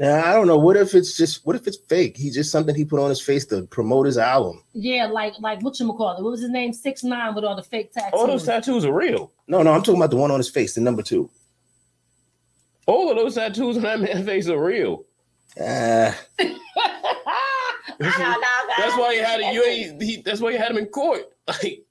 Yeah, 0.00 0.22
I 0.24 0.32
don't 0.32 0.46
know. 0.46 0.56
What 0.56 0.78
if 0.78 0.94
it's 0.94 1.14
just 1.14 1.44
what 1.46 1.56
if 1.56 1.66
it's 1.66 1.76
fake? 1.76 2.16
He's 2.16 2.34
just 2.34 2.50
something 2.50 2.74
he 2.74 2.86
put 2.86 2.98
on 2.98 3.10
his 3.10 3.20
face 3.20 3.44
to 3.46 3.64
promote 3.64 4.06
his 4.06 4.16
album. 4.16 4.64
Yeah, 4.72 5.06
like 5.06 5.34
like 5.40 5.60
what 5.62 5.78
you 5.78 5.92
call 5.92 6.16
it? 6.16 6.22
What 6.22 6.30
was 6.30 6.40
his 6.40 6.48
name? 6.48 6.72
Six 6.72 7.04
nine 7.04 7.34
with 7.34 7.44
all 7.44 7.54
the 7.54 7.62
fake 7.62 7.92
tattoos. 7.92 8.18
All 8.18 8.26
those 8.26 8.44
tattoos 8.44 8.86
are 8.86 8.94
real. 8.94 9.30
No, 9.46 9.62
no, 9.62 9.72
I'm 9.72 9.82
talking 9.82 10.00
about 10.00 10.10
the 10.10 10.16
one 10.16 10.30
on 10.30 10.38
his 10.38 10.48
face, 10.48 10.74
the 10.74 10.80
number 10.80 11.02
two. 11.02 11.28
All 12.86 13.10
of 13.10 13.16
those 13.16 13.34
tattoos 13.34 13.76
on 13.76 13.82
that 13.82 14.00
man's 14.00 14.24
face 14.24 14.48
are 14.48 14.58
real. 14.58 15.04
Uh, 15.60 16.12
That's 17.98 18.96
why 18.96 19.12
you 19.12 19.22
had 19.22 19.40
it. 19.40 19.52
You 19.52 19.64
ain't. 19.64 20.02
He, 20.02 20.22
that's 20.22 20.40
why 20.40 20.50
you 20.50 20.58
had 20.58 20.70
him 20.70 20.78
in 20.78 20.86
court. 20.86 21.24
Like 21.46 21.82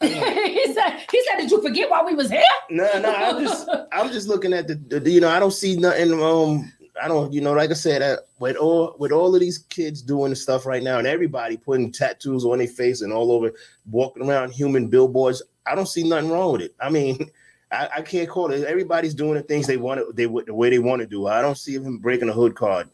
he 0.00 0.72
said, 0.72 1.04
he 1.10 1.24
said, 1.24 1.38
did 1.38 1.50
you 1.50 1.60
forget 1.62 1.90
why 1.90 2.02
we 2.02 2.14
was 2.14 2.30
here? 2.30 2.42
no, 2.70 3.00
no, 3.00 3.14
I'm 3.14 3.44
just 3.44 3.68
I'm 3.92 4.12
just 4.12 4.28
looking 4.28 4.52
at 4.52 4.66
the, 4.66 4.74
the 4.74 5.10
you 5.10 5.20
know, 5.20 5.28
I 5.28 5.38
don't 5.38 5.52
see 5.52 5.76
nothing 5.76 6.12
um 6.22 6.72
I 7.02 7.08
don't, 7.08 7.32
you 7.32 7.40
know, 7.40 7.52
like 7.52 7.70
I 7.70 7.74
said, 7.74 8.02
uh, 8.02 8.18
with 8.38 8.56
all 8.56 8.94
with 8.98 9.12
all 9.12 9.34
of 9.34 9.40
these 9.40 9.58
kids 9.58 10.02
doing 10.02 10.30
the 10.30 10.36
stuff 10.36 10.66
right 10.66 10.82
now, 10.82 10.98
and 10.98 11.06
everybody 11.06 11.56
putting 11.56 11.92
tattoos 11.92 12.44
on 12.44 12.58
their 12.58 12.66
face 12.66 13.00
and 13.00 13.12
all 13.12 13.32
over, 13.32 13.52
walking 13.90 14.28
around 14.28 14.52
human 14.52 14.88
billboards, 14.88 15.42
I 15.66 15.74
don't 15.74 15.88
see 15.88 16.02
nothing 16.02 16.30
wrong 16.30 16.52
with 16.52 16.62
it. 16.62 16.74
I 16.80 16.90
mean, 16.90 17.30
I, 17.72 17.88
I 17.96 18.02
can't 18.02 18.28
call 18.28 18.50
it. 18.50 18.64
Everybody's 18.64 19.14
doing 19.14 19.34
the 19.34 19.42
things 19.42 19.66
they 19.66 19.76
want 19.76 20.00
to, 20.00 20.12
they 20.12 20.26
the 20.26 20.54
way 20.54 20.70
they 20.70 20.78
want 20.78 21.00
to 21.00 21.06
do. 21.06 21.26
I 21.26 21.40
don't 21.40 21.58
see 21.58 21.74
him 21.74 21.98
breaking 21.98 22.28
a 22.28 22.32
hood 22.32 22.54
card. 22.54 22.88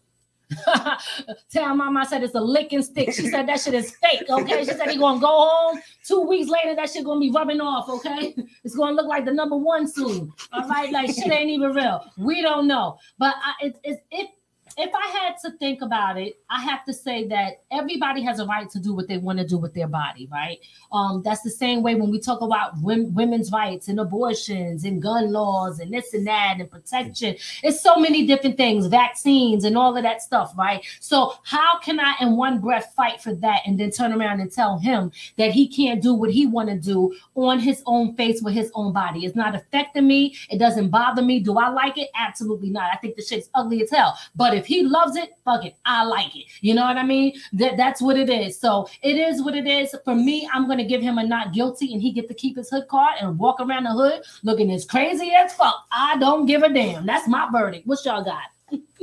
Tell 1.50 1.74
mama 1.74 2.00
I 2.00 2.04
said 2.04 2.22
it's 2.22 2.34
a 2.34 2.40
licking 2.40 2.82
stick. 2.82 3.12
She 3.12 3.28
said 3.28 3.48
that 3.48 3.60
shit 3.60 3.74
is 3.74 3.96
fake. 3.96 4.28
Okay. 4.28 4.64
She 4.64 4.70
said 4.72 4.90
he 4.90 4.98
gonna 4.98 5.20
go 5.20 5.26
home. 5.26 5.80
Two 6.06 6.22
weeks 6.22 6.48
later, 6.48 6.74
that 6.76 6.90
shit 6.90 7.04
gonna 7.04 7.20
be 7.20 7.30
rubbing 7.30 7.60
off. 7.60 7.88
Okay. 7.88 8.34
It's 8.64 8.74
gonna 8.74 8.94
look 8.94 9.06
like 9.06 9.24
the 9.24 9.32
number 9.32 9.56
one 9.56 9.86
soon. 9.86 10.32
All 10.52 10.68
right. 10.68 10.90
Like 10.90 11.14
shit 11.14 11.30
ain't 11.30 11.50
even 11.50 11.72
real. 11.72 12.04
We 12.16 12.42
don't 12.42 12.66
know. 12.66 12.98
But 13.18 13.34
I, 13.42 13.66
it, 13.66 13.76
it, 13.84 14.04
if 14.10 14.30
if 14.78 14.90
I 14.94 15.06
had 15.18 15.38
to 15.38 15.56
think 15.56 15.80
about 15.80 16.18
it, 16.18 16.38
I 16.50 16.60
have 16.60 16.84
to 16.84 16.92
say 16.92 17.26
that 17.28 17.62
everybody 17.70 18.22
has 18.22 18.40
a 18.40 18.44
right 18.44 18.68
to 18.68 18.78
do 18.78 18.94
what 18.94 19.08
they 19.08 19.16
want 19.16 19.38
to 19.38 19.46
do 19.46 19.56
with 19.56 19.72
their 19.72 19.88
body, 19.88 20.28
right? 20.30 20.58
Um, 20.92 21.22
that's 21.22 21.40
the 21.40 21.50
same 21.50 21.82
way 21.82 21.94
when 21.94 22.10
we 22.10 22.20
talk 22.20 22.42
about 22.42 22.76
wom- 22.82 23.14
women's 23.14 23.50
rights 23.50 23.88
and 23.88 23.98
abortions 23.98 24.84
and 24.84 25.00
gun 25.00 25.32
laws 25.32 25.80
and 25.80 25.94
this 25.94 26.12
and 26.12 26.26
that 26.26 26.56
and 26.58 26.70
protection. 26.70 27.36
It's 27.62 27.80
so 27.80 27.96
many 27.96 28.26
different 28.26 28.58
things, 28.58 28.86
vaccines 28.86 29.64
and 29.64 29.78
all 29.78 29.96
of 29.96 30.02
that 30.02 30.20
stuff, 30.20 30.52
right? 30.58 30.84
So 31.00 31.32
how 31.44 31.78
can 31.78 31.98
I, 31.98 32.14
in 32.20 32.36
one 32.36 32.60
breath, 32.60 32.92
fight 32.94 33.22
for 33.22 33.34
that 33.34 33.62
and 33.64 33.80
then 33.80 33.90
turn 33.90 34.12
around 34.12 34.40
and 34.40 34.52
tell 34.52 34.78
him 34.78 35.10
that 35.38 35.52
he 35.52 35.68
can't 35.68 36.02
do 36.02 36.12
what 36.12 36.30
he 36.30 36.46
want 36.46 36.68
to 36.68 36.78
do 36.78 37.16
on 37.34 37.60
his 37.60 37.82
own 37.86 38.14
face 38.14 38.42
with 38.42 38.52
his 38.52 38.70
own 38.74 38.92
body? 38.92 39.24
It's 39.24 39.36
not 39.36 39.54
affecting 39.54 40.06
me. 40.06 40.36
It 40.50 40.58
doesn't 40.58 40.90
bother 40.90 41.22
me. 41.22 41.40
Do 41.40 41.56
I 41.56 41.70
like 41.70 41.96
it? 41.96 42.10
Absolutely 42.14 42.68
not. 42.68 42.90
I 42.92 42.96
think 42.96 43.16
the 43.16 43.22
shit's 43.22 43.48
ugly 43.54 43.82
as 43.82 43.90
hell. 43.90 44.18
But 44.34 44.52
if 44.54 44.65
he 44.66 44.82
loves 44.82 45.16
it, 45.16 45.30
fuck 45.44 45.64
it. 45.64 45.74
I 45.84 46.04
like 46.04 46.34
it. 46.36 46.44
You 46.60 46.74
know 46.74 46.84
what 46.84 46.96
I 46.96 47.04
mean? 47.04 47.34
That 47.52 47.76
that's 47.76 48.00
what 48.02 48.16
it 48.16 48.28
is. 48.28 48.58
So 48.58 48.88
it 49.02 49.16
is 49.16 49.42
what 49.42 49.54
it 49.54 49.66
is. 49.66 49.94
For 50.04 50.14
me, 50.14 50.48
I'm 50.52 50.68
gonna 50.68 50.84
give 50.84 51.02
him 51.02 51.18
a 51.18 51.26
not 51.26 51.52
guilty, 51.52 51.92
and 51.92 52.02
he 52.02 52.12
get 52.12 52.28
to 52.28 52.34
keep 52.34 52.56
his 52.56 52.70
hood 52.70 52.88
card 52.88 53.14
and 53.20 53.38
walk 53.38 53.60
around 53.60 53.84
the 53.84 53.92
hood 53.92 54.22
looking 54.42 54.70
as 54.72 54.84
crazy 54.84 55.32
as 55.32 55.54
fuck. 55.54 55.86
I 55.92 56.16
don't 56.18 56.46
give 56.46 56.62
a 56.62 56.72
damn. 56.72 57.06
That's 57.06 57.28
my 57.28 57.48
verdict. 57.50 57.86
What 57.86 58.04
y'all 58.04 58.24
got? 58.24 58.44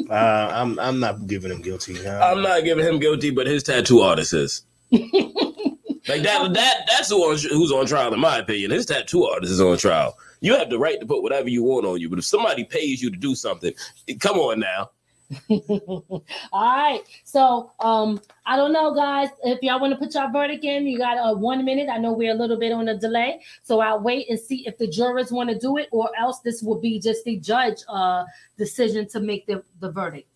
Uh, 0.10 0.50
I'm 0.54 0.80
I'm 0.80 1.00
not 1.00 1.28
giving 1.28 1.52
him 1.52 1.62
guilty. 1.62 2.06
Uh, 2.06 2.20
I'm 2.20 2.42
not 2.42 2.64
giving 2.64 2.86
him 2.86 3.00
guilty, 3.00 3.30
but 3.30 3.48
his 3.48 3.64
tattoo 3.64 4.02
artist 4.02 4.34
is. 4.34 4.64
like 4.92 6.22
that 6.24 6.54
that 6.54 6.76
that's 6.88 7.10
who 7.10 7.18
on, 7.24 7.38
who's 7.38 7.72
on 7.72 7.86
trial 7.86 8.14
in 8.14 8.20
my 8.20 8.40
opinion. 8.40 8.72
His 8.72 8.86
tattoo 8.86 9.26
artist 9.26 9.54
is 9.54 9.62
on 9.62 9.78
trial. 9.78 10.18
You 10.42 10.58
have 10.58 10.70
the 10.70 10.78
right 10.78 11.00
to 11.00 11.06
put 11.06 11.24
whatever 11.24 11.50
you 11.50 11.64
want 11.64 11.86
on 11.86 12.00
you, 12.02 12.10
but 12.10 12.20
if 12.20 12.26
somebody 12.26 12.66
pays 12.66 13.02
you 13.02 13.10
to 13.10 13.18
do 13.18 13.34
something, 13.34 13.74
come 14.20 14.38
on 14.38 14.60
now. 14.60 14.92
All 15.50 16.24
right. 16.54 17.02
So 17.24 17.72
um 17.80 18.22
I 18.46 18.56
don't 18.56 18.74
know, 18.74 18.94
guys. 18.94 19.30
If 19.44 19.62
y'all 19.62 19.80
want 19.80 19.94
to 19.94 19.98
put 19.98 20.14
your 20.14 20.32
verdict 20.32 20.64
in, 20.64 20.86
you 20.88 20.98
got 20.98 21.18
uh, 21.18 21.34
one 21.36 21.64
minute. 21.66 21.90
I 21.90 21.98
know 21.98 22.14
we're 22.14 22.32
a 22.32 22.36
little 22.36 22.58
bit 22.58 22.72
on 22.72 22.88
a 22.90 22.98
delay, 22.98 23.42
so 23.64 23.80
I'll 23.80 24.00
wait 24.02 24.30
and 24.30 24.40
see 24.40 24.68
if 24.68 24.78
the 24.78 24.88
jurors 24.88 25.32
want 25.32 25.50
to 25.50 25.58
do 25.58 25.78
it, 25.78 25.90
or 25.92 26.10
else 26.20 26.40
this 26.40 26.62
will 26.62 26.80
be 26.80 27.00
just 27.00 27.24
the 27.24 27.38
judge 27.38 27.80
uh 27.88 28.26
decision 28.58 29.08
to 29.10 29.20
make 29.20 29.46
the, 29.48 29.64
the 29.80 29.92
verdict. 29.92 30.28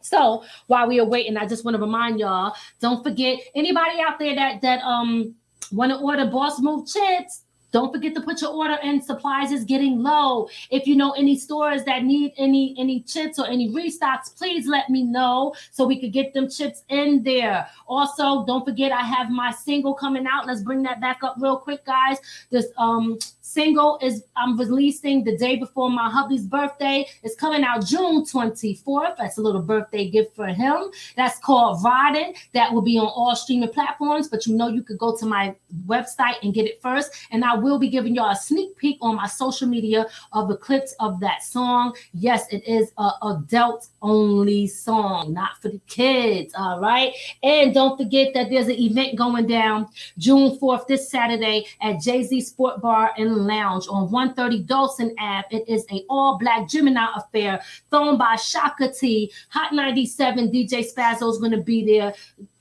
So 0.00 0.44
while 0.66 0.86
we 0.86 1.00
are 1.00 1.06
waiting, 1.06 1.36
I 1.36 1.46
just 1.46 1.64
want 1.64 1.76
to 1.76 1.80
remind 1.80 2.20
y'all, 2.20 2.54
don't 2.80 3.02
forget 3.02 3.38
anybody 3.54 4.00
out 4.00 4.18
there 4.18 4.34
that 4.34 4.62
that 4.62 4.82
um 4.82 5.34
want 5.72 5.92
to 5.92 5.98
order 5.98 6.26
boss 6.26 6.60
move 6.60 6.86
chits. 6.86 7.43
Don't 7.74 7.92
forget 7.92 8.14
to 8.14 8.20
put 8.20 8.40
your 8.40 8.52
order 8.52 8.78
in. 8.84 9.02
Supplies 9.02 9.50
is 9.50 9.64
getting 9.64 10.00
low. 10.00 10.48
If 10.70 10.86
you 10.86 10.94
know 10.94 11.10
any 11.10 11.36
stores 11.36 11.82
that 11.86 12.04
need 12.04 12.32
any 12.38 12.72
any 12.78 13.00
chips 13.00 13.36
or 13.36 13.48
any 13.48 13.68
restocks, 13.68 14.32
please 14.38 14.68
let 14.68 14.90
me 14.90 15.02
know 15.02 15.56
so 15.72 15.84
we 15.84 15.98
could 16.00 16.12
get 16.12 16.32
them 16.32 16.48
chips 16.48 16.84
in 16.88 17.24
there. 17.24 17.66
Also, 17.88 18.46
don't 18.46 18.64
forget 18.64 18.92
I 18.92 19.02
have 19.02 19.28
my 19.28 19.50
single 19.50 19.92
coming 19.92 20.24
out. 20.24 20.46
Let's 20.46 20.62
bring 20.62 20.84
that 20.84 21.00
back 21.00 21.24
up 21.24 21.34
real 21.40 21.56
quick, 21.56 21.84
guys. 21.84 22.18
This 22.48 22.66
um 22.78 23.18
single 23.54 23.98
is 24.02 24.24
I'm 24.36 24.58
releasing 24.58 25.22
the 25.22 25.36
day 25.36 25.56
before 25.56 25.88
my 25.88 26.10
hubby's 26.10 26.44
birthday. 26.44 27.06
It's 27.22 27.36
coming 27.36 27.62
out 27.62 27.86
June 27.86 28.24
24th. 28.24 29.16
That's 29.16 29.38
a 29.38 29.40
little 29.40 29.62
birthday 29.62 30.10
gift 30.10 30.34
for 30.34 30.48
him. 30.48 30.90
That's 31.16 31.38
called 31.38 31.82
Riding. 31.84 32.34
That 32.52 32.72
will 32.72 32.82
be 32.82 32.98
on 32.98 33.06
all 33.06 33.36
streaming 33.36 33.70
platforms, 33.70 34.28
but 34.28 34.46
you 34.46 34.56
know 34.56 34.68
you 34.68 34.82
could 34.82 34.98
go 34.98 35.16
to 35.16 35.24
my 35.24 35.54
website 35.86 36.34
and 36.42 36.52
get 36.52 36.66
it 36.66 36.82
first. 36.82 37.12
And 37.30 37.44
I 37.44 37.54
will 37.54 37.78
be 37.78 37.88
giving 37.88 38.14
y'all 38.14 38.30
a 38.30 38.36
sneak 38.36 38.76
peek 38.76 38.98
on 39.00 39.14
my 39.16 39.28
social 39.28 39.68
media 39.68 40.06
of 40.32 40.48
the 40.48 40.56
clips 40.56 40.94
of 40.98 41.20
that 41.20 41.44
song. 41.44 41.94
Yes, 42.12 42.52
it 42.52 42.66
is 42.66 42.92
a 42.98 43.10
adult 43.22 43.86
only 44.02 44.66
song, 44.66 45.32
not 45.32 45.62
for 45.62 45.68
the 45.68 45.80
kids. 45.86 46.54
All 46.58 46.80
right. 46.80 47.14
And 47.42 47.72
don't 47.72 47.96
forget 47.96 48.34
that 48.34 48.50
there's 48.50 48.66
an 48.66 48.80
event 48.80 49.16
going 49.16 49.46
down 49.46 49.88
June 50.18 50.58
4th, 50.58 50.86
this 50.88 51.08
Saturday 51.08 51.66
at 51.80 52.00
Jay 52.00 52.24
Z 52.24 52.40
Sport 52.40 52.80
Bar 52.80 53.12
and 53.16 53.43
Lounge 53.46 53.86
on 53.88 54.10
130 54.10 54.62
Dawson 54.64 55.14
Ave. 55.18 55.46
It 55.50 55.68
is 55.68 55.84
a 55.90 56.04
all 56.08 56.38
black 56.38 56.68
Gemini 56.68 57.06
affair 57.16 57.60
thrown 57.90 58.18
by 58.18 58.36
Shaka 58.36 58.92
T. 58.92 59.32
Hot 59.50 59.72
97 59.72 60.50
DJ 60.50 60.84
Spazzo 60.84 61.30
is 61.30 61.38
going 61.38 61.52
to 61.52 61.62
be 61.62 61.84
there. 61.84 62.14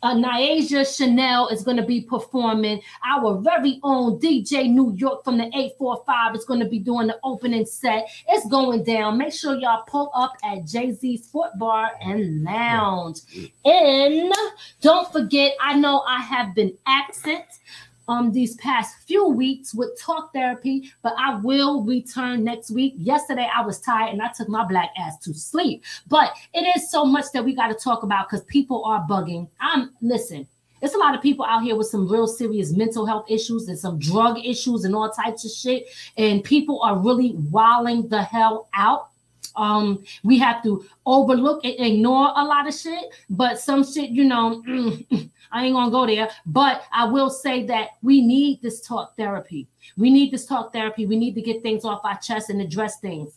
Uh, 0.04 0.16
Niasia 0.16 0.86
Chanel 0.86 1.48
is 1.48 1.64
going 1.64 1.78
to 1.78 1.84
be 1.84 2.02
performing. 2.02 2.82
Our 3.08 3.40
very 3.40 3.80
own 3.84 4.20
DJ 4.20 4.70
New 4.70 4.94
York 4.96 5.24
from 5.24 5.38
the 5.38 5.46
845 5.46 6.36
is 6.36 6.44
going 6.44 6.60
to 6.60 6.68
be 6.68 6.80
doing 6.80 7.08
the 7.08 7.18
opening 7.24 7.66
set. 7.66 8.10
It's 8.28 8.46
going 8.48 8.84
down. 8.84 9.18
Make 9.18 9.32
sure 9.32 9.56
y'all 9.56 9.84
pull 9.88 10.12
up 10.14 10.34
at 10.44 10.66
Jay 10.66 10.92
Z 10.92 11.18
Sport 11.18 11.58
Bar 11.58 11.92
and 12.02 12.44
Lounge. 12.44 13.22
And 13.64 14.34
don't 14.82 15.10
forget, 15.14 15.54
I 15.62 15.80
know 15.80 16.04
I 16.06 16.20
have 16.20 16.54
been 16.54 16.78
absent 16.86 17.46
um 18.08 18.32
these 18.32 18.56
past 18.56 18.96
few 19.08 19.28
weeks 19.28 19.74
with 19.74 20.00
talk 20.00 20.34
therapy, 20.34 20.92
but 21.02 21.14
I 21.18 21.36
will 21.36 21.84
return 21.84 22.44
next 22.44 22.72
week. 22.72 22.94
Yesterday 22.98 23.50
I 23.54 23.66
was 23.66 23.80
tired 23.80 24.12
and 24.12 24.22
I 24.22 24.30
took 24.36 24.50
my 24.50 24.66
black 24.66 24.92
ass 24.98 25.18
to 25.20 25.34
sleep. 25.34 25.84
But 26.08 26.34
it 26.54 26.76
is 26.76 26.92
so 26.92 27.06
much 27.06 27.26
that 27.34 27.44
we 27.44 27.56
got 27.56 27.68
to 27.68 27.76
talk 27.76 28.04
about 28.04 28.30
because 28.30 28.44
people 28.46 28.84
are 28.86 29.06
bugging. 29.08 29.48
I'm 29.60 29.92
listen. 30.02 30.48
There's 30.84 30.96
a 30.96 31.00
lot 31.00 31.16
of 31.16 31.22
people 31.22 31.46
out 31.46 31.64
here 31.64 31.78
with 31.78 31.88
some 31.88 32.10
real 32.10 32.28
serious 32.28 32.74
mental 32.74 33.06
health 33.06 33.26
issues 33.30 33.70
and 33.70 33.80
some 33.80 34.00
drug 34.00 34.38
issues 34.44 34.84
and 34.84 34.94
all 34.94 35.10
types 35.10 35.46
of 35.46 35.52
shit. 35.52 35.86
And 36.18 36.44
people 36.44 36.82
are 36.82 36.98
really 36.98 37.36
wilding 37.52 38.10
the 38.10 38.22
hell 38.22 38.68
out. 38.74 39.08
Um, 39.56 40.04
we 40.24 40.38
have 40.40 40.62
to 40.64 40.86
overlook 41.06 41.64
and 41.64 41.76
ignore 41.80 42.34
a 42.36 42.44
lot 42.44 42.68
of 42.68 42.74
shit, 42.74 43.06
but 43.30 43.60
some 43.60 43.86
shit, 43.86 44.10
you 44.10 44.26
know, 44.26 44.62
I 45.54 45.66
ain't 45.66 45.76
gonna 45.76 45.92
go 45.92 46.06
there. 46.06 46.30
But 46.46 46.84
I 46.92 47.06
will 47.06 47.30
say 47.30 47.66
that 47.68 47.90
we 48.02 48.22
need 48.22 48.62
this 48.62 48.82
talk 48.82 49.16
therapy. 49.16 49.68
We 49.96 50.10
need 50.10 50.32
this 50.32 50.46
talk 50.46 50.74
therapy. 50.74 51.06
We 51.06 51.16
need 51.16 51.36
to 51.36 51.42
get 51.42 51.62
things 51.62 51.86
off 51.86 52.02
our 52.04 52.18
chest 52.18 52.50
and 52.50 52.60
address 52.60 53.00
things. 53.00 53.36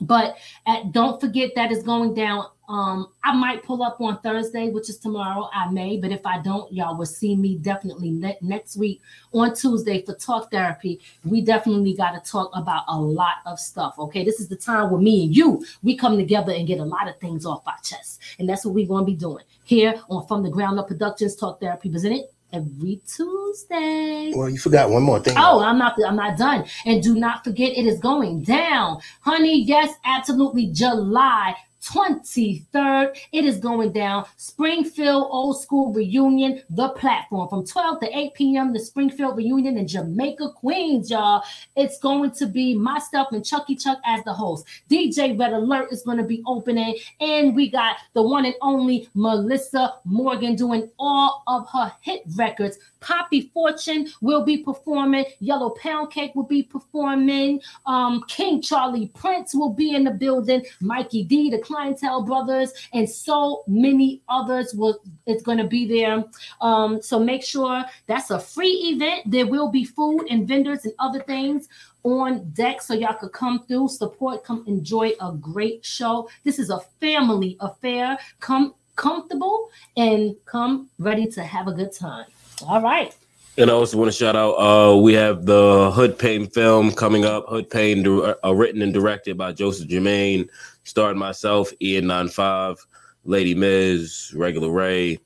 But 0.00 0.36
at, 0.66 0.92
don't 0.92 1.20
forget 1.20 1.54
that 1.54 1.70
is 1.70 1.82
going 1.82 2.14
down. 2.14 2.46
Um, 2.68 3.08
I 3.24 3.34
might 3.34 3.64
pull 3.64 3.82
up 3.82 4.00
on 4.00 4.20
Thursday, 4.20 4.70
which 4.70 4.88
is 4.88 4.98
tomorrow. 4.98 5.50
I 5.52 5.68
may, 5.70 5.96
but 5.96 6.12
if 6.12 6.24
I 6.24 6.38
don't, 6.40 6.72
y'all 6.72 6.96
will 6.96 7.04
see 7.04 7.34
me 7.34 7.58
definitely 7.58 8.10
ne- 8.10 8.38
next 8.42 8.76
week 8.76 9.02
on 9.32 9.54
Tuesday 9.56 10.02
for 10.02 10.14
talk 10.14 10.52
therapy. 10.52 11.00
We 11.24 11.40
definitely 11.40 11.94
got 11.94 12.12
to 12.12 12.30
talk 12.30 12.50
about 12.54 12.84
a 12.86 12.96
lot 12.96 13.38
of 13.44 13.58
stuff. 13.58 13.98
Okay, 13.98 14.24
this 14.24 14.38
is 14.38 14.48
the 14.48 14.56
time 14.56 14.90
where 14.90 15.00
me 15.00 15.24
and 15.24 15.34
you 15.34 15.64
we 15.82 15.96
come 15.96 16.16
together 16.16 16.52
and 16.52 16.66
get 16.66 16.78
a 16.78 16.84
lot 16.84 17.08
of 17.08 17.18
things 17.18 17.44
off 17.44 17.66
our 17.66 17.74
chest, 17.82 18.20
and 18.38 18.48
that's 18.48 18.64
what 18.64 18.74
we're 18.74 18.86
going 18.86 19.04
to 19.04 19.10
be 19.10 19.16
doing 19.16 19.44
here 19.64 20.00
on 20.08 20.26
From 20.28 20.44
the 20.44 20.50
Ground 20.50 20.78
Up 20.78 20.86
Productions 20.86 21.34
Talk 21.34 21.60
Therapy, 21.60 21.90
presented 21.90 22.26
every 22.52 23.00
Tuesday. 23.06 24.32
well, 24.34 24.48
you 24.48 24.58
forgot 24.58 24.90
one 24.90 25.02
more 25.02 25.20
thing. 25.20 25.34
Oh, 25.36 25.60
I'm 25.60 25.78
not 25.78 25.96
I'm 26.06 26.16
not 26.16 26.36
done. 26.38 26.64
And 26.86 27.02
do 27.02 27.14
not 27.14 27.44
forget 27.44 27.76
it 27.76 27.86
is 27.86 27.98
going 27.98 28.42
down. 28.42 29.00
Honey, 29.20 29.62
yes, 29.62 29.94
absolutely 30.04 30.66
July 30.68 31.54
23rd. 31.90 33.16
It 33.32 33.44
is 33.44 33.58
going 33.58 33.92
down. 33.92 34.26
Springfield 34.36 35.28
Old 35.30 35.60
School 35.60 35.92
Reunion, 35.92 36.62
the 36.70 36.90
platform 36.90 37.48
from 37.48 37.66
12 37.66 38.00
to 38.00 38.18
8 38.18 38.34
p.m. 38.34 38.72
The 38.72 38.78
Springfield 38.78 39.36
Reunion 39.36 39.76
in 39.76 39.88
Jamaica, 39.88 40.50
Queens, 40.54 41.10
y'all. 41.10 41.42
It's 41.76 41.98
going 41.98 42.30
to 42.32 42.46
be 42.46 42.74
myself 42.74 43.32
and 43.32 43.44
Chucky 43.44 43.74
Chuck 43.74 43.98
as 44.04 44.22
the 44.24 44.32
host. 44.32 44.66
DJ 44.88 45.38
Red 45.38 45.52
Alert 45.52 45.92
is 45.92 46.02
going 46.02 46.18
to 46.18 46.24
be 46.24 46.42
opening, 46.46 46.96
and 47.20 47.56
we 47.56 47.68
got 47.68 47.96
the 48.14 48.22
one 48.22 48.44
and 48.44 48.54
only 48.60 49.08
Melissa 49.14 49.94
Morgan 50.04 50.54
doing 50.54 50.88
all 50.98 51.42
of 51.46 51.68
her 51.72 51.92
hit 52.00 52.22
records. 52.36 52.78
Poppy 53.00 53.50
Fortune 53.52 54.08
will 54.20 54.44
be 54.44 54.58
performing. 54.58 55.24
Yellow 55.40 55.70
Pound 55.70 56.10
Cake 56.10 56.34
will 56.34 56.46
be 56.46 56.62
performing. 56.62 57.60
Um, 57.86 58.22
King 58.28 58.62
Charlie 58.62 59.10
Prince 59.14 59.54
will 59.54 59.72
be 59.72 59.94
in 59.94 60.04
the 60.04 60.10
building. 60.10 60.64
Mikey 60.80 61.24
D, 61.24 61.50
the 61.50 61.58
Clientele 61.80 62.22
Brothers, 62.22 62.72
and 62.92 63.08
so 63.08 63.64
many 63.66 64.20
others 64.28 64.74
will. 64.74 65.00
It's 65.26 65.42
going 65.42 65.58
to 65.58 65.66
be 65.66 65.86
there. 65.86 66.24
Um, 66.60 67.00
so 67.00 67.18
make 67.18 67.42
sure 67.42 67.84
that's 68.06 68.30
a 68.30 68.38
free 68.38 68.92
event. 68.92 69.30
There 69.30 69.46
will 69.46 69.70
be 69.70 69.84
food 69.84 70.26
and 70.28 70.46
vendors 70.46 70.84
and 70.84 70.92
other 70.98 71.20
things 71.22 71.68
on 72.02 72.50
deck 72.50 72.82
so 72.82 72.94
y'all 72.94 73.14
could 73.14 73.32
come 73.32 73.64
through, 73.66 73.88
support, 73.88 74.44
come 74.44 74.64
enjoy 74.66 75.12
a 75.20 75.32
great 75.32 75.84
show. 75.84 76.28
This 76.44 76.58
is 76.58 76.70
a 76.70 76.80
family 77.00 77.56
affair. 77.60 78.18
Come 78.40 78.74
comfortable 78.96 79.70
and 79.96 80.34
come 80.44 80.90
ready 80.98 81.26
to 81.28 81.42
have 81.42 81.66
a 81.68 81.72
good 81.72 81.92
time. 81.92 82.26
All 82.66 82.82
right. 82.82 83.14
And 83.58 83.70
I 83.70 83.74
also 83.74 83.98
want 83.98 84.10
to 84.10 84.16
shout 84.16 84.36
out. 84.36 84.52
Uh, 84.52 84.96
we 84.96 85.12
have 85.14 85.44
the 85.44 85.90
Hood 85.92 86.18
Pain 86.18 86.46
film 86.46 86.92
coming 86.92 87.24
up. 87.24 87.46
Hood 87.48 87.68
Pain, 87.68 88.06
uh, 88.06 88.54
written 88.54 88.80
and 88.80 88.94
directed 88.94 89.36
by 89.36 89.52
Joseph 89.52 89.88
Jermaine, 89.88 90.48
starring 90.84 91.18
myself, 91.18 91.70
Ian 91.82 92.06
95, 92.06 92.76
Lady 93.24 93.54
Miz, 93.54 94.32
Regular 94.34 94.70
Ray. 94.70 95.18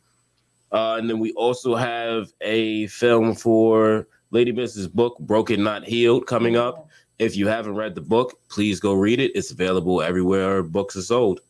Uh, 0.73 0.97
and 0.99 1.09
then 1.09 1.19
we 1.19 1.33
also 1.35 1.75
have 1.75 2.33
a 2.41 2.87
film 2.89 3.35
for 3.35 4.07
Lady 4.31 4.51
Miz's 4.53 4.89
book, 4.89 5.17
Broken 5.21 5.63
Not 5.63 5.85
Healed, 5.85 6.27
coming 6.27 6.57
up. 6.57 6.89
If 7.21 7.37
you 7.37 7.47
haven't 7.47 7.77
read 7.77 7.95
the 7.95 8.01
book, 8.01 8.35
please 8.49 8.81
go 8.81 8.93
read 8.93 9.21
it. 9.21 9.31
It's 9.37 9.53
available 9.53 10.03
everywhere 10.03 10.63
books 10.65 10.97
are 10.97 11.03
sold, 11.03 11.41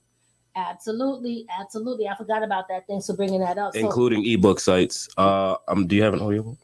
Absolutely, 0.56 1.46
absolutely. 1.58 2.06
I 2.06 2.14
forgot 2.14 2.44
about 2.44 2.68
that. 2.68 2.86
Thanks 2.86 3.06
for 3.06 3.14
bringing 3.16 3.40
that 3.40 3.58
up. 3.58 3.74
So, 3.74 3.80
including 3.80 4.24
ebook 4.24 4.60
sites. 4.60 5.08
Uh, 5.18 5.56
um, 5.66 5.86
do 5.88 5.96
you 5.96 6.02
have 6.02 6.14
an 6.14 6.20
audiobook? 6.20 6.58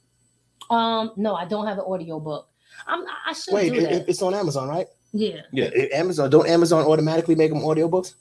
um, 0.71 1.11
no, 1.17 1.35
I 1.35 1.45
don't 1.45 1.67
have 1.67 1.79
an 1.79 1.85
audio 1.89 2.21
book. 2.21 2.49
I'm, 2.87 3.05
I 3.27 3.33
should 3.33 3.53
Wait, 3.55 3.73
do 3.73 3.79
it, 3.79 3.83
that. 3.83 3.93
it- 3.93 4.09
it's 4.09 4.23
on 4.23 4.33
Amazon, 4.35 4.69
right? 4.69 4.87
Yeah. 5.13 5.43
Yeah. 5.53 5.71
Amazon. 5.93 6.31
Don't 6.31 6.49
Amazon 6.49 6.85
automatically 6.85 7.35
make 7.35 7.51
them 7.51 7.61
audiobooks? 7.61 8.15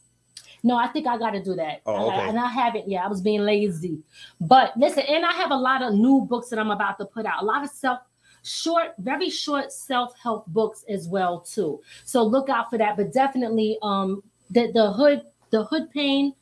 No, 0.64 0.76
I 0.76 0.88
think 0.88 1.08
I 1.08 1.18
got 1.18 1.32
to 1.32 1.42
do 1.42 1.56
that. 1.56 1.82
Oh, 1.86 2.10
I 2.10 2.18
okay. 2.18 2.30
and 2.30 2.40
I 2.40 2.48
haven't. 2.48 2.90
Yeah, 2.90 3.06
I 3.06 3.08
was 3.08 3.22
being 3.22 3.42
lazy. 3.42 4.00
But 4.42 4.76
listen, 4.78 5.04
and 5.08 5.26
I 5.26 5.32
have 5.34 5.52
a 5.52 5.56
lot 5.56 5.82
of 5.82 5.94
new 5.94 6.22
books 6.22 6.50
that 6.50 6.60
I'm 6.60 6.72
about 6.72 6.98
to 7.00 7.06
put 7.06 7.26
out. 7.26 7.42
A 7.42 7.46
lot 7.46 7.64
of 7.64 7.70
self 7.70 8.00
short, 8.44 8.94
very 9.00 9.30
short 9.30 9.72
self-help 9.72 10.48
books 10.48 10.84
as 10.90 11.08
well 11.08 11.42
too. 11.42 11.82
So 12.04 12.24
look 12.24 12.50
out 12.50 12.70
for 12.70 12.78
that. 12.78 12.98
But 12.98 13.14
definitely, 13.14 13.78
um, 13.82 14.22
the 14.50 14.72
the 14.74 14.92
hood 14.92 15.22
the 15.52 15.64
hood 15.64 15.90
pain 15.92 16.34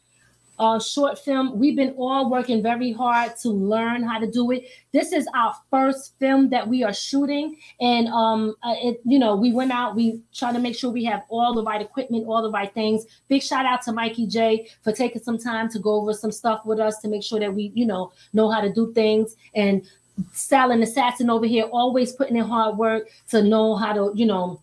uh, 0.59 0.79
short 0.79 1.19
film. 1.19 1.59
We've 1.59 1.75
been 1.75 1.93
all 1.97 2.29
working 2.29 2.63
very 2.63 2.91
hard 2.91 3.35
to 3.37 3.49
learn 3.49 4.03
how 4.03 4.19
to 4.19 4.29
do 4.29 4.51
it. 4.51 4.65
This 4.91 5.11
is 5.11 5.27
our 5.35 5.53
first 5.69 6.17
film 6.19 6.49
that 6.49 6.67
we 6.67 6.83
are 6.83 6.93
shooting, 6.93 7.57
and 7.79 8.07
um, 8.07 8.55
uh, 8.63 8.75
it 8.77 9.01
you 9.05 9.19
know 9.19 9.35
we 9.35 9.53
went 9.53 9.71
out, 9.71 9.95
we 9.95 10.21
try 10.33 10.51
to 10.51 10.59
make 10.59 10.75
sure 10.75 10.89
we 10.91 11.03
have 11.05 11.23
all 11.29 11.53
the 11.53 11.63
right 11.63 11.81
equipment, 11.81 12.25
all 12.27 12.41
the 12.41 12.51
right 12.51 12.73
things. 12.73 13.05
Big 13.27 13.43
shout 13.43 13.65
out 13.65 13.81
to 13.83 13.91
Mikey 13.91 14.27
J 14.27 14.67
for 14.83 14.91
taking 14.91 15.21
some 15.21 15.37
time 15.37 15.69
to 15.69 15.79
go 15.79 15.95
over 16.01 16.13
some 16.13 16.31
stuff 16.31 16.65
with 16.65 16.79
us 16.79 16.99
to 16.99 17.07
make 17.07 17.23
sure 17.23 17.39
that 17.39 17.53
we 17.53 17.71
you 17.75 17.85
know 17.85 18.11
know 18.33 18.49
how 18.49 18.61
to 18.61 18.71
do 18.71 18.93
things 18.93 19.35
and. 19.55 19.87
Stalin 20.33 20.81
Assassin 20.81 21.29
over 21.29 21.45
here, 21.45 21.65
always 21.65 22.11
putting 22.11 22.37
in 22.37 22.43
hard 22.43 22.75
work 22.75 23.07
to 23.29 23.43
know 23.43 23.75
how 23.75 23.93
to, 23.93 24.11
you 24.15 24.25
know, 24.25 24.59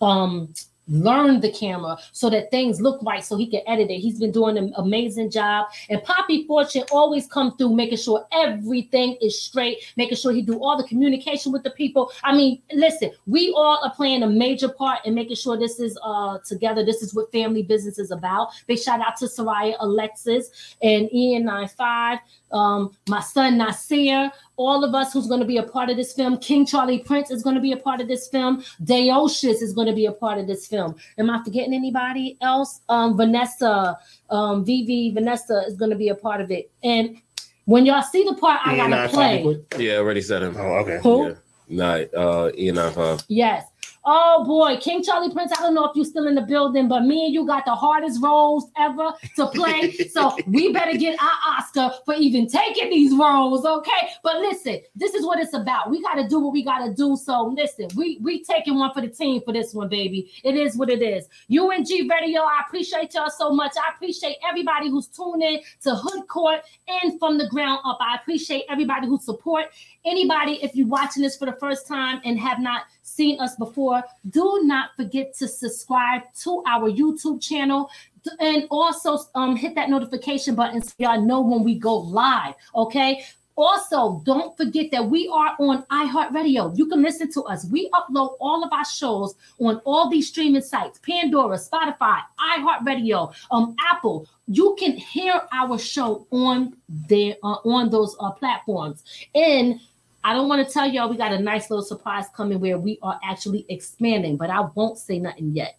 um 0.00 0.54
learn 0.88 1.40
the 1.40 1.50
camera 1.50 1.96
so 2.12 2.30
that 2.30 2.50
things 2.50 2.80
look 2.80 3.02
right 3.02 3.24
so 3.24 3.36
he 3.36 3.46
can 3.46 3.60
edit 3.66 3.90
it. 3.90 3.98
He's 3.98 4.18
been 4.18 4.32
doing 4.32 4.58
an 4.58 4.72
amazing 4.76 5.30
job. 5.30 5.66
And 5.88 6.02
Poppy 6.02 6.46
Fortune 6.46 6.84
always 6.90 7.26
come 7.26 7.56
through 7.56 7.74
making 7.74 7.98
sure 7.98 8.26
everything 8.32 9.16
is 9.20 9.40
straight, 9.40 9.78
making 9.96 10.16
sure 10.16 10.32
he 10.32 10.42
do 10.42 10.58
all 10.62 10.76
the 10.76 10.84
communication 10.84 11.52
with 11.52 11.62
the 11.62 11.70
people. 11.70 12.10
I 12.24 12.34
mean, 12.34 12.62
listen, 12.72 13.10
we 13.26 13.52
all 13.56 13.80
are 13.84 13.94
playing 13.94 14.22
a 14.22 14.28
major 14.28 14.68
part 14.68 15.04
in 15.04 15.14
making 15.14 15.36
sure 15.36 15.56
this 15.56 15.80
is 15.80 15.98
uh 16.02 16.38
together. 16.44 16.84
This 16.84 17.02
is 17.02 17.14
what 17.14 17.30
family 17.32 17.62
business 17.62 17.98
is 17.98 18.10
about. 18.10 18.48
Big 18.66 18.78
shout 18.78 19.00
out 19.00 19.16
to 19.18 19.26
Soraya 19.26 19.74
Alexis 19.80 20.76
and 20.82 21.12
Ian 21.12 21.44
95 21.44 22.18
um, 22.50 22.96
my 23.08 23.20
son 23.20 23.58
Nasir, 23.58 24.30
all 24.58 24.84
of 24.84 24.94
us 24.94 25.12
who's 25.12 25.26
going 25.26 25.40
to 25.40 25.46
be 25.46 25.56
a 25.56 25.62
part 25.62 25.88
of 25.88 25.96
this 25.96 26.12
film. 26.12 26.36
King 26.36 26.66
Charlie 26.66 26.98
Prince 26.98 27.30
is 27.30 27.42
going 27.42 27.54
to 27.54 27.60
be 27.62 27.72
a 27.72 27.76
part 27.76 28.00
of 28.00 28.08
this 28.08 28.28
film. 28.28 28.62
Deoshis 28.82 29.62
is 29.62 29.72
going 29.72 29.86
to 29.86 29.94
be 29.94 30.04
a 30.06 30.12
part 30.12 30.36
of 30.38 30.46
this 30.46 30.66
film. 30.66 30.96
Am 31.16 31.30
I 31.30 31.42
forgetting 31.42 31.72
anybody 31.72 32.36
else? 32.42 32.80
Um, 32.88 33.16
Vanessa, 33.16 33.98
um, 34.28 34.64
Vivi, 34.64 35.10
Vanessa 35.12 35.64
is 35.66 35.76
going 35.76 35.92
to 35.92 35.96
be 35.96 36.08
a 36.08 36.14
part 36.14 36.40
of 36.40 36.50
it. 36.50 36.70
And 36.82 37.16
when 37.64 37.86
y'all 37.86 38.02
see 38.02 38.24
the 38.24 38.34
part 38.34 38.60
I 38.64 38.76
gotta 38.76 39.08
play, 39.08 39.42
quick? 39.42 39.76
Yeah, 39.78 39.98
already 39.98 40.22
said 40.22 40.42
him. 40.42 40.56
Oh, 40.58 40.78
okay. 40.78 40.98
who? 41.02 41.28
Yeah. 41.28 41.34
Nah, 41.68 42.18
uh, 42.18 42.50
Ian 42.56 42.76
95. 42.76 43.24
Yes. 43.28 43.66
Oh 44.04 44.44
boy, 44.44 44.78
King 44.78 45.02
Charlie 45.02 45.32
Prince. 45.32 45.52
I 45.52 45.60
don't 45.60 45.74
know 45.74 45.84
if 45.84 45.94
you're 45.94 46.04
still 46.04 46.28
in 46.28 46.34
the 46.34 46.42
building, 46.42 46.88
but 46.88 47.02
me 47.02 47.26
and 47.26 47.34
you 47.34 47.46
got 47.46 47.64
the 47.64 47.74
hardest 47.74 48.22
roles 48.22 48.70
ever 48.78 49.12
to 49.36 49.46
play. 49.48 49.92
so 50.12 50.36
we 50.46 50.72
better 50.72 50.96
get 50.96 51.20
our 51.20 51.56
Oscar 51.58 51.90
for 52.04 52.14
even 52.14 52.48
taking 52.48 52.90
these 52.90 53.14
roles, 53.14 53.64
okay? 53.66 54.08
But 54.22 54.36
listen, 54.36 54.80
this 54.94 55.14
is 55.14 55.26
what 55.26 55.38
it's 55.40 55.54
about. 55.54 55.90
We 55.90 56.02
got 56.02 56.14
to 56.14 56.28
do 56.28 56.40
what 56.40 56.52
we 56.52 56.62
got 56.62 56.86
to 56.86 56.94
do. 56.94 57.16
So 57.16 57.46
listen, 57.46 57.88
we 57.96 58.18
we 58.22 58.44
taking 58.44 58.78
one 58.78 58.92
for 58.94 59.00
the 59.00 59.08
team 59.08 59.42
for 59.44 59.52
this 59.52 59.74
one, 59.74 59.88
baby. 59.88 60.30
It 60.44 60.56
is 60.56 60.76
what 60.76 60.90
it 60.90 61.02
is. 61.02 61.28
UNG 61.50 62.08
Radio, 62.08 62.42
I 62.42 62.62
appreciate 62.66 63.14
y'all 63.14 63.30
so 63.30 63.52
much. 63.52 63.72
I 63.76 63.94
appreciate 63.94 64.36
everybody 64.48 64.90
who's 64.90 65.08
tuning 65.08 65.62
to 65.82 65.94
Hood 65.94 66.28
Court 66.28 66.60
and 66.86 67.18
from 67.18 67.38
the 67.38 67.48
ground 67.48 67.80
up. 67.84 67.98
I 68.00 68.16
appreciate 68.16 68.64
everybody 68.68 69.06
who 69.06 69.18
support 69.18 69.66
anybody. 70.04 70.62
If 70.62 70.74
you're 70.74 70.86
watching 70.86 71.22
this 71.22 71.36
for 71.36 71.46
the 71.46 71.56
first 71.60 71.86
time 71.86 72.20
and 72.24 72.38
have 72.38 72.58
not 72.60 72.82
seen 73.08 73.40
us 73.40 73.56
before, 73.56 74.02
do 74.30 74.60
not 74.64 74.90
forget 74.96 75.34
to 75.38 75.48
subscribe 75.48 76.22
to 76.42 76.62
our 76.66 76.90
YouTube 76.90 77.42
channel 77.42 77.90
and 78.40 78.66
also 78.70 79.18
um, 79.34 79.56
hit 79.56 79.74
that 79.74 79.90
notification 79.90 80.54
button 80.54 80.82
so 80.82 80.92
y'all 80.98 81.20
know 81.20 81.40
when 81.40 81.64
we 81.64 81.78
go 81.78 81.96
live. 81.96 82.54
Okay. 82.74 83.24
Also, 83.56 84.22
don't 84.24 84.56
forget 84.56 84.88
that 84.92 85.04
we 85.04 85.28
are 85.34 85.56
on 85.58 85.82
iHeartRadio. 85.86 86.78
You 86.78 86.86
can 86.86 87.02
listen 87.02 87.28
to 87.32 87.42
us. 87.42 87.64
We 87.64 87.90
upload 87.90 88.36
all 88.38 88.62
of 88.62 88.72
our 88.72 88.84
shows 88.84 89.34
on 89.58 89.80
all 89.84 90.08
these 90.08 90.28
streaming 90.28 90.62
sites: 90.62 91.00
Pandora, 91.00 91.56
Spotify, 91.58 92.20
iHeartRadio, 92.38 93.34
um, 93.50 93.74
Apple. 93.92 94.28
You 94.46 94.76
can 94.78 94.92
hear 94.92 95.42
our 95.52 95.76
show 95.76 96.28
on 96.30 96.76
there 96.88 97.34
uh, 97.42 97.56
on 97.64 97.90
those 97.90 98.14
uh, 98.20 98.30
platforms. 98.30 99.02
And 99.34 99.80
I 100.24 100.32
don't 100.34 100.48
want 100.48 100.66
to 100.66 100.72
tell 100.72 100.86
y'all 100.86 101.08
we 101.08 101.16
got 101.16 101.32
a 101.32 101.38
nice 101.38 101.70
little 101.70 101.84
surprise 101.84 102.26
coming 102.36 102.60
where 102.60 102.78
we 102.78 102.98
are 103.02 103.18
actually 103.24 103.64
expanding, 103.68 104.36
but 104.36 104.50
I 104.50 104.60
won't 104.74 104.98
say 104.98 105.18
nothing 105.18 105.52
yet. 105.54 105.78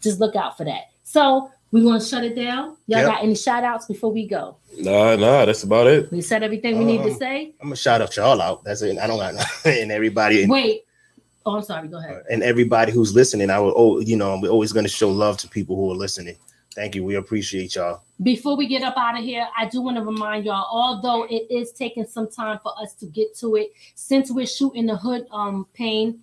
Just 0.00 0.20
look 0.20 0.36
out 0.36 0.56
for 0.56 0.64
that. 0.64 0.84
So 1.02 1.50
we 1.72 1.84
want 1.84 2.02
to 2.02 2.08
shut 2.08 2.24
it 2.24 2.34
down. 2.36 2.76
Y'all 2.86 3.00
Yep. 3.00 3.06
got 3.06 3.22
any 3.22 3.34
shout 3.34 3.64
outs 3.64 3.86
before 3.86 4.12
we 4.12 4.26
go? 4.26 4.56
Nah, 4.78 5.16
nah, 5.16 5.44
that's 5.44 5.64
about 5.64 5.86
it. 5.88 6.10
We 6.10 6.20
said 6.22 6.42
everything 6.42 6.78
we 6.78 6.84
need 6.84 7.02
to 7.02 7.10
Um, 7.10 7.16
say. 7.18 7.52
I'm 7.60 7.66
gonna 7.68 7.76
shout 7.76 8.00
out 8.00 8.16
y'all 8.16 8.40
out. 8.40 8.64
That's 8.64 8.82
it. 8.82 8.98
I 8.98 9.06
don't 9.06 9.18
got 9.18 9.34
nothing. 9.34 9.78
and 9.82 9.92
everybody 9.92 10.42
and, 10.42 10.50
Wait. 10.52 10.82
Oh, 11.46 11.56
I'm 11.56 11.62
sorry. 11.62 11.88
Go 11.88 11.98
ahead. 11.98 12.22
and 12.30 12.42
everybody 12.42 12.92
who's 12.92 13.14
listening. 13.14 13.50
I 13.50 13.58
will. 13.58 13.72
Oh, 13.76 14.00
you 14.00 14.16
know, 14.16 14.38
we're 14.40 14.50
always 14.50 14.72
gonna 14.72 14.88
show 14.88 15.10
love 15.10 15.36
to 15.38 15.48
people 15.48 15.74
who 15.76 15.90
are 15.90 15.96
listening. 15.96 16.36
Thank 16.74 16.94
you. 16.94 17.04
We 17.04 17.16
appreciate 17.16 17.74
y'all. 17.74 18.02
Before 18.22 18.56
we 18.56 18.66
get 18.66 18.82
up 18.82 18.96
out 18.96 19.18
of 19.18 19.24
here, 19.24 19.46
I 19.58 19.66
do 19.66 19.80
want 19.80 19.96
to 19.96 20.04
remind 20.04 20.44
y'all, 20.44 20.68
although 20.70 21.24
it 21.24 21.50
is 21.50 21.72
taking 21.72 22.06
some 22.06 22.28
time 22.28 22.60
for 22.62 22.72
us 22.80 22.94
to 22.94 23.06
get 23.06 23.36
to 23.38 23.56
it, 23.56 23.72
since 23.94 24.30
we're 24.30 24.46
shooting 24.46 24.86
the 24.86 24.96
hood 24.96 25.26
um 25.32 25.66
pain 25.74 26.20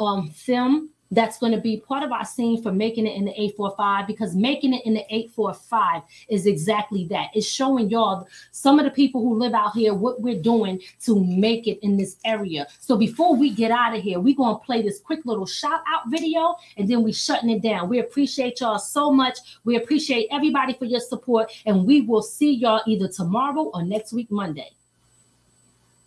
um 0.00 0.30
film, 0.30 0.90
that's 1.12 1.38
going 1.38 1.52
to 1.52 1.60
be 1.60 1.76
part 1.76 2.02
of 2.02 2.10
our 2.10 2.24
scene 2.24 2.62
for 2.62 2.72
making 2.72 3.06
it 3.06 3.14
in 3.14 3.26
the 3.26 3.32
845 3.32 4.06
because 4.06 4.34
making 4.34 4.72
it 4.72 4.84
in 4.86 4.94
the 4.94 5.04
845 5.14 6.02
is 6.28 6.46
exactly 6.46 7.06
that. 7.08 7.28
It's 7.34 7.46
showing 7.46 7.90
y'all 7.90 8.26
some 8.50 8.78
of 8.78 8.86
the 8.86 8.90
people 8.90 9.20
who 9.20 9.34
live 9.34 9.52
out 9.52 9.74
here 9.74 9.94
what 9.94 10.22
we're 10.22 10.40
doing 10.40 10.80
to 11.02 11.22
make 11.24 11.68
it 11.68 11.78
in 11.82 11.98
this 11.98 12.16
area. 12.24 12.66
So 12.80 12.96
before 12.96 13.36
we 13.36 13.50
get 13.50 13.70
out 13.70 13.94
of 13.94 14.02
here, 14.02 14.20
we're 14.20 14.34
going 14.34 14.58
to 14.58 14.64
play 14.64 14.80
this 14.80 15.00
quick 15.00 15.20
little 15.26 15.46
shout 15.46 15.82
out 15.92 16.08
video 16.08 16.56
and 16.78 16.88
then 16.88 17.02
we're 17.02 17.12
shutting 17.12 17.50
it 17.50 17.62
down. 17.62 17.90
We 17.90 17.98
appreciate 17.98 18.60
y'all 18.60 18.78
so 18.78 19.12
much. 19.12 19.38
We 19.64 19.76
appreciate 19.76 20.28
everybody 20.30 20.72
for 20.72 20.86
your 20.86 21.00
support 21.00 21.52
and 21.66 21.86
we 21.86 22.00
will 22.00 22.22
see 22.22 22.54
y'all 22.54 22.80
either 22.86 23.08
tomorrow 23.08 23.70
or 23.74 23.82
next 23.82 24.14
week 24.14 24.30
Monday. 24.30 24.70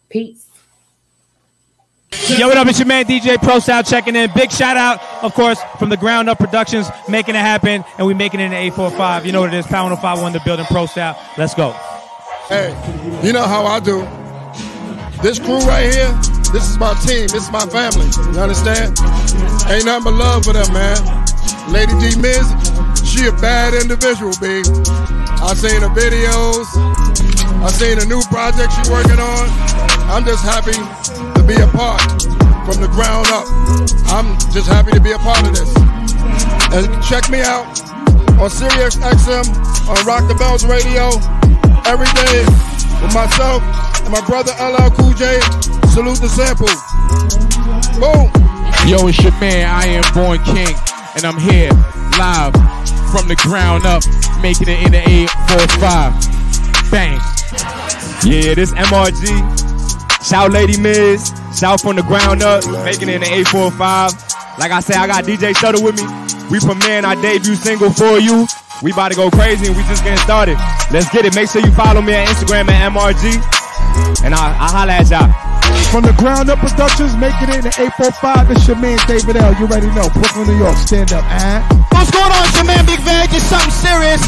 Peace. 0.10 0.55
Yo, 2.24 2.48
what 2.48 2.58
up? 2.58 2.68
It's 2.68 2.80
your 2.80 2.88
man 2.88 3.06
DJ 3.06 3.38
Pro 3.38 3.60
Style 3.60 3.84
checking 3.84 4.16
in. 4.16 4.32
Big 4.34 4.52
shout 4.52 4.78
out, 4.78 5.00
of 5.24 5.34
course, 5.34 5.60
from 5.78 5.90
the 5.90 5.98
Ground 5.98 6.30
Up 6.30 6.40
Productions, 6.40 6.88
making 7.08 7.36
it 7.36 7.40
happen, 7.40 7.84
and 7.98 8.08
we 8.08 8.14
making 8.14 8.40
it 8.40 8.46
in 8.46 8.52
the 8.52 8.58
845. 8.58 9.26
You 9.26 9.32
know 9.32 9.42
what 9.42 9.54
it 9.54 9.58
is, 9.58 9.68
Pound 9.68 9.94
501 9.94 10.34
the 10.34 10.40
building 10.40 10.66
Pro 10.66 10.86
Style. 10.86 11.20
Let's 11.38 11.54
go. 11.54 11.72
Hey, 12.50 12.74
you 13.24 13.32
know 13.32 13.44
how 13.44 13.66
I 13.66 13.80
do. 13.80 14.02
This 15.22 15.40
crew 15.40 15.60
right 15.70 15.92
here, 15.94 16.12
this 16.52 16.70
is 16.70 16.78
my 16.80 16.94
team, 17.06 17.28
this 17.28 17.46
is 17.46 17.52
my 17.52 17.66
family. 17.68 18.08
You 18.34 18.40
understand? 18.40 18.98
Ain't 19.70 19.86
nothing 19.86 20.06
but 20.06 20.14
love 20.14 20.46
for 20.46 20.54
them, 20.54 20.72
man. 20.74 20.98
Lady 21.70 21.94
D 22.00 22.20
Miz, 22.20 22.46
she 23.06 23.28
a 23.28 23.34
bad 23.38 23.74
individual, 23.74 24.34
B. 24.42 24.64
I 25.46 25.54
seen 25.54 25.82
her 25.82 25.94
videos. 25.94 26.66
I 27.62 27.70
seen 27.70 28.00
a 28.00 28.06
new 28.06 28.22
project 28.30 28.74
she 28.74 28.92
working 28.92 29.20
on. 29.20 29.46
I'm 30.10 30.26
just 30.26 30.44
happy 30.44 30.78
to 31.46 31.54
be 31.54 31.62
a 31.62 31.68
part 31.68 32.02
from 32.66 32.82
the 32.82 32.90
ground 32.90 33.28
up. 33.30 33.46
I'm 34.10 34.38
just 34.52 34.68
happy 34.68 34.92
to 34.92 35.00
be 35.00 35.12
a 35.12 35.20
part 35.20 35.46
of 35.46 35.54
this. 35.54 35.70
And 36.74 36.90
check 37.04 37.30
me 37.30 37.42
out 37.42 37.66
on 38.42 38.50
Sirius 38.50 38.96
XM 38.98 39.46
on 39.90 39.98
Rock 40.06 40.28
the 40.28 40.36
Bells 40.36 40.66
Radio 40.66 41.14
every 41.86 42.10
day 42.18 42.42
with 43.02 43.14
myself 43.14 43.62
and 44.02 44.12
my 44.12 44.22
brother 44.26 44.54
LL 44.58 44.90
Cool 44.98 45.14
J. 45.14 45.40
Salute 45.94 46.20
the 46.22 46.30
sample. 46.30 46.72
Boom. 48.02 48.32
Yo, 48.90 49.08
it's 49.08 49.22
your 49.22 49.34
man, 49.40 49.70
I 49.70 49.86
am 49.86 50.04
Born 50.14 50.40
King, 50.46 50.74
and 51.16 51.26
I'm 51.26 51.38
here 51.38 51.70
live 52.18 52.54
from 53.12 53.28
the 53.28 53.36
ground 53.38 53.86
up, 53.86 54.04
making 54.42 54.68
it 54.68 54.82
in 54.86 54.92
the 54.92 55.04
845. 55.06 56.92
Bang. 56.92 57.20
Yeah, 58.24 58.56
this 58.56 58.72
MRG. 58.74 59.65
Shout 60.26 60.52
Lady 60.52 60.74
Miz. 60.82 61.30
Shout 61.54 61.82
from 61.82 61.96
the 61.98 62.02
ground 62.02 62.42
up, 62.42 62.66
making 62.82 63.14
it 63.14 63.22
in 63.22 63.22
the 63.22 63.46
845. 63.46 64.58
Like 64.58 64.74
I 64.74 64.82
said, 64.82 64.98
I 64.98 65.06
got 65.06 65.22
DJ 65.24 65.54
Shuttle 65.54 65.86
with 65.86 66.02
me. 66.02 66.06
We 66.50 66.58
premiering 66.58 67.06
our 67.06 67.14
debut 67.22 67.54
single 67.54 67.94
for 67.94 68.18
you. 68.18 68.50
We 68.82 68.90
about 68.90 69.14
to 69.14 69.16
go 69.16 69.30
crazy 69.30 69.70
and 69.70 69.78
we 69.78 69.86
just 69.86 70.02
getting 70.02 70.18
started. 70.26 70.58
Let's 70.90 71.14
get 71.14 71.30
it. 71.30 71.36
Make 71.38 71.54
sure 71.54 71.62
you 71.62 71.70
follow 71.78 72.02
me 72.02 72.18
on 72.18 72.26
Instagram 72.26 72.66
at 72.74 72.90
MRG. 72.90 73.38
And 74.26 74.34
I, 74.34 74.50
I 74.58 74.68
holla 74.74 74.98
at 74.98 75.14
y'all. 75.14 75.30
From 75.94 76.02
the 76.10 76.16
ground 76.18 76.50
up 76.50 76.58
productions, 76.58 77.14
making 77.22 77.54
it 77.54 77.62
in 77.62 77.66
the 77.70 77.74
845. 78.02 78.50
It's 78.50 78.66
your 78.66 78.82
man 78.82 78.98
David 79.06 79.38
L. 79.38 79.54
You 79.62 79.70
already 79.70 79.94
know. 79.94 80.10
Brooklyn, 80.10 80.50
New 80.50 80.58
York. 80.58 80.76
Stand 80.82 81.14
up, 81.14 81.22
eh? 81.30 81.62
What's 81.94 82.10
going 82.10 82.34
on? 82.34 82.42
It's 82.50 82.58
your 82.58 82.66
man 82.66 82.82
Big 82.90 83.00
Veg. 83.06 83.30
It's 83.30 83.46
something 83.46 83.70
serious. 83.70 84.26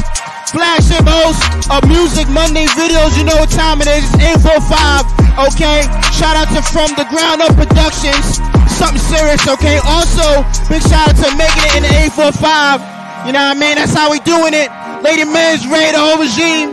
Flagship 0.52 1.04
host 1.04 1.44
of 1.68 1.84
Music 1.92 2.24
Monday 2.32 2.72
videos. 2.80 3.18
You 3.20 3.28
know 3.28 3.36
what 3.36 3.52
time 3.52 3.84
it 3.84 3.92
is. 3.92 4.08
It's 4.16 4.40
845. 4.48 5.04
Okay. 5.52 5.84
Shout 6.16 6.40
out 6.40 6.48
to 6.56 6.64
From 6.72 6.88
the 6.96 7.04
Ground 7.12 7.44
Up 7.44 7.52
Productions. 7.60 8.40
Something 8.72 9.04
serious. 9.12 9.44
Okay. 9.44 9.84
Also, 9.84 10.48
big 10.72 10.80
shout 10.88 11.12
out 11.12 11.20
to 11.20 11.28
making 11.36 11.64
it 11.68 11.74
in 11.76 11.84
the 11.84 11.94
845. 12.16 13.28
You 13.28 13.36
know 13.36 13.44
what 13.44 13.58
I 13.58 13.60
mean? 13.60 13.76
That's 13.76 13.92
how 13.92 14.08
we 14.08 14.24
doing 14.24 14.56
it. 14.56 14.72
Lady 15.04 15.28
Miz, 15.28 15.68
Ray, 15.68 15.92
the 15.92 16.00
whole 16.00 16.16
regime. 16.16 16.72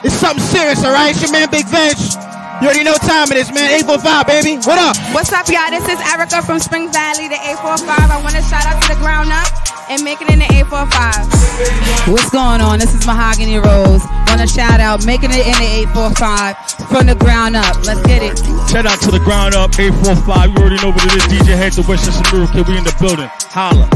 It's 0.00 0.16
something 0.16 0.40
serious, 0.40 0.82
all 0.82 0.96
right? 0.96 1.12
It's 1.12 1.20
your 1.20 1.32
man 1.32 1.52
Big 1.52 1.68
Veg. 1.68 2.31
You 2.62 2.70
already 2.70 2.84
know 2.86 2.94
what 2.94 3.02
time 3.02 3.26
it 3.34 3.42
is, 3.42 3.50
man. 3.50 3.74
845, 3.74 4.22
baby. 4.30 4.54
What 4.62 4.78
up? 4.78 4.94
What's 5.10 5.34
up, 5.34 5.50
y'all? 5.50 5.66
This 5.74 5.82
is 5.82 5.98
Erica 6.14 6.46
from 6.46 6.62
Spring 6.62 6.86
Valley, 6.94 7.26
the 7.26 7.34
845. 7.58 7.90
I 7.90 8.22
want 8.22 8.38
to 8.38 8.42
shout 8.46 8.62
out 8.70 8.78
to 8.86 8.94
the 8.94 9.00
ground 9.02 9.34
up 9.34 9.50
and 9.90 9.98
make 10.06 10.22
it 10.22 10.30
in 10.30 10.38
the 10.38 10.46
845. 10.70 12.06
What's 12.06 12.30
going 12.30 12.62
on? 12.62 12.78
This 12.78 12.94
is 12.94 13.02
Mahogany 13.02 13.58
Rose. 13.58 14.06
Want 14.30 14.38
to 14.38 14.46
shout 14.46 14.78
out 14.78 15.02
making 15.02 15.34
it 15.34 15.42
in 15.42 15.58
the 15.58 15.90
845 15.90 16.86
from 16.86 17.10
the 17.10 17.18
ground 17.18 17.58
up. 17.58 17.82
Let's 17.82 17.98
get 18.06 18.22
it. 18.22 18.38
Shout 18.70 18.86
out 18.86 19.02
to 19.02 19.10
the 19.10 19.18
ground 19.26 19.58
up, 19.58 19.74
845. 19.74 20.22
You 20.22 20.56
already 20.62 20.78
know 20.86 20.94
what 20.94 21.02
it 21.02 21.18
is. 21.18 21.26
DJ 21.34 21.58
Head 21.58 21.74
to 21.74 21.82
Westchester 21.82 22.22
Miracle 22.30 22.62
Kid. 22.62 22.70
We 22.70 22.78
in 22.78 22.86
the 22.86 22.94
building. 23.02 23.26
Holla. 23.50 23.90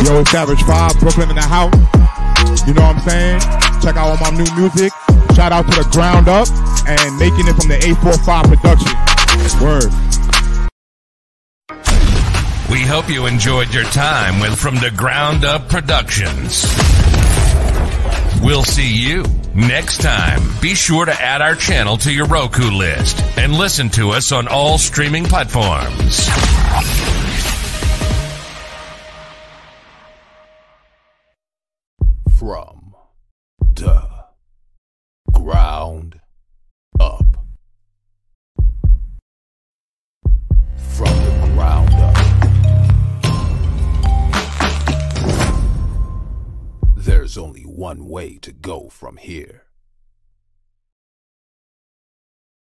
Yo, 0.00 0.16
it's 0.24 0.32
Savage 0.32 0.64
5, 0.64 0.96
Brooklyn 0.96 1.28
in 1.28 1.36
the 1.36 1.44
house. 1.44 1.76
You 2.66 2.74
know 2.74 2.82
what 2.82 2.96
I'm 2.96 3.08
saying? 3.08 3.40
Check 3.82 3.96
out 3.96 4.08
all 4.08 4.18
my 4.18 4.30
new 4.30 4.48
music. 4.56 4.92
Shout 5.34 5.52
out 5.52 5.70
to 5.70 5.82
the 5.82 5.88
ground 5.92 6.28
up 6.28 6.48
and 6.86 7.18
making 7.18 7.46
it 7.46 7.54
from 7.54 7.68
the 7.68 7.76
845 7.76 8.44
production. 8.46 8.94
Word. 9.62 9.90
We 12.70 12.80
hope 12.80 13.08
you 13.08 13.26
enjoyed 13.26 13.72
your 13.72 13.84
time 13.84 14.40
with 14.40 14.58
From 14.58 14.74
the 14.74 14.90
Ground 14.90 15.44
Up 15.44 15.68
Productions. 15.68 16.66
We'll 18.42 18.64
see 18.64 18.94
you 18.94 19.24
next 19.54 20.02
time. 20.02 20.40
Be 20.60 20.74
sure 20.74 21.04
to 21.04 21.12
add 21.12 21.40
our 21.40 21.54
channel 21.54 21.96
to 21.98 22.12
your 22.12 22.26
Roku 22.26 22.70
list 22.70 23.20
and 23.38 23.54
listen 23.54 23.88
to 23.90 24.10
us 24.10 24.32
on 24.32 24.48
all 24.48 24.78
streaming 24.78 25.24
platforms. 25.24 26.28
From 32.48 32.94
the 33.74 34.08
ground 35.34 36.18
up. 36.98 37.26
From 40.78 41.14
the 41.24 41.50
ground 41.52 41.92
up. 41.92 42.16
There's 46.96 47.36
only 47.36 47.64
one 47.64 48.06
way 48.08 48.38
to 48.38 48.52
go 48.52 48.88
from 48.88 49.18
here. 49.18 49.67